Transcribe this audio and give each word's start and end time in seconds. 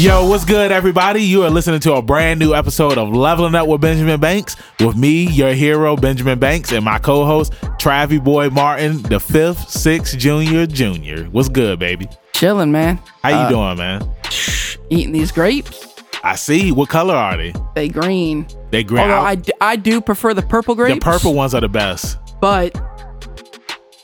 Yo, 0.00 0.26
what's 0.26 0.46
good, 0.46 0.72
everybody? 0.72 1.22
You 1.22 1.42
are 1.42 1.50
listening 1.50 1.80
to 1.80 1.92
a 1.92 2.00
brand 2.00 2.40
new 2.40 2.54
episode 2.54 2.96
of 2.96 3.10
Leveling 3.14 3.54
Up 3.54 3.68
with 3.68 3.82
Benjamin 3.82 4.18
Banks 4.18 4.56
with 4.80 4.96
me, 4.96 5.24
your 5.28 5.52
hero, 5.52 5.94
Benjamin 5.94 6.38
Banks, 6.38 6.72
and 6.72 6.82
my 6.82 6.98
co 6.98 7.26
host, 7.26 7.52
Travie 7.78 8.22
Boy 8.22 8.48
Martin, 8.48 9.02
the 9.02 9.20
fifth, 9.20 9.68
sixth 9.68 10.16
junior, 10.16 10.64
junior. 10.64 11.24
What's 11.24 11.50
good, 11.50 11.78
baby? 11.78 12.08
Chilling, 12.32 12.72
man. 12.72 12.98
How 13.22 13.28
you 13.28 13.36
Uh, 13.36 13.48
doing, 13.50 13.76
man? 13.76 14.10
Eating 14.88 15.12
these 15.12 15.30
grapes. 15.32 15.86
I 16.24 16.34
see. 16.36 16.72
What 16.72 16.88
color 16.88 17.14
are 17.14 17.36
they? 17.36 17.52
They 17.74 17.88
green. 17.90 18.46
They 18.70 18.82
green. 18.82 19.02
Although 19.02 19.20
I- 19.20 19.36
I, 19.60 19.76
do 19.76 20.00
prefer 20.00 20.32
the 20.32 20.42
purple 20.42 20.74
grapes. 20.76 20.94
the 20.94 21.00
purple 21.00 21.34
ones 21.34 21.54
are 21.54 21.60
the 21.60 21.68
best. 21.68 22.16
But, 22.40 22.74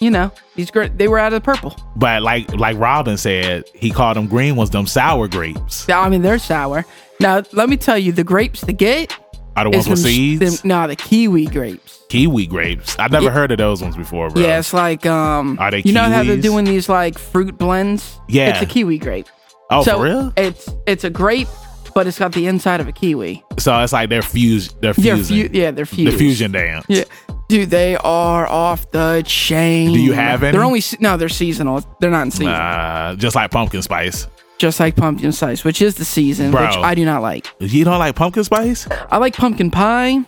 you 0.00 0.10
know, 0.10 0.30
these 0.54 0.70
gra- 0.70 0.88
they 0.88 1.08
were 1.08 1.18
out 1.18 1.32
of 1.32 1.42
the 1.42 1.44
purple. 1.44 1.76
But 1.96 2.22
like 2.22 2.52
like 2.54 2.76
Robin 2.78 3.16
said, 3.16 3.64
he 3.74 3.90
called 3.90 4.16
them 4.16 4.26
green 4.26 4.56
ones, 4.56 4.70
them 4.70 4.86
sour 4.86 5.28
grapes. 5.28 5.88
I 5.88 6.08
mean, 6.08 6.22
they're 6.22 6.38
sour. 6.38 6.84
Now, 7.20 7.42
let 7.52 7.68
me 7.68 7.76
tell 7.76 7.96
you, 7.98 8.12
the 8.12 8.24
grapes 8.24 8.60
to 8.62 8.72
get 8.72 9.16
Are 9.56 9.64
the 9.64 9.70
ones 9.70 9.88
with 9.88 10.02
them, 10.02 10.06
seeds? 10.12 10.60
them, 10.60 10.68
nah, 10.68 10.86
the 10.86 10.96
kiwi 10.96 11.46
grapes. 11.46 12.00
Kiwi 12.08 12.46
grapes. 12.46 12.96
I've 12.98 13.10
never 13.10 13.26
Yeah. 13.26 13.30
heard 13.32 13.50
of 13.52 13.58
those 13.58 13.82
ones 13.82 13.96
before, 13.96 14.28
bro. 14.30 14.42
Yeah, 14.42 14.58
it's 14.58 14.72
like 14.74 15.06
um, 15.06 15.58
Are 15.58 15.70
they 15.70 15.80
you 15.82 15.92
know 15.92 16.02
how 16.04 16.22
they're 16.22 16.36
doing 16.40 16.64
these 16.66 16.88
like 16.88 17.18
fruit 17.18 17.56
blends? 17.58 18.20
Yeah. 18.28 18.50
it's 18.50 18.62
a 18.62 18.66
kiwi 18.66 18.98
grape. 18.98 19.26
Oh, 19.70 19.82
so 19.82 19.96
for 19.96 20.04
real? 20.04 20.32
It's 20.36 20.68
it's 20.86 21.02
a 21.04 21.10
grape, 21.10 21.48
but 21.94 22.06
it's 22.06 22.18
got 22.18 22.32
the 22.32 22.46
inside 22.46 22.80
of 22.80 22.86
a 22.86 22.92
kiwi. 22.92 23.42
So 23.58 23.76
it's 23.80 23.92
like 23.92 24.10
they're 24.10 24.22
fused. 24.22 24.80
They're 24.82 24.94
Yeah, 24.98 25.14
fusing. 25.16 25.48
fu- 25.48 25.58
yeah, 25.58 25.70
they're 25.72 25.86
fused. 25.86 26.12
the 26.14 26.18
fusion 26.18 26.52
dance. 26.52 26.84
Yeah, 26.88 27.04
dude, 27.48 27.70
they 27.70 27.96
are 27.96 28.46
off 28.46 28.90
the 28.90 29.22
chain. 29.26 29.92
Do 29.92 30.00
you 30.00 30.12
have 30.12 30.42
any? 30.42 30.52
They're 30.52 30.64
only 30.64 30.82
no, 31.00 31.16
they're 31.16 31.28
seasonal. 31.28 31.84
They're 32.00 32.10
not 32.10 32.22
in 32.22 32.30
season. 32.30 32.48
Uh, 32.48 33.14
just 33.16 33.36
like 33.36 33.50
pumpkin 33.50 33.82
spice. 33.82 34.26
Just 34.58 34.80
like 34.80 34.96
pumpkin 34.96 35.32
spice, 35.32 35.64
which 35.64 35.82
is 35.82 35.96
the 35.96 36.04
season, 36.04 36.50
Bro. 36.50 36.66
which 36.66 36.76
I 36.76 36.94
do 36.94 37.04
not 37.04 37.20
like. 37.20 37.46
You 37.60 37.84
don't 37.84 37.98
like 37.98 38.16
pumpkin 38.16 38.42
spice? 38.44 38.88
I 39.10 39.18
like 39.18 39.36
pumpkin 39.36 39.70
pie 39.70 40.24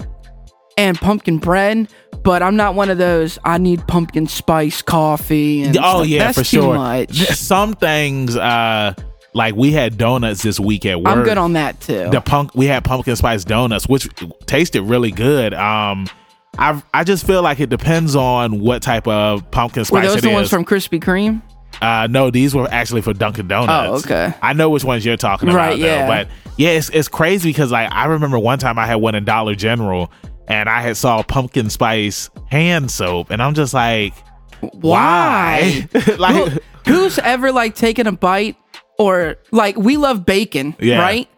and 0.76 0.98
pumpkin 0.98 1.38
bread, 1.38 1.88
but 2.22 2.42
I'm 2.42 2.54
not 2.54 2.74
one 2.74 2.90
of 2.90 2.98
those. 2.98 3.38
I 3.44 3.56
need 3.56 3.86
pumpkin 3.88 4.26
spice 4.26 4.82
coffee. 4.82 5.62
And 5.62 5.76
Oh 5.78 5.80
stuff. 6.00 6.06
yeah, 6.08 6.18
That's 6.26 6.38
for 6.38 6.44
too 6.44 6.60
sure. 6.60 6.74
Much. 6.74 7.16
Some 7.16 7.72
things, 7.72 8.36
uh, 8.36 8.92
like 9.32 9.54
we 9.56 9.72
had 9.72 9.96
donuts 9.96 10.42
this 10.42 10.60
week 10.60 10.84
at 10.84 10.98
work. 11.00 11.06
I'm 11.08 11.22
good 11.24 11.38
on 11.38 11.54
that 11.54 11.80
too. 11.80 12.10
the 12.10 12.20
punk. 12.20 12.54
We 12.54 12.66
had 12.66 12.84
pumpkin 12.84 13.16
spice 13.16 13.44
donuts, 13.44 13.88
which 13.88 14.08
tasted 14.44 14.82
really 14.82 15.10
good. 15.10 15.54
Um, 15.54 16.06
I 16.58 16.82
I 16.92 17.04
just 17.04 17.26
feel 17.26 17.42
like 17.42 17.60
it 17.60 17.70
depends 17.70 18.16
on 18.16 18.60
what 18.60 18.82
type 18.82 19.06
of 19.06 19.48
pumpkin 19.50 19.84
spice. 19.84 20.02
Were 20.02 20.08
those 20.08 20.16
it 20.18 20.22
the 20.22 20.30
ones 20.30 20.50
from 20.50 20.64
Krispy 20.64 21.00
Kreme? 21.02 21.40
Uh, 21.80 22.08
no, 22.10 22.30
these 22.30 22.54
were 22.54 22.66
actually 22.70 23.02
for 23.02 23.12
Dunkin' 23.12 23.46
Donuts. 23.46 23.70
Oh, 23.70 24.10
okay. 24.10 24.34
I 24.42 24.52
know 24.52 24.68
which 24.70 24.82
ones 24.84 25.04
you're 25.04 25.16
talking 25.16 25.48
about, 25.48 25.56
Right, 25.58 25.78
though. 25.78 25.86
yeah. 25.86 26.06
But 26.08 26.28
yeah, 26.56 26.70
it's 26.70 26.88
it's 26.90 27.06
crazy 27.08 27.50
because 27.50 27.70
like 27.70 27.88
I 27.92 28.06
remember 28.06 28.38
one 28.38 28.58
time 28.58 28.78
I 28.78 28.86
had 28.86 28.96
one 28.96 29.14
in 29.14 29.24
Dollar 29.24 29.54
General 29.54 30.10
and 30.48 30.68
I 30.68 30.80
had 30.80 30.96
saw 30.96 31.22
pumpkin 31.22 31.70
spice 31.70 32.30
hand 32.50 32.90
soap, 32.90 33.30
and 33.30 33.40
I'm 33.40 33.54
just 33.54 33.74
like, 33.74 34.14
Why? 34.82 35.88
like, 36.18 36.34
Who- 36.34 36.60
who's 36.86 37.18
ever 37.18 37.52
like 37.52 37.74
taken 37.74 38.06
a 38.06 38.12
bite 38.12 38.56
or 38.98 39.36
like 39.52 39.76
we 39.76 39.96
love 39.96 40.24
bacon, 40.26 40.74
Yeah. 40.80 41.00
right? 41.00 41.28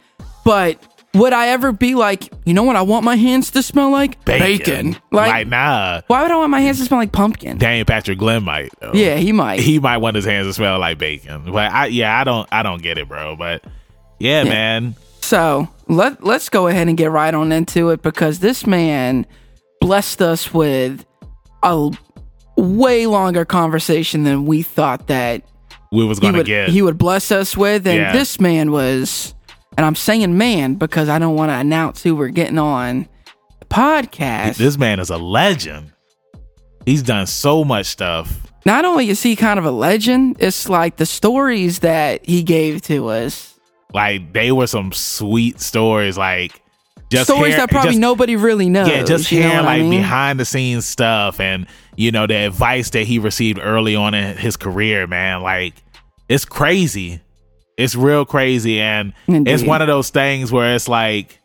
But 0.44 0.82
would 1.14 1.32
I 1.32 1.48
ever 1.48 1.72
be 1.72 1.94
like, 1.94 2.32
you 2.44 2.54
know 2.54 2.62
what 2.62 2.76
I 2.76 2.82
want 2.82 3.04
my 3.04 3.16
hands 3.16 3.50
to 3.52 3.62
smell 3.62 3.90
like? 3.90 4.24
bacon. 4.24 4.92
Like, 5.10 5.30
Like, 5.32 5.46
nah. 5.48 6.02
why 6.06 6.22
would 6.22 6.30
I 6.30 6.36
want 6.36 6.50
my 6.50 6.60
hands 6.60 6.78
to 6.78 6.84
smell 6.84 7.00
like 7.00 7.10
pumpkin? 7.12 7.58
Daniel 7.58 7.84
Patrick 7.84 8.18
Glenn 8.18 8.44
might. 8.44 8.70
Though. 8.80 8.92
Yeah, 8.94 9.16
he 9.16 9.32
might. 9.32 9.60
he 9.60 9.78
might 9.80 9.96
want 9.98 10.14
his 10.16 10.24
hands 10.24 10.46
to 10.46 10.52
smell 10.52 10.78
like 10.78 10.98
bacon. 10.98 11.50
But 11.52 11.72
I, 11.72 11.86
yeah, 11.86 12.18
I 12.18 12.24
don't, 12.24 12.48
I 12.52 12.62
don't 12.62 12.80
get 12.82 12.96
it, 12.98 13.08
bro. 13.08 13.34
But 13.36 13.64
yeah, 14.18 14.44
man. 14.44 14.94
So 15.20 15.68
let 15.88 16.24
let's 16.24 16.48
go 16.48 16.66
ahead 16.68 16.88
and 16.88 16.96
get 16.96 17.10
right 17.10 17.32
on 17.34 17.52
into 17.52 17.90
it 17.90 18.02
because 18.02 18.38
this 18.38 18.66
man 18.66 19.26
blessed 19.80 20.22
us 20.22 20.52
with 20.54 21.04
a 21.62 21.90
way 22.56 23.06
longer 23.06 23.44
conversation 23.44 24.24
than 24.24 24.44
we 24.46 24.62
thought 24.62 25.06
that 25.08 25.42
We 25.92 26.04
was 26.04 26.18
gonna 26.20 26.38
would 26.38 26.46
get. 26.46 26.68
he 26.70 26.82
would 26.82 26.98
bless 26.98 27.30
us 27.32 27.56
with, 27.56 27.86
and 27.86 27.98
Yeah. 27.98 28.12
this 28.12 28.40
man 28.40 28.70
was, 28.72 29.34
and 29.80 29.86
I'm 29.86 29.94
saying 29.94 30.36
man 30.36 30.74
because 30.74 31.08
I 31.08 31.18
don't 31.18 31.36
want 31.36 31.48
to 31.48 31.54
announce 31.54 32.02
who 32.02 32.14
we're 32.14 32.28
getting 32.28 32.58
on 32.58 33.08
the 33.60 33.64
podcast. 33.64 34.58
this 34.58 34.76
man 34.76 35.00
is 35.00 35.08
a 35.08 35.16
legend. 35.16 35.90
He's 36.84 37.02
done 37.02 37.26
so 37.26 37.64
much 37.64 37.86
stuff. 37.86 38.42
Not 38.66 38.84
only 38.84 39.08
is 39.08 39.22
he 39.22 39.36
kind 39.36 39.58
of 39.58 39.64
a 39.64 39.70
legend, 39.70 40.36
it's 40.38 40.68
like 40.68 40.96
the 40.96 41.06
stories 41.06 41.78
that 41.78 42.26
he 42.26 42.42
gave 42.42 42.82
to 42.82 43.08
us. 43.08 43.58
Like 43.94 44.34
they 44.34 44.52
were 44.52 44.66
some 44.66 44.92
sweet 44.92 45.60
stories. 45.62 46.18
Like 46.18 46.60
just 47.10 47.24
stories 47.30 47.54
hear- 47.54 47.56
that 47.56 47.70
probably 47.70 47.92
just- 47.92 48.00
nobody 48.00 48.36
really 48.36 48.68
knows. 48.68 48.86
Yeah, 48.86 49.02
just 49.02 49.28
hearing 49.30 49.48
what 49.48 49.64
I 49.64 49.78
like 49.78 49.80
mean? 49.80 50.02
behind 50.02 50.38
the 50.38 50.44
scenes 50.44 50.84
stuff 50.84 51.40
and 51.40 51.66
you 51.96 52.12
know 52.12 52.26
the 52.26 52.34
advice 52.34 52.90
that 52.90 53.04
he 53.04 53.18
received 53.18 53.58
early 53.62 53.96
on 53.96 54.12
in 54.12 54.36
his 54.36 54.58
career, 54.58 55.06
man. 55.06 55.40
Like 55.40 55.72
it's 56.28 56.44
crazy. 56.44 57.22
It's 57.80 57.94
real 57.94 58.24
crazy 58.24 58.80
and 58.80 59.12
it's 59.26 59.62
one 59.62 59.80
of 59.80 59.88
those 59.88 60.10
things 60.10 60.52
where 60.52 60.74
it's 60.74 60.88
like 60.88 61.38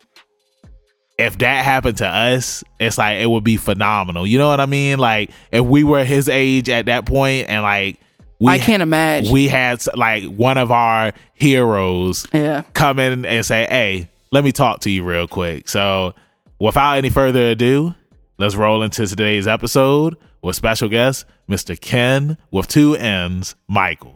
if 1.17 1.37
that 1.37 1.63
happened 1.63 1.97
to 1.99 2.07
us, 2.07 2.63
it's 2.79 2.97
like 2.97 3.19
it 3.19 3.27
would 3.27 3.43
be 3.43 3.57
phenomenal. 3.57 4.27
You 4.27 4.37
know 4.37 4.49
what 4.49 4.59
I 4.59 4.65
mean? 4.65 4.99
Like 4.99 5.31
if 5.51 5.63
we 5.65 5.83
were 5.83 6.03
his 6.03 6.27
age 6.27 6.69
at 6.69 6.87
that 6.87 7.05
point 7.05 7.49
and 7.49 7.61
like 7.61 7.99
we 8.39 8.51
I 8.51 8.59
can't 8.59 8.83
imagine. 8.83 9.31
we 9.31 9.47
had 9.47 9.81
like 9.95 10.25
one 10.25 10.57
of 10.57 10.71
our 10.71 11.13
heroes 11.33 12.27
yeah. 12.33 12.63
come 12.73 12.99
in 12.99 13.25
and 13.25 13.45
say, 13.45 13.65
"Hey, 13.69 14.09
let 14.31 14.43
me 14.43 14.51
talk 14.51 14.81
to 14.81 14.89
you 14.89 15.03
real 15.03 15.27
quick." 15.27 15.69
So, 15.69 16.13
without 16.59 16.97
any 16.97 17.09
further 17.09 17.51
ado, 17.51 17.95
let's 18.37 18.55
roll 18.55 18.83
into 18.83 19.07
today's 19.07 19.47
episode 19.47 20.17
with 20.41 20.57
special 20.57 20.89
guest 20.89 21.25
Mr. 21.49 21.79
Kenn 21.79 22.37
with 22.51 22.67
two 22.67 22.95
N's, 22.95 23.55
Michael. 23.69 24.15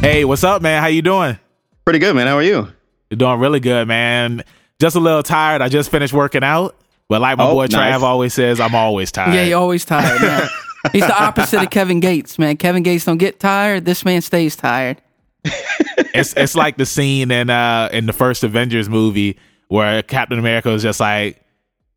Hey, 0.00 0.24
what's 0.24 0.44
up, 0.44 0.62
man? 0.62 0.80
How 0.80 0.88
you 0.88 1.02
doing? 1.02 1.38
Pretty 1.84 1.98
good, 1.98 2.16
man. 2.16 2.26
How 2.26 2.36
are 2.36 2.42
you? 2.42 2.68
You're 3.10 3.18
doing 3.18 3.38
really 3.38 3.60
good, 3.60 3.86
man. 3.86 4.42
Just 4.80 4.96
a 4.96 5.00
little 5.00 5.22
tired. 5.22 5.60
I 5.60 5.68
just 5.68 5.90
finished 5.90 6.14
working 6.14 6.42
out, 6.42 6.74
but 7.08 7.20
like 7.20 7.36
my 7.36 7.44
Oh, 7.44 7.52
boy 7.54 7.66
Trav 7.66 7.72
nice. 7.92 8.02
always 8.02 8.32
says, 8.34 8.60
I'm 8.60 8.74
always 8.74 9.12
tired. 9.12 9.34
Yeah, 9.34 9.44
you're 9.44 9.58
always 9.58 9.84
tired. 9.84 10.20
Man. 10.22 10.48
He's 10.92 11.06
the 11.06 11.22
opposite 11.22 11.62
of 11.62 11.70
Kevin 11.70 12.00
Gates, 12.00 12.38
man. 12.38 12.56
Kevin 12.56 12.82
Gates 12.82 13.04
don't 13.04 13.18
get 13.18 13.38
tired. 13.38 13.84
This 13.84 14.02
man 14.04 14.22
stays 14.22 14.56
tired. 14.56 15.02
it's 15.44 16.34
it's 16.36 16.54
like 16.54 16.78
the 16.78 16.86
scene 16.86 17.30
in 17.30 17.50
uh 17.50 17.90
in 17.92 18.06
the 18.06 18.12
first 18.14 18.42
Avengers 18.42 18.88
movie 18.88 19.38
where 19.68 20.02
Captain 20.02 20.38
America 20.38 20.70
was 20.70 20.82
just 20.82 20.98
like, 21.00 21.42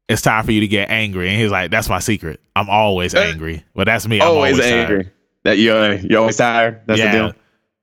"It's 0.10 0.22
time 0.22 0.44
for 0.46 0.52
you 0.52 0.60
to 0.62 0.68
get 0.68 0.90
angry," 0.90 1.30
and 1.30 1.40
he's 1.40 1.52
like, 1.52 1.72
"That's 1.72 1.88
my 1.90 2.00
secret. 2.00 2.42
I'm 2.56 2.70
always 2.70 3.16
angry." 3.16 3.64
But 3.74 3.86
that's 3.86 4.08
me. 4.08 4.22
I'm 4.22 4.28
always, 4.28 4.54
always, 4.60 4.72
angry. 4.72 5.04
tired. 5.06 5.14
That 5.44 5.58
you 5.58 5.74
uh, 5.74 6.00
you're 6.04 6.20
always 6.20 6.38
tired. 6.38 6.82
That's 6.86 7.00
Yeah. 7.00 7.12
the 7.12 7.18
deal. 7.18 7.34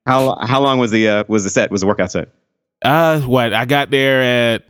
How 0.05 0.35
how 0.45 0.61
long 0.61 0.79
was 0.79 0.91
the 0.91 1.07
uh, 1.07 1.23
was 1.27 1.43
the 1.43 1.49
set? 1.49 1.71
Was 1.71 1.81
the 1.81 1.87
workout 1.87 2.11
set? 2.11 2.29
Uh, 2.83 3.19
what 3.21 3.53
I 3.53 3.65
got 3.65 3.91
there 3.91 4.21
at 4.55 4.63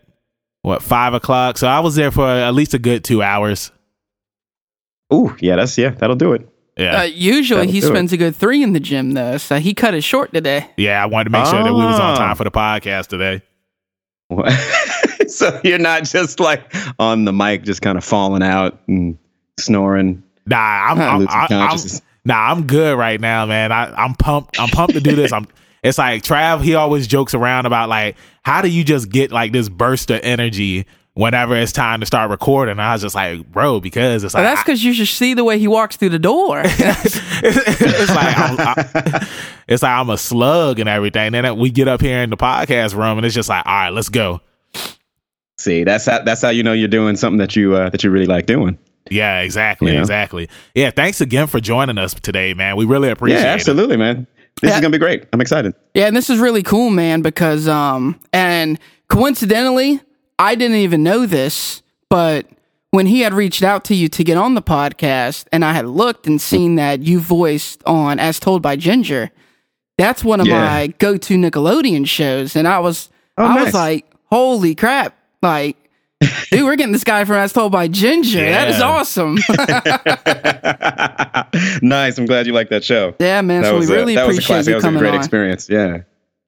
what 0.62 0.82
five 0.84 1.14
o'clock, 1.14 1.58
so 1.58 1.68
I 1.68 1.80
was 1.80 1.96
there 1.96 2.12
for 2.12 2.28
at 2.28 2.54
least 2.54 2.74
a 2.74 2.80
good 2.80 3.04
two 3.04 3.22
hours. 3.24 3.72
Ooh, 5.14 5.36
yeah, 5.40 5.56
that's 5.56 5.78
yeah, 5.78 5.90
that'll 5.92 6.16
do 6.16 6.34
it. 6.34 6.48
Yeah, 6.78 7.02
Uh, 7.02 7.04
usually 7.04 7.60
That'll 7.62 7.74
he 7.74 7.80
do 7.82 7.88
it. 7.88 7.90
spends 7.90 8.14
a 8.14 8.18
good 8.18 8.36
three 8.36 8.64
in 8.64 8.72
the 8.74 8.80
gym 8.80 9.12
though, 9.12 9.38
so 9.38 9.58
he 9.58 9.74
cut 9.74 9.94
it 9.94 10.02
short 10.02 10.34
today. 10.34 10.70
yeah. 10.78 11.04
I 11.04 11.06
wanted 11.06 11.26
to 11.26 11.30
make 11.32 11.46
sure 11.46 11.62
that 11.64 11.74
we 11.74 11.84
was 11.86 12.00
on 12.00 12.14
Oh. 12.16 12.18
time 12.18 12.36
for 12.36 12.44
the 12.46 12.52
podcast 12.52 13.08
today. 13.08 13.42
so 15.28 15.60
you're 15.64 15.78
not 15.80 16.04
just 16.06 16.40
like 16.40 16.74
on 16.98 17.26
the 17.26 17.34
mic, 17.34 17.64
just 17.64 17.82
kind 17.82 17.98
of 17.98 18.04
falling 18.06 18.42
out 18.42 18.80
and 18.88 19.18
snoring. 19.60 20.24
Nah, 20.46 20.58
I'm, 20.58 20.98
Huh. 20.98 21.04
I'm, 21.04 21.22
I'm, 21.22 21.28
I'm 21.30 21.48
consciousness. 21.48 22.02
Nah, 22.26 22.52
I'm 22.52 22.68
good 22.68 22.98
right 22.98 23.20
now, 23.20 23.46
man. 23.46 23.72
I, 23.72 23.92
I'm 23.94 24.16
pumped. 24.16 24.60
I'm 24.60 24.70
pumped 24.70 24.94
to 24.94 25.02
do 25.02 25.16
this. 25.16 25.32
I'm. 25.34 25.48
It's 25.84 25.98
like 25.98 26.24
Trav. 26.24 26.62
He 26.62 26.76
always 26.76 27.08
jokes 27.08 27.34
around 27.34 27.66
about 27.66 27.90
like, 27.90 28.16
how 28.44 28.62
do 28.62 28.70
you 28.70 28.84
just 28.84 29.10
get 29.10 29.32
like 29.32 29.52
this 29.52 29.68
burst 29.68 30.12
of 30.12 30.20
energy 30.24 30.86
whenever 31.14 31.56
it's 31.56 31.72
time 31.72 32.02
to 32.02 32.06
start 32.06 32.30
recording? 32.30 32.74
And 32.74 32.82
I 32.82 32.94
was 32.94 33.02
just 33.02 33.16
like, 33.16 33.52
bro, 33.52 33.80
because 33.80 34.24
it's 34.24 34.34
But 34.34 34.44
like 34.44 34.54
that's 34.54 34.64
because 34.64 34.84
you 34.84 34.94
should 34.94 35.08
see 35.08 35.34
the 35.34 35.44
way 35.44 35.58
he 35.58 35.68
walks 35.68 35.98
through 35.98 36.10
the 36.10 36.20
door. 36.20 36.62
it's 36.66 38.10
like 38.10 38.38
I'm, 38.38 38.60
I, 38.60 39.28
it's 39.68 39.82
like 39.82 39.92
I'm 39.92 40.12
a 40.12 40.18
slug 40.20 40.80
and 40.80 40.88
everything. 40.88 41.32
Then 41.32 41.58
we 41.58 41.72
get 41.72 41.88
up 41.88 42.02
here 42.02 42.22
in 42.22 42.30
the 42.30 42.38
podcast 42.38 42.96
room 42.96 43.18
and 43.18 43.26
it's 43.26 43.34
just 43.34 43.50
like, 43.50 43.66
all 43.66 43.74
right, 43.74 43.90
let's 43.90 44.10
go. 44.10 44.42
See, 45.58 45.84
that's 45.84 46.06
how 46.06 46.24
that's 46.24 46.42
how 46.42 46.50
you 46.50 46.64
know 46.64 46.74
you're 46.74 46.88
doing 46.88 47.16
something 47.16 47.38
that 47.38 47.56
you 47.56 47.76
uh, 47.76 47.90
that 47.90 48.04
you 48.04 48.10
really 48.10 48.26
like 48.26 48.46
doing. 48.46 48.78
Yeah, 49.10 49.42
exactly, 49.42 49.94
Yeah. 49.94 50.00
exactly. 50.00 50.48
Yeah, 50.76 50.92
thanks 50.92 51.22
again 51.22 51.48
for 51.48 51.60
joining 51.60 51.98
us 51.98 52.14
today, 52.14 52.54
man. 52.54 52.76
We 52.76 52.86
really 52.86 53.10
appreciate 53.10 53.40
yeah, 53.42 53.52
it. 53.52 53.56
absolutely, 53.56 53.98
man. 53.98 54.28
This 54.62 54.70
Yeah. 54.70 54.76
is 54.76 54.82
gonna 54.82 54.92
be 54.92 54.98
great. 55.00 55.26
I'm 55.34 55.42
excited. 55.42 55.74
yeah, 55.94 56.08
and 56.08 56.16
this 56.16 56.30
is 56.30 56.40
really 56.40 56.64
cool, 56.64 56.90
man, 56.90 57.22
because 57.22 57.68
um, 57.68 58.20
and 58.32 58.78
coincidentally, 59.10 60.00
I 60.40 60.56
didn't 60.56 60.78
even 60.78 61.04
know 61.04 61.26
this, 61.26 61.82
but 62.10 62.46
when 62.92 63.06
he 63.08 63.22
had 63.22 63.34
reached 63.34 63.64
out 63.64 63.86
to 63.86 63.96
you 63.96 64.10
to 64.10 64.24
get 64.24 64.38
on 64.38 64.54
the 64.56 64.62
podcast, 64.62 65.46
and 65.52 65.64
I 65.64 65.74
had 65.74 65.86
looked 65.86 66.28
and 66.28 66.42
seen 66.42 66.76
that 66.76 67.02
you 67.02 67.20
voiced 67.20 67.82
on 67.86 68.20
As 68.20 68.40
Told 68.40 68.62
by 68.62 68.76
Ginger, 68.76 69.32
that's 69.98 70.24
one 70.24 70.42
of 70.42 70.48
Yeah. 70.48 70.60
my 70.66 70.88
go-to 71.00 71.36
Nickelodeon 71.38 72.06
shows, 72.08 72.56
and 72.56 72.68
I 72.68 72.80
was 72.80 73.10
Oh, 73.38 73.46
I 73.46 73.64
was 73.64 73.74
like, 73.74 74.06
holy 74.26 74.76
crap, 74.76 75.16
like. 75.42 75.78
Dude, 76.52 76.64
we're 76.64 76.76
getting 76.76 76.92
this 76.94 77.04
guy 77.04 77.26
from 77.26 77.38
As 77.38 77.54
Told 77.54 77.72
by 77.72 77.88
Ginger. 77.88 78.46
That 78.46 78.68
is 78.70 78.82
awesome. 78.82 79.36
nice. 81.82 82.18
I'm 82.18 82.26
glad 82.26 82.48
you 82.48 82.54
like 82.54 82.70
that 82.70 82.84
show. 82.84 83.16
yeah, 83.20 83.42
man. 83.42 83.62
That 83.62 83.70
so 83.70 83.74
we 83.74 83.80
was 83.80 83.90
a- 83.90 83.94
really 83.96 84.16
that 84.16 84.28
was 84.28 84.38
a 84.38 84.40
appreciate 84.40 84.56
classic. 84.56 84.74
you 84.76 84.82
That 84.82 84.88
was 84.88 84.96
a 84.96 85.00
great 85.00 85.14
on. 85.14 85.20
experience. 85.20 85.70
Yeah, 85.70 85.98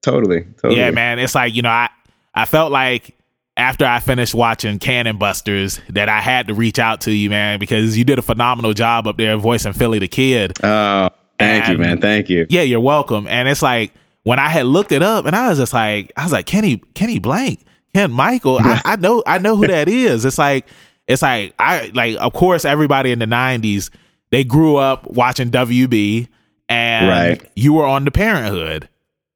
totally, 0.02 0.42
totally. 0.62 0.78
Yeah, 0.80 0.92
man. 0.92 1.20
It's 1.20 1.36
like, 1.36 1.54
you 1.56 1.62
know, 1.62 1.70
I 1.70 1.90
I 2.36 2.46
felt 2.46 2.72
like 2.72 3.16
after 3.58 3.86
I 3.86 4.00
finished 4.00 4.34
watching 4.34 4.80
Cannon 4.80 5.18
Busters 5.18 5.80
that 5.90 6.10
I 6.10 6.20
had 6.22 6.48
to 6.48 6.54
reach 6.54 6.80
out 6.80 7.02
to 7.02 7.12
you, 7.12 7.30
man, 7.30 7.60
because 7.60 7.98
you 7.98 8.04
did 8.04 8.20
a 8.20 8.24
phenomenal 8.24 8.74
job 8.74 9.08
up 9.08 9.18
there 9.18 9.38
voicing 9.38 9.74
Philly 9.74 10.00
the 10.00 10.08
Kid. 10.08 10.54
Oh, 10.64 11.10
thank 11.40 11.68
you, 11.70 11.78
man. 11.78 12.02
Thank 12.02 12.30
you. 12.30 12.48
Yeah, 12.50 12.62
you're 12.64 12.80
welcome. 12.80 13.28
And 13.28 13.48
it's 13.48 13.62
like 13.62 13.94
when 14.24 14.40
I 14.40 14.50
had 14.50 14.66
looked 14.66 14.92
it 14.92 15.04
up 15.04 15.26
and 15.26 15.36
I 15.36 15.50
was 15.50 15.60
just 15.60 15.74
like, 15.74 16.12
I 16.18 16.24
was 16.24 16.32
like, 16.32 16.46
Kenny, 16.48 16.78
Kenny 16.96 17.20
Blank, 17.20 17.60
Kenn 17.94 18.12
Michael. 18.12 18.60
I, 18.60 18.82
I 18.86 18.96
know, 18.96 19.24
I 19.26 19.38
know 19.38 19.56
who 19.56 19.68
that 19.68 19.88
is. 19.88 20.26
It's 20.26 20.38
like, 20.38 20.66
it's 21.08 21.22
like, 21.22 21.54
I 21.60 21.92
like, 21.94 22.18
of 22.18 22.34
course, 22.34 22.66
everybody 22.66 23.12
in 23.12 23.20
the 23.20 23.26
'90s 23.26 23.90
they 24.32 24.44
grew 24.44 24.78
up 24.78 25.06
watching 25.12 25.52
WB, 25.52 26.28
and 26.70 27.08
Right. 27.08 27.52
you 27.56 27.74
were 27.74 27.86
on 27.86 28.04
the 28.06 28.12
Parent 28.12 28.48
'Hood. 28.48 28.90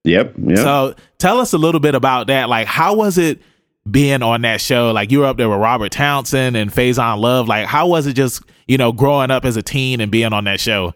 Yep. 0.05 0.33
Yep. 0.41 0.57
So 0.57 0.95
tell 1.17 1.39
us 1.39 1.53
a 1.53 1.57
little 1.57 1.79
bit 1.81 1.93
about 1.93 2.27
that. 2.27 2.47
Like, 2.49 2.65
how 2.67 2.95
was 2.95 3.17
it 3.17 3.41
being 3.91 4.23
on 4.23 4.41
that 4.43 4.61
show? 4.61 4.91
Like, 4.91 5.11
you 5.11 5.19
were 5.19 5.25
up 5.25 5.37
there 5.37 5.49
with 5.49 5.59
Robert 5.59 5.91
Townsend 5.91 6.55
and 6.55 6.71
Faizon 6.71 7.19
Love. 7.19 7.47
Like, 7.47 7.67
how 7.67 7.87
was 7.87 8.07
it 8.07 8.13
just, 8.13 8.41
you 8.67 8.77
know, 8.77 8.91
growing 8.93 9.29
up 9.31 9.43
as 9.45 9.57
a 9.57 9.61
teen 9.61 9.99
and 10.01 10.09
being 10.11 10.31
on 10.33 10.45
that 10.45 10.59
show? 10.61 10.93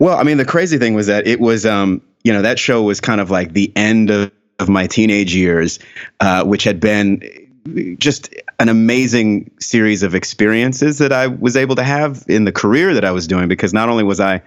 Well, 0.00 0.18
I 0.18 0.24
mean, 0.24 0.36
the 0.38 0.44
crazy 0.44 0.76
thing 0.78 0.94
was 0.94 1.06
that 1.06 1.26
it 1.26 1.38
was, 1.40 1.64
um, 1.64 2.02
you 2.24 2.32
know, 2.32 2.42
that 2.42 2.58
show 2.58 2.82
was 2.82 3.00
kind 3.00 3.20
of 3.20 3.30
like 3.30 3.52
the 3.52 3.72
end 3.76 4.10
of, 4.10 4.32
of 4.60 4.68
my 4.68 4.86
teenage 4.86 5.34
years, 5.34 5.78
uh, 6.20 6.44
which 6.44 6.64
had 6.64 6.80
been 6.80 7.22
just 7.98 8.34
an 8.58 8.68
amazing 8.68 9.50
series 9.60 10.02
of 10.02 10.14
experiences 10.14 10.98
that 10.98 11.12
I 11.12 11.26
was 11.26 11.56
able 11.56 11.76
to 11.76 11.84
have 11.84 12.24
in 12.28 12.44
the 12.44 12.52
career 12.52 12.94
that 12.94 13.04
I 13.04 13.10
was 13.10 13.26
doing. 13.26 13.48
Because 13.48 13.72
not 13.72 13.88
only 13.88 14.04
was 14.04 14.20
I 14.20 14.42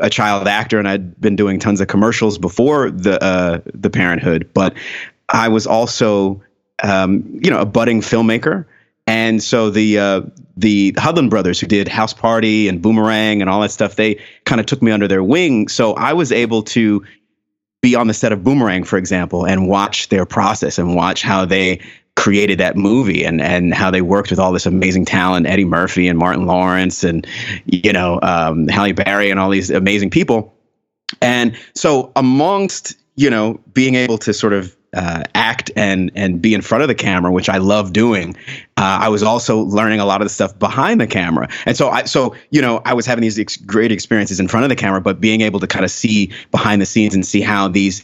a 0.00 0.10
child 0.10 0.48
actor 0.48 0.78
and 0.78 0.88
I'd 0.88 1.20
been 1.20 1.36
doing 1.36 1.58
tons 1.58 1.80
of 1.80 1.88
commercials 1.88 2.38
before 2.38 2.90
the 2.90 3.22
uh, 3.22 3.60
the 3.74 3.90
Parent 3.90 4.22
'Hood, 4.22 4.50
but 4.52 4.74
I 5.28 5.48
was 5.48 5.66
also, 5.66 6.42
um, 6.82 7.24
you 7.42 7.50
know, 7.50 7.60
a 7.60 7.66
budding 7.66 8.00
filmmaker. 8.00 8.66
And 9.06 9.42
so 9.42 9.70
the 9.70 9.98
uh, 9.98 10.22
the 10.56 10.92
Hudlin 10.98 11.30
brothers, 11.30 11.60
who 11.60 11.66
did 11.66 11.88
House 11.88 12.12
Party 12.12 12.68
and 12.68 12.82
Boomerang 12.82 13.40
and 13.40 13.48
all 13.48 13.60
that 13.62 13.70
stuff, 13.70 13.96
they 13.96 14.20
kind 14.44 14.60
of 14.60 14.66
took 14.66 14.82
me 14.82 14.92
under 14.92 15.08
their 15.08 15.22
wing. 15.22 15.68
So 15.68 15.94
I 15.94 16.12
was 16.12 16.30
able 16.30 16.62
to 16.64 17.04
be 17.80 17.94
on 17.94 18.08
the 18.08 18.14
set 18.14 18.32
of 18.32 18.42
Boomerang, 18.42 18.84
for 18.84 18.98
example, 18.98 19.46
and 19.46 19.68
watch 19.68 20.08
their 20.08 20.26
process 20.26 20.78
and 20.78 20.94
watch 20.96 21.22
how 21.22 21.44
they 21.44 21.80
created 22.16 22.58
that 22.58 22.76
movie 22.76 23.24
and 23.24 23.40
and 23.40 23.72
how 23.72 23.92
they 23.92 24.02
worked 24.02 24.30
with 24.30 24.40
all 24.40 24.52
this 24.52 24.66
amazing 24.66 25.04
talent, 25.04 25.46
Eddie 25.46 25.64
Murphy 25.64 26.08
and 26.08 26.18
Martin 26.18 26.46
Lawrence 26.46 27.04
and 27.04 27.26
you 27.66 27.92
know 27.92 28.18
um, 28.22 28.66
Halle 28.66 28.92
Berry 28.92 29.30
and 29.30 29.38
all 29.38 29.50
these 29.50 29.70
amazing 29.70 30.10
people. 30.10 30.54
And 31.22 31.56
so 31.74 32.12
amongst 32.16 32.96
you 33.14 33.30
know 33.30 33.60
being 33.72 33.94
able 33.94 34.18
to 34.18 34.32
sort 34.32 34.52
of 34.52 34.76
uh, 34.94 35.22
act 35.34 35.70
and 35.76 36.10
and 36.14 36.40
be 36.40 36.54
in 36.54 36.62
front 36.62 36.82
of 36.82 36.88
the 36.88 36.94
camera, 36.94 37.30
which 37.30 37.48
I 37.48 37.58
love 37.58 37.92
doing. 37.92 38.36
Uh, 38.76 38.98
I 39.02 39.08
was 39.08 39.22
also 39.22 39.60
learning 39.60 40.00
a 40.00 40.06
lot 40.06 40.20
of 40.20 40.26
the 40.26 40.32
stuff 40.32 40.58
behind 40.58 41.00
the 41.00 41.06
camera, 41.06 41.48
and 41.66 41.76
so 41.76 41.90
I 41.90 42.04
so 42.04 42.34
you 42.50 42.62
know 42.62 42.80
I 42.84 42.94
was 42.94 43.06
having 43.06 43.22
these 43.22 43.38
ex- 43.38 43.56
great 43.56 43.92
experiences 43.92 44.40
in 44.40 44.48
front 44.48 44.64
of 44.64 44.70
the 44.70 44.76
camera, 44.76 45.00
but 45.00 45.20
being 45.20 45.42
able 45.42 45.60
to 45.60 45.66
kind 45.66 45.84
of 45.84 45.90
see 45.90 46.32
behind 46.50 46.80
the 46.80 46.86
scenes 46.86 47.14
and 47.14 47.24
see 47.24 47.40
how 47.40 47.68
these 47.68 48.02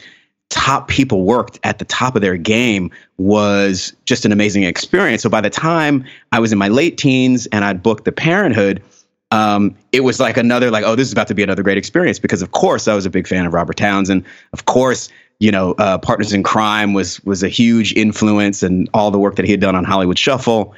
top 0.51 0.89
people 0.89 1.25
worked 1.25 1.59
at 1.65 1.79
the 1.79 1.85
top 1.85 2.15
of 2.15 2.23
their 2.23 2.37
game 2.37 2.91
was 3.17 3.95
just 4.05 4.25
an 4.25 4.33
amazing 4.33 4.63
experience. 4.63 5.23
So 5.23 5.31
by 5.31 5.41
the 5.41 5.51
time 5.51 6.05
I 6.33 6.39
was 6.39 6.53
in 6.53 6.59
my 6.59 6.69
late 6.69 6.99
teens 6.99 7.47
and 7.47 7.65
I'd 7.65 7.83
booked 7.83 8.05
the 8.05 8.13
Parent 8.13 8.55
'Hood, 8.55 8.83
um, 9.31 9.75
it 9.91 10.01
was 10.01 10.21
like 10.21 10.37
another 10.37 10.71
like, 10.71 10.85
oh, 10.85 10.95
this 10.95 11.09
is 11.09 11.13
about 11.13 11.27
to 11.29 11.35
be 11.35 11.43
another 11.43 11.63
great 11.63 11.79
experience 11.79 12.19
because 12.19 12.43
of 12.43 12.53
course 12.53 12.87
I 12.87 12.95
was 12.95 13.05
a 13.05 13.11
big 13.11 13.27
fan 13.27 13.47
of 13.47 13.53
Robert 13.53 13.77
Townsend. 13.77 14.25
Of 14.53 14.67
course, 14.67 15.09
you 15.41 15.51
know, 15.51 15.73
uh, 15.73 15.99
Partners 15.99 16.33
in 16.33 16.43
Crime 16.43 16.93
was 16.93 17.23
was 17.25 17.43
a 17.43 17.49
huge 17.49 17.93
influence 17.95 18.63
and 18.63 18.89
all 18.95 19.11
the 19.11 19.19
work 19.19 19.37
that 19.37 19.45
he 19.45 19.51
had 19.51 19.61
done 19.61 19.75
on 19.75 19.85
Hollywood 19.85 20.19
Shuffle. 20.19 20.75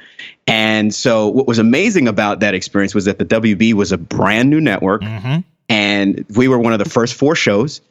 And 0.47 0.93
so 0.93 1.27
what 1.27 1.47
was 1.47 1.59
amazing 1.59 2.07
about 2.07 2.39
that 2.39 2.53
experience 2.53 2.95
was 2.95 3.05
that 3.05 3.19
the 3.19 3.25
WB 3.25 3.73
was 3.73 3.91
a 3.91 3.97
brand 3.97 4.49
new 4.49 4.61
network 4.61 5.01
Mm-hmm. 5.01 5.39
and 5.69 6.25
we 6.35 6.47
were 6.47 6.57
one 6.59 6.73
of 6.73 6.79
the 6.79 6.89
first 6.89 7.13
four 7.13 7.35
shows. 7.35 7.81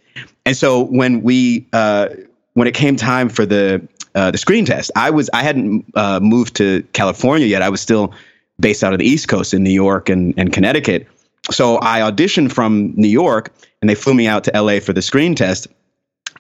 And 0.45 0.57
so 0.57 0.83
when 0.85 1.23
we 1.23 1.67
uh, 1.73 2.09
when 2.55 2.67
it 2.67 2.75
came 2.75 2.97
time 2.97 3.29
for 3.29 3.47
the 3.47 3.87
uh, 4.15 4.31
the 4.31 4.39
screen 4.39 4.65
test, 4.65 4.91
I 4.97 5.11
was 5.11 5.29
I 5.33 5.43
hadn't 5.43 5.85
uh, 5.95 6.21
moved 6.21 6.57
to 6.57 6.83
California 6.93 7.47
yet. 7.47 7.63
I 7.63 7.69
was 7.69 7.81
still 7.81 8.13
based 8.59 8.83
out 8.83 8.93
of 8.93 8.99
the 8.99 9.05
East 9.05 9.29
Coast 9.29 9.53
in 9.53 9.63
New 9.63 9.71
York 9.71 10.09
and, 10.09 10.33
and 10.39 10.53
Connecticut. 10.53 11.07
So 11.51 11.79
I 11.81 12.01
auditioned 12.01 12.53
from 12.53 12.95
New 12.97 13.09
York, 13.09 13.53
and 13.81 13.91
they 13.91 13.95
flew 13.95 14.15
me 14.15 14.27
out 14.27 14.45
to 14.45 14.53
LA 14.61 14.81
for 14.81 14.93
the 14.95 15.03
screen 15.03 15.35
test. 15.35 15.69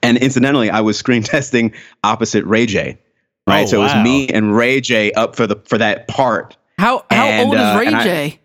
And 0.06 0.19
incidentally, 0.19 0.70
I 0.70 0.81
was 0.81 0.97
screen 0.99 1.23
testing 1.35 1.73
opposite 2.05 2.44
Ray 2.44 2.67
J. 2.67 2.99
Right, 3.47 3.62
Oh, 3.62 3.67
so 3.67 3.81
it 3.81 3.85
was 3.85 4.05
me 4.05 4.29
and 4.29 4.56
Ray 4.56 4.81
J 4.81 5.12
up 5.12 5.37
for 5.37 5.47
the 5.47 5.56
for 5.67 5.79
that 5.79 6.08
part. 6.08 6.56
How 6.79 7.05
how 7.11 7.26
And, 7.26 7.47
old 7.47 7.55
is 7.55 7.61
uh, 7.61 7.76
Ray 7.79 7.87
and 7.87 7.97
I- 7.97 8.05
J? 8.05 8.41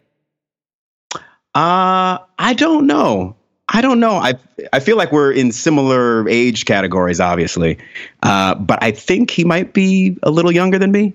Uh, 1.54 2.18
I 2.40 2.54
don't 2.56 2.88
know. 2.88 3.36
I 3.68 3.82
don't 3.82 4.00
know. 4.00 4.12
I 4.16 4.34
I 4.74 4.80
feel 4.80 4.98
like 4.98 5.12
we're 5.12 5.32
in 5.32 5.52
similar 5.52 6.28
age 6.30 6.66
categories, 6.66 7.20
obviously, 7.20 7.78
uh, 8.24 8.56
but 8.56 8.82
I 8.84 8.92
think 8.92 9.32
he 9.32 9.44
might 9.44 9.74
be 9.74 10.18
a 10.24 10.32
little 10.32 10.52
younger 10.52 10.78
than 10.80 10.92
me. 10.92 11.14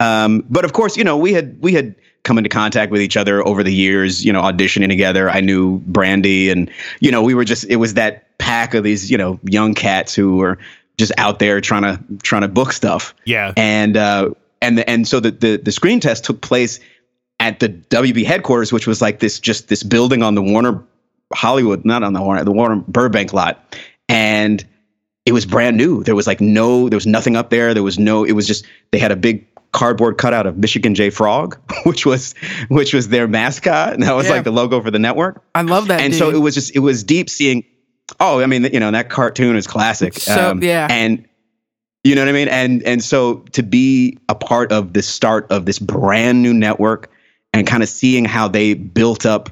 Um, 0.00 0.44
but 0.48 0.64
of 0.64 0.72
course, 0.72 0.96
you 0.96 1.04
know, 1.04 1.16
we 1.16 1.32
had 1.32 1.60
we 1.60 1.72
had 1.72 1.94
come 2.22 2.38
into 2.38 2.48
contact 2.50 2.90
with 2.92 3.00
each 3.00 3.16
other 3.16 3.46
over 3.46 3.62
the 3.62 3.72
years. 3.72 4.24
You 4.24 4.32
know, 4.32 4.42
auditioning 4.42 4.88
together. 4.88 5.28
I 5.30 5.40
knew 5.40 5.78
Brandy, 5.80 6.50
and 6.50 6.70
you 7.00 7.10
know, 7.10 7.22
we 7.22 7.34
were 7.34 7.44
just 7.44 7.64
it 7.66 7.76
was 7.76 7.94
that 7.94 8.27
pack 8.48 8.74
of 8.74 8.82
these 8.84 9.10
you 9.10 9.18
know 9.18 9.38
young 9.44 9.74
cats 9.74 10.14
who 10.14 10.36
were 10.36 10.58
just 10.96 11.12
out 11.18 11.38
there 11.38 11.60
trying 11.60 11.82
to 11.82 12.00
trying 12.22 12.42
to 12.42 12.48
book 12.48 12.72
stuff 12.72 13.14
Yeah. 13.24 13.52
and 13.56 13.96
uh, 13.96 14.30
and 14.62 14.78
the, 14.78 14.88
and 14.90 15.06
so 15.06 15.20
the, 15.20 15.30
the 15.30 15.56
the 15.58 15.70
screen 15.72 16.00
test 16.00 16.24
took 16.24 16.40
place 16.40 16.80
at 17.40 17.60
the 17.60 17.68
WB 17.68 18.24
headquarters, 18.24 18.72
which 18.72 18.86
was 18.88 19.00
like 19.00 19.20
this 19.20 19.38
just 19.38 19.68
this 19.68 19.82
building 19.84 20.22
on 20.24 20.34
the 20.34 20.42
Warner 20.42 20.82
Hollywood, 21.32 21.84
not 21.84 22.02
on 22.02 22.12
the 22.14 22.20
Warner, 22.20 22.42
the 22.44 22.50
Warner 22.50 22.82
Burbank 22.88 23.32
lot, 23.32 23.76
and 24.08 24.64
it 25.26 25.32
was 25.32 25.46
brand 25.46 25.76
new. 25.76 26.02
There 26.02 26.16
was 26.16 26.26
like 26.26 26.40
no, 26.40 26.88
there 26.88 26.96
was 26.96 27.06
nothing 27.06 27.36
up 27.36 27.50
there. 27.50 27.74
There 27.74 27.82
was 27.84 27.98
no. 27.98 28.24
It 28.24 28.32
was 28.32 28.46
just 28.46 28.64
they 28.90 28.98
had 28.98 29.12
a 29.12 29.16
big 29.16 29.46
cardboard 29.72 30.16
cutout 30.18 30.46
of 30.46 30.56
Michigan 30.56 30.94
J 30.96 31.10
Frog, 31.10 31.56
which 31.84 32.04
was 32.06 32.34
which 32.68 32.92
was 32.94 33.08
their 33.10 33.28
mascot, 33.28 33.92
and 33.92 34.02
that 34.02 34.16
was 34.16 34.26
Yeah. 34.26 34.32
like 34.32 34.44
the 34.44 34.50
logo 34.50 34.80
for 34.82 34.90
the 34.90 34.98
network. 34.98 35.42
I 35.54 35.62
love 35.62 35.88
that. 35.88 36.00
and 36.00 36.12
dude. 36.12 36.18
so 36.18 36.30
it 36.30 36.38
was 36.38 36.54
just 36.54 36.74
it 36.74 36.80
was 36.80 37.04
deep 37.04 37.28
seeing. 37.30 37.64
Oh, 38.20 38.40
I 38.40 38.46
mean, 38.46 38.64
you 38.72 38.80
know, 38.80 38.90
that 38.90 39.10
cartoon 39.10 39.56
is 39.56 39.66
classic. 39.66 40.14
So- 40.14 40.50
um, 40.50 40.62
yeah. 40.62 40.88
and 40.90 41.24
you 42.04 42.14
know 42.14 42.22
what 42.22 42.28
I 42.28 42.32
mean? 42.32 42.48
And 42.48 42.82
and 42.84 43.02
so 43.02 43.36
to 43.52 43.62
be 43.62 44.18
a 44.28 44.34
part 44.34 44.72
of 44.72 44.92
the 44.92 45.02
start 45.02 45.50
of 45.50 45.66
this 45.66 45.78
brand 45.78 46.42
new 46.42 46.54
network 46.54 47.10
and 47.52 47.66
kind 47.66 47.82
of 47.82 47.88
seeing 47.88 48.24
how 48.24 48.48
they 48.48 48.74
built 48.74 49.26
up 49.26 49.50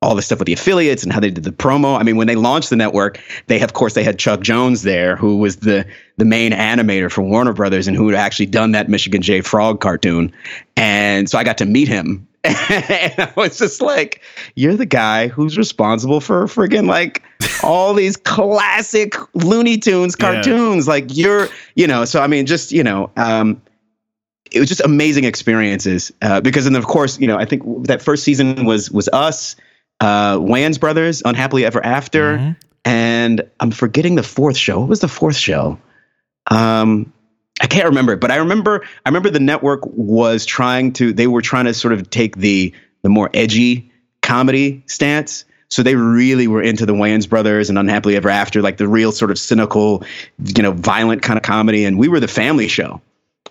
all 0.00 0.14
the 0.14 0.22
stuff 0.22 0.38
with 0.38 0.46
the 0.46 0.52
affiliates 0.52 1.02
and 1.02 1.12
how 1.12 1.18
they 1.18 1.30
did 1.30 1.42
the 1.42 1.50
promo. 1.50 1.98
I 1.98 2.04
mean, 2.04 2.16
when 2.16 2.28
they 2.28 2.36
launched 2.36 2.70
the 2.70 2.76
network, 2.76 3.18
they 3.48 3.60
of 3.62 3.72
course 3.72 3.94
they 3.94 4.04
had 4.04 4.16
Chuck 4.18 4.40
Jones 4.42 4.82
there, 4.82 5.16
who 5.16 5.38
was 5.38 5.56
the 5.56 5.84
the 6.18 6.24
main 6.24 6.52
animator 6.52 7.10
for 7.10 7.22
Warner 7.22 7.52
Brothers 7.52 7.88
and 7.88 7.96
who 7.96 8.06
had 8.08 8.16
actually 8.16 8.46
done 8.46 8.72
that 8.72 8.88
Michigan 8.88 9.22
J 9.22 9.40
Frog 9.40 9.80
cartoon. 9.80 10.32
And 10.76 11.28
so 11.28 11.36
I 11.36 11.42
got 11.42 11.58
to 11.58 11.66
meet 11.66 11.88
him. 11.88 12.27
and 12.44 13.14
I 13.18 13.32
was 13.36 13.58
just 13.58 13.80
like, 13.80 14.20
you're 14.54 14.76
the 14.76 14.86
guy 14.86 15.28
who's 15.28 15.58
responsible 15.58 16.20
for 16.20 16.44
friggin' 16.46 16.86
like 16.86 17.22
all 17.62 17.94
these 17.94 18.16
classic 18.16 19.14
Looney 19.34 19.78
Tunes 19.78 20.14
Yeah. 20.18 20.34
cartoons. 20.34 20.86
Like 20.86 21.16
you're, 21.16 21.48
you 21.74 21.86
know, 21.86 22.04
so 22.04 22.20
I 22.22 22.26
mean, 22.26 22.46
just, 22.46 22.70
you 22.72 22.82
know, 22.84 23.10
um, 23.16 23.60
it 24.50 24.60
was 24.60 24.68
just 24.68 24.80
amazing 24.82 25.24
experiences 25.24 26.12
uh, 26.22 26.40
because, 26.40 26.66
and 26.66 26.76
of 26.76 26.86
course, 26.86 27.18
you 27.18 27.26
know, 27.26 27.36
I 27.36 27.44
think 27.44 27.86
that 27.86 28.00
first 28.00 28.24
season 28.24 28.64
was 28.64 28.90
was 28.90 29.08
us, 29.12 29.56
uh, 30.00 30.36
Wayans 30.38 30.78
Brothers, 30.80 31.22
Unhappily 31.24 31.64
Ever 31.66 31.84
After, 31.84 32.38
Mhm. 32.38 32.56
and 32.84 33.42
I'm 33.60 33.70
forgetting 33.72 34.14
the 34.14 34.22
fourth 34.22 34.56
show. 34.56 34.78
What 34.80 34.88
was 34.88 35.00
the 35.00 35.08
fourth 35.08 35.36
show? 35.36 35.78
Um, 36.50 37.12
I 37.60 37.66
can't 37.66 37.86
remember 37.86 38.12
it, 38.12 38.20
but 38.20 38.30
I 38.30 38.36
remember 38.36 38.84
I 39.04 39.08
remember 39.08 39.30
the 39.30 39.40
network 39.40 39.80
was 39.84 40.46
trying 40.46 40.92
to 40.94 41.12
they 41.12 41.26
were 41.26 41.42
trying 41.42 41.64
to 41.64 41.74
sort 41.74 41.92
of 41.92 42.08
take 42.10 42.36
the 42.36 42.72
the 43.02 43.08
more 43.08 43.30
edgy 43.34 43.90
comedy 44.22 44.82
stance. 44.86 45.44
So 45.70 45.82
they 45.82 45.96
really 45.96 46.48
were 46.48 46.62
into 46.62 46.86
the 46.86 46.94
Wayans 46.94 47.28
brothers 47.28 47.68
and 47.68 47.78
Unhappily 47.78 48.16
Ever 48.16 48.30
After, 48.30 48.62
like 48.62 48.78
the 48.78 48.88
real 48.88 49.12
sort 49.12 49.30
of 49.30 49.38
cynical, 49.38 50.02
you 50.42 50.62
know, 50.62 50.72
violent 50.72 51.20
kind 51.22 51.36
of 51.36 51.42
comedy. 51.42 51.84
And 51.84 51.98
we 51.98 52.08
were 52.08 52.20
the 52.20 52.28
family 52.28 52.68
show. 52.68 53.02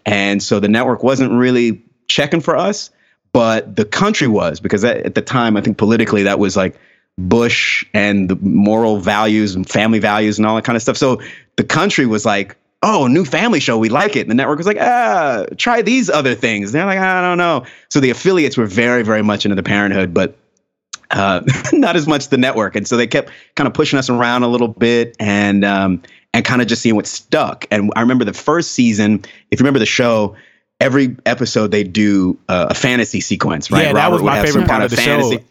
And 0.06 0.42
so 0.42 0.60
the 0.60 0.68
network 0.68 1.04
wasn't 1.04 1.32
really 1.34 1.84
checking 2.08 2.42
for 2.42 2.58
us. 2.58 2.90
but 3.34 3.76
the 3.76 3.86
country 3.86 4.28
was 4.28 4.60
because 4.60 4.84
at, 4.84 4.98
at 5.06 5.14
the 5.14 5.22
time 5.22 5.58
I 5.58 5.62
think 5.62 5.78
politically 5.78 6.24
that 6.24 6.40
was 6.40 6.58
like 6.58 6.80
Bush 7.20 7.86
and 7.94 8.30
the 8.30 8.36
moral 8.36 9.00
values 9.00 9.56
and 9.56 9.68
family 9.70 10.00
values 10.00 10.40
and 10.40 10.48
all 10.48 10.56
that 10.56 10.64
kind 10.64 10.76
of 10.76 10.82
stuff. 10.82 10.98
So 10.98 11.22
the 11.56 11.64
country 11.64 12.06
was 12.08 12.26
like, 12.26 12.58
oh, 12.84 13.08
new 13.08 13.26
family 13.26 13.60
show, 13.60 13.78
we 13.78 13.90
like 13.90 14.16
it. 14.16 14.22
And 14.22 14.30
the 14.30 14.36
network 14.36 14.58
was 14.58 14.68
like, 14.68 14.78
ah, 14.80 15.46
try 15.58 15.82
these 15.82 16.10
other 16.10 16.36
things. 16.36 16.70
And 16.70 16.80
they're 16.80 16.86
like, 16.86 17.00
I 17.00 17.22
don't 17.22 17.38
know. 17.38 17.66
So 17.90 18.00
the 18.00 18.10
affiliates 18.10 18.58
were 18.58 18.66
very, 18.66 19.04
very 19.04 19.24
much 19.24 19.46
into 19.46 19.56
the 19.56 19.64
Parent 19.64 19.94
'Hood, 19.94 20.14
but 20.14 20.38
uh, 21.12 21.42
not 21.74 21.96
as 21.96 22.08
much 22.08 22.30
the 22.30 22.38
network. 22.38 22.76
And 22.76 22.88
so 22.88 22.98
they 22.98 23.08
kept 23.08 23.32
kind 23.56 23.68
of 23.68 23.74
pushing 23.74 23.98
us 23.98 24.10
around 24.10 24.44
a 24.44 24.48
little 24.48 24.68
bit 24.68 25.16
and 25.20 25.66
um, 25.66 26.04
and 26.34 26.46
kind 26.46 26.62
of 26.62 26.68
just 26.68 26.82
seeing 26.82 26.96
what 26.96 27.08
stuck. 27.08 27.66
And 27.72 27.92
I 27.96 28.02
remember 28.02 28.26
the 28.26 28.34
first 28.34 28.72
season, 28.72 29.24
if 29.50 29.60
you 29.60 29.64
remember 29.64 29.80
the 29.80 29.86
show, 29.86 30.36
every 30.80 31.16
episode 31.26 31.72
they 31.72 31.84
do 31.84 32.38
uh, 32.48 32.68
a 32.70 32.74
fantasy 32.76 33.22
sequence, 33.22 33.72
right? 33.72 33.86
Yeah, 33.86 33.94
that 33.94 34.12
was 34.12 34.22
my 34.22 34.44
favorite 34.46 34.68
part 34.68 34.84
of 34.84 34.92
the 34.92 34.98
fantasy. 34.98 35.38
show. 35.38 35.44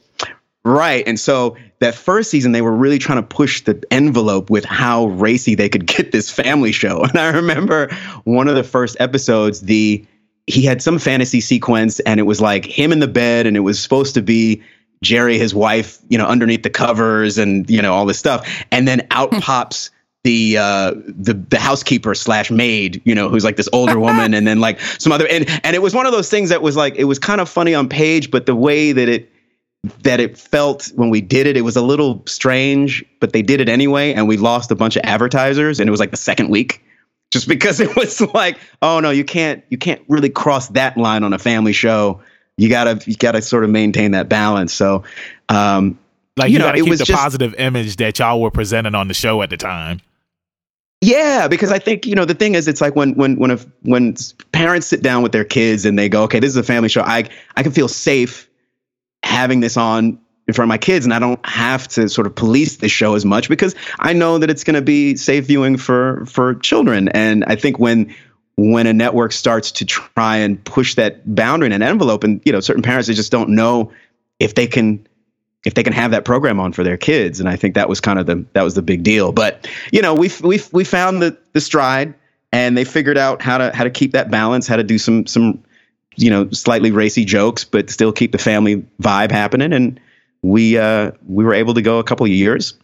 Right. 0.66 1.06
And 1.06 1.18
so 1.20 1.56
that 1.78 1.94
first 1.94 2.28
season, 2.28 2.50
they 2.50 2.60
were 2.60 2.74
really 2.74 2.98
trying 2.98 3.22
to 3.22 3.22
push 3.22 3.62
the 3.62 3.80
envelope 3.92 4.50
with 4.50 4.64
how 4.64 5.06
racy 5.06 5.54
they 5.54 5.68
could 5.68 5.86
get 5.86 6.10
this 6.10 6.28
family 6.28 6.72
show. 6.72 7.04
And 7.04 7.20
I 7.20 7.28
remember 7.28 7.88
one 8.24 8.48
of 8.48 8.56
the 8.56 8.64
first 8.64 8.96
episodes, 8.98 9.60
the 9.60 10.04
he 10.48 10.62
had 10.62 10.82
some 10.82 10.98
fantasy 10.98 11.40
sequence 11.40 12.00
and 12.00 12.18
it 12.18 12.24
was 12.24 12.40
like 12.40 12.64
him 12.64 12.90
in 12.90 12.98
the 12.98 13.06
bed 13.06 13.46
and 13.46 13.56
it 13.56 13.60
was 13.60 13.80
supposed 13.80 14.14
to 14.14 14.22
be 14.22 14.60
Jerry, 15.04 15.38
his 15.38 15.54
wife, 15.54 15.98
you 16.08 16.18
know, 16.18 16.26
underneath 16.26 16.64
the 16.64 16.70
covers 16.70 17.38
and, 17.38 17.70
you 17.70 17.80
know, 17.80 17.92
all 17.94 18.04
this 18.04 18.18
stuff. 18.18 18.48
And 18.72 18.88
then 18.88 19.06
out 19.12 19.30
pops 19.40 19.90
the 20.24 20.58
uh 20.58 20.90
the 21.06 21.34
the 21.34 21.60
housekeeper 21.60 22.12
slash 22.12 22.50
maid 22.50 23.00
you 23.04 23.14
know 23.14 23.28
who's 23.28 23.44
like 23.44 23.54
this 23.54 23.68
older 23.72 23.96
woman 23.96 24.34
and 24.34 24.44
then 24.44 24.58
like 24.58 24.80
some 24.80 25.12
other 25.12 25.28
and 25.28 25.48
and 25.62 25.76
it 25.76 25.78
was 25.80 25.94
one 25.94 26.04
of 26.04 26.10
those 26.10 26.28
things 26.28 26.48
that 26.48 26.62
was 26.62 26.74
like 26.74 26.96
it 26.96 27.04
was 27.04 27.20
kind 27.20 27.40
of 27.40 27.48
funny 27.48 27.76
on 27.76 27.88
page 27.88 28.28
but 28.28 28.44
the 28.44 28.56
way 28.56 28.90
that 28.90 29.08
it 29.08 29.30
that 30.02 30.20
it 30.20 30.38
felt 30.38 30.90
when 30.94 31.10
we 31.10 31.20
did 31.20 31.46
it, 31.46 31.56
it 31.56 31.62
was 31.62 31.76
a 31.76 31.82
little 31.82 32.22
strange, 32.26 33.04
but 33.20 33.32
they 33.32 33.42
did 33.42 33.60
it 33.60 33.68
anyway, 33.68 34.12
and 34.12 34.28
we 34.28 34.36
lost 34.36 34.70
a 34.70 34.74
bunch 34.74 34.96
of 34.96 35.02
advertisers, 35.04 35.80
and 35.80 35.88
it 35.88 35.90
was 35.90 36.00
like 36.00 36.10
the 36.10 36.16
second 36.16 36.48
week, 36.48 36.82
just 37.30 37.48
because 37.48 37.80
it 37.80 37.94
was 37.96 38.20
like, 38.34 38.58
oh 38.82 39.00
no, 39.00 39.10
you 39.10 39.24
can't 39.24 39.64
you 39.70 39.78
can't 39.78 40.02
really 40.08 40.30
cross 40.30 40.68
that 40.68 40.96
line 40.96 41.22
on 41.22 41.32
a 41.32 41.38
family 41.38 41.72
show. 41.72 42.20
You 42.56 42.68
gotta 42.68 43.00
you 43.06 43.16
gotta 43.16 43.42
sort 43.42 43.64
of 43.64 43.70
maintain 43.70 44.12
that 44.12 44.28
balance. 44.28 44.72
So, 44.72 45.04
um, 45.48 45.98
like 46.36 46.50
you, 46.50 46.54
you 46.54 46.58
know, 46.58 46.72
it 46.72 46.88
was 46.88 47.00
the 47.00 47.04
just, 47.04 47.18
positive 47.18 47.54
image 47.54 47.96
that 47.96 48.18
y'all 48.18 48.40
were 48.40 48.50
presenting 48.50 48.94
on 48.94 49.08
the 49.08 49.14
show 49.14 49.42
at 49.42 49.50
the 49.50 49.56
time. 49.56 50.00
Yeah, 51.02 51.46
because 51.46 51.70
I 51.70 51.78
think 51.78 52.06
you 52.06 52.14
know 52.14 52.24
the 52.24 52.34
thing 52.34 52.54
is, 52.54 52.66
it's 52.66 52.80
like 52.80 52.96
when 52.96 53.14
when 53.14 53.36
when 53.36 53.50
a, 53.50 53.58
when 53.82 54.16
parents 54.52 54.86
sit 54.86 55.02
down 55.02 55.22
with 55.22 55.32
their 55.32 55.44
kids 55.44 55.84
and 55.84 55.98
they 55.98 56.08
go, 56.08 56.22
okay, 56.24 56.40
this 56.40 56.50
is 56.50 56.56
a 56.56 56.62
family 56.62 56.88
show. 56.88 57.02
I 57.02 57.28
I 57.56 57.62
can 57.62 57.72
feel 57.72 57.88
safe 57.88 58.48
having 59.26 59.60
this 59.60 59.76
on 59.76 60.18
in 60.46 60.54
front 60.54 60.66
of 60.66 60.68
my 60.68 60.78
kids 60.78 61.04
and 61.04 61.12
I 61.12 61.18
don't 61.18 61.44
have 61.44 61.88
to 61.88 62.08
sort 62.08 62.26
of 62.26 62.34
police 62.34 62.76
the 62.76 62.88
show 62.88 63.14
as 63.14 63.24
much 63.24 63.48
because 63.48 63.74
I 63.98 64.12
know 64.12 64.38
that 64.38 64.48
it's 64.48 64.62
going 64.62 64.76
to 64.76 64.82
be 64.82 65.16
safe 65.16 65.46
viewing 65.46 65.76
for 65.76 66.24
for 66.26 66.54
children. 66.54 67.08
And 67.08 67.44
I 67.46 67.56
think 67.56 67.78
when 67.78 68.14
when 68.56 68.86
a 68.86 68.92
network 68.92 69.32
starts 69.32 69.70
to 69.72 69.84
try 69.84 70.36
and 70.36 70.62
push 70.64 70.94
that 70.94 71.34
boundary 71.34 71.66
and 71.66 71.74
an 71.74 71.82
envelope 71.82 72.24
and 72.24 72.40
you 72.44 72.52
know 72.52 72.60
certain 72.60 72.82
parents 72.82 73.08
they 73.08 73.14
just 73.14 73.32
don't 73.32 73.50
know 73.50 73.92
if 74.38 74.54
they 74.54 74.66
can 74.66 75.06
if 75.64 75.74
they 75.74 75.82
can 75.82 75.92
have 75.92 76.12
that 76.12 76.24
program 76.24 76.60
on 76.60 76.72
for 76.72 76.84
their 76.84 76.96
kids. 76.96 77.40
And 77.40 77.48
I 77.48 77.56
think 77.56 77.74
that 77.74 77.88
was 77.88 78.00
kind 78.00 78.20
of 78.20 78.26
the 78.26 78.46
that 78.52 78.62
was 78.62 78.74
the 78.74 78.82
big 78.82 79.02
deal. 79.02 79.32
But 79.32 79.68
you 79.90 80.00
know 80.00 80.14
we 80.14 80.30
we 80.42 80.60
we 80.72 80.84
found 80.84 81.20
the 81.20 81.36
the 81.54 81.60
stride 81.60 82.14
and 82.52 82.78
they 82.78 82.84
figured 82.84 83.18
out 83.18 83.42
how 83.42 83.58
to 83.58 83.74
how 83.74 83.82
to 83.82 83.90
keep 83.90 84.12
that 84.12 84.30
balance 84.30 84.68
how 84.68 84.76
to 84.76 84.84
do 84.84 84.96
some 84.96 85.26
some 85.26 85.64
you 86.16 86.30
know, 86.30 86.50
slightly 86.50 86.90
racy 86.90 87.24
jokes, 87.24 87.64
but 87.64 87.90
still 87.90 88.12
keep 88.12 88.32
the 88.32 88.38
family 88.38 88.84
vibe 89.00 89.30
happening. 89.30 89.72
And 89.72 90.00
we 90.42 90.78
uh, 90.78 91.12
we 91.26 91.44
were 91.44 91.54
able 91.54 91.74
to 91.74 91.82
go 91.82 91.98
a 91.98 92.04
couple 92.04 92.26
of 92.26 92.32
years. 92.32 92.74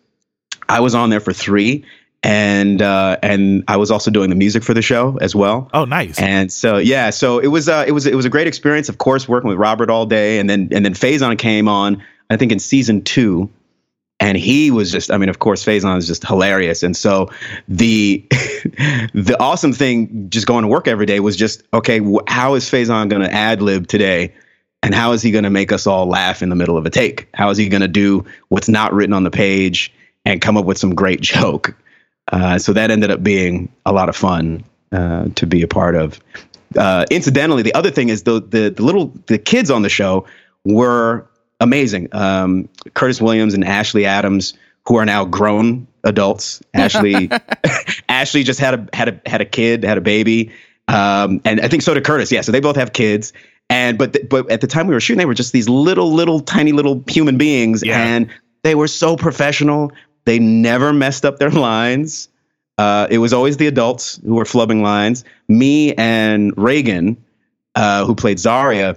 I 0.68 0.80
was 0.80 0.94
on 0.94 1.10
there 1.10 1.20
for 1.20 1.32
three, 1.32 1.84
and 2.22 2.80
uh, 2.80 3.18
and 3.22 3.64
I 3.68 3.76
was 3.76 3.90
also 3.90 4.10
doing 4.10 4.30
the 4.30 4.36
music 4.36 4.62
for 4.62 4.74
the 4.74 4.82
show 4.82 5.18
as 5.20 5.34
well. 5.34 5.70
Oh, 5.72 5.84
nice! 5.84 6.18
And 6.18 6.52
so 6.52 6.78
yeah, 6.78 7.10
so 7.10 7.38
it 7.38 7.48
was 7.48 7.68
uh, 7.68 7.84
it 7.86 7.92
was 7.92 8.06
it 8.06 8.14
was 8.14 8.24
a 8.24 8.30
great 8.30 8.46
experience. 8.46 8.88
Of 8.88 8.98
course, 8.98 9.28
working 9.28 9.48
with 9.48 9.58
Robert 9.58 9.90
all 9.90 10.06
day, 10.06 10.38
and 10.38 10.48
then 10.48 10.68
and 10.72 10.84
then 10.84 10.94
Faizon 10.94 11.38
came 11.38 11.68
on. 11.68 12.02
I 12.30 12.36
think 12.36 12.52
in 12.52 12.58
season 12.58 13.02
two, 13.02 13.50
and 14.22 14.38
he 14.38 14.70
was 14.70 14.92
just 14.92 15.10
i 15.10 15.18
mean 15.18 15.28
of 15.28 15.40
course 15.40 15.64
Faizon 15.64 15.98
is 15.98 16.06
just 16.06 16.26
hilarious. 16.26 16.82
And 16.82 16.96
so 16.96 17.28
the 17.68 18.24
the 18.30 19.36
awesome 19.40 19.72
thing 19.72 20.30
just 20.30 20.46
going 20.46 20.62
to 20.62 20.68
work 20.68 20.88
every 20.88 21.06
day 21.06 21.20
was 21.20 21.36
just 21.36 21.62
okay 21.74 22.00
how 22.28 22.54
is 22.54 22.64
Faizon 22.70 23.08
going 23.08 23.22
to 23.22 23.32
ad 23.32 23.60
lib 23.60 23.86
today? 23.86 24.32
And 24.84 24.94
how 24.94 25.12
is 25.12 25.22
he 25.22 25.30
going 25.30 25.44
to 25.44 25.50
make 25.50 25.70
us 25.70 25.86
all 25.86 26.06
laugh 26.06 26.42
in 26.42 26.48
the 26.48 26.56
middle 26.56 26.76
of 26.76 26.86
a 26.86 26.90
take? 26.90 27.28
How 27.34 27.50
is 27.50 27.58
he 27.58 27.68
going 27.68 27.82
to 27.82 27.88
do 27.88 28.24
what's 28.48 28.68
not 28.68 28.92
written 28.92 29.12
on 29.12 29.22
the 29.22 29.30
page 29.30 29.92
and 30.24 30.40
come 30.40 30.56
up 30.56 30.64
with 30.64 30.76
some 30.78 30.94
great 30.94 31.20
joke? 31.34 31.76
Uh, 32.32 32.58
so 32.58 32.72
that 32.72 32.90
ended 32.90 33.10
up 33.10 33.22
being 33.22 33.72
a 33.86 33.92
lot 33.92 34.08
of 34.08 34.16
fun 34.16 34.64
uh, 34.90 35.26
to 35.34 35.46
be 35.46 35.62
a 35.62 35.68
part 35.68 35.94
of. 35.94 36.20
Uh, 36.76 37.04
incidentally 37.10 37.62
the 37.62 37.74
other 37.74 37.90
thing 37.90 38.08
is 38.08 38.22
the, 38.22 38.40
the 38.40 38.70
the 38.70 38.82
little 38.82 39.12
the 39.26 39.38
kids 39.38 39.70
on 39.70 39.82
the 39.82 39.88
show 39.90 40.24
were 40.64 41.26
amazing. 41.62 42.08
Um, 42.12 42.68
Curtis 42.94 43.20
Williams 43.22 43.54
and 43.54 43.64
Ashley 43.64 44.04
Adams, 44.04 44.54
who 44.86 44.96
are 44.96 45.06
now 45.06 45.24
grown 45.24 45.86
adults. 46.04 46.62
Ashley, 46.74 47.30
Ashley 48.08 48.42
just 48.42 48.60
had 48.60 48.74
a 48.74 48.96
had 48.96 49.08
a 49.08 49.28
had 49.28 49.40
a 49.40 49.46
kid, 49.46 49.84
had 49.84 49.96
a 49.96 50.02
baby, 50.02 50.52
um, 50.88 51.40
and 51.44 51.60
I 51.60 51.68
think 51.68 51.82
so 51.82 51.94
did 51.94 52.04
Curtis. 52.04 52.30
Yeah, 52.30 52.42
so 52.42 52.52
they 52.52 52.60
both 52.60 52.76
have 52.76 52.92
kids. 52.92 53.32
And 53.70 53.96
but 53.96 54.12
th- 54.12 54.28
but 54.28 54.50
at 54.50 54.60
the 54.60 54.66
time 54.66 54.86
we 54.86 54.94
were 54.94 55.00
shooting, 55.00 55.18
they 55.18 55.24
were 55.24 55.34
just 55.34 55.52
these 55.52 55.68
little 55.68 56.12
little 56.12 56.40
tiny 56.40 56.72
little 56.72 57.02
human 57.06 57.38
beings, 57.38 57.82
yeah. 57.82 58.02
and 58.02 58.28
they 58.62 58.74
were 58.74 58.88
so 58.88 59.16
professional. 59.16 59.92
They 60.24 60.38
never 60.38 60.92
messed 60.92 61.24
up 61.24 61.38
their 61.38 61.50
lines. 61.50 62.28
Uh, 62.78 63.06
it 63.10 63.18
was 63.18 63.32
always 63.32 63.58
the 63.58 63.66
adults 63.66 64.20
who 64.24 64.34
were 64.34 64.44
flubbing 64.44 64.82
lines. 64.82 65.24
Me 65.48 65.94
and 65.94 66.52
Reagan, 66.56 67.22
uh, 67.74 68.04
who 68.04 68.14
played 68.14 68.38
Zaria, 68.38 68.96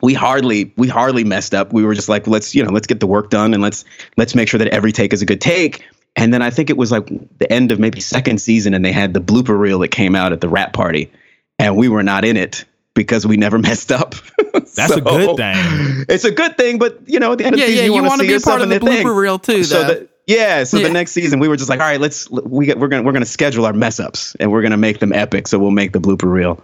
we 0.00 0.14
hardly 0.14 0.72
we 0.76 0.88
hardly 0.88 1.24
messed 1.24 1.54
up. 1.54 1.72
We 1.72 1.84
were 1.84 1.94
just 1.94 2.08
like, 2.08 2.26
let's 2.26 2.54
you 2.54 2.62
know, 2.62 2.70
let's 2.70 2.86
get 2.86 3.00
the 3.00 3.06
work 3.06 3.30
done 3.30 3.54
and 3.54 3.62
let's 3.62 3.84
let's 4.16 4.34
make 4.34 4.48
sure 4.48 4.58
that 4.58 4.68
every 4.68 4.92
take 4.92 5.12
is 5.12 5.22
a 5.22 5.26
good 5.26 5.40
take. 5.40 5.84
And 6.16 6.32
then 6.32 6.42
I 6.42 6.50
think 6.50 6.70
it 6.70 6.76
was 6.76 6.90
like 6.90 7.06
the 7.38 7.50
end 7.52 7.70
of 7.70 7.78
maybe 7.78 8.00
second 8.00 8.40
season, 8.40 8.74
and 8.74 8.84
they 8.84 8.92
had 8.92 9.14
the 9.14 9.20
blooper 9.20 9.58
reel 9.58 9.78
that 9.80 9.88
came 9.88 10.14
out 10.14 10.32
at 10.32 10.40
the 10.40 10.48
wrap 10.48 10.72
party, 10.72 11.10
and 11.58 11.76
we 11.76 11.88
were 11.88 12.02
not 12.02 12.24
in 12.24 12.36
it 12.36 12.64
because 12.94 13.26
we 13.26 13.36
never 13.36 13.58
messed 13.58 13.92
up. 13.92 14.14
That's 14.52 14.74
so, 14.74 14.96
a 14.96 15.00
good 15.00 15.36
thing. 15.36 16.06
It's 16.08 16.24
a 16.24 16.32
good 16.32 16.56
thing, 16.56 16.78
but 16.78 17.00
you 17.06 17.20
know, 17.20 17.32
at 17.32 17.38
the 17.38 17.44
end 17.44 17.56
yeah, 17.56 17.64
of 17.64 17.68
the 17.68 17.76
season, 17.76 17.84
yeah, 17.84 17.96
you, 17.96 18.02
you 18.02 18.08
want 18.08 18.20
to 18.20 18.26
be 18.26 18.34
a 18.34 18.40
part 18.40 18.62
of 18.62 18.68
the 18.68 18.78
blooper 18.78 18.88
thing. 18.88 19.06
reel 19.08 19.38
too. 19.38 19.64
So 19.64 19.84
the, 19.84 20.08
yeah, 20.26 20.64
so 20.64 20.78
yeah. 20.78 20.88
the 20.88 20.92
next 20.92 21.12
season 21.12 21.38
we 21.38 21.48
were 21.48 21.56
just 21.56 21.70
like, 21.70 21.80
all 21.80 21.86
right, 21.86 22.00
let's 22.00 22.28
we 22.30 22.66
get, 22.66 22.78
we're 22.78 22.88
gonna 22.88 23.02
we're 23.02 23.12
gonna 23.12 23.24
schedule 23.24 23.64
our 23.64 23.72
mess 23.72 24.00
ups 24.00 24.34
and 24.40 24.50
we're 24.50 24.62
gonna 24.62 24.76
make 24.76 24.98
them 24.98 25.12
epic. 25.12 25.46
So 25.46 25.58
we'll 25.58 25.70
make 25.70 25.92
the 25.92 26.00
blooper 26.00 26.30
reel, 26.30 26.62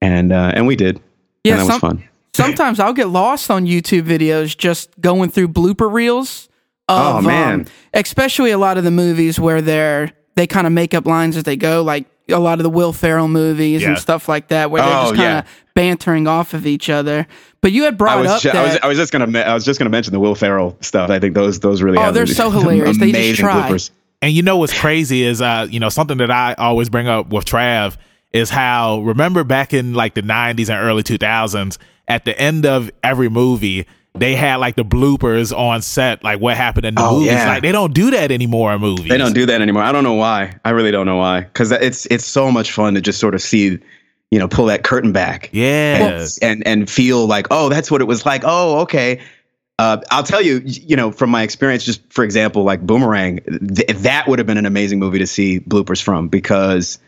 and 0.00 0.32
uh, 0.32 0.52
and 0.54 0.66
we 0.66 0.76
did. 0.76 1.00
Yeah, 1.44 1.52
and 1.52 1.60
that 1.60 1.66
some, 1.66 1.72
was 1.72 1.80
fun 1.80 2.09
sometimes 2.34 2.80
I'll 2.80 2.92
get 2.92 3.08
lost 3.08 3.50
on 3.50 3.66
YouTube 3.66 4.02
videos 4.02 4.56
just 4.56 4.98
going 5.00 5.30
through 5.30 5.48
blooper 5.48 5.90
reels. 5.92 6.48
Of, 6.88 7.16
oh 7.16 7.26
man! 7.26 7.60
Um, 7.60 7.66
especially 7.94 8.50
a 8.50 8.58
lot 8.58 8.76
of 8.76 8.84
the 8.84 8.90
movies 8.90 9.38
where 9.38 9.62
they're 9.62 10.12
they 10.34 10.46
kind 10.46 10.66
of 10.66 10.72
make 10.72 10.94
up 10.94 11.06
lines 11.06 11.36
as 11.36 11.44
they 11.44 11.56
go, 11.56 11.82
like 11.82 12.06
a 12.28 12.38
lot 12.38 12.58
of 12.58 12.64
the 12.64 12.70
Will 12.70 12.92
Ferrell 12.92 13.28
movies 13.28 13.82
yeah. 13.82 13.90
and 13.90 13.98
stuff 13.98 14.28
like 14.28 14.48
that, 14.48 14.70
where 14.70 14.82
they're 14.82 14.90
oh, 14.90 15.02
just 15.02 15.16
kind 15.16 15.38
of 15.38 15.44
yeah. 15.44 15.50
bantering 15.74 16.26
off 16.26 16.54
of 16.54 16.66
each 16.66 16.88
other. 16.88 17.26
But 17.60 17.72
you 17.72 17.84
had 17.84 17.98
brought 17.98 18.24
up 18.26 18.40
ju- 18.40 18.50
that, 18.50 18.56
I 18.56 18.62
was, 18.62 18.78
I 18.82 18.86
was 18.88 18.98
just 18.98 19.12
gonna 19.12 19.38
I 19.38 19.54
was 19.54 19.64
just 19.64 19.78
gonna 19.78 19.90
mention 19.90 20.12
the 20.12 20.20
Will 20.20 20.34
Ferrell 20.34 20.76
stuff. 20.80 21.10
I 21.10 21.18
think 21.18 21.34
those 21.34 21.60
those 21.60 21.82
really 21.82 21.98
oh 21.98 22.10
they're 22.10 22.26
so 22.26 22.50
hilarious. 22.50 22.98
they 22.98 23.12
just 23.12 23.40
try. 23.40 23.68
Bloopers. 23.68 23.90
And 24.22 24.32
you 24.32 24.42
know 24.42 24.58
what's 24.58 24.78
crazy 24.78 25.22
is 25.22 25.40
uh 25.40 25.66
you 25.70 25.80
know 25.80 25.88
something 25.88 26.18
that 26.18 26.30
I 26.30 26.54
always 26.54 26.88
bring 26.88 27.08
up 27.08 27.28
with 27.28 27.44
Trav 27.44 27.96
is 28.32 28.50
how 28.50 29.00
remember 29.00 29.44
back 29.44 29.74
in 29.74 29.94
like 29.94 30.14
the 30.14 30.22
90s 30.22 30.68
and 30.70 30.82
early 30.82 31.02
2000s 31.02 31.78
at 32.10 32.24
the 32.24 32.38
end 32.38 32.66
of 32.66 32.90
every 33.04 33.28
movie, 33.28 33.86
they 34.16 34.34
had 34.34 34.56
like 34.56 34.74
the 34.74 34.84
bloopers 34.84 35.56
on 35.56 35.80
set, 35.80 36.24
like 36.24 36.40
what 36.40 36.56
happened 36.56 36.84
in 36.84 36.96
the 36.96 37.02
oh, 37.02 37.12
movies. 37.14 37.28
Yeah. 37.28 37.48
Like 37.48 37.62
they 37.62 37.70
don't 37.70 37.94
do 37.94 38.10
that 38.10 38.32
anymore 38.32 38.74
in 38.74 38.80
movies. 38.80 39.08
They 39.08 39.16
don't 39.16 39.32
do 39.32 39.46
that 39.46 39.62
anymore. 39.62 39.84
I 39.84 39.92
don't 39.92 40.02
know 40.02 40.14
why. 40.14 40.58
I 40.64 40.70
really 40.70 40.90
don't 40.90 41.06
know 41.06 41.18
why. 41.18 41.42
Because 41.42 41.70
it's 41.70 42.06
it's 42.06 42.24
so 42.24 42.50
much 42.50 42.72
fun 42.72 42.94
to 42.94 43.00
just 43.00 43.20
sort 43.20 43.36
of 43.36 43.40
see, 43.40 43.78
you 44.32 44.38
know, 44.40 44.48
pull 44.48 44.66
that 44.66 44.82
curtain 44.82 45.12
back. 45.12 45.50
Yeah. 45.52 46.20
And, 46.20 46.38
and, 46.42 46.66
and 46.66 46.90
feel 46.90 47.26
like, 47.26 47.46
oh, 47.52 47.68
that's 47.68 47.90
what 47.90 48.00
it 48.00 48.06
was 48.06 48.26
like. 48.26 48.42
Oh, 48.44 48.80
okay. 48.80 49.20
Uh, 49.78 49.98
I'll 50.10 50.24
tell 50.24 50.42
you, 50.42 50.60
you 50.64 50.96
know, 50.96 51.12
from 51.12 51.30
my 51.30 51.42
experience, 51.42 51.84
just 51.84 52.02
for 52.12 52.24
example, 52.24 52.64
like 52.64 52.84
Boomerang, 52.84 53.38
th- 53.74 53.88
that 53.88 54.26
would 54.26 54.40
have 54.40 54.46
been 54.46 54.58
an 54.58 54.66
amazing 54.66 54.98
movie 54.98 55.20
to 55.20 55.26
see 55.26 55.60
bloopers 55.60 56.02
from 56.02 56.26
because 56.26 56.98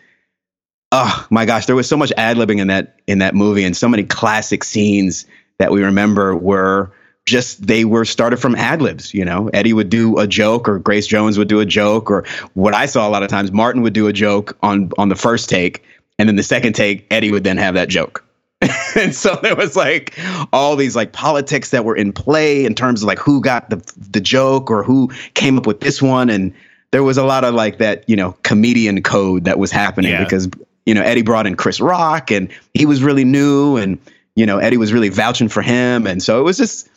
oh 0.93 1.27
my 1.31 1.47
gosh, 1.47 1.67
there 1.67 1.75
was 1.75 1.89
so 1.89 1.97
much 1.97 2.13
ad 2.17 2.37
libbing 2.37 2.61
in 2.61 2.69
that 2.69 3.01
in 3.07 3.19
that 3.19 3.35
movie, 3.35 3.65
and 3.65 3.77
so 3.77 3.89
many 3.89 4.05
classic 4.05 4.63
scenes 4.63 5.27
that 5.59 5.73
we 5.73 5.83
remember 5.83 6.37
were 6.37 6.93
just 7.25 7.67
they 7.67 7.85
were 7.85 8.05
started 8.05 8.37
from 8.37 8.55
ad 8.55 8.83
libs. 8.83 9.13
You 9.15 9.25
know, 9.25 9.49
Eddie 9.49 9.73
would 9.73 9.89
do 9.89 10.19
a 10.19 10.27
joke, 10.27 10.69
or 10.69 10.79
Grace 10.79 11.07
Jones 11.07 11.39
would 11.39 11.49
do 11.49 11.61
a 11.61 11.67
joke, 11.67 12.11
or 12.11 12.25
what 12.55 12.75
I 12.75 12.87
saw 12.87 13.09
a 13.09 13.11
lot 13.11 13.23
of 13.23 13.29
times, 13.29 13.51
Martin 13.51 13.83
would 13.83 13.95
do 13.95 14.07
a 14.07 14.13
joke 14.13 14.57
on 14.63 14.93
on 14.99 15.09
the 15.09 15.17
first 15.17 15.49
take, 15.49 15.83
and 16.19 16.29
then 16.29 16.37
the 16.37 16.43
second 16.43 16.75
take, 16.75 17.07
Eddie 17.11 17.33
would 17.33 17.45
then 17.45 17.57
have 17.57 17.75
that 17.75 17.89
joke. 17.89 18.25
and 18.97 19.15
so 19.15 19.39
there 19.43 19.57
was 19.57 19.75
like 19.75 20.17
all 20.53 20.77
these 20.77 20.95
like 20.95 21.13
politics 21.13 21.71
that 21.71 21.85
were 21.85 21.97
in 21.97 22.13
play 22.13 22.65
in 22.65 22.75
terms 22.75 23.03
of 23.03 23.09
like 23.09 23.19
who 23.19 23.41
got 23.41 23.71
the 23.71 23.77
the 24.11 24.21
joke 24.21 24.71
or 24.71 24.85
who 24.85 25.11
came 25.35 25.59
up 25.59 25.67
with 25.67 25.81
this 25.81 26.01
one 26.01 26.31
and 26.31 26.55
there 26.93 27.03
was 27.03 27.19
a 27.19 27.25
lot 27.25 27.43
of 27.43 27.55
like 27.55 27.79
that 27.79 28.09
you 28.09 28.15
know 28.15 28.37
comedian 28.45 29.03
code 29.03 29.47
that 29.47 29.59
was 29.59 29.73
happening 29.73 30.13
yeah. 30.13 30.23
because 30.23 30.49
you 30.87 30.95
know 30.95 31.03
Eddie 31.03 31.23
brought 31.23 31.47
in 31.47 31.57
Chris 31.57 31.81
Rock 31.81 32.31
and 32.31 32.49
he 32.75 32.87
was 32.87 33.03
really 33.03 33.25
new 33.25 33.77
and 33.77 33.99
you 34.35 34.47
know 34.47 34.59
Eddie 34.59 34.77
was 34.77 34.93
really 34.93 35.09
vouching 35.09 35.49
for 35.49 35.63
him 35.63 36.07
and 36.07 36.23
so 36.23 36.41
it 36.41 36.43
was 36.43 36.57
just 36.57 36.89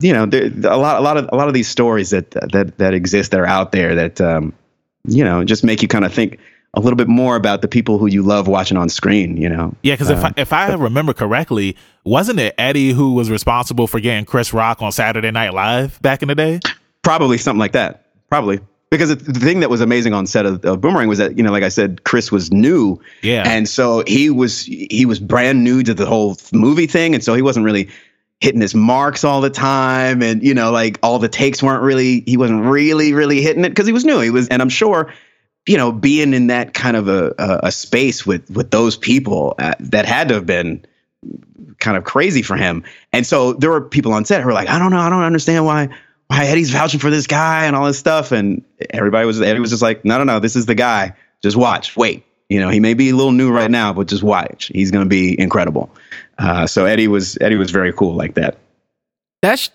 you 0.00 0.12
know 0.12 0.26
there, 0.26 0.46
a 0.46 0.76
lot 0.76 0.98
a 0.98 1.00
lot 1.00 1.16
of 1.16 1.28
a 1.32 1.36
lot 1.36 1.48
of 1.48 1.54
these 1.54 1.68
stories 1.68 2.10
that 2.10 2.30
that 2.30 2.78
that 2.78 2.94
exist 2.94 3.30
that 3.30 3.40
are 3.40 3.46
out 3.46 3.72
there 3.72 3.94
that 3.94 4.20
um, 4.20 4.52
you 5.06 5.24
know 5.24 5.44
just 5.44 5.64
make 5.64 5.82
you 5.82 5.88
kind 5.88 6.04
of 6.04 6.12
think 6.12 6.38
a 6.76 6.80
little 6.80 6.96
bit 6.96 7.08
more 7.08 7.36
about 7.36 7.62
the 7.62 7.68
people 7.68 7.98
who 7.98 8.06
you 8.06 8.22
love 8.22 8.48
watching 8.48 8.76
on 8.76 8.88
screen, 8.88 9.36
you 9.36 9.48
know? 9.48 9.74
Yeah, 9.82 9.94
because 9.94 10.10
uh, 10.10 10.14
if, 10.14 10.24
I, 10.24 10.32
if 10.36 10.52
I 10.52 10.74
remember 10.74 11.12
correctly, 11.12 11.76
wasn't 12.04 12.40
it 12.40 12.54
Eddie 12.58 12.90
who 12.90 13.14
was 13.14 13.30
responsible 13.30 13.86
for 13.86 14.00
getting 14.00 14.24
Chris 14.24 14.52
Rock 14.52 14.82
on 14.82 14.92
Saturday 14.92 15.30
Night 15.30 15.54
Live 15.54 16.00
back 16.02 16.22
in 16.22 16.28
the 16.28 16.34
day? 16.34 16.60
Probably 17.02 17.38
something 17.38 17.60
like 17.60 17.72
that. 17.72 18.06
Probably. 18.28 18.60
Because 18.90 19.16
the 19.16 19.40
thing 19.40 19.60
that 19.60 19.70
was 19.70 19.80
amazing 19.80 20.12
on 20.12 20.26
set 20.26 20.46
of, 20.46 20.64
of, 20.64 20.80
Boomerang 20.80 21.08
was 21.08 21.18
that 21.18 21.36
you 21.36 21.42
know, 21.42 21.50
like 21.50 21.64
I 21.64 21.68
said, 21.68 22.04
Chris 22.04 22.30
was 22.30 22.52
new, 22.52 23.00
yeah, 23.22 23.42
and 23.46 23.68
so 23.68 24.04
he 24.06 24.30
was 24.30 24.62
he 24.62 25.04
was 25.04 25.18
brand 25.18 25.64
new 25.64 25.82
to 25.82 25.94
the 25.94 26.06
whole 26.06 26.36
movie 26.52 26.86
thing, 26.86 27.14
and 27.14 27.24
so 27.24 27.34
he 27.34 27.42
wasn't 27.42 27.64
really 27.64 27.88
hitting 28.40 28.60
his 28.60 28.74
marks 28.74 29.24
all 29.24 29.40
the 29.40 29.50
time, 29.50 30.22
and 30.22 30.42
you 30.44 30.54
know, 30.54 30.70
like 30.70 30.98
all 31.02 31.18
the 31.18 31.28
takes 31.28 31.62
weren't 31.62 31.82
really 31.82 32.20
he 32.26 32.36
wasn't 32.36 32.62
really 32.64 33.12
really 33.12 33.40
hitting 33.40 33.64
it 33.64 33.70
because 33.70 33.86
he 33.86 33.92
was 33.92 34.04
new. 34.04 34.20
He 34.20 34.30
was, 34.30 34.48
and 34.48 34.62
I'm 34.62 34.68
sure 34.68 35.12
you 35.66 35.76
know, 35.76 35.92
being 35.92 36.34
in 36.34 36.48
that 36.48 36.74
kind 36.74 36.96
of 36.96 37.08
a, 37.08 37.34
a, 37.38 37.60
a 37.64 37.72
space 37.72 38.26
with 38.26 38.48
with 38.50 38.70
those 38.70 38.96
people 38.96 39.54
uh, 39.58 39.74
that 39.80 40.04
had 40.04 40.28
to 40.28 40.34
have 40.34 40.46
been 40.46 40.84
kind 41.78 41.96
of 41.96 42.04
crazy 42.04 42.42
for 42.42 42.56
him. 42.56 42.84
And 43.12 43.26
so 43.26 43.54
there 43.54 43.70
were 43.70 43.80
people 43.80 44.12
on 44.12 44.24
set 44.24 44.40
who 44.40 44.46
were 44.46 44.52
like, 44.52 44.68
I 44.68 44.78
don't 44.78 44.90
know, 44.90 45.00
I 45.00 45.08
don't 45.08 45.22
understand 45.22 45.64
why 45.64 45.88
why 46.28 46.46
Eddie's 46.46 46.70
vouching 46.70 47.00
for 47.00 47.10
this 47.10 47.26
guy 47.26 47.66
and 47.66 47.76
all 47.76 47.86
this 47.86 47.98
stuff. 47.98 48.32
And 48.32 48.64
everybody 48.90 49.26
was 49.26 49.40
Eddie 49.40 49.60
was 49.60 49.70
just 49.70 49.82
like, 49.82 50.04
no, 50.04 50.18
no, 50.18 50.24
no, 50.24 50.40
this 50.40 50.56
is 50.56 50.66
the 50.66 50.74
guy. 50.74 51.14
Just 51.42 51.56
watch, 51.56 51.96
wait. 51.96 52.24
You 52.48 52.60
know, 52.60 52.68
he 52.68 52.78
may 52.78 52.94
be 52.94 53.10
a 53.10 53.16
little 53.16 53.32
new 53.32 53.50
right 53.50 53.70
now, 53.70 53.92
but 53.92 54.06
just 54.06 54.22
watch. 54.22 54.70
He's 54.74 54.90
going 54.90 55.04
to 55.04 55.08
be 55.08 55.38
incredible. 55.38 55.90
Uh, 56.38 56.66
so 56.66 56.84
Eddie 56.84 57.08
was 57.08 57.38
Eddie 57.40 57.56
was 57.56 57.70
very 57.70 57.92
cool 57.92 58.14
like 58.14 58.34
that. 58.34 58.58
That's, 59.42 59.70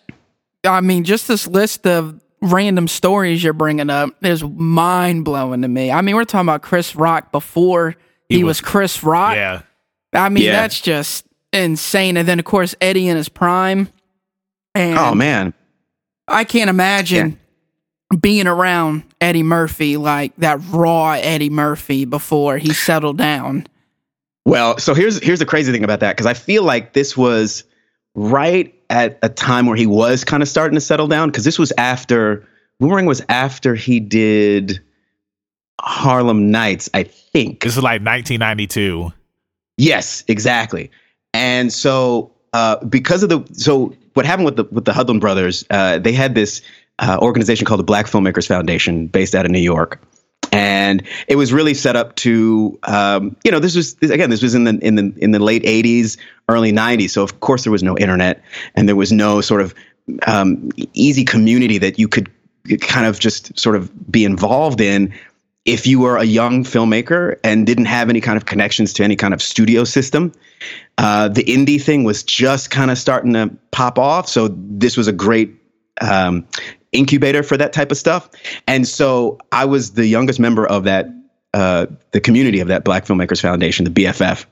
I 0.63 0.81
mean, 0.81 1.03
just 1.03 1.27
this 1.27 1.47
list 1.47 1.85
of 1.87 2.19
random 2.41 2.87
stories 2.87 3.43
you're 3.43 3.53
bringing 3.53 3.89
up 3.89 4.11
is 4.23 4.43
mind 4.43 5.25
blowing 5.25 5.61
to 5.61 5.67
me. 5.67 5.91
I 5.91 6.01
mean, 6.01 6.15
we're 6.15 6.25
talking 6.25 6.47
about 6.47 6.61
Chris 6.61 6.95
Rock 6.95 7.31
before 7.31 7.95
he, 8.29 8.37
he 8.37 8.43
was, 8.43 8.61
was, 8.61 8.69
Chris 8.69 9.03
Rock. 9.03 9.35
Yeah. 9.35 9.61
I 10.13 10.29
mean, 10.29 10.45
yeah. 10.45 10.53
that's 10.53 10.79
just 10.79 11.25
insane. 11.53 12.17
And 12.17 12.27
then, 12.27 12.39
of 12.39 12.45
course, 12.45 12.75
Eddie 12.81 13.07
in 13.07 13.17
his 13.17 13.29
prime. 13.29 13.89
And 14.73 14.97
oh, 14.97 15.13
man. 15.13 15.53
I 16.29 16.43
can't 16.43 16.69
imagine 16.69 17.37
yeah. 18.11 18.17
being 18.19 18.47
around 18.47 19.03
Eddie 19.19 19.43
Murphy, 19.43 19.97
like 19.97 20.35
that 20.37 20.59
raw 20.69 21.11
Eddie 21.11 21.49
Murphy 21.49 22.05
before 22.05 22.57
he 22.57 22.73
settled 22.73 23.17
down. 23.17 23.67
Well, 24.45 24.77
so 24.77 24.93
here's 24.93 25.21
here's 25.21 25.39
the 25.39 25.45
crazy 25.45 25.71
thing 25.71 25.83
about 25.83 25.99
that 25.99 26.15
because 26.15 26.25
I 26.25 26.33
feel 26.33 26.63
like 26.63 26.93
this 26.93 27.15
was 27.15 27.63
right 28.15 28.73
at 28.89 29.19
a 29.21 29.29
time 29.29 29.65
where 29.65 29.75
he 29.75 29.85
was 29.85 30.23
kind 30.23 30.41
of 30.41 30.49
starting 30.49 30.75
to 30.75 30.81
settle 30.81 31.07
down 31.07 31.29
because 31.29 31.43
this 31.43 31.59
was 31.59 31.71
after 31.77 32.47
Boomerang 32.79 33.05
was 33.05 33.21
after 33.29 33.75
he 33.75 33.99
did 33.99 34.81
Harlem 35.79 36.51
Nights, 36.51 36.89
I 36.93 37.03
think. 37.03 37.61
This 37.61 37.77
is 37.77 37.83
like 37.83 38.01
1992. 38.01 39.11
Yes, 39.77 40.23
exactly. 40.27 40.91
And 41.33 41.71
so 41.71 42.31
uh, 42.53 42.83
because 42.85 43.23
of 43.23 43.29
the 43.29 43.45
so 43.53 43.93
what 44.19 44.25
happened 44.25 44.43
with 44.47 44.57
the 44.57 44.65
with 44.65 44.83
the 44.83 44.91
Hudlin 44.91 45.21
brothers, 45.21 45.63
uh, 45.69 45.97
they 45.97 46.11
had 46.11 46.35
this 46.35 46.61
uh, 46.99 47.17
organization 47.21 47.65
called 47.65 47.79
the 47.79 47.85
Black 47.85 48.05
Filmmakers 48.05 48.45
Foundation 48.45 49.07
based 49.07 49.33
out 49.33 49.45
of 49.45 49.51
New 49.51 49.59
York. 49.59 50.01
And 50.51 51.07
it 51.29 51.37
was 51.37 51.53
really 51.53 51.73
set 51.73 51.95
up 51.95 52.17
to 52.17 52.77
um, 52.83 53.37
you 53.45 53.51
know 53.51 53.59
this 53.59 53.77
was 53.77 53.93
again 54.01 54.29
this 54.29 54.41
was 54.41 54.55
in 54.55 54.65
the 54.65 54.77
in 54.81 54.95
the 54.95 55.13
in 55.19 55.31
the 55.31 55.39
late 55.39 55.63
80s 55.63 56.17
early 56.49 56.73
90s 56.73 57.11
so 57.11 57.23
of 57.23 57.39
course 57.39 57.63
there 57.63 57.71
was 57.71 57.81
no 57.81 57.97
internet 57.97 58.43
and 58.75 58.89
there 58.89 58.97
was 58.97 59.13
no 59.13 59.39
sort 59.39 59.61
of 59.61 59.73
um, 60.27 60.69
easy 60.93 61.23
community 61.23 61.77
that 61.77 61.97
you 61.97 62.09
could 62.09 62.29
kind 62.81 63.07
of 63.07 63.21
just 63.21 63.57
sort 63.57 63.77
of 63.77 64.11
be 64.11 64.25
involved 64.25 64.81
in 64.81 65.13
if 65.69 65.85
you 65.87 65.99
were 65.99 66.17
a 66.17 66.23
young 66.23 66.63
filmmaker 66.63 67.39
and 67.43 67.65
didn't 67.65 67.85
have 67.85 68.09
any 68.09 68.21
kind 68.21 68.37
of 68.37 68.45
connections 68.45 68.93
to 68.93 69.03
any 69.03 69.15
kind 69.15 69.33
of 69.33 69.41
studio 69.41 69.83
system 69.83 70.31
uh, 70.97 71.27
the 71.27 71.43
indie 71.43 71.81
thing 71.81 72.03
was 72.03 72.23
just 72.23 72.69
kind 72.71 72.91
of 72.91 72.97
starting 72.97 73.33
to 73.33 73.49
pop 73.71 73.97
off 73.97 74.27
so 74.27 74.49
this 74.57 74.97
was 74.97 75.07
a 75.07 75.13
great 75.13 75.55
um, 76.01 76.45
incubator 76.91 77.43
for 77.43 77.57
that 77.57 77.73
type 77.73 77.91
of 77.91 77.97
stuff. 77.97 78.29
And 78.67 78.87
so 78.87 79.37
I 79.51 79.65
was 79.65 79.93
the 79.93 80.07
youngest 80.07 80.39
member 80.39 80.65
of 80.65 80.83
that, 80.85 81.07
uh, 81.53 81.87
the 82.11 82.21
community 82.21 82.59
of 82.59 82.67
that 82.67 82.83
Black 82.83 83.05
Filmmakers 83.05 83.41
Foundation, 83.41 83.85
the 83.85 83.91
BFF. 83.91 84.45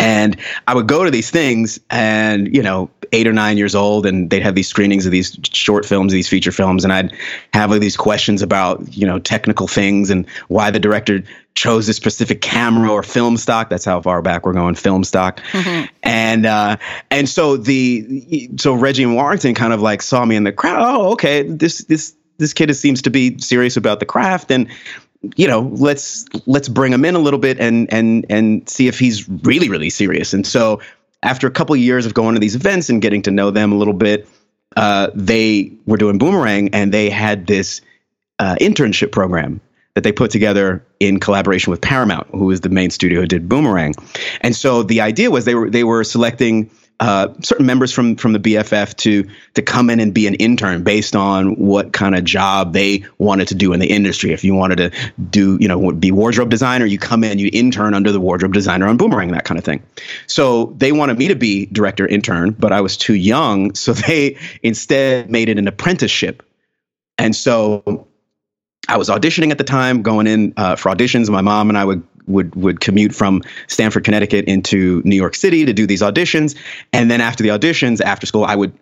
And 0.00 0.36
I 0.66 0.74
would 0.74 0.88
go 0.88 1.04
to 1.04 1.10
these 1.10 1.30
things 1.30 1.78
and, 1.90 2.52
you 2.54 2.62
know, 2.62 2.90
eight 3.12 3.26
or 3.26 3.32
nine 3.32 3.58
years 3.58 3.74
old, 3.74 4.06
and 4.06 4.30
they'd 4.30 4.42
have 4.42 4.54
these 4.54 4.68
screenings 4.68 5.04
of 5.04 5.12
these 5.12 5.38
short 5.52 5.84
films, 5.84 6.12
these 6.12 6.28
feature 6.28 6.52
films, 6.52 6.84
and 6.84 6.92
I'd 6.92 7.12
have 7.52 7.78
these 7.80 7.96
questions 7.96 8.40
about, 8.40 8.96
you 8.96 9.06
know, 9.06 9.18
technical 9.18 9.68
things 9.68 10.10
and 10.10 10.26
why 10.48 10.70
the 10.70 10.80
director 10.80 11.22
chose 11.54 11.86
this 11.86 11.96
specific 11.96 12.40
camera 12.40 12.90
or 12.90 13.02
film 13.02 13.36
stock. 13.36 13.68
That's 13.68 13.84
how 13.84 14.00
far 14.00 14.22
back 14.22 14.46
we're 14.46 14.54
going, 14.54 14.74
film 14.74 15.04
stock. 15.04 15.40
Mm-hmm. 15.52 15.86
And 16.02 16.46
uh, 16.46 16.76
and 17.10 17.28
so 17.28 17.56
the 17.56 18.48
so 18.56 18.74
Reggie 18.74 19.02
and 19.02 19.14
Warrington 19.14 19.54
kind 19.54 19.72
of 19.72 19.82
like 19.82 20.02
saw 20.02 20.24
me 20.24 20.36
in 20.36 20.44
the 20.44 20.52
crowd. 20.52 20.78
Oh, 20.80 21.12
okay, 21.12 21.42
this 21.42 21.84
this 21.84 22.14
this 22.38 22.54
kid 22.54 22.74
seems 22.74 23.02
to 23.02 23.10
be 23.10 23.38
serious 23.38 23.76
about 23.76 24.00
the 24.00 24.06
craft 24.06 24.50
and 24.50 24.68
you 25.36 25.46
know 25.46 25.70
let's 25.74 26.26
let's 26.46 26.68
bring 26.68 26.92
him 26.92 27.04
in 27.04 27.14
a 27.14 27.18
little 27.18 27.40
bit 27.40 27.58
and 27.60 27.92
and 27.92 28.24
and 28.28 28.68
see 28.68 28.88
if 28.88 28.98
he's 28.98 29.28
really 29.28 29.68
really 29.68 29.90
serious. 29.90 30.32
And 30.32 30.46
so 30.46 30.80
after 31.22 31.46
a 31.46 31.50
couple 31.50 31.74
of 31.74 31.80
years 31.80 32.06
of 32.06 32.14
going 32.14 32.34
to 32.34 32.40
these 32.40 32.54
events 32.54 32.88
and 32.88 33.02
getting 33.02 33.22
to 33.22 33.30
know 33.30 33.50
them 33.50 33.72
a 33.72 33.76
little 33.76 33.94
bit 33.94 34.26
uh, 34.76 35.10
they 35.14 35.72
were 35.86 35.96
doing 35.96 36.18
boomerang 36.18 36.68
and 36.72 36.92
they 36.92 37.10
had 37.10 37.46
this 37.46 37.80
uh, 38.38 38.56
internship 38.60 39.12
program 39.12 39.60
that 39.94 40.04
they 40.04 40.12
put 40.12 40.30
together 40.30 40.84
in 41.00 41.18
collaboration 41.18 41.70
with 41.70 41.80
paramount 41.80 42.26
who 42.30 42.50
is 42.50 42.60
the 42.60 42.68
main 42.68 42.90
studio 42.90 43.20
who 43.20 43.26
did 43.26 43.48
boomerang. 43.48 43.94
And 44.40 44.54
so 44.54 44.82
the 44.82 45.00
idea 45.00 45.30
was 45.30 45.44
they 45.44 45.54
were 45.54 45.68
they 45.68 45.84
were 45.84 46.04
selecting 46.04 46.70
uh, 47.00 47.32
certain 47.40 47.64
members 47.64 47.92
from 47.92 48.14
from 48.16 48.34
the 48.34 48.38
BFF 48.38 48.94
to 48.96 49.26
to 49.54 49.62
come 49.62 49.88
in 49.88 50.00
and 50.00 50.12
be 50.12 50.26
an 50.26 50.34
intern 50.34 50.84
based 50.84 51.16
on 51.16 51.56
what 51.56 51.94
kind 51.94 52.14
of 52.14 52.24
job 52.24 52.74
they 52.74 53.04
wanted 53.16 53.48
to 53.48 53.54
do 53.54 53.72
in 53.72 53.80
the 53.80 53.86
industry. 53.86 54.32
If 54.32 54.44
you 54.44 54.54
wanted 54.54 54.76
to 54.76 55.12
do, 55.18 55.56
you 55.58 55.66
know, 55.66 55.92
be 55.92 56.12
wardrobe 56.12 56.50
designer, 56.50 56.84
you 56.84 56.98
come 56.98 57.24
in, 57.24 57.38
you 57.38 57.48
intern 57.52 57.94
under 57.94 58.12
the 58.12 58.20
wardrobe 58.20 58.52
designer 58.52 58.86
on 58.86 58.98
Boomerang, 58.98 59.32
that 59.32 59.46
kind 59.46 59.58
of 59.58 59.64
thing. 59.64 59.82
So 60.26 60.74
they 60.76 60.92
wanted 60.92 61.16
me 61.16 61.28
to 61.28 61.36
be 61.36 61.66
director 61.66 62.06
intern, 62.06 62.50
but 62.50 62.70
I 62.70 62.82
was 62.82 62.98
too 62.98 63.14
young, 63.14 63.74
so 63.80 63.94
they 63.94 64.36
instead 64.62 65.30
made 65.30 65.48
it 65.48 65.58
an 65.58 65.68
apprenticeship. 65.68 66.42
And 67.16 67.34
so 67.34 68.08
I 68.88 68.98
was 68.98 69.08
auditioning 69.08 69.52
at 69.52 69.58
the 69.58 69.64
time, 69.64 70.02
going 70.02 70.26
in 70.26 70.52
uh, 70.56 70.76
for 70.76 70.90
auditions. 70.90 71.30
My 71.30 71.40
mom 71.40 71.70
and 71.70 71.78
I 71.78 71.84
would 71.84 72.02
would 72.26 72.54
would 72.54 72.80
commute 72.80 73.14
from 73.14 73.42
Stamford, 73.68 74.04
Connecticut 74.04 74.44
into 74.46 75.02
New 75.04 75.16
York 75.16 75.34
City 75.34 75.64
to 75.64 75.72
do 75.72 75.86
these 75.86 76.02
auditions. 76.02 76.56
And 76.92 77.10
then 77.10 77.20
after 77.20 77.42
the 77.42 77.50
auditions, 77.50 78.00
after 78.00 78.26
school, 78.26 78.44
I 78.44 78.56
would 78.56 78.72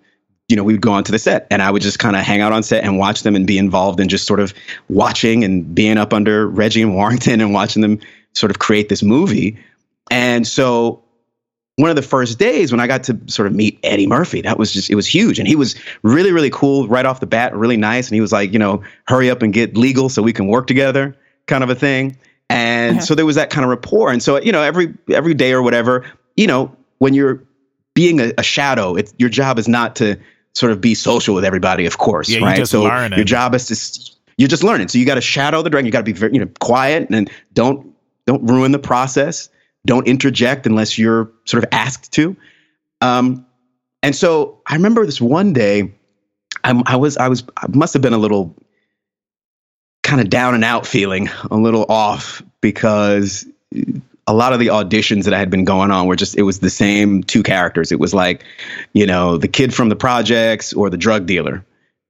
you 0.48 0.57
know, 0.57 0.64
we 0.64 0.72
would 0.72 0.83
go 0.83 0.92
onto 0.92 1.12
the 1.12 1.18
set 1.18 1.46
and 1.51 1.61
I 1.61 1.70
would 1.70 1.83
just 1.83 1.98
kind 1.98 2.16
of 2.16 2.22
hang 2.22 2.40
out 2.40 2.53
on 2.53 2.62
set 2.62 2.83
and 2.83 2.98
watch 2.98 3.22
them 3.22 3.37
and 3.37 3.46
be 3.46 3.59
involved 3.59 4.01
in 4.01 4.09
just 4.09 4.27
sort 4.27 4.40
of 4.40 4.55
watching 4.88 5.44
and 5.44 5.74
being 5.74 5.98
up 5.98 6.14
under 6.14 6.48
Reggie 6.48 6.81
and 6.81 6.94
Warrington 6.94 7.40
and 7.42 7.53
watching 7.53 7.83
them 7.83 8.01
sort 8.35 8.51
of 8.51 8.59
create 8.59 8.88
this 8.88 9.03
movie. 9.03 9.59
And 10.11 10.46
so 10.46 11.05
one 11.77 11.90
of 11.90 11.96
the 11.96 12.03
first 12.03 12.38
days 12.38 12.72
when 12.72 12.81
I 12.81 12.87
got 12.87 13.05
to 13.05 13.20
sort 13.27 13.46
of 13.46 13.55
meet 13.55 13.79
Eddie 13.83 14.07
Murphy, 14.07 14.40
that 14.40 14.59
was 14.59 14.72
just, 14.72 14.88
it 14.88 14.94
was 14.94 15.07
huge. 15.07 15.38
And 15.38 15.46
he 15.46 15.55
was 15.55 15.77
really, 16.03 16.33
really 16.33 16.51
cool 16.51 16.88
right 16.88 17.05
off 17.05 17.20
the 17.20 17.27
bat, 17.27 17.55
really 17.55 17.77
nice. 17.77 18.09
And 18.09 18.14
he 18.14 18.20
was 18.22 18.33
like, 18.33 18.53
you 18.53 18.59
know, 18.59 18.83
hurry 19.07 19.31
up 19.31 19.42
and 19.42 19.53
get 19.53 19.77
legal 19.77 20.09
so 20.09 20.22
we 20.22 20.33
can 20.33 20.46
work 20.46 20.66
together 20.66 21.14
kind 21.46 21.62
of 21.62 21.70
a 21.70 21.74
thing. 21.74 22.16
And 22.51 22.99
uh-huh. 22.99 23.07
so 23.07 23.15
there 23.15 23.27
was 23.27 23.37
that 23.37 23.51
kind 23.51 23.65
of 23.65 23.71
rapport. 23.71 24.11
And 24.11 24.23
so, 24.23 24.41
you 24.41 24.53
know, 24.53 24.63
every 24.63 24.95
every 25.11 25.35
day 25.35 25.53
or 25.53 25.63
whatever, 25.63 26.05
you 26.37 26.47
know, 26.47 26.75
when 26.99 27.15
you're 27.15 27.43
being 27.95 28.21
a, 28.21 28.33
a 28.39 28.43
shadow, 28.43 28.95
it, 28.97 29.13
your 29.19 29.29
job 29.29 29.59
is 29.59 29.69
not 29.69 29.97
to 29.97 30.17
sort 30.55 30.73
of 30.73 30.81
be 30.81 30.95
social 30.95 31.35
with 31.35 31.45
everybody, 31.45 31.87
of 31.87 31.99
course, 31.99 32.29
yeah, 32.29 32.41
right? 32.41 32.67
so 32.67 32.83
learning. 32.83 33.17
your 33.19 33.25
job 33.25 33.55
is 33.55 33.67
to 33.67 34.19
you're 34.39 34.49
just 34.49 34.63
learning. 34.63 34.89
So 34.89 34.99
you 34.99 35.05
got 35.05 35.17
to 35.17 35.21
shadow 35.21 35.63
the 35.63 35.69
dragon. 35.69 35.85
You 35.85 35.93
got 35.93 35.99
to 35.99 36.05
be 36.05 36.13
very, 36.13 36.33
you 36.33 36.41
know, 36.41 36.49
quiet 36.61 37.09
and 37.11 37.31
don't 37.53 37.93
don't 38.27 38.45
ruin 38.47 38.73
the 38.73 38.79
process. 38.79 39.51
Don't 39.85 40.07
interject 40.07 40.67
unless 40.67 40.97
you're 40.97 41.31
sort 41.45 41.65
of 41.65 41.69
asked 41.73 42.13
to. 42.13 42.37
Um, 43.01 43.47
and 44.03 44.15
so 44.15 44.63
I 44.67 44.75
remember 44.75 45.05
this 45.05 45.21
one 45.21 45.53
day, 45.53 45.93
I, 46.65 46.83
I 46.87 46.97
was 46.97 47.17
I 47.17 47.29
was 47.29 47.45
I 47.57 47.67
must 47.69 47.93
have 47.93 48.03
been 48.03 48.13
a 48.13 48.19
little 48.19 48.55
kind 50.09 50.23
of 50.23 50.31
down 50.31 50.55
and 50.55 50.64
out 50.64 50.87
feeling, 50.87 51.29
a 51.51 51.57
little 51.57 51.85
off 51.90 52.42
because 52.62 53.47
a 54.27 54.33
lot 54.33 54.55
of 54.55 54.59
the 54.59 54.68
auditions 54.68 55.25
that 55.25 55.35
I 55.35 55.38
had 55.38 55.51
been 55.51 55.66
going 55.66 55.90
on 55.90 56.07
were 56.07 56.16
just 56.16 56.37
it 56.37 56.42
was 56.42 56.61
the 56.61 56.71
same 56.71 57.23
two 57.23 57.42
characters. 57.42 57.92
It 57.92 58.01
was 58.01 58.14
like, 58.14 58.42
you 58.94 59.07
know, 59.07 59.37
the 59.37 59.49
kid 59.49 59.75
from 59.75 59.90
the 59.90 59.97
projects 59.97 60.73
or 60.73 60.88
the 60.88 60.97
drug 60.97 61.27
dealer. 61.27 61.62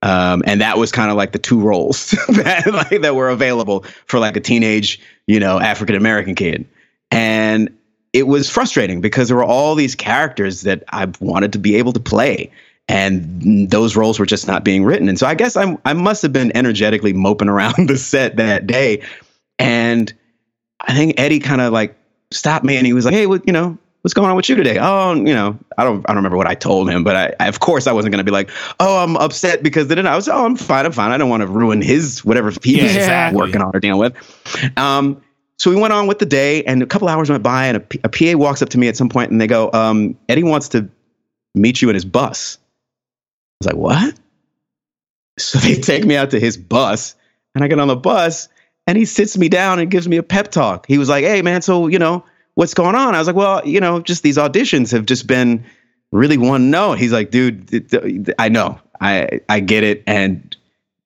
Um, 0.03 0.45
and 0.47 0.61
that 0.61 0.79
was 0.79 0.93
kind 0.93 1.11
of 1.11 1.17
like 1.17 1.33
the 1.33 1.41
two 1.41 1.61
roles 1.61 2.11
that 2.29 2.73
like 2.73 3.03
that 3.03 3.17
were 3.17 3.31
available 3.31 3.85
for 4.07 4.21
like 4.21 4.37
a 4.37 4.41
teenage, 4.41 5.01
you 5.27 5.41
know, 5.41 5.59
African 5.59 5.97
American 5.97 6.37
kid. 6.37 6.67
And 7.11 7.77
it 8.13 8.29
was 8.29 8.49
frustrating 8.49 9.01
because 9.01 9.27
there 9.27 9.37
were 9.37 9.45
all 9.45 9.75
these 9.75 9.97
characters 9.97 10.63
that 10.63 10.85
I 10.91 11.11
wanted 11.19 11.53
to 11.55 11.59
be 11.59 11.75
able 11.75 11.93
to 11.95 12.01
play 12.01 12.53
and 12.89 13.71
those 13.71 13.97
roles 13.97 14.19
were 14.19 14.27
just 14.27 14.47
not 14.47 14.65
being 14.65 14.85
written. 14.85 15.09
And 15.09 15.19
so 15.19 15.27
I 15.27 15.35
guess 15.35 15.57
I'm 15.57 15.79
I 15.85 15.93
must 15.93 16.23
have 16.23 16.33
been 16.33 16.57
energetically 16.57 17.13
moping 17.13 17.49
around 17.49 17.75
the 17.89 17.99
set 17.99 18.37
that 18.37 18.67
day, 18.67 19.03
and 19.59 20.13
I 20.81 20.95
think 20.95 21.19
Eddie 21.19 21.41
kind 21.41 21.61
of 21.61 21.73
like 21.73 21.97
stopped 22.31 22.65
me 22.65 22.77
and 22.77 22.87
he 22.87 22.93
was 22.93 23.05
like, 23.05 23.15
"Hey, 23.15 23.27
what 23.27 23.47
you 23.47 23.53
know." 23.53 23.79
What's 24.03 24.15
going 24.15 24.31
on 24.31 24.37
with 24.37 24.49
you 24.49 24.55
today? 24.55 24.79
Oh, 24.81 25.13
you 25.13 25.35
know, 25.35 25.59
I 25.77 25.83
don't, 25.83 26.09
I 26.09 26.13
don't 26.13 26.19
remember 26.19 26.37
what 26.37 26.47
I 26.47 26.55
told 26.55 26.89
him, 26.89 27.03
but 27.03 27.17
I, 27.17 27.35
I 27.41 27.49
of 27.49 27.59
course, 27.59 27.89
I 27.89 27.93
wasn't 27.93 28.13
going 28.13 28.25
to 28.25 28.25
be 28.25 28.31
like, 28.31 28.49
oh, 28.79 29.03
I'm 29.03 29.17
upset 29.17 29.61
because 29.61 29.89
then 29.89 30.07
I 30.07 30.15
was, 30.15 30.29
oh, 30.29 30.45
I'm 30.47 30.55
fine, 30.55 30.87
I'm 30.87 30.93
fine. 30.93 31.11
I 31.11 31.19
don't 31.19 31.29
want 31.29 31.41
to 31.41 31.49
ruin 31.49 31.83
his 31.83 32.25
whatever 32.25 32.53
he 32.63 32.77
yeah, 32.77 32.85
was 32.85 32.95
exactly. 32.95 33.37
working 33.37 33.61
on 33.61 33.73
or 33.75 33.81
dealing 33.81 33.99
with. 33.99 34.79
Um, 34.79 35.21
so 35.59 35.69
we 35.69 35.77
went 35.77 35.93
on 35.93 36.07
with 36.07 36.21
the 36.21 36.27
day, 36.27 36.63
and 36.63 36.81
a 36.81 36.87
couple 36.87 37.09
hours 37.09 37.29
went 37.29 37.43
by, 37.43 37.67
and 37.67 37.79
a, 37.79 37.83
a 38.05 38.09
PA 38.09 38.39
walks 38.39 38.63
up 38.63 38.69
to 38.69 38.79
me 38.79 38.87
at 38.87 38.97
some 38.97 39.09
point, 39.09 39.33
and 39.33 39.41
they 39.41 39.49
go, 39.49 39.69
um, 39.73 40.17
Eddie 40.29 40.45
wants 40.45 40.69
to 40.69 40.89
meet 41.57 41.83
you 41.83 41.89
in 41.89 41.95
his 41.95 42.05
bus 42.05 42.57
was 43.61 43.67
like, 43.67 43.77
what? 43.77 44.15
So 45.39 45.59
they 45.59 45.77
take 45.77 46.05
me 46.05 46.17
out 46.17 46.31
to 46.31 46.41
his 46.41 46.57
bus, 46.57 47.15
and 47.55 47.65
I 47.65 47.69
get 47.69 47.79
on 47.79 47.89
the 47.89 47.97
bus, 47.97 48.49
and 48.87 48.97
he 48.97 49.05
sits 49.05 49.37
me 49.37 49.49
down 49.49 49.79
and 49.79 49.91
gives 49.91 50.09
me 50.09 50.17
a 50.17 50.23
pep 50.23 50.51
talk. 50.51 50.87
He 50.87 50.99
was 50.99 51.09
like, 51.09 51.25
hey, 51.25 51.43
man, 51.43 51.63
so, 51.63 51.87
you 51.87 51.99
know, 51.99 52.25
what's 52.55 52.75
going 52.75 52.95
on? 52.95 53.15
I 53.15 53.19
was 53.19 53.27
like, 53.27 53.37
well, 53.37 53.67
you 53.67 53.81
know, 53.81 54.01
just 54.01 54.23
these 54.23 54.37
auditions 54.37 54.93
have 54.93 55.07
just 55.07 55.27
been 55.27 55.65
really 56.11 56.39
one 56.39 56.71
note. 56.71 56.99
He's 56.99 57.13
like, 57.13 57.31
dude, 57.31 58.35
I 58.39 58.49
know, 58.49 58.81
I, 59.01 59.41
I 59.49 59.61
get 59.61 59.85
it. 59.85 60.03
And 60.07 60.57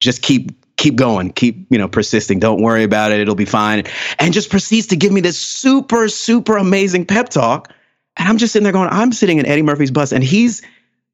just 0.01 0.23
keep, 0.23 0.53
keep 0.77 0.97
going, 0.97 1.33
keep, 1.33 1.67
you 1.71 1.79
know, 1.79 1.89
persisting. 1.89 2.39
Don't 2.39 2.63
worry 2.63 2.85
about 2.85 3.13
it. 3.13 3.21
It'll 3.21 3.35
be 3.35 3.45
fine. 3.45 3.85
And 4.19 4.33
just 4.33 4.51
proceeds 4.51 4.87
to 4.89 4.97
give 4.97 5.13
me 5.13 5.21
this 5.21 5.39
super, 5.39 6.09
super 6.09 6.57
amazing 6.57 7.07
pep 7.07 7.29
talk. 7.29 7.73
And 8.17 8.29
I'm 8.29 8.39
just 8.39 8.53
sitting 8.53 8.65
there 8.65 8.73
going, 8.73 8.89
I'm 8.91 9.13
sitting 9.13 9.39
in 9.39 9.47
Eddie 9.47 9.63
Murphy's 9.63 9.91
bus 9.91 10.13
and 10.13 10.23
he's 10.23 10.63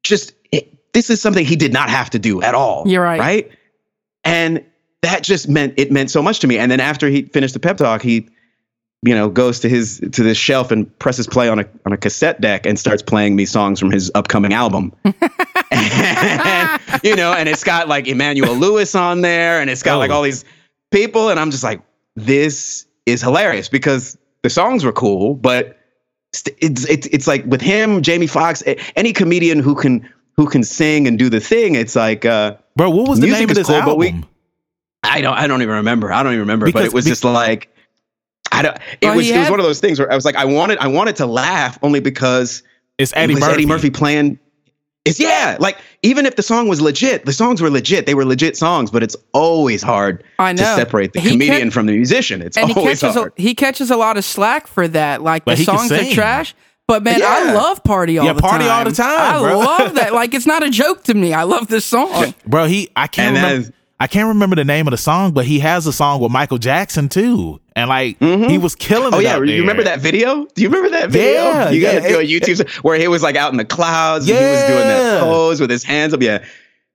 just 0.03 0.33
this 0.93 1.09
is 1.09 1.21
something 1.21 1.45
he 1.45 1.55
did 1.55 1.73
not 1.73 1.89
have 1.89 2.09
to 2.11 2.19
do 2.19 2.41
at 2.41 2.55
all. 2.55 2.87
You're 2.87 3.03
right. 3.03 3.19
Right. 3.19 3.51
And 4.23 4.63
that 5.01 5.23
just 5.23 5.47
meant 5.47 5.73
it 5.77 5.91
meant 5.91 6.11
so 6.11 6.21
much 6.21 6.39
to 6.39 6.47
me. 6.47 6.57
And 6.57 6.71
then 6.71 6.79
after 6.79 7.07
he 7.07 7.23
finished 7.23 7.53
the 7.53 7.59
pep 7.59 7.77
talk, 7.77 8.01
he, 8.01 8.27
you 9.01 9.15
know, 9.15 9.29
goes 9.29 9.59
to 9.61 9.69
his 9.69 9.99
to 10.11 10.23
this 10.23 10.37
shelf 10.37 10.71
and 10.71 10.97
presses 10.99 11.27
play 11.27 11.47
on 11.47 11.59
a 11.59 11.65
on 11.85 11.93
a 11.93 11.97
cassette 11.97 12.41
deck 12.41 12.65
and 12.65 12.77
starts 12.77 13.01
playing 13.01 13.35
me 13.35 13.45
songs 13.45 13.79
from 13.79 13.91
his 13.91 14.11
upcoming 14.15 14.53
album. 14.53 14.93
and, 15.71 16.81
you 17.03 17.15
know, 17.15 17.33
and 17.33 17.47
it's 17.47 17.63
got 17.63 17.87
like 17.87 18.07
Emmanuel 18.07 18.55
Lewis 18.55 18.95
on 18.95 19.21
there, 19.21 19.61
and 19.61 19.69
it's 19.69 19.83
got 19.83 19.95
oh. 19.95 19.99
like 19.99 20.11
all 20.11 20.23
these 20.23 20.43
people, 20.91 21.29
and 21.29 21.39
I'm 21.39 21.51
just 21.51 21.63
like, 21.63 21.81
this 22.15 22.85
is 23.05 23.21
hilarious 23.21 23.69
because 23.69 24.17
the 24.43 24.49
songs 24.49 24.83
were 24.83 24.91
cool, 24.91 25.35
but 25.35 25.77
it's 26.61 26.85
it's 26.85 27.05
it's 27.07 27.27
like 27.27 27.45
with 27.45 27.61
him, 27.61 28.01
Jamie 28.01 28.27
Foxx, 28.27 28.63
any 28.95 29.13
comedian 29.13 29.59
who 29.59 29.75
can 29.75 30.07
who 30.39 30.47
can 30.47 30.63
sing 30.63 31.05
and 31.05 31.19
do 31.19 31.29
the 31.29 31.41
thing. 31.41 31.75
It's 31.75 31.97
like, 31.97 32.23
uh, 32.23 32.55
bro, 32.77 32.89
what 32.89 33.09
was 33.09 33.19
the 33.19 33.27
name 33.27 33.49
of 33.49 33.55
this 33.57 33.67
cool, 33.67 33.75
album? 33.75 33.97
We, 33.97 34.23
I 35.03 35.19
don't, 35.19 35.33
I 35.35 35.47
don't 35.47 35.61
even 35.61 35.75
remember. 35.75 36.13
I 36.13 36.23
don't 36.23 36.31
even 36.31 36.39
remember. 36.39 36.65
Because, 36.65 36.83
but 36.83 36.85
it 36.85 36.93
was 36.93 37.03
be- 37.03 37.11
just 37.11 37.25
like, 37.25 37.67
I 38.49 38.61
don't. 38.61 38.77
It 39.01 39.07
well, 39.07 39.17
was, 39.17 39.29
it 39.29 39.37
was 39.37 39.49
one 39.49 39.59
of 39.59 39.65
those 39.65 39.81
things 39.81 39.99
where 39.99 40.09
I 40.09 40.15
was 40.15 40.23
like, 40.23 40.37
I 40.37 40.45
wanted, 40.45 40.77
I 40.77 40.87
wanted 40.87 41.17
to 41.17 41.25
laugh 41.25 41.77
only 41.81 41.99
because 41.99 42.63
it's 42.97 43.11
Eddie 43.17 43.33
it 43.33 43.39
Murphy. 43.41 43.53
Eddie 43.53 43.65
Murphy 43.65 43.89
playing. 43.89 44.39
It's 45.03 45.19
yeah, 45.19 45.57
like 45.59 45.77
even 46.03 46.25
if 46.25 46.37
the 46.37 46.43
song 46.43 46.69
was 46.69 46.79
legit, 46.79 47.25
the 47.25 47.33
songs 47.33 47.61
were 47.61 47.69
legit. 47.69 48.05
They 48.05 48.15
were 48.15 48.25
legit 48.25 48.55
songs, 48.55 48.91
but 48.91 49.03
it's 49.03 49.17
always 49.33 49.81
hard 49.81 50.23
I 50.39 50.53
know. 50.53 50.63
to 50.63 50.75
separate 50.75 51.11
the 51.11 51.19
he 51.19 51.31
comedian 51.31 51.63
kept, 51.63 51.73
from 51.73 51.85
the 51.85 51.93
musician. 51.93 52.41
It's 52.41 52.55
always 52.55 52.75
he 52.75 52.81
catches 52.81 53.13
hard. 53.13 53.33
A, 53.37 53.41
he 53.41 53.55
catches 53.55 53.91
a 53.91 53.97
lot 53.97 54.15
of 54.15 54.23
slack 54.23 54.67
for 54.67 54.87
that. 54.87 55.21
Like 55.21 55.43
but 55.43 55.57
the 55.57 55.65
songs 55.65 55.91
are 55.91 56.05
trash 56.11 56.55
but 56.89 57.03
man, 57.03 57.19
yeah. 57.19 57.27
I 57.27 57.53
love 57.53 57.83
party 57.83 58.17
all 58.17 58.25
yeah, 58.25 58.33
the 58.33 58.41
party 58.41 58.65
time. 58.65 58.79
all 58.79 58.83
the 58.83 58.95
time. 58.95 59.35
I 59.35 59.39
bro. 59.47 59.59
love 59.59 59.93
that. 59.93 60.11
Like 60.11 60.33
it's 60.33 60.47
not 60.47 60.63
a 60.63 60.71
joke 60.71 61.03
to 61.03 61.13
me. 61.13 61.33
I 61.33 61.43
love 61.43 61.67
this 61.67 61.85
song, 61.85 62.33
bro. 62.47 62.65
He 62.65 62.89
I 62.95 63.05
can't 63.05 63.37
and 63.37 63.45
remember. 63.45 63.75
I 63.99 64.07
can't 64.07 64.27
remember 64.29 64.55
the 64.55 64.65
name 64.65 64.87
of 64.87 64.91
the 64.91 64.97
song, 64.97 65.33
but 65.33 65.45
he 65.45 65.59
has 65.59 65.85
a 65.85 65.93
song 65.93 66.19
with 66.19 66.31
Michael 66.31 66.57
Jackson 66.57 67.07
too, 67.07 67.61
and 67.75 67.89
like 67.89 68.17
mm-hmm. 68.17 68.49
he 68.49 68.57
was 68.57 68.73
killing. 68.73 69.13
Oh 69.13 69.19
yeah, 69.19 69.37
you 69.37 69.61
remember 69.61 69.83
that 69.83 69.99
video? 69.99 70.47
Do 70.55 70.63
you 70.63 70.69
remember 70.69 70.89
that 70.97 71.11
video? 71.11 71.43
Yeah, 71.43 71.69
you 71.69 71.81
got 71.81 72.01
to 72.01 72.07
do 72.07 72.19
a 72.19 72.23
YouTube 72.23 72.59
it, 72.61 72.71
where 72.83 72.97
he 72.97 73.07
was 73.07 73.21
like 73.21 73.35
out 73.35 73.51
in 73.51 73.57
the 73.57 73.65
clouds. 73.65 74.27
Yeah, 74.27 74.37
and 74.37 74.45
he 74.45 74.51
was 74.51 74.61
doing 74.63 74.87
that 74.87 75.21
pose 75.21 75.61
with 75.61 75.69
his 75.69 75.83
hands 75.83 76.15
up. 76.15 76.23
Yeah, 76.23 76.43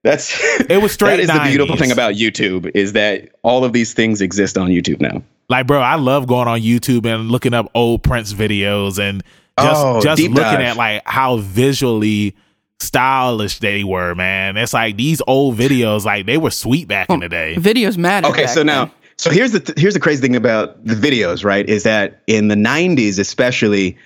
that's 0.03 0.37
it 0.69 0.81
was 0.81 0.91
straight. 0.91 1.11
that 1.11 1.19
is 1.21 1.29
90s. 1.29 1.43
the 1.43 1.49
beautiful 1.51 1.77
thing 1.77 1.91
about 1.93 2.15
YouTube 2.15 2.69
is 2.75 2.91
that 2.93 3.29
all 3.43 3.63
of 3.63 3.71
these 3.71 3.93
things 3.93 4.19
exist 4.19 4.57
on 4.57 4.71
YouTube 4.71 4.99
now. 4.99 5.23
Like, 5.47 5.67
bro, 5.67 5.79
I 5.79 5.95
love 5.95 6.27
going 6.27 6.49
on 6.49 6.59
YouTube 6.61 7.05
and 7.05 7.29
looking 7.31 7.53
up 7.53 7.69
old 7.75 8.03
Prince 8.03 8.33
videos 8.33 8.99
and 8.99 9.23
just 9.59 9.85
oh, 9.85 10.01
just 10.01 10.21
looking 10.21 10.35
dive. 10.35 10.59
at 10.59 10.77
like 10.77 11.01
how 11.05 11.37
visually 11.37 12.35
stylish 12.79 13.59
they 13.59 13.83
were, 13.83 14.15
man. 14.15 14.57
It's 14.57 14.73
like 14.73 14.97
these 14.97 15.21
old 15.27 15.57
videos, 15.57 16.05
like 16.05 16.25
they 16.25 16.37
were 16.37 16.51
sweet 16.51 16.87
back 16.87 17.09
in 17.09 17.19
the 17.19 17.29
day. 17.29 17.55
Videos 17.57 17.97
matter. 17.97 18.27
Okay, 18.27 18.47
so 18.47 18.63
now, 18.63 18.91
so 19.17 19.29
here's 19.29 19.51
the 19.51 19.59
th- 19.59 19.79
here's 19.79 19.93
the 19.93 19.99
crazy 19.99 20.21
thing 20.21 20.35
about 20.35 20.83
the 20.85 20.95
videos, 20.95 21.43
right? 21.43 21.67
Is 21.67 21.83
that 21.83 22.21
in 22.27 22.47
the 22.49 22.55
'90s, 22.55 23.17
especially, 23.19 23.97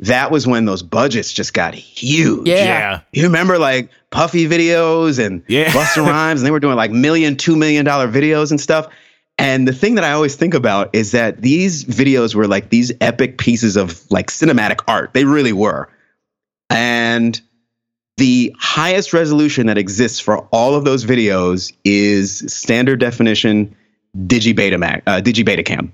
that 0.00 0.30
was 0.30 0.46
when 0.46 0.64
those 0.64 0.82
budgets 0.82 1.32
just 1.32 1.54
got 1.54 1.74
huge. 1.74 2.46
Yeah. 2.46 2.64
yeah. 2.64 3.00
You 3.12 3.22
remember 3.24 3.58
like 3.58 3.90
Puffy 4.10 4.46
videos 4.48 5.24
and 5.24 5.42
yeah. 5.48 5.70
Busta 5.70 6.04
Rhymes, 6.04 6.40
and 6.40 6.46
they 6.46 6.50
were 6.50 6.60
doing 6.60 6.76
like 6.76 6.90
million, 6.90 7.36
two 7.36 7.56
million 7.56 7.84
dollar 7.84 8.08
videos 8.08 8.50
and 8.50 8.60
stuff. 8.60 8.88
And 9.38 9.68
the 9.68 9.72
thing 9.72 9.96
that 9.96 10.04
I 10.04 10.12
always 10.12 10.34
think 10.34 10.54
about 10.54 10.94
is 10.94 11.12
that 11.12 11.42
these 11.42 11.84
videos 11.84 12.34
were 12.34 12.46
like 12.46 12.70
these 12.70 12.90
epic 13.00 13.38
pieces 13.38 13.76
of 13.76 14.10
like 14.10 14.28
cinematic 14.28 14.80
art. 14.88 15.12
They 15.12 15.24
really 15.24 15.52
were. 15.52 15.90
And 16.70 17.38
the 18.16 18.54
highest 18.58 19.12
resolution 19.12 19.66
that 19.66 19.76
exists 19.76 20.20
for 20.20 20.38
all 20.50 20.74
of 20.74 20.84
those 20.84 21.04
videos 21.04 21.72
is 21.84 22.38
standard 22.52 22.98
definition 22.98 23.76
digibeta 24.16 25.02
uh, 25.06 25.20
digibetacam. 25.20 25.90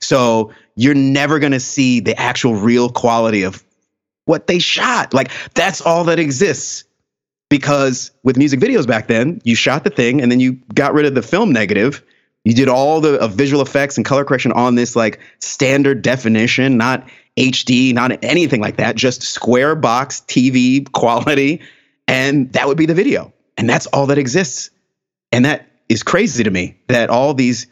So 0.00 0.52
you're 0.76 0.94
never 0.94 1.38
going 1.38 1.52
to 1.52 1.60
see 1.60 2.00
the 2.00 2.18
actual 2.18 2.54
real 2.54 2.90
quality 2.90 3.42
of 3.44 3.64
what 4.26 4.46
they 4.46 4.58
shot. 4.58 5.14
Like 5.14 5.30
that's 5.54 5.80
all 5.80 6.04
that 6.04 6.18
exists. 6.18 6.84
Because 7.48 8.10
with 8.22 8.36
music 8.36 8.60
videos 8.60 8.86
back 8.86 9.06
then, 9.06 9.40
you 9.42 9.54
shot 9.54 9.82
the 9.82 9.88
thing 9.88 10.20
and 10.20 10.30
then 10.30 10.38
you 10.38 10.60
got 10.74 10.92
rid 10.92 11.06
of 11.06 11.14
the 11.14 11.22
film 11.22 11.50
negative 11.50 12.02
you 12.44 12.54
did 12.54 12.68
all 12.68 13.00
the 13.00 13.20
uh, 13.20 13.28
visual 13.28 13.62
effects 13.62 13.96
and 13.96 14.06
color 14.06 14.24
correction 14.24 14.52
on 14.52 14.74
this 14.74 14.96
like 14.96 15.20
standard 15.40 16.02
definition, 16.02 16.76
not 16.76 17.08
HD, 17.36 17.92
not 17.94 18.22
anything 18.24 18.60
like 18.60 18.76
that, 18.76 18.96
just 18.96 19.22
square 19.22 19.74
box 19.74 20.22
TV 20.26 20.90
quality. 20.92 21.60
And 22.06 22.52
that 22.54 22.66
would 22.66 22.78
be 22.78 22.86
the 22.86 22.94
video. 22.94 23.32
And 23.56 23.68
that's 23.68 23.86
all 23.86 24.06
that 24.06 24.18
exists. 24.18 24.70
And 25.30 25.44
that 25.44 25.68
is 25.88 26.02
crazy 26.02 26.44
to 26.44 26.50
me 26.50 26.78
that 26.88 27.10
all 27.10 27.34
these 27.34 27.66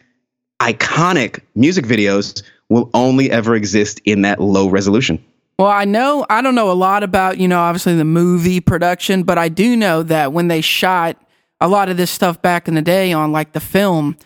iconic 0.60 1.40
music 1.54 1.84
videos 1.84 2.42
will 2.68 2.90
only 2.94 3.30
ever 3.30 3.54
exist 3.54 4.00
in 4.04 4.22
that 4.22 4.40
low 4.40 4.68
resolution. 4.68 5.24
Well, 5.58 5.68
I 5.68 5.84
know, 5.86 6.26
I 6.28 6.42
don't 6.42 6.54
know 6.54 6.70
a 6.70 6.74
lot 6.74 7.02
about, 7.02 7.38
you 7.38 7.48
know, 7.48 7.60
obviously 7.60 7.94
the 7.96 8.04
movie 8.04 8.60
production, 8.60 9.22
but 9.22 9.38
I 9.38 9.48
do 9.48 9.74
know 9.74 10.02
that 10.02 10.32
when 10.32 10.48
they 10.48 10.60
shot 10.60 11.16
a 11.60 11.68
lot 11.68 11.88
of 11.88 11.96
this 11.96 12.10
stuff 12.10 12.42
back 12.42 12.68
in 12.68 12.74
the 12.74 12.82
day 12.82 13.12
on 13.12 13.32
like 13.32 13.52
the 13.52 13.60
film, 13.60 14.18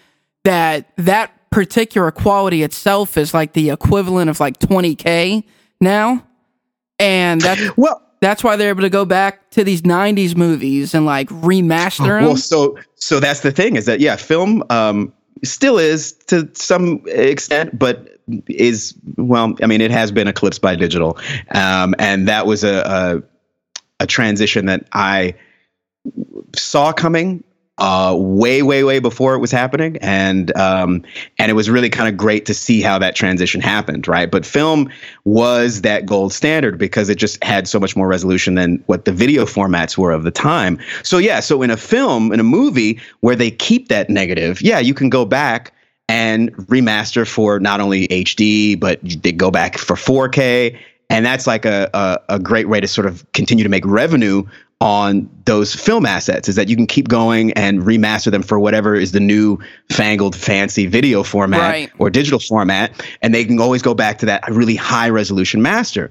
that 0.44 0.90
that 0.96 1.32
particular 1.50 2.10
quality 2.10 2.62
itself 2.62 3.16
is 3.16 3.34
like 3.34 3.52
the 3.52 3.70
equivalent 3.70 4.30
of 4.30 4.40
like 4.40 4.58
20k 4.58 5.44
now. 5.80 6.24
And 6.98 7.40
that's 7.40 7.76
well 7.76 8.02
that's 8.20 8.44
why 8.44 8.56
they're 8.56 8.68
able 8.68 8.82
to 8.82 8.90
go 8.90 9.04
back 9.04 9.50
to 9.50 9.64
these 9.64 9.82
90s 9.82 10.36
movies 10.36 10.94
and 10.94 11.06
like 11.06 11.28
remaster 11.30 12.20
them 12.20 12.24
well 12.24 12.36
so 12.36 12.78
so 12.96 13.18
that's 13.18 13.40
the 13.40 13.50
thing 13.50 13.76
is 13.76 13.86
that 13.86 14.00
yeah 14.00 14.16
film 14.16 14.62
um 14.68 15.12
still 15.42 15.78
is 15.78 16.12
to 16.12 16.48
some 16.52 17.02
extent 17.06 17.78
but 17.78 18.18
is 18.46 18.94
well 19.16 19.54
i 19.62 19.66
mean 19.66 19.80
it 19.80 19.90
has 19.90 20.12
been 20.12 20.28
eclipsed 20.28 20.60
by 20.60 20.76
digital. 20.76 21.18
Um 21.52 21.94
and 21.98 22.28
that 22.28 22.46
was 22.46 22.62
a, 22.62 23.22
a, 24.00 24.02
a 24.04 24.06
transition 24.06 24.66
that 24.66 24.86
i 24.92 25.34
saw 26.54 26.92
coming 26.92 27.42
uh, 27.80 28.14
way, 28.16 28.62
way, 28.62 28.84
way 28.84 28.98
before 28.98 29.34
it 29.34 29.38
was 29.38 29.50
happening, 29.50 29.96
and 29.98 30.54
um, 30.56 31.02
and 31.38 31.50
it 31.50 31.54
was 31.54 31.70
really 31.70 31.88
kind 31.88 32.08
of 32.08 32.16
great 32.16 32.44
to 32.46 32.54
see 32.54 32.82
how 32.82 32.98
that 32.98 33.16
transition 33.16 33.60
happened, 33.60 34.06
right? 34.06 34.30
But 34.30 34.44
film 34.44 34.90
was 35.24 35.80
that 35.80 36.04
gold 36.04 36.32
standard 36.32 36.76
because 36.78 37.08
it 37.08 37.16
just 37.16 37.42
had 37.42 37.66
so 37.66 37.80
much 37.80 37.96
more 37.96 38.06
resolution 38.06 38.54
than 38.54 38.82
what 38.86 39.06
the 39.06 39.12
video 39.12 39.46
formats 39.46 39.96
were 39.96 40.12
of 40.12 40.24
the 40.24 40.30
time. 40.30 40.78
So 41.02 41.16
yeah, 41.18 41.40
so 41.40 41.62
in 41.62 41.70
a 41.70 41.76
film, 41.76 42.32
in 42.32 42.40
a 42.40 42.44
movie 42.44 43.00
where 43.20 43.34
they 43.34 43.50
keep 43.50 43.88
that 43.88 44.10
negative, 44.10 44.60
yeah, 44.60 44.78
you 44.78 44.92
can 44.92 45.08
go 45.08 45.24
back 45.24 45.72
and 46.10 46.54
remaster 46.66 47.26
for 47.26 47.60
not 47.60 47.80
only 47.80 48.08
HD, 48.08 48.78
but 48.78 49.00
they 49.02 49.32
go 49.32 49.50
back 49.50 49.78
for 49.78 49.94
4K. 49.96 50.76
And 51.08 51.24
that's 51.24 51.46
like 51.46 51.64
a, 51.64 51.88
a, 51.94 52.34
a 52.34 52.38
great 52.38 52.68
way 52.68 52.80
to 52.80 52.88
sort 52.88 53.06
of 53.06 53.24
continue 53.32 53.64
to 53.64 53.70
make 53.70 53.86
revenue 53.86 54.44
on 54.80 55.28
those 55.44 55.74
film 55.74 56.06
assets 56.06 56.48
is 56.48 56.56
that 56.56 56.68
you 56.68 56.76
can 56.76 56.86
keep 56.86 57.08
going 57.08 57.52
and 57.52 57.82
remaster 57.82 58.30
them 58.30 58.42
for 58.42 58.58
whatever 58.58 58.94
is 58.94 59.12
the 59.12 59.20
new 59.20 59.58
fangled 59.90 60.34
fancy 60.34 60.86
video 60.86 61.22
format 61.22 61.60
right. 61.60 61.92
or 61.98 62.08
digital 62.08 62.38
format. 62.38 62.90
And 63.20 63.34
they 63.34 63.44
can 63.44 63.60
always 63.60 63.82
go 63.82 63.94
back 63.94 64.18
to 64.18 64.26
that 64.26 64.48
really 64.48 64.76
high 64.76 65.10
resolution 65.10 65.60
master. 65.60 66.10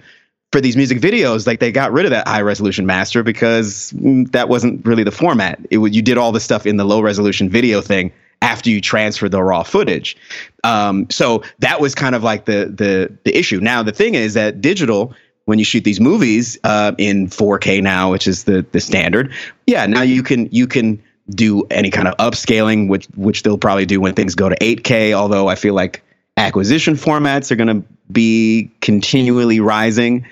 For 0.52 0.60
these 0.62 0.76
music 0.76 1.00
videos 1.00 1.46
like 1.46 1.60
they 1.60 1.72
got 1.72 1.92
rid 1.92 2.06
of 2.06 2.12
that 2.12 2.28
high 2.28 2.42
resolution 2.42 2.88
master 2.88 3.22
because 3.22 3.94
mm, 3.96 4.32
that 4.32 4.50
wasn't 4.50 4.84
really 4.84 5.04
the 5.04 5.12
format. 5.12 5.60
It 5.70 5.78
you 5.78 6.02
did 6.02 6.18
all 6.18 6.32
the 6.32 6.40
stuff 6.40 6.66
in 6.66 6.78
the 6.78 6.86
low 6.86 7.02
resolution 7.02 7.50
video 7.50 7.82
thing 7.82 8.12
after 8.42 8.72
you 8.72 8.82
transfer 8.82 9.30
the 9.30 9.44
raw 9.44 9.62
footage. 9.62 10.18
Um, 10.64 11.08
so 11.12 11.44
that 11.60 11.80
was 11.80 11.94
kind 11.94 12.16
of 12.16 12.24
like 12.24 12.46
the 12.46 12.66
the 12.66 13.16
the 13.26 13.38
issue. 13.38 13.60
Now 13.60 13.84
the 13.84 13.92
thing 13.92 14.16
is 14.16 14.34
that 14.34 14.60
digital 14.60 15.14
when 15.50 15.58
you 15.58 15.66
shoot 15.66 15.84
these 15.84 16.00
movies 16.00 16.60
uh, 16.64 16.92
in 17.00 17.28
4K 17.28 17.82
now, 17.82 18.12
which 18.12 18.28
is 18.28 18.44
the 18.44 18.64
the 18.72 18.80
standard, 18.80 19.34
yeah, 19.66 19.88
now 19.88 20.04
you 20.04 20.22
can 20.22 20.48
you 20.52 20.68
can 20.68 21.02
do 21.32 21.64
any 21.72 21.90
kind 21.90 22.08
of 22.08 22.16
upscaling, 22.18 22.88
which 22.88 23.08
which 23.16 23.42
they'll 23.42 23.58
probably 23.58 23.88
do 23.88 24.00
when 24.00 24.14
things 24.14 24.36
go 24.36 24.48
to 24.48 24.56
8K. 24.58 25.14
Although 25.14 25.48
I 25.48 25.56
feel 25.56 25.74
like 25.74 26.04
acquisition 26.38 26.94
formats 26.94 27.50
are 27.50 27.56
going 27.56 27.82
to 27.82 27.88
be 28.12 28.70
continually 28.82 29.60
rising. 29.60 30.28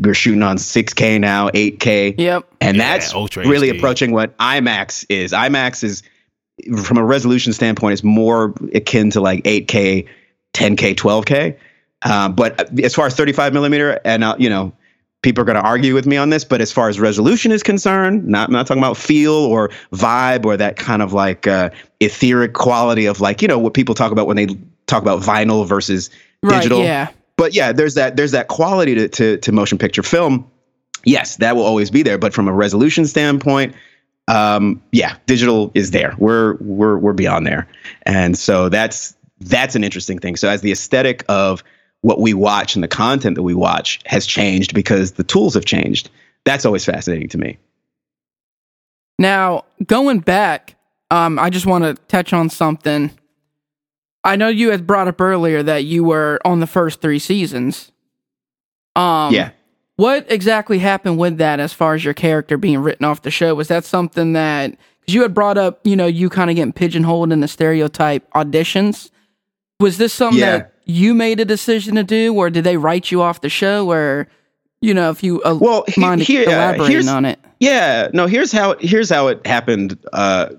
We're 0.00 0.14
shooting 0.14 0.42
on 0.42 0.56
6K 0.56 1.20
now, 1.20 1.50
8K. 1.50 2.14
Yep. 2.18 2.54
And 2.62 2.78
yeah, 2.78 2.96
that's 2.96 3.14
really 3.36 3.70
HD. 3.70 3.76
approaching 3.76 4.12
what 4.12 4.36
IMAX 4.38 5.04
is. 5.10 5.32
IMAX 5.32 5.84
is, 5.84 6.02
from 6.82 6.96
a 6.96 7.04
resolution 7.04 7.52
standpoint, 7.52 7.92
is 7.92 8.02
more 8.02 8.54
akin 8.72 9.10
to 9.10 9.20
like 9.20 9.44
8K, 9.44 10.08
10K, 10.54 10.94
12K. 10.94 11.58
Uh, 12.04 12.28
but 12.28 12.78
as 12.80 12.94
far 12.94 13.06
as 13.06 13.14
35 13.14 13.52
millimeter, 13.52 13.98
and 14.04 14.22
uh, 14.22 14.36
you 14.38 14.48
know, 14.48 14.72
people 15.22 15.42
are 15.42 15.44
going 15.46 15.56
to 15.56 15.62
argue 15.62 15.94
with 15.94 16.06
me 16.06 16.16
on 16.16 16.30
this, 16.30 16.44
but 16.44 16.60
as 16.60 16.70
far 16.70 16.88
as 16.88 17.00
resolution 17.00 17.50
is 17.50 17.62
concerned, 17.62 18.26
not 18.26 18.48
I'm 18.48 18.52
not 18.52 18.66
talking 18.66 18.82
about 18.82 18.96
feel 18.96 19.32
or 19.32 19.70
vibe 19.92 20.44
or 20.44 20.56
that 20.56 20.76
kind 20.76 21.02
of 21.02 21.12
like 21.12 21.46
uh, 21.46 21.70
etheric 22.00 22.52
quality 22.52 23.06
of 23.06 23.20
like 23.20 23.42
you 23.42 23.48
know 23.48 23.58
what 23.58 23.74
people 23.74 23.94
talk 23.94 24.12
about 24.12 24.26
when 24.26 24.36
they 24.36 24.46
talk 24.86 25.02
about 25.02 25.22
vinyl 25.22 25.66
versus 25.66 26.10
digital. 26.46 26.78
Right, 26.78 26.86
yeah. 26.86 27.08
But 27.36 27.54
yeah, 27.54 27.72
there's 27.72 27.94
that 27.94 28.16
there's 28.16 28.32
that 28.32 28.48
quality 28.48 28.94
to, 28.94 29.08
to, 29.08 29.38
to 29.38 29.52
motion 29.52 29.78
picture 29.78 30.02
film. 30.02 30.48
Yes, 31.04 31.36
that 31.36 31.56
will 31.56 31.64
always 31.64 31.90
be 31.90 32.02
there, 32.02 32.18
but 32.18 32.32
from 32.32 32.46
a 32.46 32.52
resolution 32.52 33.06
standpoint, 33.06 33.74
um, 34.28 34.80
yeah, 34.92 35.16
digital 35.26 35.70
is 35.74 35.90
there. 35.90 36.14
We're 36.18 36.54
we're 36.60 36.98
we're 36.98 37.12
beyond 37.12 37.46
there, 37.46 37.66
and 38.02 38.38
so 38.38 38.68
that's 38.68 39.16
that's 39.40 39.74
an 39.74 39.84
interesting 39.84 40.18
thing. 40.18 40.36
So 40.36 40.48
as 40.48 40.60
the 40.60 40.72
aesthetic 40.72 41.24
of 41.28 41.64
what 42.04 42.20
we 42.20 42.34
watch 42.34 42.74
and 42.74 42.84
the 42.84 42.88
content 42.88 43.34
that 43.34 43.42
we 43.42 43.54
watch 43.54 43.98
has 44.04 44.26
changed 44.26 44.74
because 44.74 45.12
the 45.12 45.24
tools 45.24 45.54
have 45.54 45.64
changed. 45.64 46.10
That's 46.44 46.66
always 46.66 46.84
fascinating 46.84 47.30
to 47.30 47.38
me. 47.38 47.56
Now, 49.18 49.64
going 49.86 50.20
back, 50.20 50.76
um, 51.10 51.38
I 51.38 51.48
just 51.48 51.64
want 51.64 51.84
to 51.84 51.94
touch 52.08 52.34
on 52.34 52.50
something. 52.50 53.10
I 54.22 54.36
know 54.36 54.48
you 54.48 54.70
had 54.70 54.86
brought 54.86 55.08
up 55.08 55.18
earlier 55.18 55.62
that 55.62 55.84
you 55.84 56.04
were 56.04 56.40
on 56.44 56.60
the 56.60 56.66
first 56.66 57.00
three 57.00 57.18
seasons. 57.18 57.90
Um, 58.94 59.32
yeah. 59.32 59.52
What 59.96 60.30
exactly 60.30 60.80
happened 60.80 61.16
with 61.16 61.38
that 61.38 61.58
as 61.58 61.72
far 61.72 61.94
as 61.94 62.04
your 62.04 62.12
character 62.12 62.58
being 62.58 62.80
written 62.80 63.06
off 63.06 63.22
the 63.22 63.30
show? 63.30 63.54
Was 63.54 63.68
that 63.68 63.86
something 63.86 64.34
that, 64.34 64.76
because 65.00 65.14
you 65.14 65.22
had 65.22 65.32
brought 65.32 65.56
up, 65.56 65.80
you 65.86 65.96
know, 65.96 66.06
you 66.06 66.28
kind 66.28 66.50
of 66.50 66.56
getting 66.56 66.74
pigeonholed 66.74 67.32
in 67.32 67.40
the 67.40 67.48
stereotype 67.48 68.30
auditions? 68.32 69.10
Was 69.80 69.96
this 69.96 70.12
something 70.12 70.40
yeah. 70.40 70.58
that 70.58 70.73
you 70.84 71.14
made 71.14 71.40
a 71.40 71.44
decision 71.44 71.94
to 71.96 72.04
do, 72.04 72.34
or 72.34 72.50
did 72.50 72.64
they 72.64 72.76
write 72.76 73.10
you 73.10 73.22
off 73.22 73.40
the 73.40 73.48
show? 73.48 73.90
Or 73.90 74.28
you 74.80 74.94
know, 74.94 75.10
if 75.10 75.22
you 75.22 75.42
uh, 75.42 75.56
well, 75.60 75.84
he, 75.88 76.00
mind 76.00 76.22
here, 76.22 76.44
elaborating 76.44 77.08
uh, 77.08 77.14
on 77.14 77.24
it. 77.24 77.38
Yeah, 77.60 78.08
no. 78.12 78.26
Here's 78.26 78.52
how 78.52 78.76
here's 78.78 79.10
how 79.10 79.28
it 79.28 79.46
happened 79.46 79.98
uh, 80.12 80.50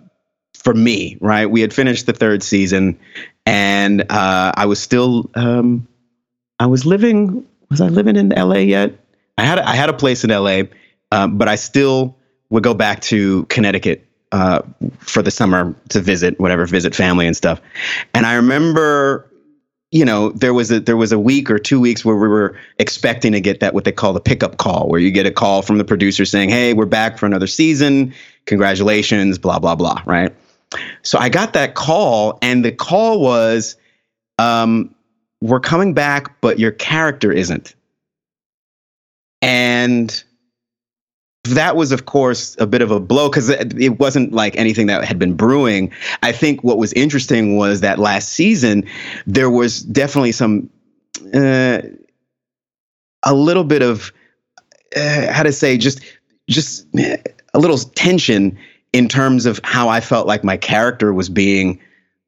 for 0.53 0.73
me. 0.73 1.17
Right, 1.21 1.45
we 1.45 1.61
had 1.61 1.73
finished 1.73 2.05
the 2.05 2.13
third 2.13 2.43
season, 2.43 2.99
and 3.45 4.01
uh, 4.09 4.51
I 4.55 4.65
was 4.65 4.81
still 4.81 5.29
um, 5.35 5.87
I 6.59 6.65
was 6.65 6.85
living. 6.85 7.45
Was 7.69 7.81
I 7.81 7.87
living 7.87 8.15
in 8.15 8.31
L.A. 8.33 8.63
yet? 8.63 8.93
I 9.37 9.43
had 9.43 9.57
a, 9.57 9.67
I 9.67 9.75
had 9.75 9.89
a 9.89 9.93
place 9.93 10.23
in 10.23 10.31
L.A., 10.31 10.69
um, 11.11 11.37
but 11.37 11.47
I 11.47 11.55
still 11.55 12.15
would 12.49 12.63
go 12.63 12.73
back 12.73 13.01
to 13.01 13.45
Connecticut 13.45 14.07
uh, 14.31 14.61
for 14.99 15.21
the 15.21 15.31
summer 15.31 15.75
to 15.89 15.99
visit 15.99 16.39
whatever, 16.39 16.65
visit 16.65 16.95
family 16.95 17.27
and 17.27 17.35
stuff. 17.35 17.61
And 18.13 18.25
I 18.25 18.35
remember 18.35 19.29
you 19.95 20.03
know 20.03 20.29
there 20.31 20.53
was 20.53 20.71
a 20.71 20.81
there 20.81 20.97
was 20.97 21.13
a 21.13 21.17
week 21.17 21.49
or 21.49 21.57
two 21.57 21.79
weeks 21.79 22.03
where 22.03 22.17
we 22.17 22.27
were 22.27 22.57
expecting 22.77 23.31
to 23.31 23.39
get 23.39 23.61
that 23.61 23.73
what 23.73 23.85
they 23.85 23.93
call 23.93 24.11
the 24.11 24.19
pickup 24.19 24.57
call 24.57 24.89
where 24.89 24.99
you 24.99 25.09
get 25.09 25.25
a 25.25 25.31
call 25.31 25.61
from 25.61 25.77
the 25.77 25.85
producer 25.85 26.25
saying 26.25 26.49
hey 26.49 26.73
we're 26.73 26.85
back 26.85 27.17
for 27.17 27.25
another 27.25 27.47
season. 27.47 28.13
Congratulations 28.45 29.37
blah 29.37 29.57
blah 29.57 29.75
blah 29.75 30.01
right? 30.05 30.35
So 31.01 31.17
i 31.17 31.29
got 31.29 31.53
that 31.53 31.75
call 31.75 32.37
and 32.41 32.65
the 32.65 32.73
call 32.73 33.21
was 33.21 33.77
um, 34.37 34.93
we're 35.39 35.61
coming 35.61 35.93
back 35.93 36.41
but 36.41 36.59
your 36.59 36.71
character 36.71 37.31
isn't. 37.31 37.73
And 39.41 40.23
that 41.45 41.75
was 41.75 41.91
of 41.91 42.05
course 42.05 42.55
a 42.59 42.67
bit 42.67 42.81
of 42.81 42.91
a 42.91 42.99
blow 42.99 43.29
because 43.29 43.49
it 43.49 43.99
wasn't 43.99 44.33
like 44.33 44.55
anything 44.57 44.87
that 44.87 45.03
had 45.03 45.19
been 45.19 45.33
brewing 45.33 45.91
i 46.23 46.31
think 46.31 46.63
what 46.63 46.77
was 46.77 46.91
interesting 46.93 47.57
was 47.57 47.81
that 47.81 47.99
last 47.99 48.29
season 48.29 48.83
there 49.25 49.49
was 49.49 49.81
definitely 49.83 50.31
some 50.31 50.69
uh, 51.33 51.81
a 53.23 53.33
little 53.33 53.63
bit 53.63 53.81
of 53.81 54.11
uh, 54.95 55.31
how 55.31 55.43
to 55.43 55.51
say 55.51 55.77
just 55.77 56.01
just 56.49 56.85
a 56.95 57.59
little 57.59 57.77
tension 57.77 58.57
in 58.93 59.07
terms 59.07 59.45
of 59.45 59.59
how 59.63 59.89
i 59.89 59.99
felt 59.99 60.27
like 60.27 60.43
my 60.43 60.57
character 60.57 61.13
was 61.13 61.29
being 61.29 61.79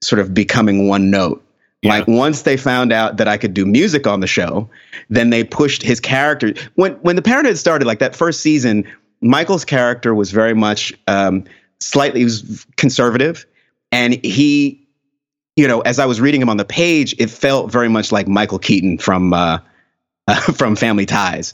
sort 0.02 0.20
of 0.20 0.34
becoming 0.34 0.88
one 0.88 1.10
note 1.10 1.44
yeah. 1.84 2.00
Like 2.00 2.08
once 2.08 2.42
they 2.42 2.58
found 2.58 2.92
out 2.92 3.18
that 3.18 3.28
I 3.28 3.38
could 3.38 3.54
do 3.54 3.66
music 3.66 4.08
on 4.08 4.20
the 4.20 4.28
show, 4.28 4.68
then 5.10 5.30
they 5.30 5.44
pushed 5.44 5.84
his 5.84 6.00
character. 6.00 6.54
When 6.76 6.94
when 6.96 7.16
the 7.16 7.22
Parent 7.22 7.46
'Hood 7.46 7.58
started, 7.58 7.86
like 7.86 8.00
that 8.00 8.16
first 8.16 8.42
season, 8.42 8.84
Michael's 9.22 9.66
character 9.66 10.14
was 10.14 10.32
very 10.32 10.54
much 10.54 10.94
um, 11.08 11.44
slightly 11.80 12.24
was 12.24 12.66
conservative, 12.76 13.46
and 13.92 14.14
he, 14.24 14.88
you 15.56 15.68
know, 15.68 15.82
as 15.82 16.00
I 16.00 16.06
was 16.06 16.22
reading 16.22 16.42
him 16.42 16.50
on 16.50 16.58
the 16.58 16.66
page, 16.66 17.16
it 17.20 17.30
felt 17.30 17.72
very 17.72 17.90
much 17.90 18.12
like 18.12 18.28
Michael 18.28 18.60
Keaton 18.60 18.98
from 18.98 19.34
uh, 19.34 19.60
uh, 20.28 20.40
from 20.54 20.76
Family 20.76 21.06
Ties. 21.06 21.54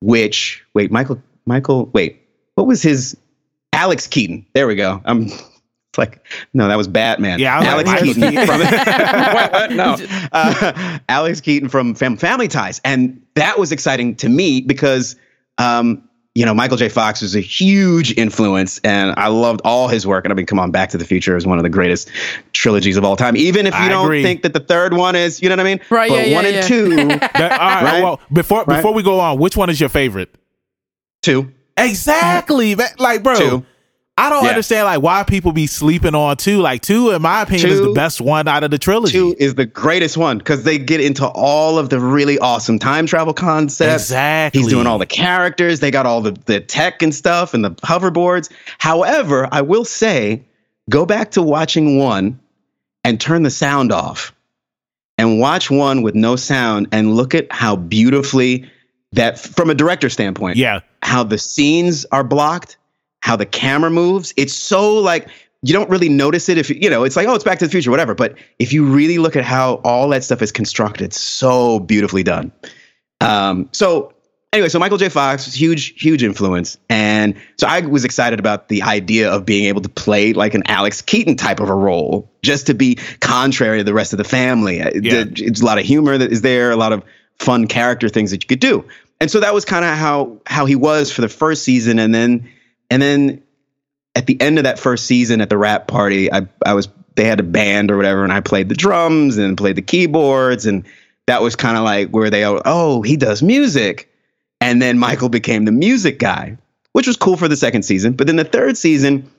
Which 0.00 0.64
wait, 0.74 0.90
Michael 0.90 1.22
Michael 1.46 1.86
wait, 1.92 2.20
what 2.56 2.66
was 2.66 2.82
his 2.82 3.16
Alex 3.72 4.06
Keaton? 4.06 4.44
There 4.52 4.66
we 4.66 4.74
go. 4.74 5.00
I'm 5.04 5.30
like 5.96 6.26
no, 6.52 6.68
that 6.68 6.76
was 6.76 6.88
Batman. 6.88 7.38
Yeah, 7.38 7.60
Alex 7.60 8.02
Keaton 8.02 8.46
from 8.46 8.60
what, 8.60 9.52
what? 9.52 9.72
no, 9.72 9.96
uh, 10.32 10.98
Alex 11.08 11.40
Keaton 11.40 11.68
from 11.68 11.94
Fam- 11.94 12.16
Family 12.16 12.48
Ties, 12.48 12.80
and 12.84 13.22
that 13.34 13.58
was 13.58 13.72
exciting 13.72 14.16
to 14.16 14.28
me 14.28 14.60
because 14.60 15.16
um, 15.58 16.08
you 16.34 16.44
know, 16.44 16.52
Michael 16.52 16.76
J. 16.76 16.88
Fox 16.88 17.22
was 17.22 17.36
a 17.36 17.40
huge 17.40 18.16
influence, 18.18 18.80
and 18.82 19.14
I 19.16 19.28
loved 19.28 19.60
all 19.64 19.86
his 19.86 20.04
work. 20.04 20.24
And 20.24 20.32
I 20.32 20.34
mean, 20.34 20.46
come 20.46 20.58
on, 20.58 20.72
Back 20.72 20.88
to 20.90 20.98
the 20.98 21.04
Future 21.04 21.36
is 21.36 21.46
one 21.46 21.58
of 21.58 21.62
the 21.62 21.70
greatest 21.70 22.10
trilogies 22.52 22.96
of 22.96 23.04
all 23.04 23.16
time. 23.16 23.36
Even 23.36 23.66
if 23.66 23.74
you 23.74 23.80
I 23.80 23.88
don't 23.88 24.04
agree. 24.04 24.22
think 24.22 24.42
that 24.42 24.52
the 24.52 24.60
third 24.60 24.94
one 24.94 25.14
is, 25.14 25.40
you 25.40 25.48
know 25.48 25.54
what 25.54 25.60
I 25.60 25.64
mean? 25.64 25.80
Right. 25.90 26.10
But 26.10 26.28
yeah, 26.28 26.34
one 26.34 26.44
yeah, 26.44 26.50
and 26.50 26.66
two. 26.66 26.96
that, 27.06 27.52
all 27.52 27.68
right, 27.68 27.84
right. 27.84 28.02
Well, 28.02 28.20
before 28.32 28.64
right? 28.64 28.76
before 28.76 28.92
we 28.92 29.04
go 29.04 29.20
on, 29.20 29.38
which 29.38 29.56
one 29.56 29.70
is 29.70 29.78
your 29.78 29.88
favorite? 29.88 30.34
Two. 31.22 31.52
Exactly. 31.76 32.74
Like, 32.98 33.22
bro. 33.22 33.36
Two. 33.36 33.66
I 34.16 34.30
don't 34.30 34.44
yeah. 34.44 34.50
understand 34.50 34.84
like 34.84 35.02
why 35.02 35.24
people 35.24 35.50
be 35.50 35.66
sleeping 35.66 36.14
on 36.14 36.36
two. 36.36 36.60
Like 36.60 36.82
two, 36.82 37.10
in 37.10 37.20
my 37.20 37.42
opinion, 37.42 37.68
two, 37.68 37.74
is 37.74 37.80
the 37.80 37.92
best 37.92 38.20
one 38.20 38.46
out 38.46 38.62
of 38.62 38.70
the 38.70 38.78
trilogy. 38.78 39.12
Two 39.12 39.34
is 39.40 39.56
the 39.56 39.66
greatest 39.66 40.16
one 40.16 40.38
because 40.38 40.62
they 40.62 40.78
get 40.78 41.00
into 41.00 41.26
all 41.26 41.78
of 41.78 41.90
the 41.90 41.98
really 41.98 42.38
awesome 42.38 42.78
time 42.78 43.06
travel 43.06 43.34
concepts. 43.34 44.04
Exactly. 44.04 44.60
He's 44.60 44.70
doing 44.70 44.86
all 44.86 44.98
the 44.98 45.06
characters. 45.06 45.80
They 45.80 45.90
got 45.90 46.06
all 46.06 46.20
the, 46.20 46.30
the 46.46 46.60
tech 46.60 47.02
and 47.02 47.12
stuff 47.12 47.54
and 47.54 47.64
the 47.64 47.72
hoverboards. 47.72 48.52
However, 48.78 49.48
I 49.50 49.62
will 49.62 49.84
say, 49.84 50.44
go 50.88 51.04
back 51.04 51.32
to 51.32 51.42
watching 51.42 51.98
one 51.98 52.38
and 53.02 53.20
turn 53.20 53.42
the 53.42 53.50
sound 53.50 53.90
off 53.90 54.32
and 55.18 55.40
watch 55.40 55.72
one 55.72 56.02
with 56.02 56.14
no 56.14 56.36
sound 56.36 56.86
and 56.92 57.16
look 57.16 57.34
at 57.34 57.50
how 57.50 57.74
beautifully 57.74 58.70
that 59.10 59.40
from 59.40 59.70
a 59.70 59.74
director 59.74 60.08
standpoint. 60.08 60.56
Yeah. 60.56 60.80
How 61.02 61.24
the 61.24 61.38
scenes 61.38 62.06
are 62.12 62.22
blocked 62.22 62.76
how 63.24 63.36
the 63.36 63.46
camera 63.46 63.90
moves. 63.90 64.34
It's 64.36 64.52
so 64.52 64.94
like 64.94 65.28
you 65.62 65.72
don't 65.72 65.88
really 65.88 66.10
notice 66.10 66.50
it 66.50 66.58
if 66.58 66.68
you 66.68 66.90
know 66.90 67.04
it's 67.04 67.16
like 67.16 67.26
oh 67.26 67.34
it's 67.34 67.42
back 67.42 67.58
to 67.58 67.64
the 67.64 67.70
future 67.70 67.90
whatever 67.90 68.14
but 68.14 68.36
if 68.58 68.70
you 68.70 68.84
really 68.84 69.16
look 69.16 69.34
at 69.34 69.46
how 69.46 69.76
all 69.76 70.10
that 70.10 70.22
stuff 70.22 70.42
is 70.42 70.52
constructed 70.52 71.10
so 71.14 71.80
beautifully 71.80 72.22
done 72.22 72.52
um, 73.22 73.70
so 73.72 74.12
anyway, 74.54 74.68
so 74.68 74.78
Michael 74.78 74.98
J. 74.98 75.08
Fox 75.08 75.52
huge, 75.52 76.00
huge 76.00 76.22
influence, 76.22 76.78
and 76.88 77.34
so 77.58 77.66
I 77.66 77.80
was 77.80 78.04
excited 78.04 78.38
about 78.38 78.68
the 78.68 78.82
idea 78.82 79.30
of 79.30 79.44
being 79.44 79.64
able 79.66 79.82
to 79.82 79.88
play 79.88 80.32
like 80.32 80.54
an 80.54 80.62
Alex 80.66 81.02
Keaton 81.02 81.36
type 81.36 81.60
of 81.60 81.68
a 81.68 81.74
role, 81.74 82.30
just 82.42 82.66
to 82.68 82.74
be 82.74 82.96
contrary 83.20 83.78
to 83.78 83.84
the 83.84 83.94
rest 83.94 84.12
of 84.12 84.18
the 84.18 84.24
family. 84.24 84.80
Uh, 84.80 84.90
yeah. 84.94 85.24
It's 85.28 85.60
a 85.60 85.64
lot 85.64 85.78
of 85.78 85.84
humor 85.84 86.16
that 86.16 86.32
is 86.32 86.42
there, 86.42 86.70
a 86.70 86.76
lot 86.76 86.92
of 86.92 87.02
fun 87.38 87.66
character 87.66 88.08
things 88.08 88.30
that 88.30 88.42
you 88.42 88.46
could 88.46 88.60
do, 88.60 88.84
and 89.20 89.30
so 89.30 89.40
that 89.40 89.52
was 89.52 89.64
kind 89.64 89.84
of 89.84 89.96
how 89.96 90.38
how 90.46 90.66
he 90.66 90.76
was 90.76 91.10
for 91.10 91.20
the 91.20 91.28
first 91.28 91.64
season, 91.64 91.98
and 91.98 92.14
then 92.14 92.48
and 92.90 93.02
then 93.02 93.42
at 94.14 94.26
the 94.26 94.40
end 94.40 94.58
of 94.58 94.64
that 94.64 94.78
first 94.78 95.06
season 95.06 95.40
at 95.40 95.50
the 95.50 95.58
wrap 95.58 95.86
party, 95.86 96.32
I 96.32 96.46
I 96.64 96.74
was 96.74 96.88
they 97.16 97.24
had 97.24 97.40
a 97.40 97.44
band 97.44 97.90
or 97.90 97.96
whatever, 97.96 98.24
and 98.24 98.32
I 98.32 98.40
played 98.40 98.68
the 98.68 98.74
drums 98.74 99.38
and 99.38 99.56
played 99.56 99.76
the 99.76 99.82
keyboards, 99.82 100.66
and 100.66 100.84
that 101.26 101.42
was 101.42 101.56
kind 101.56 101.76
of 101.76 101.84
like 101.84 102.10
where 102.10 102.30
they 102.30 102.44
oh 102.44 103.02
he 103.02 103.16
does 103.16 103.42
music 103.42 104.10
and 104.64 104.80
then 104.80 104.98
Michael 104.98 105.28
became 105.28 105.66
the 105.66 105.72
music 105.72 106.18
guy, 106.18 106.56
which 106.92 107.06
was 107.06 107.18
cool 107.18 107.36
for 107.36 107.48
the 107.48 107.56
second 107.56 107.82
season. 107.82 108.14
But 108.14 108.26
then 108.26 108.36
the 108.36 108.44
third 108.44 108.78
season, 108.78 109.30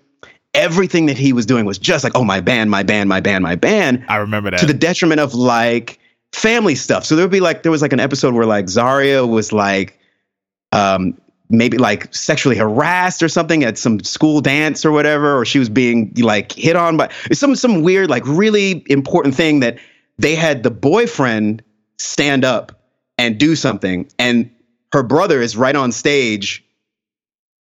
everything 0.54 1.08
that 1.08 1.18
he 1.18 1.34
was 1.34 1.48
doing 1.48 1.66
was 1.66 1.80
just 1.80 2.04
like, 2.04 2.14
oh, 2.16 2.24
my 2.24 2.42
band, 2.42 2.70
my 2.70 2.84
band, 2.84 3.10
my 3.10 3.22
band, 3.22 3.44
my 3.44 3.56
band. 3.56 4.06
I 4.08 4.18
remember 4.18 4.52
that. 4.52 4.60
To 4.60 4.68
the 4.68 4.74
detriment 4.76 5.20
of 5.20 5.34
like 5.34 6.00
family 6.32 6.76
stuff. 6.76 7.06
So 7.06 7.16
there 7.16 7.26
would 7.26 7.32
be 7.32 7.40
like, 7.40 7.64
there 7.64 7.72
was 7.72 7.82
like 7.82 7.92
an 7.92 8.00
episode 8.00 8.36
where 8.36 8.46
like 8.46 8.70
Zaria 8.70 9.26
was 9.26 9.52
like, 9.52 10.00
um, 10.72 11.20
maybe 11.50 11.78
like 11.78 12.14
sexually 12.14 12.58
harassed 12.58 13.22
or 13.22 13.30
something 13.30 13.64
at 13.64 13.78
some 13.78 14.04
school 14.04 14.42
dance 14.42 14.86
or 14.86 14.92
whatever, 14.92 15.38
or 15.38 15.46
she 15.46 15.60
was 15.60 15.70
being 15.70 16.14
like 16.18 16.52
hit 16.54 16.76
on 16.76 16.98
by 16.98 17.12
some 17.32 17.56
some 17.56 17.84
weird, 17.84 18.10
like 18.10 18.24
really 18.26 18.84
important 18.88 19.36
thing 19.36 19.60
that 19.60 19.78
they 20.18 20.36
had 20.36 20.64
the 20.64 20.72
boyfriend 20.72 21.64
stand 21.98 22.46
up 22.46 22.82
and 23.18 23.38
do 23.38 23.56
something. 23.56 24.10
And 24.18 24.52
her 24.92 25.04
brother 25.04 25.42
is 25.42 25.58
right 25.58 25.76
on 25.76 25.92
stage, 25.92 26.64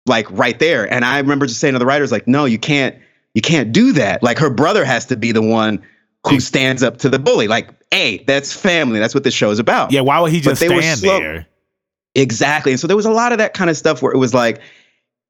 like 0.07 0.31
right 0.31 0.59
there. 0.59 0.91
And 0.91 1.05
I 1.05 1.19
remember 1.19 1.47
just 1.47 1.61
saying 1.61 1.75
to 1.75 1.79
the 1.79 1.87
writers, 1.87 2.13
like, 2.13 2.29
no, 2.29 2.45
you 2.45 2.59
can't, 2.59 2.97
you 3.35 3.43
can't 3.43 3.73
do 3.73 3.93
that. 3.93 4.23
Like 4.23 4.39
her 4.39 4.51
brother 4.51 4.85
has 4.85 5.07
to 5.07 5.17
be 5.17 5.33
the 5.33 5.43
one 5.43 5.83
who 6.27 6.41
stands 6.41 6.83
up 6.83 6.99
to 6.99 7.09
the 7.09 7.19
bully. 7.19 7.49
Like, 7.49 7.71
hey, 7.91 8.25
that's 8.27 8.53
family. 8.53 8.99
That's 8.99 9.15
what 9.15 9.25
this 9.25 9.35
show 9.35 9.51
is 9.51 9.59
about. 9.59 9.93
Yeah, 9.93 10.03
why 10.03 10.21
would 10.21 10.33
he 10.33 10.41
just 10.41 10.61
stand 10.61 11.01
there? 11.01 11.47
Exactly. 12.19 12.73
And 12.73 12.81
so 12.81 12.89
there 12.89 12.97
was 12.97 13.07
a 13.07 13.13
lot 13.13 13.31
of 13.33 13.39
that 13.39 13.55
kind 13.55 13.71
of 13.71 13.77
stuff 13.77 14.03
where 14.03 14.13
it 14.13 14.19
was 14.19 14.35
like 14.35 14.61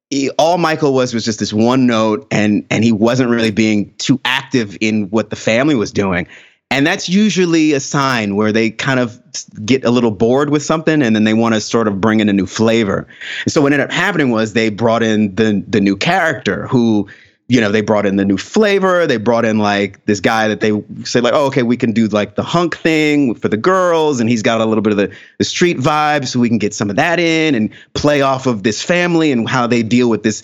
he, 0.09 0.31
all 0.31 0.57
Michael 0.57 0.93
was 0.93 1.13
was 1.13 1.23
just 1.23 1.37
this 1.39 1.53
one 1.53 1.85
note 1.85 2.27
and 2.31 2.65
and 2.71 2.83
he 2.83 2.91
wasn't 2.91 3.29
really 3.29 3.51
being 3.51 3.93
too 3.99 4.19
active 4.25 4.75
in 4.81 5.09
what 5.11 5.29
the 5.29 5.35
family 5.35 5.75
was 5.75 5.91
doing. 5.91 6.27
And 6.71 6.85
that's 6.85 7.07
usually 7.07 7.73
a 7.73 7.79
sign 7.79 8.35
where 8.35 8.51
they 8.51 8.69
kind 8.71 8.99
of 8.99 9.19
get 9.65 9.83
a 9.83 9.91
little 9.91 10.11
bored 10.11 10.49
with 10.49 10.63
something 10.63 11.01
and 11.01 11.15
then 11.15 11.23
they 11.23 11.33
want 11.33 11.55
to 11.55 11.61
sort 11.61 11.87
of 11.87 11.99
bring 12.01 12.19
in 12.19 12.29
a 12.29 12.33
new 12.33 12.45
flavor. 12.45 13.07
And 13.43 13.51
so 13.51 13.61
what 13.61 13.71
ended 13.73 13.87
up 13.87 13.93
happening 13.93 14.31
was 14.31 14.53
they 14.53 14.69
brought 14.69 15.03
in 15.03 15.35
the 15.35 15.63
the 15.67 15.81
new 15.81 15.95
character 15.95 16.65
who 16.67 17.07
you 17.49 17.59
know, 17.59 17.71
they 17.71 17.81
brought 17.81 18.05
in 18.05 18.15
the 18.15 18.23
new 18.23 18.37
flavor. 18.37 19.07
They 19.07 19.17
brought 19.17 19.43
in 19.43 19.57
like 19.57 20.05
this 20.05 20.19
guy 20.19 20.47
that 20.47 20.61
they 20.61 20.71
said 21.03 21.23
like, 21.23 21.33
oh, 21.33 21.47
okay, 21.47 21.63
we 21.63 21.75
can 21.75 21.91
do 21.91 22.07
like 22.07 22.35
the 22.35 22.43
hunk 22.43 22.77
thing 22.77 23.33
for 23.33 23.49
the 23.49 23.57
girls, 23.57 24.19
and 24.19 24.29
he's 24.29 24.43
got 24.43 24.61
a 24.61 24.65
little 24.65 24.83
bit 24.83 24.91
of 24.91 24.97
the, 24.97 25.11
the 25.39 25.43
street 25.43 25.77
vibe, 25.77 26.27
so 26.27 26.39
we 26.39 26.47
can 26.47 26.59
get 26.59 26.75
some 26.75 26.89
of 26.89 26.95
that 26.95 27.19
in 27.19 27.55
and 27.55 27.71
play 27.95 28.21
off 28.21 28.45
of 28.45 28.63
this 28.63 28.81
family 28.83 29.31
and 29.31 29.49
how 29.49 29.65
they 29.67 29.83
deal 29.83 30.09
with 30.09 30.23
this 30.23 30.43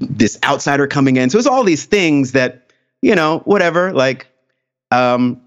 this 0.00 0.38
outsider 0.42 0.86
coming 0.86 1.16
in. 1.16 1.30
So 1.30 1.38
it's 1.38 1.46
all 1.46 1.62
these 1.62 1.84
things 1.84 2.32
that 2.32 2.66
you 3.02 3.14
know, 3.14 3.40
whatever. 3.44 3.92
Like, 3.92 4.26
um, 4.90 5.40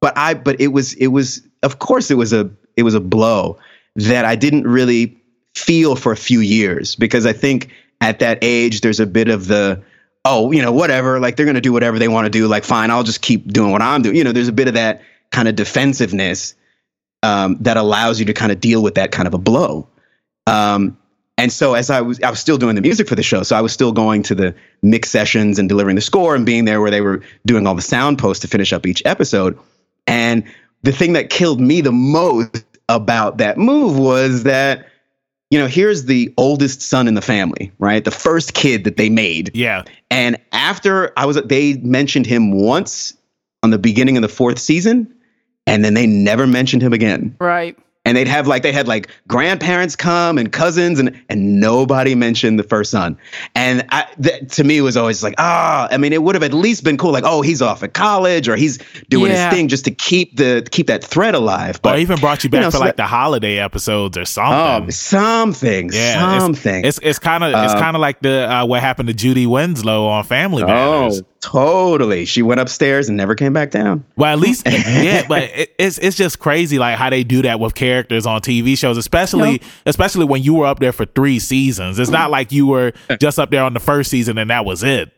but 0.00 0.16
I 0.16 0.34
but 0.34 0.60
it 0.60 0.68
was 0.68 0.92
it 0.94 1.08
was 1.08 1.42
of 1.62 1.78
course 1.78 2.10
it 2.10 2.16
was 2.16 2.32
a 2.32 2.50
it 2.76 2.82
was 2.82 2.94
a 2.94 3.00
blow 3.00 3.58
that 3.96 4.24
I 4.24 4.36
didn't 4.36 4.64
really 4.64 5.18
feel 5.54 5.96
for 5.96 6.12
a 6.12 6.16
few 6.16 6.40
years 6.40 6.96
because 6.96 7.26
I 7.26 7.32
think 7.32 7.70
at 8.00 8.18
that 8.20 8.38
age 8.42 8.82
there's 8.82 9.00
a 9.00 9.06
bit 9.06 9.28
of 9.28 9.46
the 9.46 9.82
oh 10.24 10.52
you 10.52 10.62
know 10.62 10.72
whatever 10.72 11.18
like 11.18 11.36
they're 11.36 11.46
gonna 11.46 11.60
do 11.60 11.72
whatever 11.72 11.98
they 11.98 12.08
want 12.08 12.26
to 12.26 12.30
do 12.30 12.46
like 12.46 12.64
fine 12.64 12.90
I'll 12.90 13.02
just 13.02 13.22
keep 13.22 13.46
doing 13.46 13.72
what 13.72 13.82
I'm 13.82 14.02
doing 14.02 14.16
you 14.16 14.24
know 14.24 14.32
there's 14.32 14.48
a 14.48 14.52
bit 14.52 14.68
of 14.68 14.74
that 14.74 15.02
kind 15.30 15.48
of 15.48 15.56
defensiveness 15.56 16.54
um, 17.22 17.56
that 17.60 17.76
allows 17.76 18.18
you 18.18 18.26
to 18.26 18.32
kind 18.32 18.52
of 18.52 18.60
deal 18.60 18.82
with 18.82 18.94
that 18.94 19.12
kind 19.12 19.26
of 19.26 19.34
a 19.34 19.38
blow. 19.38 19.88
Um, 20.46 20.96
and 21.38 21.52
so 21.52 21.74
as 21.74 21.90
I 21.90 22.02
was 22.02 22.20
I 22.22 22.30
was 22.30 22.38
still 22.38 22.58
doing 22.58 22.74
the 22.74 22.82
music 22.82 23.08
for 23.08 23.14
the 23.14 23.22
show, 23.22 23.42
so 23.42 23.56
I 23.56 23.60
was 23.60 23.72
still 23.72 23.92
going 23.92 24.22
to 24.24 24.34
the 24.34 24.54
mix 24.82 25.10
sessions 25.10 25.58
and 25.58 25.68
delivering 25.68 25.96
the 25.96 26.02
score 26.02 26.34
and 26.34 26.44
being 26.44 26.66
there 26.66 26.80
where 26.80 26.90
they 26.90 27.00
were 27.00 27.22
doing 27.46 27.66
all 27.66 27.74
the 27.74 27.82
sound 27.82 28.18
posts 28.18 28.42
to 28.42 28.48
finish 28.48 28.72
up 28.72 28.86
each 28.86 29.02
episode. 29.06 29.58
And 30.06 30.44
the 30.82 30.92
thing 30.92 31.14
that 31.14 31.30
killed 31.30 31.60
me 31.60 31.80
the 31.80 31.92
most 31.92 32.64
about 32.88 33.38
that 33.38 33.56
move 33.56 33.98
was 33.98 34.42
that, 34.42 34.86
you 35.50 35.58
know, 35.58 35.66
here's 35.66 36.04
the 36.04 36.32
oldest 36.36 36.80
son 36.80 37.08
in 37.08 37.14
the 37.14 37.22
family, 37.22 37.72
right? 37.78 38.04
The 38.04 38.10
first 38.10 38.54
kid 38.54 38.84
that 38.84 38.96
they 38.96 39.10
made. 39.10 39.50
Yeah. 39.54 39.84
And 40.10 40.38
after 40.52 41.12
I 41.16 41.26
was, 41.26 41.36
they 41.42 41.74
mentioned 41.78 42.26
him 42.26 42.52
once 42.52 43.14
on 43.62 43.70
the 43.70 43.78
beginning 43.78 44.16
of 44.16 44.22
the 44.22 44.28
fourth 44.28 44.58
season, 44.58 45.12
and 45.66 45.84
then 45.84 45.94
they 45.94 46.06
never 46.06 46.46
mentioned 46.46 46.82
him 46.82 46.92
again. 46.92 47.36
Right 47.40 47.76
and 48.04 48.16
they'd 48.16 48.28
have 48.28 48.46
like 48.46 48.62
they 48.62 48.72
had 48.72 48.88
like 48.88 49.10
grandparents 49.28 49.94
come 49.94 50.38
and 50.38 50.52
cousins 50.52 50.98
and 50.98 51.22
and 51.28 51.60
nobody 51.60 52.14
mentioned 52.14 52.58
the 52.58 52.62
first 52.62 52.90
son. 52.90 53.16
And 53.54 53.84
I, 53.90 54.06
th- 54.22 54.48
to 54.56 54.64
me 54.64 54.80
was 54.80 54.96
always 54.96 55.22
like 55.22 55.34
ah 55.38 55.86
oh, 55.90 55.94
i 55.94 55.98
mean 55.98 56.12
it 56.12 56.22
would 56.22 56.34
have 56.34 56.42
at 56.42 56.54
least 56.54 56.82
been 56.82 56.96
cool 56.96 57.12
like 57.12 57.24
oh 57.26 57.42
he's 57.42 57.60
off 57.60 57.82
at 57.82 57.92
college 57.92 58.48
or 58.48 58.56
he's 58.56 58.78
doing 59.08 59.30
yeah. 59.30 59.48
his 59.48 59.56
thing 59.56 59.68
just 59.68 59.84
to 59.84 59.90
keep 59.90 60.36
the 60.36 60.66
keep 60.70 60.86
that 60.86 61.04
thread 61.04 61.34
alive. 61.34 61.80
But 61.82 61.96
or 61.96 61.98
even 61.98 62.18
brought 62.18 62.42
you 62.42 62.50
back 62.50 62.58
you 62.58 62.62
know, 62.62 62.70
for 62.70 62.78
so 62.78 62.84
like 62.84 62.96
the 62.96 63.06
holiday 63.06 63.58
episodes 63.58 64.16
or 64.16 64.24
something. 64.24 64.86
Oh 64.86 64.90
something 64.90 65.90
yeah 65.92 66.38
something. 66.38 66.84
it's 66.84 66.98
it's 67.02 67.18
kind 67.18 67.44
of 67.44 67.54
uh, 67.54 67.62
it's 67.64 67.74
kind 67.74 67.96
of 67.96 68.00
like 68.00 68.20
the 68.20 68.50
uh, 68.50 68.64
what 68.64 68.80
happened 68.80 69.08
to 69.08 69.14
judy 69.14 69.46
winslow 69.46 70.06
on 70.06 70.24
family 70.24 70.64
Matters. 70.64 71.20
oh 71.20 71.26
totally 71.40 72.24
she 72.24 72.42
went 72.42 72.60
upstairs 72.60 73.08
and 73.08 73.16
never 73.16 73.34
came 73.34 73.52
back 73.52 73.70
down 73.70 74.04
well 74.16 74.32
at 74.32 74.38
least 74.38 74.66
yeah 74.66 75.24
but 75.26 75.44
it, 75.44 75.74
it's 75.78 75.96
it's 75.98 76.16
just 76.16 76.38
crazy 76.38 76.78
like 76.78 76.98
how 76.98 77.08
they 77.08 77.24
do 77.24 77.40
that 77.42 77.58
with 77.58 77.74
characters 77.74 78.10
characters 78.10 78.26
on 78.26 78.40
TV 78.40 78.76
shows, 78.78 78.96
especially 78.96 79.52
yep. 79.52 79.62
especially 79.86 80.24
when 80.24 80.42
you 80.42 80.54
were 80.54 80.66
up 80.66 80.78
there 80.78 80.92
for 80.92 81.06
three 81.06 81.38
seasons. 81.38 81.98
It's 81.98 82.10
not 82.10 82.24
mm-hmm. 82.24 82.32
like 82.32 82.52
you 82.52 82.66
were 82.66 82.92
just 83.20 83.38
up 83.38 83.50
there 83.50 83.62
on 83.62 83.74
the 83.74 83.80
first 83.80 84.10
season 84.10 84.38
and 84.38 84.50
that 84.50 84.64
was 84.64 84.82
it. 84.82 85.12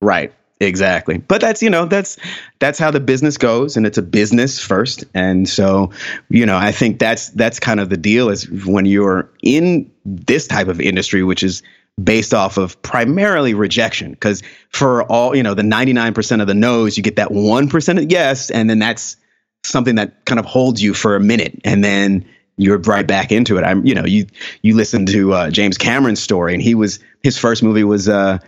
Right. 0.00 0.32
Exactly. 0.60 1.18
But 1.18 1.40
that's, 1.40 1.62
you 1.62 1.68
know, 1.68 1.84
that's 1.84 2.16
that's 2.58 2.78
how 2.78 2.90
the 2.90 3.00
business 3.00 3.36
goes 3.36 3.76
and 3.76 3.86
it's 3.86 3.98
a 3.98 4.02
business 4.02 4.60
first. 4.60 5.04
And 5.12 5.48
so, 5.48 5.90
you 6.30 6.46
know, 6.46 6.56
I 6.56 6.72
think 6.72 6.98
that's 6.98 7.30
that's 7.30 7.58
kind 7.58 7.80
of 7.80 7.90
the 7.90 7.96
deal 7.96 8.30
is 8.30 8.48
when 8.48 8.86
you're 8.86 9.30
in 9.42 9.90
this 10.04 10.46
type 10.46 10.68
of 10.68 10.80
industry 10.80 11.24
which 11.24 11.42
is 11.42 11.62
based 12.02 12.34
off 12.34 12.56
of 12.56 12.80
primarily 12.82 13.54
rejection 13.54 14.10
because 14.12 14.42
for 14.70 15.04
all, 15.04 15.36
you 15.36 15.42
know, 15.42 15.54
the 15.54 15.62
99% 15.62 16.40
of 16.40 16.46
the 16.46 16.54
no's, 16.54 16.96
you 16.96 17.02
get 17.02 17.16
that 17.16 17.28
1% 17.28 18.02
of 18.02 18.10
yes 18.10 18.50
and 18.50 18.68
then 18.68 18.78
that's 18.78 19.16
something 19.62 19.94
that 19.94 20.24
kind 20.24 20.38
of 20.38 20.44
holds 20.44 20.82
you 20.82 20.92
for 20.92 21.14
a 21.14 21.20
minute 21.20 21.60
and 21.64 21.84
then 21.84 22.24
you're 22.56 22.78
right 22.78 23.06
back 23.06 23.32
into 23.32 23.56
it. 23.58 23.62
I'm, 23.64 23.84
you 23.84 23.94
know, 23.94 24.04
you 24.04 24.26
you 24.62 24.76
listen 24.76 25.06
to 25.06 25.32
uh, 25.32 25.50
James 25.50 25.78
Cameron's 25.78 26.22
story, 26.22 26.54
and 26.54 26.62
he 26.62 26.74
was 26.74 27.00
his 27.22 27.36
first 27.36 27.62
movie 27.62 27.84
was 27.84 28.08
uh, 28.08 28.38